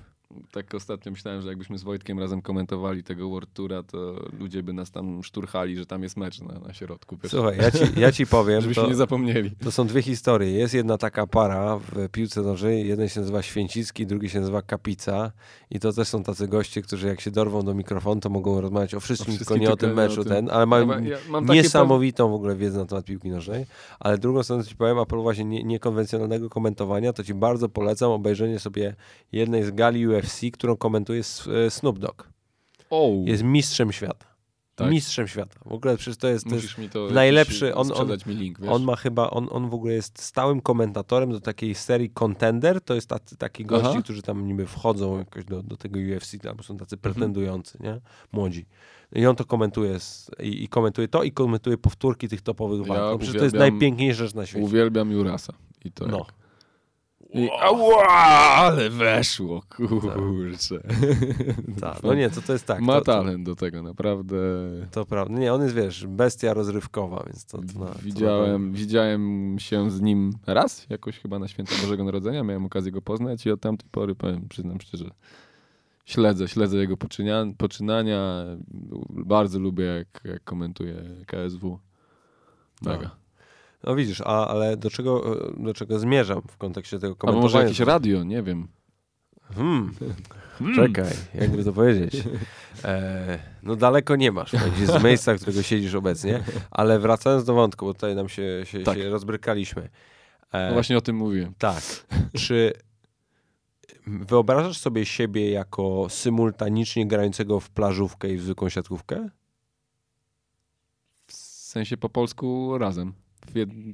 Tak 0.53 0.75
ostatnio 0.75 1.13
myślałem, 1.13 1.43
że 1.43 1.49
jakbyśmy 1.49 1.79
z 1.79 1.83
Wojtkiem 1.83 2.19
razem 2.19 2.43
komentowali 2.43 3.03
tego 3.05 3.29
World 3.29 3.53
Toura, 3.55 3.83
to 3.83 4.21
ludzie 4.41 4.63
by 4.63 4.73
nas 4.73 4.91
tam 4.91 5.23
szturchali, 5.23 5.77
że 5.77 5.87
tam 5.87 6.03
jest 6.03 6.17
mecz 6.17 6.41
na, 6.41 6.59
na 6.59 6.73
środku. 6.75 7.17
Wiesz, 7.23 7.33
Słuchaj, 7.33 7.57
ja 7.57 7.71
ci, 7.71 7.79
ja 8.01 8.13
ci 8.13 8.27
powiem, 8.37 8.61
żebyśmy 8.61 8.83
to, 8.83 8.89
nie 8.89 8.95
zapomnieli. 8.95 9.51
to 9.65 9.71
są 9.73 9.87
dwie 9.87 10.03
historie. 10.03 10.51
Jest 10.51 10.75
jedna 10.75 10.99
taka 10.99 11.27
para 11.27 11.79
w 11.79 12.09
piłce 12.09 12.43
nożnej, 12.43 12.89
jeden 12.89 13.09
się 13.09 13.21
nazywa 13.21 13.43
Święcicki, 13.43 14.07
drugi 14.07 14.31
się 14.31 14.41
nazywa 14.41 14.63
Kapica 14.63 15.33
i 15.71 15.81
to 15.81 15.93
też 15.93 16.09
są 16.09 16.23
tacy 16.23 16.49
goście, 16.49 16.83
którzy 16.83 17.07
jak 17.07 17.21
się 17.21 17.31
dorwą 17.31 17.63
do 17.63 17.75
mikrofonu, 17.75 18.21
to 18.21 18.31
mogą 18.31 18.61
rozmawiać 18.61 18.95
o 18.95 19.01
wszystkim, 19.01 19.35
O 19.35 19.39
tylko 19.39 19.57
nie 19.57 19.71
o 19.73 19.77
tym 19.77 19.89
nie 19.91 19.93
o 19.93 19.97
meczu 19.97 20.25
tym. 20.25 20.33
ten, 20.33 20.51
ale 20.51 20.67
mają 20.67 20.89
Ja- 21.03 21.19
ja 21.33 21.41
niesamowitą 21.55 22.31
w 22.31 22.35
ogóle 22.35 22.57
wiedzę 22.57 22.79
na 22.79 22.87
temat 22.87 23.05
piłki 23.05 23.31
nożnej, 23.31 23.67
ale 24.01 24.19
drugą 24.19 24.43
stronę 24.43 24.65
ci 24.65 24.77
powiem, 24.77 24.99
a 24.99 25.07
propos 25.07 25.23
właśnie 25.23 25.45
nie, 25.45 25.65
niekonwencjonalnego 25.65 26.51
komentowania, 26.51 27.13
to 27.13 27.25
ci 27.25 27.35
bardzo 27.35 27.69
polecam 27.69 28.11
obejrzenie 28.11 28.59
sobie 28.59 28.95
jednej 29.33 29.65
z 29.65 29.71
gali 29.71 30.01
UFC, 30.19 30.41
którą 30.53 30.77
komentuje 30.77 31.21
e, 31.67 31.71
Snoop 31.71 31.99
Dogg. 31.99 32.29
O, 32.91 33.11
Jest 33.25 33.43
mistrzem 33.43 33.93
świata. 33.93 34.27
Tak. 34.75 34.91
Mistrzem 34.91 35.29
świata. 35.29 35.61
W 35.65 35.73
ogóle 35.73 35.97
przecież 35.97 36.17
to 36.17 36.29
jest, 36.29 36.49
to 36.49 36.55
jest 36.55 36.69
to 36.93 37.09
najlepszy- 37.09 37.73
on- 37.75 37.93
on- 37.93 38.17
link, 38.27 38.59
on 38.69 38.83
ma 38.85 38.97
chyba, 38.97 39.31
on, 39.31 39.49
on 39.51 39.71
w 39.71 39.75
ogóle 39.75 39.93
jest 39.95 40.23
stałym 40.23 40.61
komentatorem 40.61 41.31
do 41.33 41.41
takiej 41.41 41.75
serii 41.75 42.11
Contender, 42.11 42.81
to 42.81 42.95
jest 42.95 43.09
tacy, 43.09 43.37
taki 43.37 43.65
gości, 43.65 43.89
Aha. 43.91 44.03
którzy 44.03 44.23
tam 44.23 44.47
niby 44.47 44.67
wchodzą 44.67 45.19
jakoś 45.19 45.45
do, 45.45 45.63
do 45.63 45.77
tego 45.77 46.01
UFC, 46.17 46.35
albo 46.49 46.63
są 46.63 46.77
tacy 46.77 46.97
Mhm. 46.97 47.15
pretendujący, 47.15 47.79
nie? 47.81 48.01
Młodzi. 48.33 48.67
I 49.13 49.27
on 49.27 49.37
to 49.37 49.45
komentuje 49.45 49.99
i, 50.43 50.65
i 50.65 50.69
komentuje 50.69 51.09
to 51.09 51.23
i 51.23 51.33
komentuje 51.33 51.79
powtórki 51.79 52.29
tych 52.29 52.41
topowych 52.43 52.87
Ja 52.87 52.95
walk. 52.95 53.13
No, 53.13 53.19
Przecież 53.19 53.39
to 53.39 53.45
jest 53.45 53.57
najpiękniejsza 53.57 54.25
rzecz 54.25 54.35
na 54.35 54.47
świecie. 54.47 54.65
Uwielbiam 54.65 55.11
Jurasa. 55.13 55.53
I 55.85 55.93
to 55.93 56.07
No. 56.07 56.19
jak... 56.19 56.27
I, 57.35 57.51
ała, 57.61 58.09
ale 58.09 58.91
weszło, 58.91 59.63
kurczę. 59.69 60.81
Tak, 61.81 62.03
no 62.03 62.15
nie, 62.15 62.31
to, 62.31 62.43
to 62.43 62.53
jest 62.53 62.67
tak. 62.67 62.81
Ma 62.81 62.99
to, 62.99 63.05
talent 63.05 63.47
do 63.47 63.57
tego, 63.57 63.83
naprawdę. 63.83 64.37
to 64.91 65.07
prawda. 65.07 65.39
Nie, 65.39 65.55
on 65.55 65.63
jest, 65.63 65.75
wiesz, 65.75 66.07
bestia 66.07 66.55
rozrywkowa, 66.55 67.23
więc 67.27 67.45
to, 67.45 67.59
to, 67.59 67.79
na, 67.79 67.87
to 67.87 67.99
Widziałem, 68.03 68.73
widziałem 68.73 69.57
się 69.59 69.91
z 69.91 70.01
nim 70.01 70.33
raz, 70.47 70.87
jakoś 70.91 71.19
chyba 71.19 71.39
na 71.39 71.49
święto 71.49 71.75
Bożego 71.83 72.05
Narodzenia, 72.05 72.45
miałem 72.45 72.65
okazję 72.65 72.93
go 72.93 73.03
poznać 73.03 73.47
i 73.47 73.51
od 73.51 73.61
tamtej 73.61 73.89
pory, 73.91 74.15
powiem, 74.15 74.49
przyznam 74.49 74.81
szczerze, 74.81 75.11
śledzę, 76.05 76.49
śledzę 76.49 76.77
jego 76.77 76.97
poczynia, 76.97 77.47
poczynania, 77.59 78.45
bardzo 79.09 79.59
lubię 79.59 79.85
jak, 79.85 80.21
jak 80.25 80.45
komentuje 80.45 81.03
KSW. 81.27 81.79
Mega. 82.83 83.11
No. 83.85 83.95
Widzisz, 83.95 84.21
a, 84.21 84.49
ale 84.49 84.77
do 84.77 84.91
czego, 84.91 85.43
e, 85.49 85.53
do 85.65 85.75
czego 85.75 85.99
zmierzam 85.99 86.43
w 86.51 86.57
kontekście 86.57 86.97
tego 86.99 87.07
Albo 87.13 87.17
komentowania? 87.17 87.43
może 87.55 87.63
jakieś 87.63 87.81
radio, 87.81 88.25
nie 88.25 88.43
wiem. 88.43 88.69
Hmm. 89.55 89.95
Czekaj, 90.75 91.13
jakby 91.35 91.65
to 91.65 91.73
powiedzieć. 91.73 92.17
E, 92.85 93.39
no 93.63 93.77
daleko 93.77 94.17
nie 94.17 94.33
masz, 94.33 94.53
z 94.85 95.05
miejsca, 95.05 95.35
w 95.35 95.37
którego 95.41 95.63
siedzisz 95.63 95.95
obecnie, 95.95 96.43
ale 96.71 96.99
wracając 96.99 97.45
do 97.45 97.55
wątku, 97.55 97.85
bo 97.87 97.95
tutaj 97.95 98.15
nam 98.15 98.29
się, 98.29 98.43
się, 98.65 98.81
Tak. 98.81 98.99
się 98.99 99.11
rozbrykaliśmy. 99.11 99.89
E, 100.53 100.67
No 100.69 100.73
właśnie 100.73 100.99
o 100.99 101.01
tym 101.01 101.17
mówiłem. 101.17 101.55
Tak. 101.59 101.83
Czy 102.37 102.73
wyobrażasz 104.07 104.79
sobie 104.79 105.07
siebie 105.07 105.51
jako 105.51 106.07
symultanicznie 106.09 107.07
grającego 107.07 107.61
w 107.61 107.71
plażówkę 107.71 108.29
i 108.29 108.37
w 108.37 108.43
zwykłą 108.43 108.69
siatkówkę? 108.69 109.29
W 111.27 111.33
sensie 111.33 111.97
po 111.97 112.09
polsku 112.09 112.79
razem. 112.79 113.13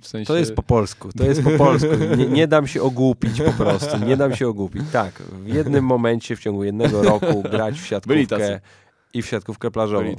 W, 0.01 0.07
sensie... 0.07 0.27
To 0.27 0.37
jest 0.37 0.55
po 0.55 0.63
polsku, 0.63 1.13
to 1.13 1.25
jest 1.25 1.43
po 1.43 1.51
polsku. 1.51 1.89
Nie, 2.19 2.27
nie 2.27 2.49
dam 2.49 2.67
się 2.67 2.83
ogłupić 2.83 3.43
po 3.43 3.53
prostu, 3.53 3.99
nie 3.99 4.17
dam 4.17 4.37
się 4.37 4.49
ogłupić. 4.49 4.83
Tak, 4.93 5.15
w 5.23 5.49
jednym 5.49 5.85
momencie 5.85 6.37
w 6.37 6.41
ciągu 6.41 6.65
jednego 6.65 7.03
roku 7.03 7.43
grać 7.43 7.81
w 7.81 7.87
siatkówkę 7.87 8.61
i 9.15 9.23
w 9.23 9.27
siatkówkę 9.27 9.71
plażową. 9.71 10.17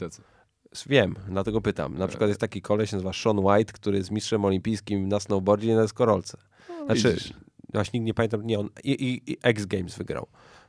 Wiem, 0.88 1.16
dlatego 1.30 1.62
pytam. 1.62 1.98
Na 1.98 2.08
przykład 2.08 2.28
jest 2.28 2.40
taki 2.42 2.62
koleś, 2.62 2.92
nazywa 2.92 3.14
Sean 3.14 3.40
White, 3.40 3.74
który 3.74 3.98
jest 3.98 4.12
mistrzem 4.12 4.46
olimpijskim 4.46 5.08
na 5.08 5.20
snowboardzie 5.20 5.72
i 5.72 5.76
na 5.76 5.82
deskorolce. 5.82 6.38
Znaczy, 6.86 7.14
Widzisz. 7.14 7.34
właśnie 7.74 8.00
nie 8.00 8.14
pamiętam, 8.14 8.46
nie 8.48 8.60
on, 8.60 8.70
i, 8.84 8.92
i, 8.92 9.32
i 9.32 9.38
X 9.44 9.66
Games 9.66 9.98
wygrał 9.98 10.28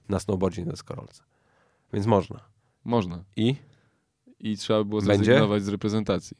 na 0.08 0.18
snowboardzie 0.20 0.62
i 0.62 0.64
na 0.64 0.70
deskorolce. 0.70 1.22
Więc 1.92 2.06
można. 2.06 2.40
Można. 2.84 3.24
I 3.36 3.54
I 4.40 4.56
trzeba 4.56 4.84
było 4.84 5.02
Będzie? 5.02 5.24
zrezygnować 5.24 5.62
z 5.62 5.68
reprezentacji. 5.68 6.36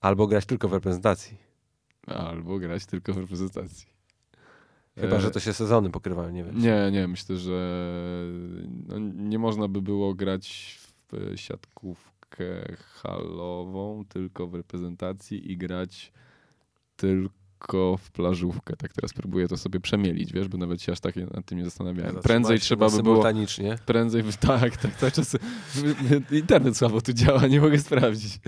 albo 0.00 0.26
grać 0.26 0.46
tylko 0.46 0.68
w 0.68 0.72
reprezentacji. 0.72 1.38
Albo 2.08 2.58
grać 2.58 2.86
tylko 2.86 3.12
w 3.12 3.18
reprezentacji. 3.18 3.98
Chyba, 5.00 5.16
E, 5.16 5.20
że 5.20 5.30
to 5.30 5.40
się 5.40 5.52
sezony 5.52 5.90
pokrywają, 5.90 6.30
nie 6.30 6.44
wiem. 6.44 6.58
Nie, 6.58 6.90
nie, 6.92 7.08
myślę, 7.08 7.36
że 7.36 7.90
no, 8.88 8.98
nie 8.98 9.38
można 9.38 9.68
by 9.68 9.82
było 9.82 10.14
grać 10.14 10.78
w 10.80 11.40
siatkówkę 11.40 12.76
halową, 12.78 14.04
tylko 14.08 14.46
w 14.46 14.54
reprezentacji 14.54 15.52
i 15.52 15.56
grać 15.56 16.12
tylko 16.96 17.96
w 17.96 18.10
plażówkę. 18.10 18.76
Tak 18.76 18.92
teraz 18.92 19.12
próbuję 19.12 19.48
to 19.48 19.56
sobie 19.56 19.80
przemielić, 19.80 20.32
wiesz, 20.32 20.48
bo 20.48 20.58
nawet 20.58 20.82
się 20.82 20.92
aż 20.92 21.00
tak 21.00 21.16
nad 21.16 21.46
tym 21.46 21.58
nie 21.58 21.64
zastanawiałem. 21.64 22.16
Prędzej 22.16 22.60
trzeba 22.60 22.90
by 22.90 23.02
było... 23.02 23.22
Prędzej, 23.86 24.22
tak, 24.40 24.76
tak, 24.76 24.96
cały 24.96 25.12
czas 25.12 25.36
internet 26.30 26.76
słabo 26.76 27.00
tu 27.00 27.12
działa, 27.12 27.46
nie 27.46 27.60
mogę 27.60 27.78
sprawdzić. 27.78 28.40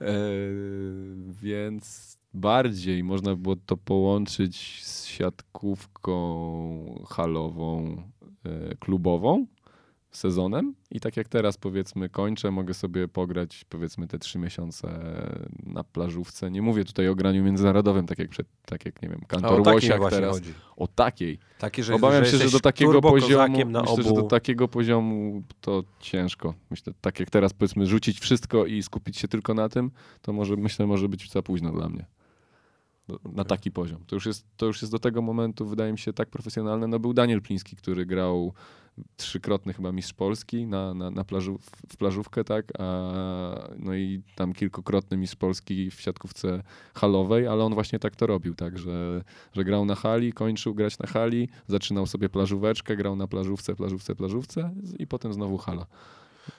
E, 0.00 0.14
więc 1.42 2.19
bardziej 2.34 3.04
można 3.04 3.36
było 3.36 3.56
to 3.56 3.76
połączyć 3.76 4.84
z 4.84 5.06
siatkówką 5.06 6.14
halową, 7.08 8.02
e, 8.44 8.76
klubową, 8.76 9.46
sezonem 10.10 10.74
i 10.90 11.00
tak 11.00 11.16
jak 11.16 11.28
teraz 11.28 11.56
powiedzmy 11.56 12.08
kończę, 12.08 12.50
mogę 12.50 12.74
sobie 12.74 13.08
pograć 13.08 13.64
powiedzmy 13.68 14.06
te 14.06 14.18
trzy 14.18 14.38
miesiące 14.38 14.88
na 15.66 15.84
plażówce. 15.84 16.50
Nie 16.50 16.62
mówię 16.62 16.84
tutaj 16.84 17.08
o 17.08 17.14
graniu 17.14 17.44
międzynarodowym, 17.44 18.06
tak 18.06 18.18
jak, 18.18 18.28
przed, 18.28 18.46
tak 18.66 18.84
jak 18.84 19.02
nie 19.02 19.08
wiem, 19.08 19.20
Kantor 19.28 19.68
Łosiak 19.68 20.10
teraz. 20.10 20.34
chodzi. 20.34 20.54
O 20.76 20.86
takiej. 20.86 21.38
Takie, 21.58 21.84
że, 21.84 21.94
Obawiam 21.94 22.24
że 22.24 22.30
się, 22.30 22.38
że 22.38 22.50
do 22.50 22.60
takiego 22.60 23.00
poziomu, 23.00 23.70
na 23.70 23.80
myślę, 23.80 23.94
obu... 23.94 24.02
że 24.02 24.12
do 24.12 24.22
takiego 24.22 24.68
poziomu 24.68 25.42
to 25.60 25.82
ciężko. 26.00 26.54
Myślę, 26.70 26.92
tak 27.00 27.20
jak 27.20 27.30
teraz 27.30 27.52
powiedzmy 27.52 27.86
rzucić 27.86 28.20
wszystko 28.20 28.66
i 28.66 28.82
skupić 28.82 29.18
się 29.18 29.28
tylko 29.28 29.54
na 29.54 29.68
tym, 29.68 29.90
to 30.22 30.32
może 30.32 30.56
myślę, 30.56 30.86
może 30.86 31.08
być 31.08 31.30
za 31.30 31.42
późno 31.42 31.72
dla 31.72 31.88
mnie. 31.88 32.06
Na 33.32 33.44
taki 33.44 33.70
poziom. 33.70 34.04
To 34.06 34.16
już, 34.16 34.26
jest, 34.26 34.46
to 34.56 34.66
już 34.66 34.82
jest 34.82 34.92
do 34.92 34.98
tego 34.98 35.22
momentu, 35.22 35.66
wydaje 35.66 35.92
mi 35.92 35.98
się, 35.98 36.12
tak 36.12 36.30
profesjonalne. 36.30 36.86
No 36.86 36.98
był 36.98 37.12
Daniel 37.12 37.42
Pliński, 37.42 37.76
który 37.76 38.06
grał 38.06 38.52
trzykrotny 39.16 39.72
chyba 39.72 39.92
mistrz 39.92 40.12
Polski 40.12 40.66
na, 40.66 40.94
na, 40.94 41.10
na 41.10 41.24
plażu, 41.24 41.58
w 41.88 41.96
plażówkę, 41.96 42.44
tak? 42.44 42.72
A, 42.78 43.68
no 43.78 43.94
i 43.94 44.22
tam 44.36 44.52
kilkukrotny 44.52 45.16
mistrz 45.16 45.36
Polski 45.36 45.90
w 45.90 46.00
siatkówce 46.00 46.62
halowej, 46.94 47.46
ale 47.46 47.64
on 47.64 47.74
właśnie 47.74 47.98
tak 47.98 48.16
to 48.16 48.26
robił, 48.26 48.54
tak? 48.54 48.78
Że, 48.78 49.24
że 49.52 49.64
grał 49.64 49.84
na 49.84 49.94
hali, 49.94 50.32
kończył 50.32 50.74
grać 50.74 50.98
na 50.98 51.06
hali, 51.06 51.48
zaczynał 51.66 52.06
sobie 52.06 52.28
plażóweczkę, 52.28 52.96
grał 52.96 53.16
na 53.16 53.26
plażówce, 53.26 53.76
plażówce, 53.76 54.14
plażówce 54.14 54.70
i 54.98 55.06
potem 55.06 55.32
znowu 55.32 55.58
hala. 55.58 55.86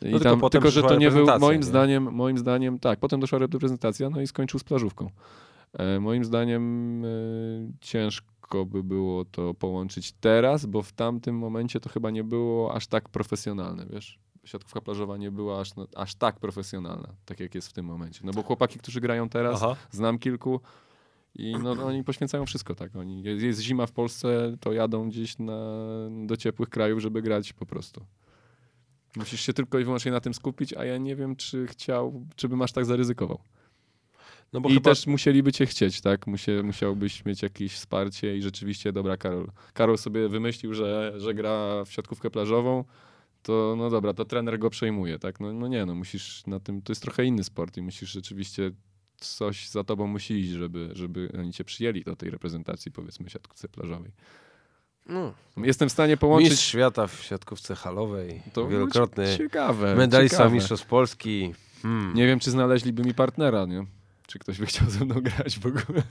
I 0.02 0.12
tylko 0.12 0.20
tam, 0.20 0.50
tylko, 0.50 0.72
że 0.72 0.84
to 0.84 0.96
nie 0.96 1.12
był, 1.12 1.28
moim 1.40 1.60
nie? 1.60 1.66
zdaniem, 1.66 2.04
moim 2.04 2.38
zdaniem, 2.38 2.80
tak, 2.80 3.00
potem 3.00 3.20
doszła 3.20 3.40
reprezentacja, 3.40 4.10
no 4.10 4.22
i 4.22 4.28
skończył 4.28 4.60
z 4.60 4.64
plażówką. 4.64 5.10
E, 5.74 6.00
moim 6.00 6.26
zdaniem 6.26 7.06
e, 7.06 7.08
ciężko 7.82 8.66
by 8.66 8.84
było 8.84 9.26
to 9.26 9.54
połączyć 9.54 10.12
teraz, 10.12 10.66
bo 10.66 10.82
w 10.82 10.92
tamtym 10.92 11.38
momencie 11.38 11.80
to 11.80 11.90
chyba 11.90 12.12
nie 12.12 12.24
było 12.24 12.74
aż 12.74 12.88
tak 12.88 13.10
profesjonalne, 13.10 13.86
wiesz? 13.90 14.20
Siatkówka 14.44 14.82
plażowa 14.82 15.18
nie 15.18 15.32
była 15.32 15.62
aż, 15.62 15.76
no, 15.76 15.88
aż 15.96 16.16
tak 16.16 16.40
profesjonalna, 16.40 17.14
tak 17.26 17.40
jak 17.40 17.56
jest 17.56 17.68
w 17.68 17.74
tym 17.74 17.86
momencie. 17.86 18.22
No 18.24 18.32
bo 18.32 18.44
chłopaki, 18.44 18.80
którzy 18.80 19.02
grają 19.02 19.30
teraz, 19.30 19.64
Aha. 19.64 19.76
znam 19.92 20.20
kilku 20.20 20.60
i 21.36 21.56
no, 21.64 21.72
oni 21.72 22.04
poświęcają 22.04 22.46
wszystko, 22.46 22.76
tak? 22.76 22.96
Oni, 22.96 23.24
jest, 23.24 23.44
jest 23.44 23.60
zima 23.60 23.86
w 23.86 23.92
Polsce, 23.92 24.58
to 24.60 24.74
jadą 24.74 25.10
gdzieś 25.10 25.40
na, 25.40 25.58
do 26.26 26.38
ciepłych 26.38 26.70
krajów, 26.70 27.00
żeby 27.00 27.22
grać 27.22 27.54
po 27.54 27.66
prostu. 27.66 28.06
Musisz 29.16 29.42
się 29.42 29.54
tylko 29.54 29.80
i 29.80 29.84
wyłącznie 29.84 30.12
na 30.12 30.20
tym 30.20 30.34
skupić, 30.34 30.74
a 30.74 30.86
ja 30.86 30.98
nie 30.98 31.16
wiem, 31.16 31.36
czy 31.36 31.68
chciał, 31.68 32.26
czy 32.36 32.50
bym 32.50 32.62
aż 32.62 32.72
tak 32.72 32.86
zaryzykował. 32.86 33.40
No 34.54 34.62
bo 34.62 34.70
I 34.70 34.74
chyba... 34.74 34.90
też 34.90 35.08
musieliby 35.08 35.52
cię 35.52 35.66
chcieć, 35.66 36.02
tak? 36.02 36.28
Musie, 36.28 36.64
musiałbyś 36.64 37.26
mieć 37.26 37.42
jakieś 37.42 37.74
wsparcie 37.74 38.38
i 38.38 38.42
rzeczywiście, 38.42 38.92
dobra, 38.92 39.18
Karol. 39.18 39.48
Karol 39.74 39.98
sobie 39.98 40.30
wymyślił, 40.30 40.74
że, 40.74 41.14
że 41.18 41.34
gra 41.34 41.86
w 41.86 41.92
siatkówkę 41.92 42.30
plażową, 42.30 42.84
to 43.44 43.76
no 43.78 43.90
dobra, 43.90 44.14
to 44.14 44.26
trener 44.26 44.60
go 44.60 44.70
przejmuje, 44.70 45.20
tak? 45.20 45.40
No, 45.40 45.54
no 45.54 45.68
nie, 45.68 45.86
no 45.86 45.96
musisz 45.96 46.48
na 46.48 46.60
tym, 46.60 46.82
to 46.82 46.92
jest 46.92 47.02
trochę 47.02 47.26
inny 47.26 47.44
sport 47.44 47.78
i 47.78 47.82
musisz 47.82 48.12
rzeczywiście 48.12 48.72
coś 49.18 49.70
za 49.70 49.84
tobą 49.84 50.08
musi 50.08 50.34
iść, 50.34 50.50
żeby, 50.50 50.90
żeby 50.94 51.32
oni 51.40 51.54
cię 51.54 51.64
przyjęli 51.64 52.04
do 52.04 52.16
tej 52.16 52.30
reprezentacji, 52.30 52.92
powiedzmy, 52.92 53.30
siatkówce 53.30 53.68
plażowej. 53.70 54.12
No. 55.06 55.34
Jestem 55.58 55.90
w 55.90 55.92
stanie 55.92 56.18
połączyć... 56.18 56.50
Mistrz 56.50 56.68
świata 56.68 57.08
w 57.08 57.24
siatkówce 57.24 57.76
halowej, 57.76 58.42
To 58.54 58.68
wielokrotny 58.68 59.38
Ciekawe. 59.38 59.96
medalista 59.96 60.38
ciekawe. 60.38 60.56
mistrzostw 60.56 60.88
Polski. 60.88 61.54
Hmm. 61.82 62.14
Nie 62.14 62.28
wiem, 62.28 62.40
czy 62.40 62.52
znaleźliby 62.52 63.04
mi 63.04 63.14
partnera, 63.14 63.66
nie? 63.66 63.86
Czy 64.32 64.40
ktoś 64.40 64.60
by 64.60 64.66
chciał 64.66 64.90
ze 64.90 65.06
mną 65.06 65.16
grać 65.22 65.60
w 65.60 65.66
ogóle. 65.66 66.04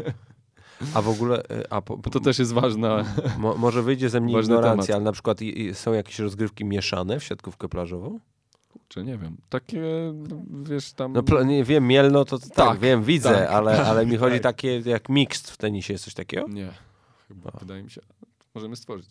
A 0.94 1.02
w 1.02 1.08
ogóle, 1.08 1.42
e, 1.50 1.72
a 1.72 1.80
po, 1.80 1.96
to 1.96 2.20
też 2.20 2.38
jest 2.38 2.52
ważna. 2.52 3.04
mo, 3.38 3.56
może 3.56 3.82
wyjdzie 3.82 4.08
ze 4.08 4.20
mnie 4.20 4.40
ignorancja, 4.40 4.86
temat. 4.86 4.90
ale 4.96 5.04
na 5.04 5.12
przykład 5.12 5.42
i, 5.42 5.60
i 5.60 5.74
są 5.74 5.92
jakieś 5.92 6.18
rozgrywki 6.18 6.64
mieszane 6.64 7.20
w 7.20 7.24
siatkówkę 7.24 7.68
plażową? 7.68 8.20
Czy 8.88 9.04
nie 9.04 9.18
wiem. 9.18 9.36
Takie, 9.48 9.82
wiesz, 10.62 10.92
tam. 10.92 11.12
No 11.12 11.42
nie 11.42 11.64
wiem, 11.64 11.86
Mielno 11.86 12.24
to 12.24 12.38
tak, 12.38 12.48
Tak, 12.50 12.78
wiem, 12.78 13.02
widzę, 13.04 13.30
tak, 13.34 13.50
ale, 13.50 13.86
ale 13.86 14.06
mi 14.06 14.16
chodzi 14.16 14.36
tak. 14.40 14.42
takie 14.42 14.78
jak 14.80 15.08
mixed 15.08 15.50
w 15.50 15.56
tenisie, 15.56 15.92
jest 15.94 16.04
coś 16.04 16.14
takiego? 16.14 16.48
Nie. 16.48 16.72
Chyba 17.28 17.50
A. 17.54 17.58
wydaje 17.58 17.82
mi 17.82 17.90
się. 17.90 18.00
Możemy 18.54 18.76
stworzyć. 18.76 19.08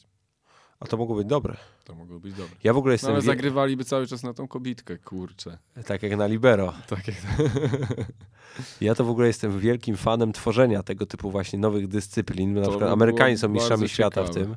A 0.80 0.86
to 0.86 0.98
mogło 0.98 1.16
być 1.16 1.28
dobre. 1.28 1.58
To 1.86 1.96
mogło 1.96 2.20
być 2.20 2.34
dobre. 2.34 2.56
Ja 2.64 2.74
w 2.74 2.78
ogóle 2.78 2.92
No, 2.92 2.94
jestem, 2.94 3.12
ale 3.12 3.22
wie- 3.22 3.26
zagrywaliby 3.26 3.86
cały 3.86 4.08
czas 4.08 4.24
na 4.24 4.34
tą 4.34 4.48
kobitkę, 4.48 4.98
kurczę. 4.98 5.58
tak 5.86 6.04
jak 6.04 6.18
na 6.18 6.28
libero. 6.28 6.74
Tak 6.90 7.08
jak... 7.08 7.18
Ja 8.82 8.96
to 8.96 9.04
w 9.04 9.10
ogóle 9.10 9.28
jestem 9.28 9.60
wielkim 9.60 9.98
fanem 9.98 10.34
tworzenia 10.34 10.84
tego 10.84 11.06
typu 11.06 11.32
właśnie 11.32 11.60
nowych 11.60 11.88
dyscyplin. 11.88 12.54
Na 12.54 12.62
To 12.62 12.70
przykład 12.70 12.90
by 12.90 12.94
Amerykanie 12.94 13.38
są 13.38 13.50
mistrzami 13.50 13.90
świata 13.90 14.24
w 14.24 14.28
ciekawe. 14.28 14.46
tym. 14.46 14.56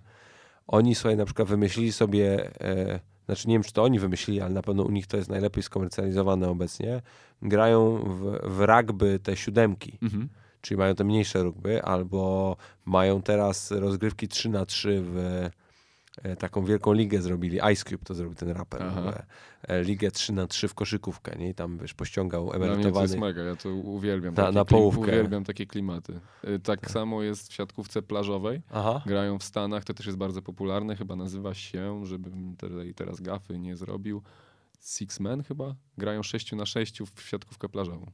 Oni 0.66 0.94
sobie 0.94 1.16
na 1.16 1.24
przykład 1.24 1.48
wymyślili 1.48 1.92
sobie, 1.92 2.50
e, 2.60 3.00
znaczy 3.26 3.48
nie 3.48 3.54
wiem, 3.54 3.62
czy 3.62 3.72
to 3.72 3.82
oni 3.82 3.98
wymyślili, 3.98 4.40
ale 4.40 4.50
na 4.54 4.62
pewno 4.62 4.82
u 4.82 4.90
nich 4.90 5.06
to 5.06 5.16
jest 5.16 5.28
najlepiej 5.30 5.62
skomercjalizowane 5.62 6.48
obecnie. 6.48 7.02
Grają 7.42 7.96
w, 7.98 8.38
w 8.42 8.60
rugby 8.60 9.18
te 9.22 9.36
siódemki, 9.36 9.98
Mhm. 10.02 10.28
czyli 10.60 10.78
mają 10.78 10.94
te 10.94 11.04
mniejsze 11.04 11.42
rugby, 11.42 11.82
albo 11.82 12.56
mają 12.84 13.22
teraz 13.22 13.70
rozgrywki 13.70 14.28
3 14.28 14.48
na 14.48 14.66
3 14.66 15.02
w 15.04 15.48
taką 16.38 16.64
wielką 16.64 16.92
ligę 16.92 17.22
zrobili. 17.22 17.58
Ice 17.72 17.84
Cube 17.90 18.04
to 18.04 18.14
zrobił 18.14 18.34
ten 18.34 18.48
raper. 18.50 18.82
Aha. 18.82 19.22
E, 19.68 19.82
Ligę 19.84 20.10
3 20.10 20.32
na 20.32 20.46
3 20.46 20.68
w 20.68 20.74
koszykówkę, 20.74 21.36
nie? 21.38 21.48
I 21.48 21.54
tam 21.54 21.78
wiesz, 21.78 21.94
pościągał 21.94 22.46
Dla 22.48 22.58
mnie 22.58 22.66
to 22.68 22.72
emerytowany. 22.72 23.04
jest 23.04 23.18
mega, 23.18 23.42
ja 23.42 23.56
to 23.56 23.70
uwielbiam. 23.74 24.34
Na- 24.34 24.52
na 24.52 24.62
klim- 24.64 24.66
połówkę. 24.68 25.00
Uwielbiam 25.02 25.44
takie 25.44 25.66
klimaty. 25.66 26.20
Y, 26.48 26.58
Tak 26.60 26.90
samo 26.90 27.22
jest 27.22 27.48
w 27.48 27.52
siatkówce 27.52 28.02
plażowej. 28.02 28.62
Aha. 28.70 29.02
Grają 29.06 29.38
w 29.38 29.44
Stanach, 29.44 29.84
to 29.84 29.94
też 29.94 30.06
jest 30.06 30.18
bardzo 30.18 30.42
popularne, 30.42 30.96
chyba 30.96 31.16
nazywa 31.16 31.54
się, 31.54 32.06
żebym 32.06 32.56
tutaj 32.56 32.94
teraz 32.94 33.20
gafy 33.20 33.58
nie 33.58 33.76
zrobił, 33.76 34.22
Six 34.80 35.20
Men 35.20 35.42
chyba? 35.42 35.74
Grają 35.98 36.22
6 36.22 36.52
na 36.52 36.66
6 36.66 36.98
w 37.16 37.22
siatkówkę 37.28 37.68
plażową. 37.68 38.06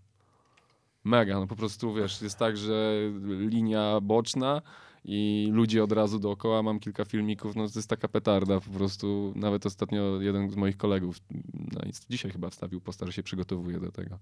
Mega, 1.05 1.41
no 1.41 1.47
po 1.47 1.57
prostu 1.57 1.95
wiesz, 1.95 2.23
jest 2.23 2.39
tak, 2.39 2.57
że 2.57 2.95
linia 3.39 4.01
boczna 4.03 4.63
i 5.05 5.49
ludzie 5.53 5.85
od 5.85 5.93
razu 5.93 6.19
dookoła, 6.19 6.63
mam 6.63 6.81
kilka 6.81 7.05
filmików, 7.05 7.57
no 7.57 7.69
to 7.69 7.79
jest 7.79 7.91
taka 7.91 8.09
petarda 8.09 8.61
po 8.61 8.71
prostu, 8.71 9.33
nawet 9.37 9.67
ostatnio 9.67 10.21
jeden 10.21 10.51
z 10.51 10.57
moich 10.57 10.77
kolegów, 10.77 11.17
no 11.55 11.81
dzisiaj 12.11 12.31
chyba 12.31 12.51
wstawił 12.51 12.81
posta, 12.81 13.07
że 13.07 13.13
się 13.13 13.23
przygotowuje 13.23 13.81
do 13.81 13.93
tego. 13.93 14.19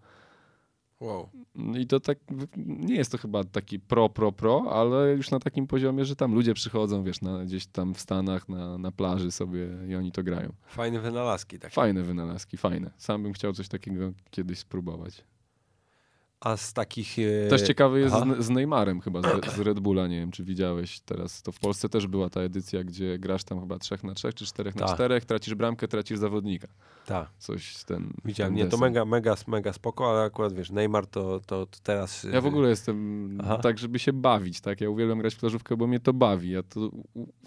Wow. 1.00 1.28
No 1.54 1.78
I 1.78 1.86
to 1.86 2.00
tak, 2.00 2.18
nie 2.56 2.94
jest 2.94 3.12
to 3.12 3.18
chyba 3.18 3.44
taki 3.44 3.80
pro, 3.80 4.08
pro, 4.08 4.32
pro, 4.32 4.64
ale 4.72 5.12
już 5.12 5.30
na 5.30 5.40
takim 5.40 5.66
poziomie, 5.66 6.04
że 6.04 6.16
tam 6.16 6.34
ludzie 6.34 6.54
przychodzą, 6.54 7.04
wiesz, 7.04 7.20
na, 7.20 7.44
gdzieś 7.44 7.66
tam 7.66 7.94
w 7.94 8.00
Stanach, 8.00 8.48
na, 8.48 8.78
na 8.78 8.92
plaży 8.92 9.30
sobie 9.30 9.68
i 9.88 9.94
oni 9.94 10.12
to 10.12 10.22
grają. 10.22 10.52
Fajne 10.66 11.00
wynalazki 11.00 11.58
takie. 11.58 11.74
Fajne 11.74 12.02
wynalazki, 12.02 12.56
fajne. 12.56 12.90
Sam 12.98 13.22
bym 13.22 13.32
chciał 13.32 13.52
coś 13.52 13.68
takiego 13.68 14.12
kiedyś 14.30 14.58
spróbować. 14.58 15.24
A 16.40 16.56
z 16.56 16.72
takich... 16.72 17.16
E... 17.18 17.48
Też 17.48 17.62
ciekawy 17.62 18.00
jest 18.00 18.14
aha. 18.14 18.34
z, 18.38 18.50
Neymarem 18.50 19.00
chyba, 19.00 19.22
z, 19.22 19.54
z 19.56 19.58
Red 19.58 19.80
Bulla, 19.80 20.06
nie 20.06 20.20
wiem 20.20 20.30
czy 20.30 20.44
widziałeś 20.44 21.00
teraz. 21.00 21.42
To 21.42 21.52
w 21.52 21.58
Polsce 21.58 21.88
też 21.88 22.06
była 22.06 22.30
ta 22.30 22.40
edycja, 22.40 22.84
gdzie 22.84 23.18
grasz 23.18 23.44
tam 23.44 23.60
chyba 23.60 23.78
3 23.78 23.98
na 24.02 24.14
3 24.14 24.32
czy 24.32 24.46
4 24.46 24.72
na 24.76 24.86
Tak. 24.86 24.94
4, 24.94 25.20
tracisz 25.20 25.54
bramkę, 25.54 25.88
tracisz 25.88 26.18
zawodnika. 26.18 26.68
Tak, 27.06 27.28
Coś 27.38 27.84
ten. 27.84 28.12
widziałem. 28.24 28.54
ten 28.54 28.64
Nie, 28.64 28.70
to 28.70 28.78
mega, 28.78 29.04
mega, 29.04 29.34
mega 29.46 29.72
spoko, 29.72 30.10
ale 30.10 30.22
akurat 30.22 30.52
wiesz, 30.52 30.70
Neymar 30.70 31.06
to, 31.06 31.40
to, 31.46 31.66
to 31.66 31.78
teraz... 31.82 32.26
Ja 32.32 32.40
w 32.40 32.46
ogóle 32.46 32.68
jestem 32.68 33.38
Aha. 33.40 33.58
tak, 33.58 33.78
żeby 33.78 33.98
się 33.98 34.12
bawić, 34.12 34.60
tak? 34.60 34.80
Ja 34.80 34.90
uwielbiam 34.90 35.18
grać 35.18 35.34
w 35.34 35.38
plażówkę, 35.38 35.76
bo 35.76 35.86
mnie 35.86 36.00
to 36.00 36.12
bawi. 36.12 36.50
Ja 36.50 36.62
to, 36.62 36.90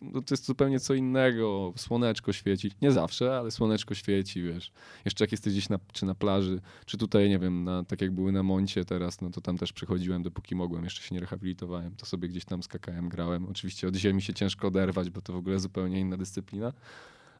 no 0.01 0.21
to 0.21 0.33
jest 0.33 0.45
zupełnie 0.45 0.79
co 0.79 0.93
innego. 0.93 1.73
Słoneczko 1.75 2.33
świeci. 2.33 2.71
Nie 2.81 2.91
zawsze, 2.91 3.37
ale 3.37 3.51
słoneczko 3.51 3.93
świeci, 3.93 4.43
wiesz. 4.43 4.71
Jeszcze 5.05 5.23
jak 5.23 5.31
jesteś 5.31 5.53
gdzieś 5.53 5.69
na, 5.69 5.79
czy 5.93 6.05
na 6.05 6.15
plaży, 6.15 6.61
czy 6.85 6.97
tutaj, 6.97 7.29
nie 7.29 7.39
wiem, 7.39 7.63
na, 7.63 7.83
tak 7.83 8.01
jak 8.01 8.11
były 8.11 8.31
na 8.31 8.43
Moncie 8.43 8.78
teraz, 8.85 9.21
no 9.21 9.29
to 9.29 9.41
tam 9.41 9.57
też 9.57 9.73
przychodziłem, 9.73 10.23
dopóki 10.23 10.55
mogłem. 10.55 10.83
Jeszcze 10.83 11.01
się 11.01 11.15
nie 11.15 11.21
rehabilitowałem. 11.21 11.95
To 11.95 12.05
sobie 12.05 12.29
gdzieś 12.29 12.45
tam 12.45 12.63
skakałem, 12.63 13.09
grałem. 13.09 13.45
Oczywiście 13.45 13.87
od 13.87 13.95
ziemi 13.95 14.21
się 14.21 14.33
ciężko 14.33 14.67
oderwać, 14.67 15.09
bo 15.09 15.21
to 15.21 15.33
w 15.33 15.35
ogóle 15.35 15.59
zupełnie 15.59 15.99
inna 15.99 16.17
dyscyplina. 16.17 16.73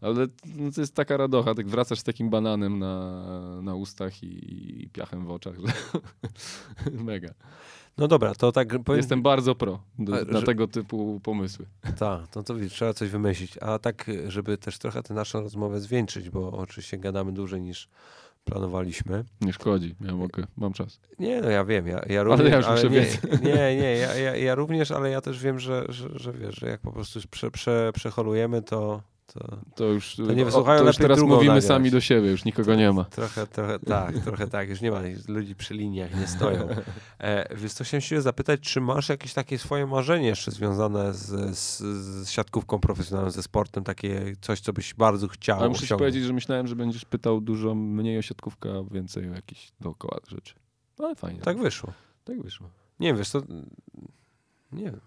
Ale 0.01 0.27
no 0.45 0.71
to 0.71 0.81
jest 0.81 0.95
taka 0.95 1.17
radocha, 1.17 1.55
tak 1.55 1.67
wracasz 1.67 1.99
z 1.99 2.03
takim 2.03 2.29
bananem 2.29 2.79
na, 2.79 3.61
na 3.61 3.75
ustach 3.75 4.23
i, 4.23 4.83
i 4.83 4.89
piachem 4.89 5.25
w 5.25 5.31
oczach, 5.31 5.55
mega. 6.91 7.33
No 7.97 8.07
dobra, 8.07 8.35
to 8.35 8.51
tak 8.51 8.83
powiem... 8.83 8.97
Jestem 8.97 9.21
bardzo 9.21 9.55
pro 9.55 9.79
do, 9.99 10.13
A, 10.19 10.23
na 10.23 10.39
że- 10.39 10.45
tego 10.45 10.67
typu 10.67 11.19
pomysły. 11.23 11.65
Tak, 11.97 12.27
to, 12.27 12.43
to 12.43 12.55
wiesz, 12.55 12.73
trzeba 12.73 12.93
coś 12.93 13.09
wymyślić. 13.09 13.57
A 13.57 13.79
tak, 13.79 14.11
żeby 14.27 14.57
też 14.57 14.77
trochę 14.77 15.03
tę 15.03 15.13
naszą 15.13 15.41
rozmowę 15.41 15.79
zwieńczyć, 15.79 16.29
bo 16.29 16.51
oczywiście 16.51 16.97
gadamy 16.97 17.31
dłużej 17.31 17.61
niż 17.61 17.89
planowaliśmy. 18.49 19.23
Nie 19.41 19.53
szkodzi, 19.53 19.95
ja 20.01 20.15
mogę, 20.15 20.47
mam 20.57 20.73
czas. 20.73 20.99
Nie, 21.19 21.41
no 21.41 21.49
ja 21.49 21.65
wiem, 21.65 21.87
ja, 21.87 22.01
ja 22.09 22.23
również, 22.23 22.51
ja 22.51 22.57
już 22.57 22.67
muszę 22.67 22.89
nie, 22.89 23.05
nie, 23.51 23.75
nie, 23.75 23.95
ja, 23.95 24.15
ja, 24.15 24.35
ja 24.35 24.55
również, 24.55 24.91
ale 24.91 25.09
ja 25.09 25.21
też 25.21 25.43
wiem, 25.43 25.59
że, 25.59 25.85
że, 25.89 26.09
że 26.19 26.33
wiesz, 26.33 26.55
że 26.55 26.69
jak 26.69 26.81
po 26.81 26.91
prostu 26.91 27.19
prze, 27.31 27.51
prze, 27.51 27.91
przeholujemy, 27.93 28.61
to, 28.61 29.01
to 29.33 29.57
To 29.75 29.85
już, 29.85 30.15
To 30.15 30.33
nie 30.33 30.43
o, 30.43 30.45
wysłuchają, 30.45 30.79
to 30.79 30.87
już 30.87 30.97
teraz 30.97 31.19
mówimy 31.19 31.45
nagrać. 31.45 31.65
sami 31.65 31.91
do 31.91 32.01
siebie, 32.01 32.31
już 32.31 32.45
nikogo 32.45 32.75
nie 32.75 32.91
ma. 32.91 33.03
trochę, 33.03 33.47
trochę 33.47 33.79
tak, 33.79 34.19
trochę 34.19 34.47
tak, 34.47 34.69
już 34.69 34.81
nie 34.81 34.91
ma 34.91 35.01
ludzi 35.27 35.55
przy 35.55 35.73
liniach, 35.73 36.19
nie 36.19 36.27
stoją. 36.27 36.67
E, 37.19 37.55
więc 37.55 37.75
to 37.75 37.83
chciałem 37.83 38.01
się 38.01 38.21
zapytać, 38.21 38.59
czy 38.59 38.81
masz 38.81 39.09
jakieś 39.09 39.33
takie 39.33 39.57
swoje 39.57 39.87
marzenie 39.87 40.27
jeszcze 40.27 40.51
związane 40.51 41.13
z, 41.13 41.57
z, 41.57 41.79
z 41.79 42.29
siatkówką 42.29 42.79
profesjonalną, 42.79 43.31
ze 43.31 43.43
sportem, 43.43 43.83
takie 43.83 44.35
coś, 44.41 44.59
co 44.59 44.73
byś 44.73 44.93
bardzo 44.93 45.27
chciał 45.27 45.59
Ale 45.59 45.69
muszę 45.69 45.87
ci 45.87 45.95
powiedzieć, 45.95 46.23
że 46.23 46.33
myślałem, 46.33 46.67
że 46.67 46.75
będziesz 46.75 47.05
pytał 47.05 47.41
dużo 47.41 47.75
mniej 47.75 48.17
o 48.17 48.21
siatkówkę, 48.21 48.69
a 48.69 48.93
więcej 48.93 49.29
o 49.29 49.33
jakieś 49.33 49.71
dookoła 49.81 50.17
rzeczy. 50.27 50.53
No, 50.99 51.05
Ale 51.05 51.15
fajnie. 51.15 51.41
Tak 51.41 51.57
wyszło. 51.57 51.93
tak 52.23 52.41
wyszło. 52.41 52.69
Nie 52.99 53.13
wiesz, 53.13 53.29
to... 53.29 53.41
Nie 54.71 54.83
wiem. 54.83 54.99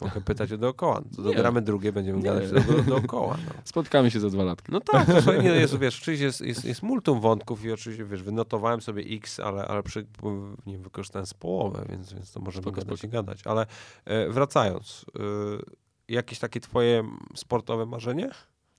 Mogę 0.00 0.20
pytać 0.20 0.52
o 0.52 0.58
dookoła. 0.58 1.02
To 1.16 1.22
dogramy 1.22 1.62
drugie, 1.62 1.92
będziemy 1.92 2.18
Nie. 2.18 2.24
gadać 2.24 2.50
do, 2.50 2.60
do, 2.60 2.82
dookoła. 2.82 3.36
No. 3.46 3.52
Spotkamy 3.64 4.10
się 4.10 4.20
za 4.20 4.30
dwa 4.30 4.42
latka. 4.44 4.72
No 4.72 4.80
tak, 4.80 5.06
to 5.24 5.42
nie, 5.42 5.48
jest, 5.48 5.78
wiesz, 5.78 6.00
oczywiście 6.02 6.24
jest, 6.24 6.40
jest, 6.40 6.64
jest 6.64 6.82
multum 6.82 7.20
wątków 7.20 7.64
i 7.64 7.72
oczywiście, 7.72 8.04
wiesz, 8.04 8.22
wynotowałem 8.22 8.80
sobie 8.80 9.02
X, 9.16 9.40
ale, 9.40 9.68
ale 9.68 9.82
przy, 9.82 10.06
nie 10.66 10.78
wykorzystałem 10.78 11.26
z 11.26 11.34
połowę, 11.34 11.86
więc, 11.88 12.12
więc 12.12 12.32
to 12.32 12.40
możemy 12.40 12.62
Spoko, 12.62 12.80
gadać 12.80 12.98
spoko. 12.98 13.06
i 13.06 13.10
gadać. 13.10 13.46
Ale 13.46 13.66
e, 14.04 14.28
wracając, 14.28 15.04
e, 15.18 15.22
jakieś 16.08 16.38
takie 16.38 16.60
twoje 16.60 17.04
sportowe 17.34 17.86
marzenie? 17.86 18.30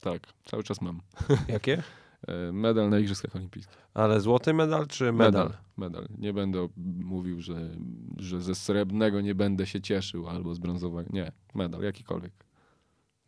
Tak, 0.01 0.21
cały 0.45 0.63
czas 0.63 0.81
mam. 0.81 1.01
Jakie? 1.47 1.83
E, 2.27 2.51
Medal 2.51 2.89
na 2.89 2.99
Igrzyskach 2.99 3.35
Olimpijskich. 3.35 3.77
Ale 3.93 4.21
złoty 4.21 4.53
medal 4.53 4.87
czy 4.87 5.11
medal? 5.11 5.45
Medal. 5.45 5.57
medal. 5.77 6.07
Nie 6.17 6.33
będę 6.33 6.67
mówił, 7.03 7.41
że, 7.41 7.69
że 8.17 8.41
ze 8.41 8.55
srebrnego 8.55 9.21
nie 9.21 9.35
będę 9.35 9.65
się 9.65 9.81
cieszył 9.81 10.27
albo 10.27 10.55
z 10.55 10.59
brązowego. 10.59 11.09
Nie, 11.13 11.31
medal, 11.55 11.81
jakikolwiek. 11.81 12.33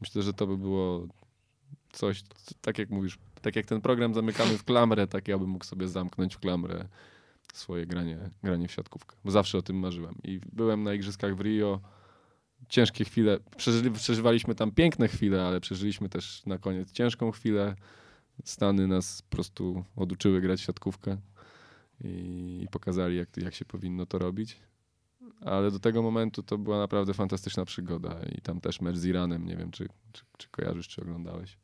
Myślę, 0.02 0.22
że 0.22 0.34
to 0.34 0.48
by 0.48 0.58
było 0.58 1.08
coś, 1.92 2.24
tak 2.62 2.78
jak 2.78 2.90
mówisz, 2.90 3.20
tak 3.42 3.56
jak 3.56 3.66
ten 3.66 3.82
program 3.82 4.14
zamykamy 4.14 4.58
w 4.58 4.64
klamrę, 4.64 5.08
tak 5.08 5.28
ja 5.28 5.38
bym 5.38 5.50
mógł 5.50 5.66
sobie 5.66 5.88
zamknąć 5.88 6.36
w 6.36 6.40
klamrę 6.40 6.88
swoje 7.54 7.86
granie, 7.86 8.30
granie 8.44 8.68
w 8.68 8.72
siatkówkę. 8.72 9.16
Bo 9.26 9.32
zawsze 9.32 9.58
o 9.58 9.62
tym 9.62 9.80
marzyłem. 9.80 10.16
I 10.24 10.40
byłem 10.52 10.84
na 10.84 10.94
Igrzyskach 10.94 11.36
w 11.36 11.42
Rio. 11.42 11.82
Ciężkie 12.70 13.06
chwile. 13.06 13.40
Przeżyli, 13.58 13.92
przeżywaliśmy 13.92 14.56
tam 14.56 14.72
piękne 14.72 15.08
chwile, 15.08 15.46
ale 15.46 15.62
przeżyliśmy 15.62 16.10
też 16.10 16.46
na 16.46 16.58
koniec 16.58 16.92
ciężką 16.92 17.32
chwilę. 17.32 17.76
Stany 18.44 18.88
nas 18.88 19.22
po 19.22 19.30
prostu 19.30 19.84
oduczyły 19.96 20.42
grać 20.42 20.60
w 20.60 20.64
siatkówkę 20.64 21.18
i, 22.04 22.60
i 22.64 22.68
pokazali, 22.72 23.18
jak, 23.18 23.38
jak 23.38 23.54
się 23.54 23.66
powinno 23.66 24.06
to 24.06 24.20
robić. 24.20 24.60
Ale 25.42 25.72
do 25.72 25.80
tego 25.80 26.02
momentu 26.02 26.44
to 26.44 26.58
była 26.58 26.80
naprawdę 26.80 27.14
fantastyczna 27.14 27.66
przygoda 27.66 28.20
i 28.38 28.42
tam 28.42 28.62
też 28.62 28.82
mecz 28.82 28.98
z 28.98 29.06
Iranem, 29.06 29.46
nie 29.46 29.58
wiem, 29.58 29.72
czy, 29.72 29.90
czy, 30.12 30.24
czy 30.38 30.50
kojarzysz, 30.50 30.88
czy 30.88 31.02
oglądałeś. 31.02 31.58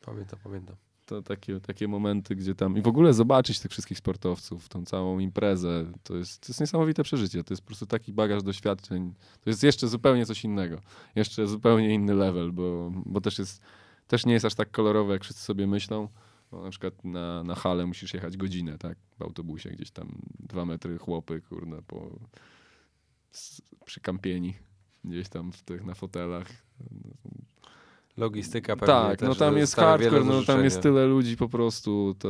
Pamiętam, 0.00 0.38
pamiętam. 0.42 0.76
To 1.06 1.22
takie, 1.22 1.60
takie 1.60 1.88
momenty, 1.88 2.36
gdzie 2.36 2.54
tam 2.54 2.78
i 2.78 2.82
w 2.82 2.88
ogóle 2.88 3.14
zobaczyć 3.14 3.60
tych 3.60 3.70
wszystkich 3.70 3.98
sportowców, 3.98 4.68
tą 4.68 4.84
całą 4.84 5.18
imprezę, 5.18 5.92
to 6.02 6.16
jest, 6.16 6.40
to 6.40 6.46
jest 6.48 6.60
niesamowite 6.60 7.02
przeżycie. 7.02 7.44
To 7.44 7.54
jest 7.54 7.62
po 7.62 7.66
prostu 7.66 7.86
taki 7.86 8.12
bagaż 8.12 8.42
doświadczeń. 8.42 9.14
To 9.40 9.50
jest 9.50 9.62
jeszcze 9.62 9.88
zupełnie 9.88 10.26
coś 10.26 10.44
innego. 10.44 10.80
Jeszcze 11.14 11.46
zupełnie 11.46 11.94
inny 11.94 12.14
level, 12.14 12.52
bo, 12.52 12.92
bo 13.06 13.20
też 13.20 13.38
jest, 13.38 13.62
też 14.08 14.26
nie 14.26 14.32
jest 14.32 14.44
aż 14.44 14.54
tak 14.54 14.70
kolorowe, 14.70 15.12
jak 15.12 15.24
wszyscy 15.24 15.42
sobie 15.42 15.66
myślą. 15.66 16.08
Bo 16.50 16.62
na 16.62 16.70
przykład 16.70 17.04
na, 17.04 17.44
na 17.44 17.54
hale 17.54 17.86
musisz 17.86 18.14
jechać 18.14 18.36
godzinę, 18.36 18.78
tak? 18.78 18.98
W 19.18 19.22
autobusie 19.22 19.70
gdzieś 19.70 19.90
tam 19.90 20.08
dwa 20.40 20.64
metry 20.64 20.98
chłopy, 20.98 21.40
kurde, 21.48 21.82
po, 21.82 22.10
s, 23.32 23.62
przy 23.84 24.00
kampieni, 24.00 24.54
gdzieś 25.04 25.28
tam 25.28 25.52
w 25.52 25.62
tych, 25.62 25.84
na 25.84 25.94
fotelach. 25.94 26.46
Logistyka 28.16 28.76
pewnie 28.76 28.94
Tak, 28.94 29.20
no 29.22 29.34
tam 29.34 29.56
jest 29.56 29.76
hardcore, 29.76 30.24
no 30.24 30.42
tam 30.42 30.64
jest 30.64 30.82
tyle 30.82 31.06
ludzi 31.06 31.36
po 31.36 31.48
prostu, 31.48 32.14
ta, 32.18 32.28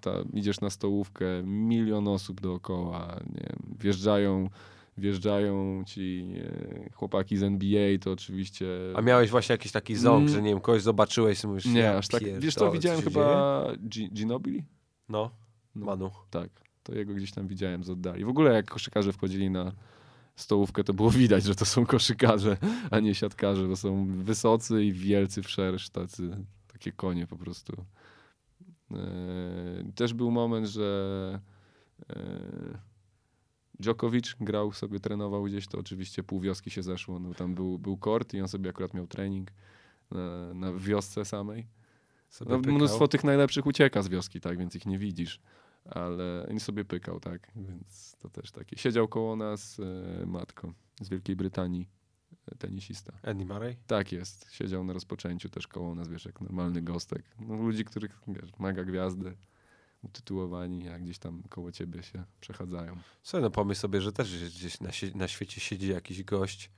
ta, 0.00 0.10
idziesz 0.32 0.60
na 0.60 0.70
stołówkę, 0.70 1.42
milion 1.44 2.08
osób 2.08 2.40
dookoła, 2.40 3.16
nie 3.34 3.40
wiem, 3.40 3.76
wjeżdżają, 3.80 4.50
wjeżdżają 4.98 5.82
ci 5.86 6.34
e, 6.86 6.90
chłopaki 6.92 7.36
z 7.36 7.42
NBA, 7.42 7.98
to 8.00 8.12
oczywiście... 8.12 8.66
A 8.96 9.00
miałeś 9.02 9.30
właśnie 9.30 9.52
jakiś 9.52 9.72
taki 9.72 9.96
ząg, 9.96 10.20
Mm. 10.20 10.28
że 10.34 10.42
nie 10.42 10.48
wiem, 10.50 10.60
kogoś 10.60 10.82
zobaczyłeś 10.82 11.44
i 11.44 11.46
mówisz, 11.46 11.64
Nie, 11.66 11.80
ja 11.80 11.98
aż 11.98 12.08
tak, 12.08 12.22
wiesz 12.40 12.54
co, 12.54 12.70
widziałem 12.72 12.98
się 12.98 13.04
chyba 13.04 13.64
Gi- 13.88 14.12
Ginobili? 14.12 14.64
No, 15.08 15.30
No. 15.74 15.86
Manu. 15.86 16.10
Tak, 16.30 16.48
to 16.82 16.94
jego 16.94 17.14
gdzieś 17.14 17.32
tam 17.32 17.46
widziałem 17.48 17.84
z 17.84 17.90
oddali. 17.90 18.24
W 18.24 18.28
ogóle 18.28 18.52
jak 18.52 18.70
koszykarze 18.70 19.12
wchodzili 19.12 19.50
na 19.50 19.72
stołówkę, 20.36 20.84
to 20.84 20.94
było 20.94 21.10
widać, 21.10 21.44
że 21.44 21.54
to 21.54 21.64
są 21.64 21.86
koszykarze, 21.86 22.56
a 22.90 23.00
nie 23.00 23.14
siatkarze, 23.14 23.68
bo 23.68 23.76
są 23.76 24.06
wysocy 24.24 24.84
i 24.84 24.92
wielcy 24.92 25.42
wszerz, 25.42 25.90
tacy, 25.90 26.36
takie 26.72 26.92
konie 26.92 27.26
po 27.26 27.36
prostu. 27.36 27.84
Eee, 28.90 29.92
Też 29.94 30.14
był 30.14 30.30
moment, 30.30 30.66
że 30.66 31.40
eee, 32.08 32.16
Djokovic 33.82 34.34
grał 34.40 34.72
sobie, 34.72 35.00
trenował 35.00 35.44
gdzieś, 35.44 35.66
to 35.66 35.78
oczywiście 35.78 36.22
pół 36.22 36.40
wioski 36.40 36.70
się 36.70 36.82
zeszło, 36.82 37.18
no 37.18 37.34
tam 37.34 37.54
był, 37.54 37.78
był 37.78 37.96
kort 37.96 38.34
i 38.34 38.40
on 38.40 38.48
sobie 38.48 38.70
akurat 38.70 38.94
miał 38.94 39.06
trening 39.06 39.50
na, 40.10 40.54
na 40.54 40.72
wiosce 40.72 41.24
samej. 41.24 41.66
No, 42.46 42.58
mnóstwo 42.58 43.08
tych 43.08 43.24
najlepszych 43.24 43.66
ucieka 43.66 44.02
z 44.02 44.08
wioski, 44.08 44.40
tak, 44.40 44.58
więc 44.58 44.74
ich 44.74 44.86
nie 44.86 44.98
widzisz. 44.98 45.40
Ale 45.84 46.46
on 46.50 46.60
sobie 46.60 46.84
pykał, 46.84 47.20
tak, 47.20 47.52
więc 47.56 48.16
to 48.18 48.30
też 48.30 48.50
takie. 48.50 48.78
Siedział 48.78 49.08
koło 49.08 49.36
nas 49.36 49.80
e, 49.80 50.26
matko 50.26 50.72
z 51.00 51.08
Wielkiej 51.08 51.36
Brytanii, 51.36 51.88
e, 52.52 52.54
tenisista. 52.54 53.12
Andy 53.22 53.44
Murray? 53.44 53.76
Tak 53.86 54.12
jest, 54.12 54.52
siedział 54.52 54.84
na 54.84 54.92
rozpoczęciu 54.92 55.48
też 55.48 55.66
koło 55.66 55.94
nas, 55.94 56.08
wiesz, 56.08 56.24
jak 56.24 56.40
normalny 56.40 56.82
gostek. 56.82 57.22
No, 57.40 57.56
ludzi, 57.56 57.84
których, 57.84 58.20
wiesz, 58.28 58.50
mega 58.58 58.84
gwiazdy, 58.84 59.36
utytułowani, 60.02 60.84
jak 60.84 61.02
gdzieś 61.02 61.18
tam 61.18 61.42
koło 61.48 61.72
ciebie 61.72 62.02
się 62.02 62.24
przechadzają. 62.40 62.96
Słuchaj, 63.22 63.42
no 63.42 63.50
pomyśl 63.50 63.80
sobie, 63.80 64.00
że 64.00 64.12
też 64.12 64.44
gdzieś- 64.44 64.80
na, 64.80 64.90
na 65.14 65.28
świecie 65.28 65.60
siedzi 65.60 65.88
jakiś 65.88 66.24
gość, 66.24 66.70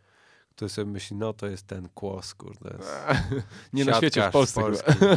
który 0.50 0.68
sobie 0.68 0.90
myśli, 0.92 1.16
no 1.16 1.32
to 1.32 1.46
jest 1.46 1.66
ten 1.66 1.88
kłos, 1.88 2.34
kurde. 2.34 2.78
Nie 3.72 3.84
na 3.84 3.94
świecie, 3.96 4.28
w 4.28 4.32
Polsce. 4.32 4.60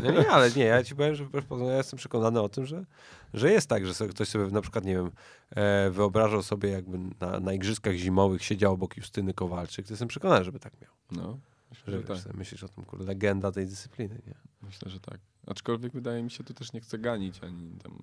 No 0.04 0.12
nie, 0.12 0.30
ale 0.30 0.52
nie, 0.52 0.64
ja 0.66 0.84
ci 0.84 0.96
powiem, 0.96 1.16
że 1.16 1.26
ja 1.68 1.78
jestem 1.78 1.98
przekonany 1.98 2.42
o 2.42 2.50
tym, 2.50 2.66
że, 2.66 2.86
że 3.34 3.52
jest 3.52 3.70
tak, 3.70 3.86
że 3.86 3.94
sobie, 3.94 4.10
ktoś 4.10 4.28
sobie 4.28 4.46
na 4.48 4.62
przykład, 4.62 4.86
nie 4.86 4.94
wiem, 4.96 5.12
e, 5.50 5.90
wyobrażał 5.92 6.44
sobie 6.44 6.70
jakby 6.70 6.98
na, 7.20 7.40
na 7.40 7.54
igrzyskach 7.54 7.96
zimowych 7.96 8.44
siedział 8.44 8.74
obok 8.74 8.98
Justyny 8.98 9.34
Kowalczyk, 9.34 9.88
to 9.88 9.94
jestem 9.94 10.08
przekonany, 10.08 10.46
żeby 10.46 10.60
tak 10.60 10.74
miał. 10.82 10.92
No, 11.12 11.40
myślę, 11.70 11.94
Że 11.94 12.16
że 12.16 12.24
tak. 12.24 12.34
myślisz 12.38 12.64
o 12.64 12.68
tym, 12.70 12.86
kurde, 12.86 13.06
legenda 13.06 13.52
tej 13.52 13.66
dyscypliny, 13.68 14.22
nie? 14.28 14.34
Myślę, 14.62 14.92
że 14.92 15.00
tak. 15.00 15.20
Aczkolwiek 15.48 15.94
wydaje 15.94 16.24
mi 16.24 16.32
się, 16.32 16.44
tu 16.44 16.54
też 16.54 16.74
nie 16.74 16.82
chcę 16.82 16.98
ganić, 16.98 17.44
ani 17.44 17.72
tam 17.84 18.00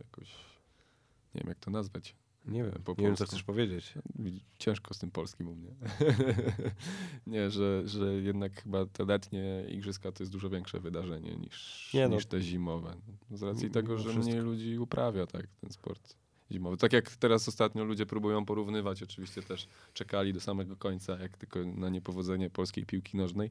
jakoś, 0.00 0.28
nie 1.34 1.40
wiem 1.40 1.48
jak 1.48 1.58
to 1.58 1.70
nazwać. 1.70 2.14
Nie 2.46 2.64
wiem, 2.64 2.72
Po 2.84 2.94
nie 2.98 3.06
wiem, 3.06 3.16
co 3.16 3.24
chcesz 3.24 3.42
powiedzieć. 3.42 3.94
Ciężko 4.58 4.94
z 4.94 4.98
tym 4.98 5.10
polskim 5.10 5.48
u 5.48 5.54
mnie. 5.54 5.70
nie, 7.26 7.50
że, 7.50 7.88
że 7.88 8.14
jednak 8.14 8.62
chyba 8.62 8.86
te 8.86 9.04
letnie 9.04 9.64
igrzyska 9.68 10.12
to 10.12 10.22
jest 10.22 10.32
dużo 10.32 10.50
większe 10.50 10.80
wydarzenie 10.80 11.36
niż, 11.36 11.90
Nie 11.94 12.08
no. 12.08 12.14
niż 12.14 12.26
te 12.26 12.40
zimowe. 12.40 12.96
Z 13.30 13.42
racji 13.42 13.62
Mimo 13.62 13.74
tego, 13.74 13.98
że 13.98 14.04
wszystko. 14.10 14.30
mniej 14.30 14.40
ludzi 14.40 14.78
uprawia 14.78 15.26
tak, 15.26 15.46
ten 15.60 15.70
sport 15.70 16.16
zimowy. 16.52 16.76
Tak 16.76 16.92
jak 16.92 17.16
teraz 17.16 17.48
ostatnio 17.48 17.84
ludzie 17.84 18.06
próbują 18.06 18.44
porównywać, 18.44 19.02
oczywiście 19.02 19.42
też 19.42 19.68
czekali 19.94 20.32
do 20.32 20.40
samego 20.40 20.76
końca, 20.76 21.18
jak 21.18 21.36
tylko 21.36 21.64
na 21.64 21.88
niepowodzenie 21.88 22.50
polskiej 22.50 22.86
piłki 22.86 23.16
nożnej, 23.16 23.50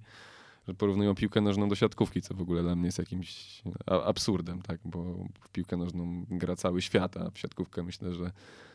że 0.67 0.73
porównują 0.73 1.15
piłkę 1.15 1.41
nożną 1.41 1.69
do 1.69 1.75
siatkówki, 1.75 2.21
co 2.21 2.33
w 2.33 2.41
ogóle 2.41 2.63
dla 2.63 2.75
mnie 2.75 2.85
jest 2.85 2.99
jakimś 2.99 3.61
absurdem, 3.85 4.61
tak, 4.61 4.79
bo 4.85 5.03
w 5.41 5.49
piłkę 5.49 5.77
nożną 5.77 6.25
gra 6.29 6.55
cały 6.55 6.81
świat, 6.81 7.17
a 7.17 7.31
w 7.31 7.39
siatkówkę 7.39 7.83
myślę, 7.83 8.13
że 8.13 8.31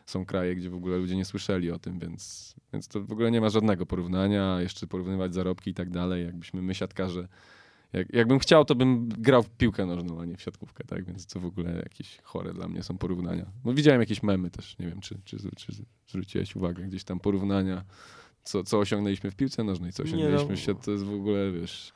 są 0.06 0.24
kraje, 0.24 0.56
gdzie 0.56 0.70
w 0.70 0.74
ogóle 0.74 0.96
ludzie 0.96 1.16
nie 1.16 1.24
słyszeli 1.24 1.70
o 1.70 1.78
tym, 1.78 1.98
więc, 1.98 2.54
więc 2.72 2.88
to 2.88 3.00
w 3.00 3.12
ogóle 3.12 3.30
nie 3.30 3.40
ma 3.40 3.48
żadnego 3.48 3.86
porównania, 3.86 4.60
jeszcze 4.60 4.86
porównywać 4.86 5.34
zarobki 5.34 5.70
i 5.70 5.74
tak 5.74 5.90
dalej, 5.90 6.24
jakbyśmy 6.24 6.62
my 6.62 6.74
siatkarze, 6.74 7.28
jak, 7.92 8.14
jakbym 8.14 8.38
chciał, 8.38 8.64
to 8.64 8.74
bym 8.74 9.08
grał 9.08 9.42
w 9.42 9.50
piłkę 9.50 9.86
nożną, 9.86 10.20
a 10.20 10.24
nie 10.24 10.36
w 10.36 10.42
siatkówkę, 10.42 10.84
tak, 10.84 11.04
więc 11.04 11.26
to 11.26 11.40
w 11.40 11.44
ogóle 11.44 11.76
jakieś 11.76 12.18
chore 12.22 12.52
dla 12.52 12.68
mnie 12.68 12.82
są 12.82 12.98
porównania. 12.98 13.46
No 13.64 13.74
widziałem 13.74 14.00
jakieś 14.00 14.22
memy 14.22 14.50
też, 14.50 14.78
nie 14.78 14.86
wiem, 14.86 15.00
czy, 15.00 15.20
czy, 15.24 15.36
czy 15.56 15.72
zwróciłeś 16.08 16.56
uwagę, 16.56 16.84
gdzieś 16.84 17.04
tam 17.04 17.20
porównania, 17.20 17.84
co, 18.44 18.64
co 18.64 18.78
osiągnęliśmy 18.78 19.30
w 19.30 19.36
piłce 19.36 19.64
nożnej, 19.64 19.92
co 19.92 20.02
osiągnęliśmy 20.02 20.48
no. 20.48 20.56
w 20.56 20.58
świecie, 20.58 20.80
to 20.84 20.90
jest 20.90 21.04
w 21.04 21.14
ogóle, 21.14 21.52
wiesz, 21.52 21.92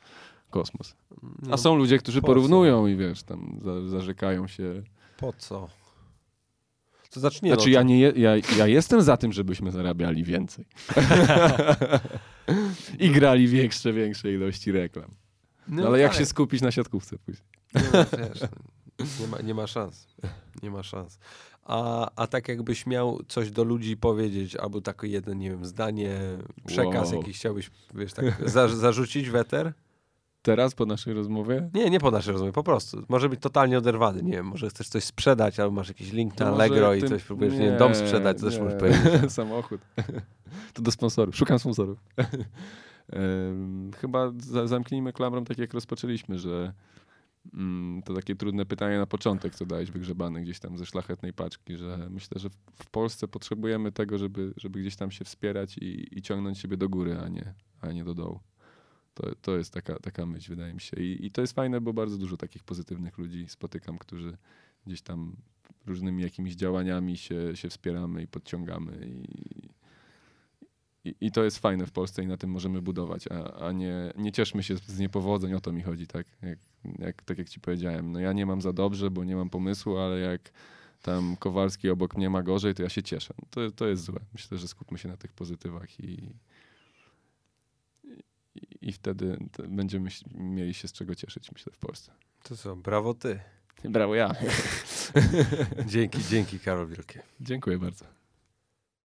kosmos. 0.51 0.95
No, 1.43 1.55
A 1.55 1.57
są 1.57 1.77
ludzie, 1.77 1.99
którzy 1.99 2.21
po 2.21 2.27
co? 2.27 2.27
porównują 2.27 2.87
i 2.87 2.97
wiesz, 2.97 3.23
tam 3.23 3.61
za, 3.65 3.89
zarzekają 3.89 4.47
się. 4.47 4.83
Po 5.17 5.33
co? 5.33 5.69
To 7.11 7.31
nie, 7.43 7.55
Znaczy 7.55 7.71
ja, 7.71 7.83
nie, 7.83 8.01
ja, 8.01 8.37
ja 8.57 8.67
jestem 8.67 9.03
za 9.03 9.17
tym, 9.17 9.33
żebyśmy 9.33 9.71
zarabiali 9.71 10.25
więcej. 10.25 10.65
I 12.99 13.11
grali 13.11 13.49
większe, 13.49 13.93
większe 13.93 14.33
ilości 14.33 14.73
reklam. 14.73 15.11
No, 15.69 15.87
ale 15.87 16.01
jak 16.01 16.11
tak. 16.11 16.19
się 16.19 16.27
skupić 16.27 16.63
na 16.63 16.71
siatkówce 16.71 17.19
później? 17.19 17.49
Nie, 17.75 17.83
no, 17.93 18.05
wiesz, 18.19 18.41
nie, 19.21 19.27
ma, 19.27 19.41
nie 19.41 19.55
ma 19.55 19.67
szans. 19.67 20.07
Nie 20.63 20.71
ma 20.71 20.83
szans. 20.83 21.19
A, 21.69 22.11
a 22.17 22.27
tak 22.27 22.49
jakbyś 22.49 22.87
miał 22.87 23.21
coś 23.29 23.51
do 23.51 23.65
ludzi 23.65 23.97
powiedzieć, 23.97 24.57
albo 24.57 24.81
takie 24.81 25.07
jeden, 25.07 25.39
nie 25.39 25.51
wiem, 25.51 25.65
zdanie, 25.65 26.19
przekaz 26.67 27.13
Wow. 27.13 27.21
jakiś 27.21 27.39
chciałbyś, 27.39 27.71
wiesz, 27.95 28.13
tak 28.13 28.49
za, 28.51 28.69
zarzucić 28.69 29.31
weter? 29.31 29.73
Teraz 30.43 30.75
po 30.75 30.87
naszej 30.87 31.15
rozmowie? 31.15 31.71
Nie, 31.75 31.91
nie 31.91 32.01
po 32.01 32.11
naszej 32.11 32.33
rozmowie, 32.33 32.53
po 32.53 32.63
prostu. 32.63 33.03
Może 33.09 33.29
być 33.29 33.41
totalnie 33.41 33.79
oderwany, 33.79 34.23
nie 34.23 34.33
wiem, 34.33 34.47
może 34.47 34.69
chcesz 34.69 34.89
coś 34.89 35.05
sprzedać, 35.05 35.61
albo 35.61 35.75
masz 35.77 35.89
jakiś 35.89 36.13
link 36.13 36.35
To 36.35 36.45
na 36.45 36.51
Allegro 36.51 36.95
i 36.95 37.01
tym- 37.01 37.09
coś 37.09 37.23
próbujesz, 37.25 37.55
nie, 37.55 37.61
wiem, 37.61 37.79
dom 37.79 37.95
sprzedać, 37.95 38.39
to 38.41 38.45
też 38.47 38.57
nie. 38.57 38.63
możesz 38.63 38.79
powiedzieć. 38.79 39.33
Samochód. 39.33 39.81
to 40.75 40.83
do 40.83 40.91
sponsorów. 40.91 41.37
Szukam 41.37 41.59
sponsorów. 41.59 41.99
Chyba 44.01 44.33
za, 44.39 44.67
zamknijmy 44.67 45.13
klamrą 45.13 45.45
tak 45.45 45.59
jak 45.59 45.75
rozpoczęliśmy, 45.75 46.39
że 46.39 46.73
to 48.05 48.15
takie 48.15 48.35
trudne 48.35 48.67
pytanie 48.67 48.99
na 48.99 49.07
początek, 49.07 49.55
co 49.55 49.67
dałeś 49.67 49.91
wygrzebane 49.91 50.43
gdzieś 50.43 50.59
tam 50.59 50.79
ze 50.79 50.87
szlachetnej 50.87 51.33
paczki, 51.33 51.77
że 51.77 52.09
myślę, 52.11 52.41
że 52.41 52.51
w, 52.51 52.57
w 52.75 52.91
Polsce 52.91 53.29
potrzebujemy 53.29 53.93
tego, 53.93 54.19
żeby, 54.19 54.55
żeby 54.57 54.81
gdzieś 54.81 54.97
tam 54.97 55.11
się 55.11 55.25
wspierać 55.25 55.79
i, 55.79 56.19
i 56.19 56.23
ciągnąć 56.23 56.59
siebie 56.59 56.77
do 56.77 56.89
góry, 56.89 57.19
a 57.19 57.29
nie, 57.29 57.55
a 57.81 57.93
nie 57.93 58.05
do 58.05 58.15
dołu. 58.15 58.41
To, 59.15 59.35
to 59.43 59.57
jest 59.57 59.73
taka, 59.73 59.99
taka 59.99 60.27
myśl, 60.27 60.51
wydaje 60.51 60.75
mi 60.75 60.81
się. 60.81 60.97
I, 60.97 61.27
I 61.27 61.31
to 61.31 61.41
jest 61.41 61.53
fajne, 61.53 61.81
bo 61.81 61.93
bardzo 61.93 62.19
dużo 62.19 62.37
takich 62.37 62.65
pozytywnych 62.65 63.19
ludzi 63.19 63.47
spotykam, 63.49 63.99
którzy 63.99 64.37
gdzieś 64.87 65.03
tam 65.03 65.37
różnymi 65.87 66.23
jakimiś 66.23 66.55
działaniami 66.55 67.17
się, 67.17 67.57
się 67.57 67.69
wspieramy 67.69 68.23
i 68.23 68.27
podciągamy. 68.27 69.07
I, 69.07 69.76
i, 71.07 71.15
I 71.21 71.31
to 71.33 71.45
jest 71.45 71.59
fajne 71.59 71.87
w 71.87 71.93
Polsce 71.93 72.23
i 72.23 72.27
na 72.27 72.37
tym 72.37 72.51
możemy 72.51 72.83
budować, 72.83 73.29
a, 73.29 73.67
a 73.67 73.73
nie, 73.73 74.13
nie 74.17 74.33
cieszmy 74.33 74.63
się 74.63 74.77
z 74.77 74.99
niepowodzeń, 74.99 75.55
o 75.55 75.61
to 75.61 75.73
mi 75.73 75.83
chodzi, 75.83 76.07
tak 76.07 76.27
jak, 76.43 76.59
jak, 76.99 77.23
tak 77.23 77.39
jak 77.39 77.49
ci 77.49 77.61
powiedziałem. 77.61 78.13
No 78.13 78.21
ja 78.21 78.33
nie 78.33 78.47
mam 78.47 78.63
za 78.63 78.73
dobrze, 78.73 79.11
bo 79.11 79.25
nie 79.25 79.37
mam 79.37 79.51
pomysłu, 79.51 79.99
ale 79.99 80.19
jak 80.19 80.53
tam 81.03 81.37
Kowalski 81.37 81.91
obok 81.91 82.17
mnie 82.17 82.31
ma 82.31 82.43
gorzej, 82.43 82.75
to 82.75 82.83
ja 82.83 82.89
się 82.89 83.03
cieszę. 83.03 83.35
To, 83.51 83.71
to 83.71 83.87
jest 83.87 84.05
złe. 84.05 84.21
Myślę, 84.33 84.59
że 84.59 84.69
skupmy 84.69 84.99
się 84.99 85.09
na 85.09 85.17
tych 85.17 85.33
pozytywach 85.33 86.01
i, 86.01 86.35
i, 88.55 88.89
i 88.89 88.93
wtedy 88.93 89.39
będziemy 89.69 90.11
mieli 90.35 90.75
się 90.75 90.89
z 90.89 90.93
czego 90.93 91.15
cieszyć, 91.15 91.53
myślę, 91.53 91.73
w 91.73 91.79
Polsce. 91.79 92.13
To 92.43 92.57
co, 92.57 92.77
brawo 92.77 93.15
ty. 93.15 93.41
Brawo 93.85 94.15
ja. 94.15 94.35
Dzięki, 95.87 96.25
dzięki 96.25 96.61
Karol 96.61 96.89
Wielkie. 96.89 97.23
Dziękuję 97.41 97.79
bardzo. 97.79 98.05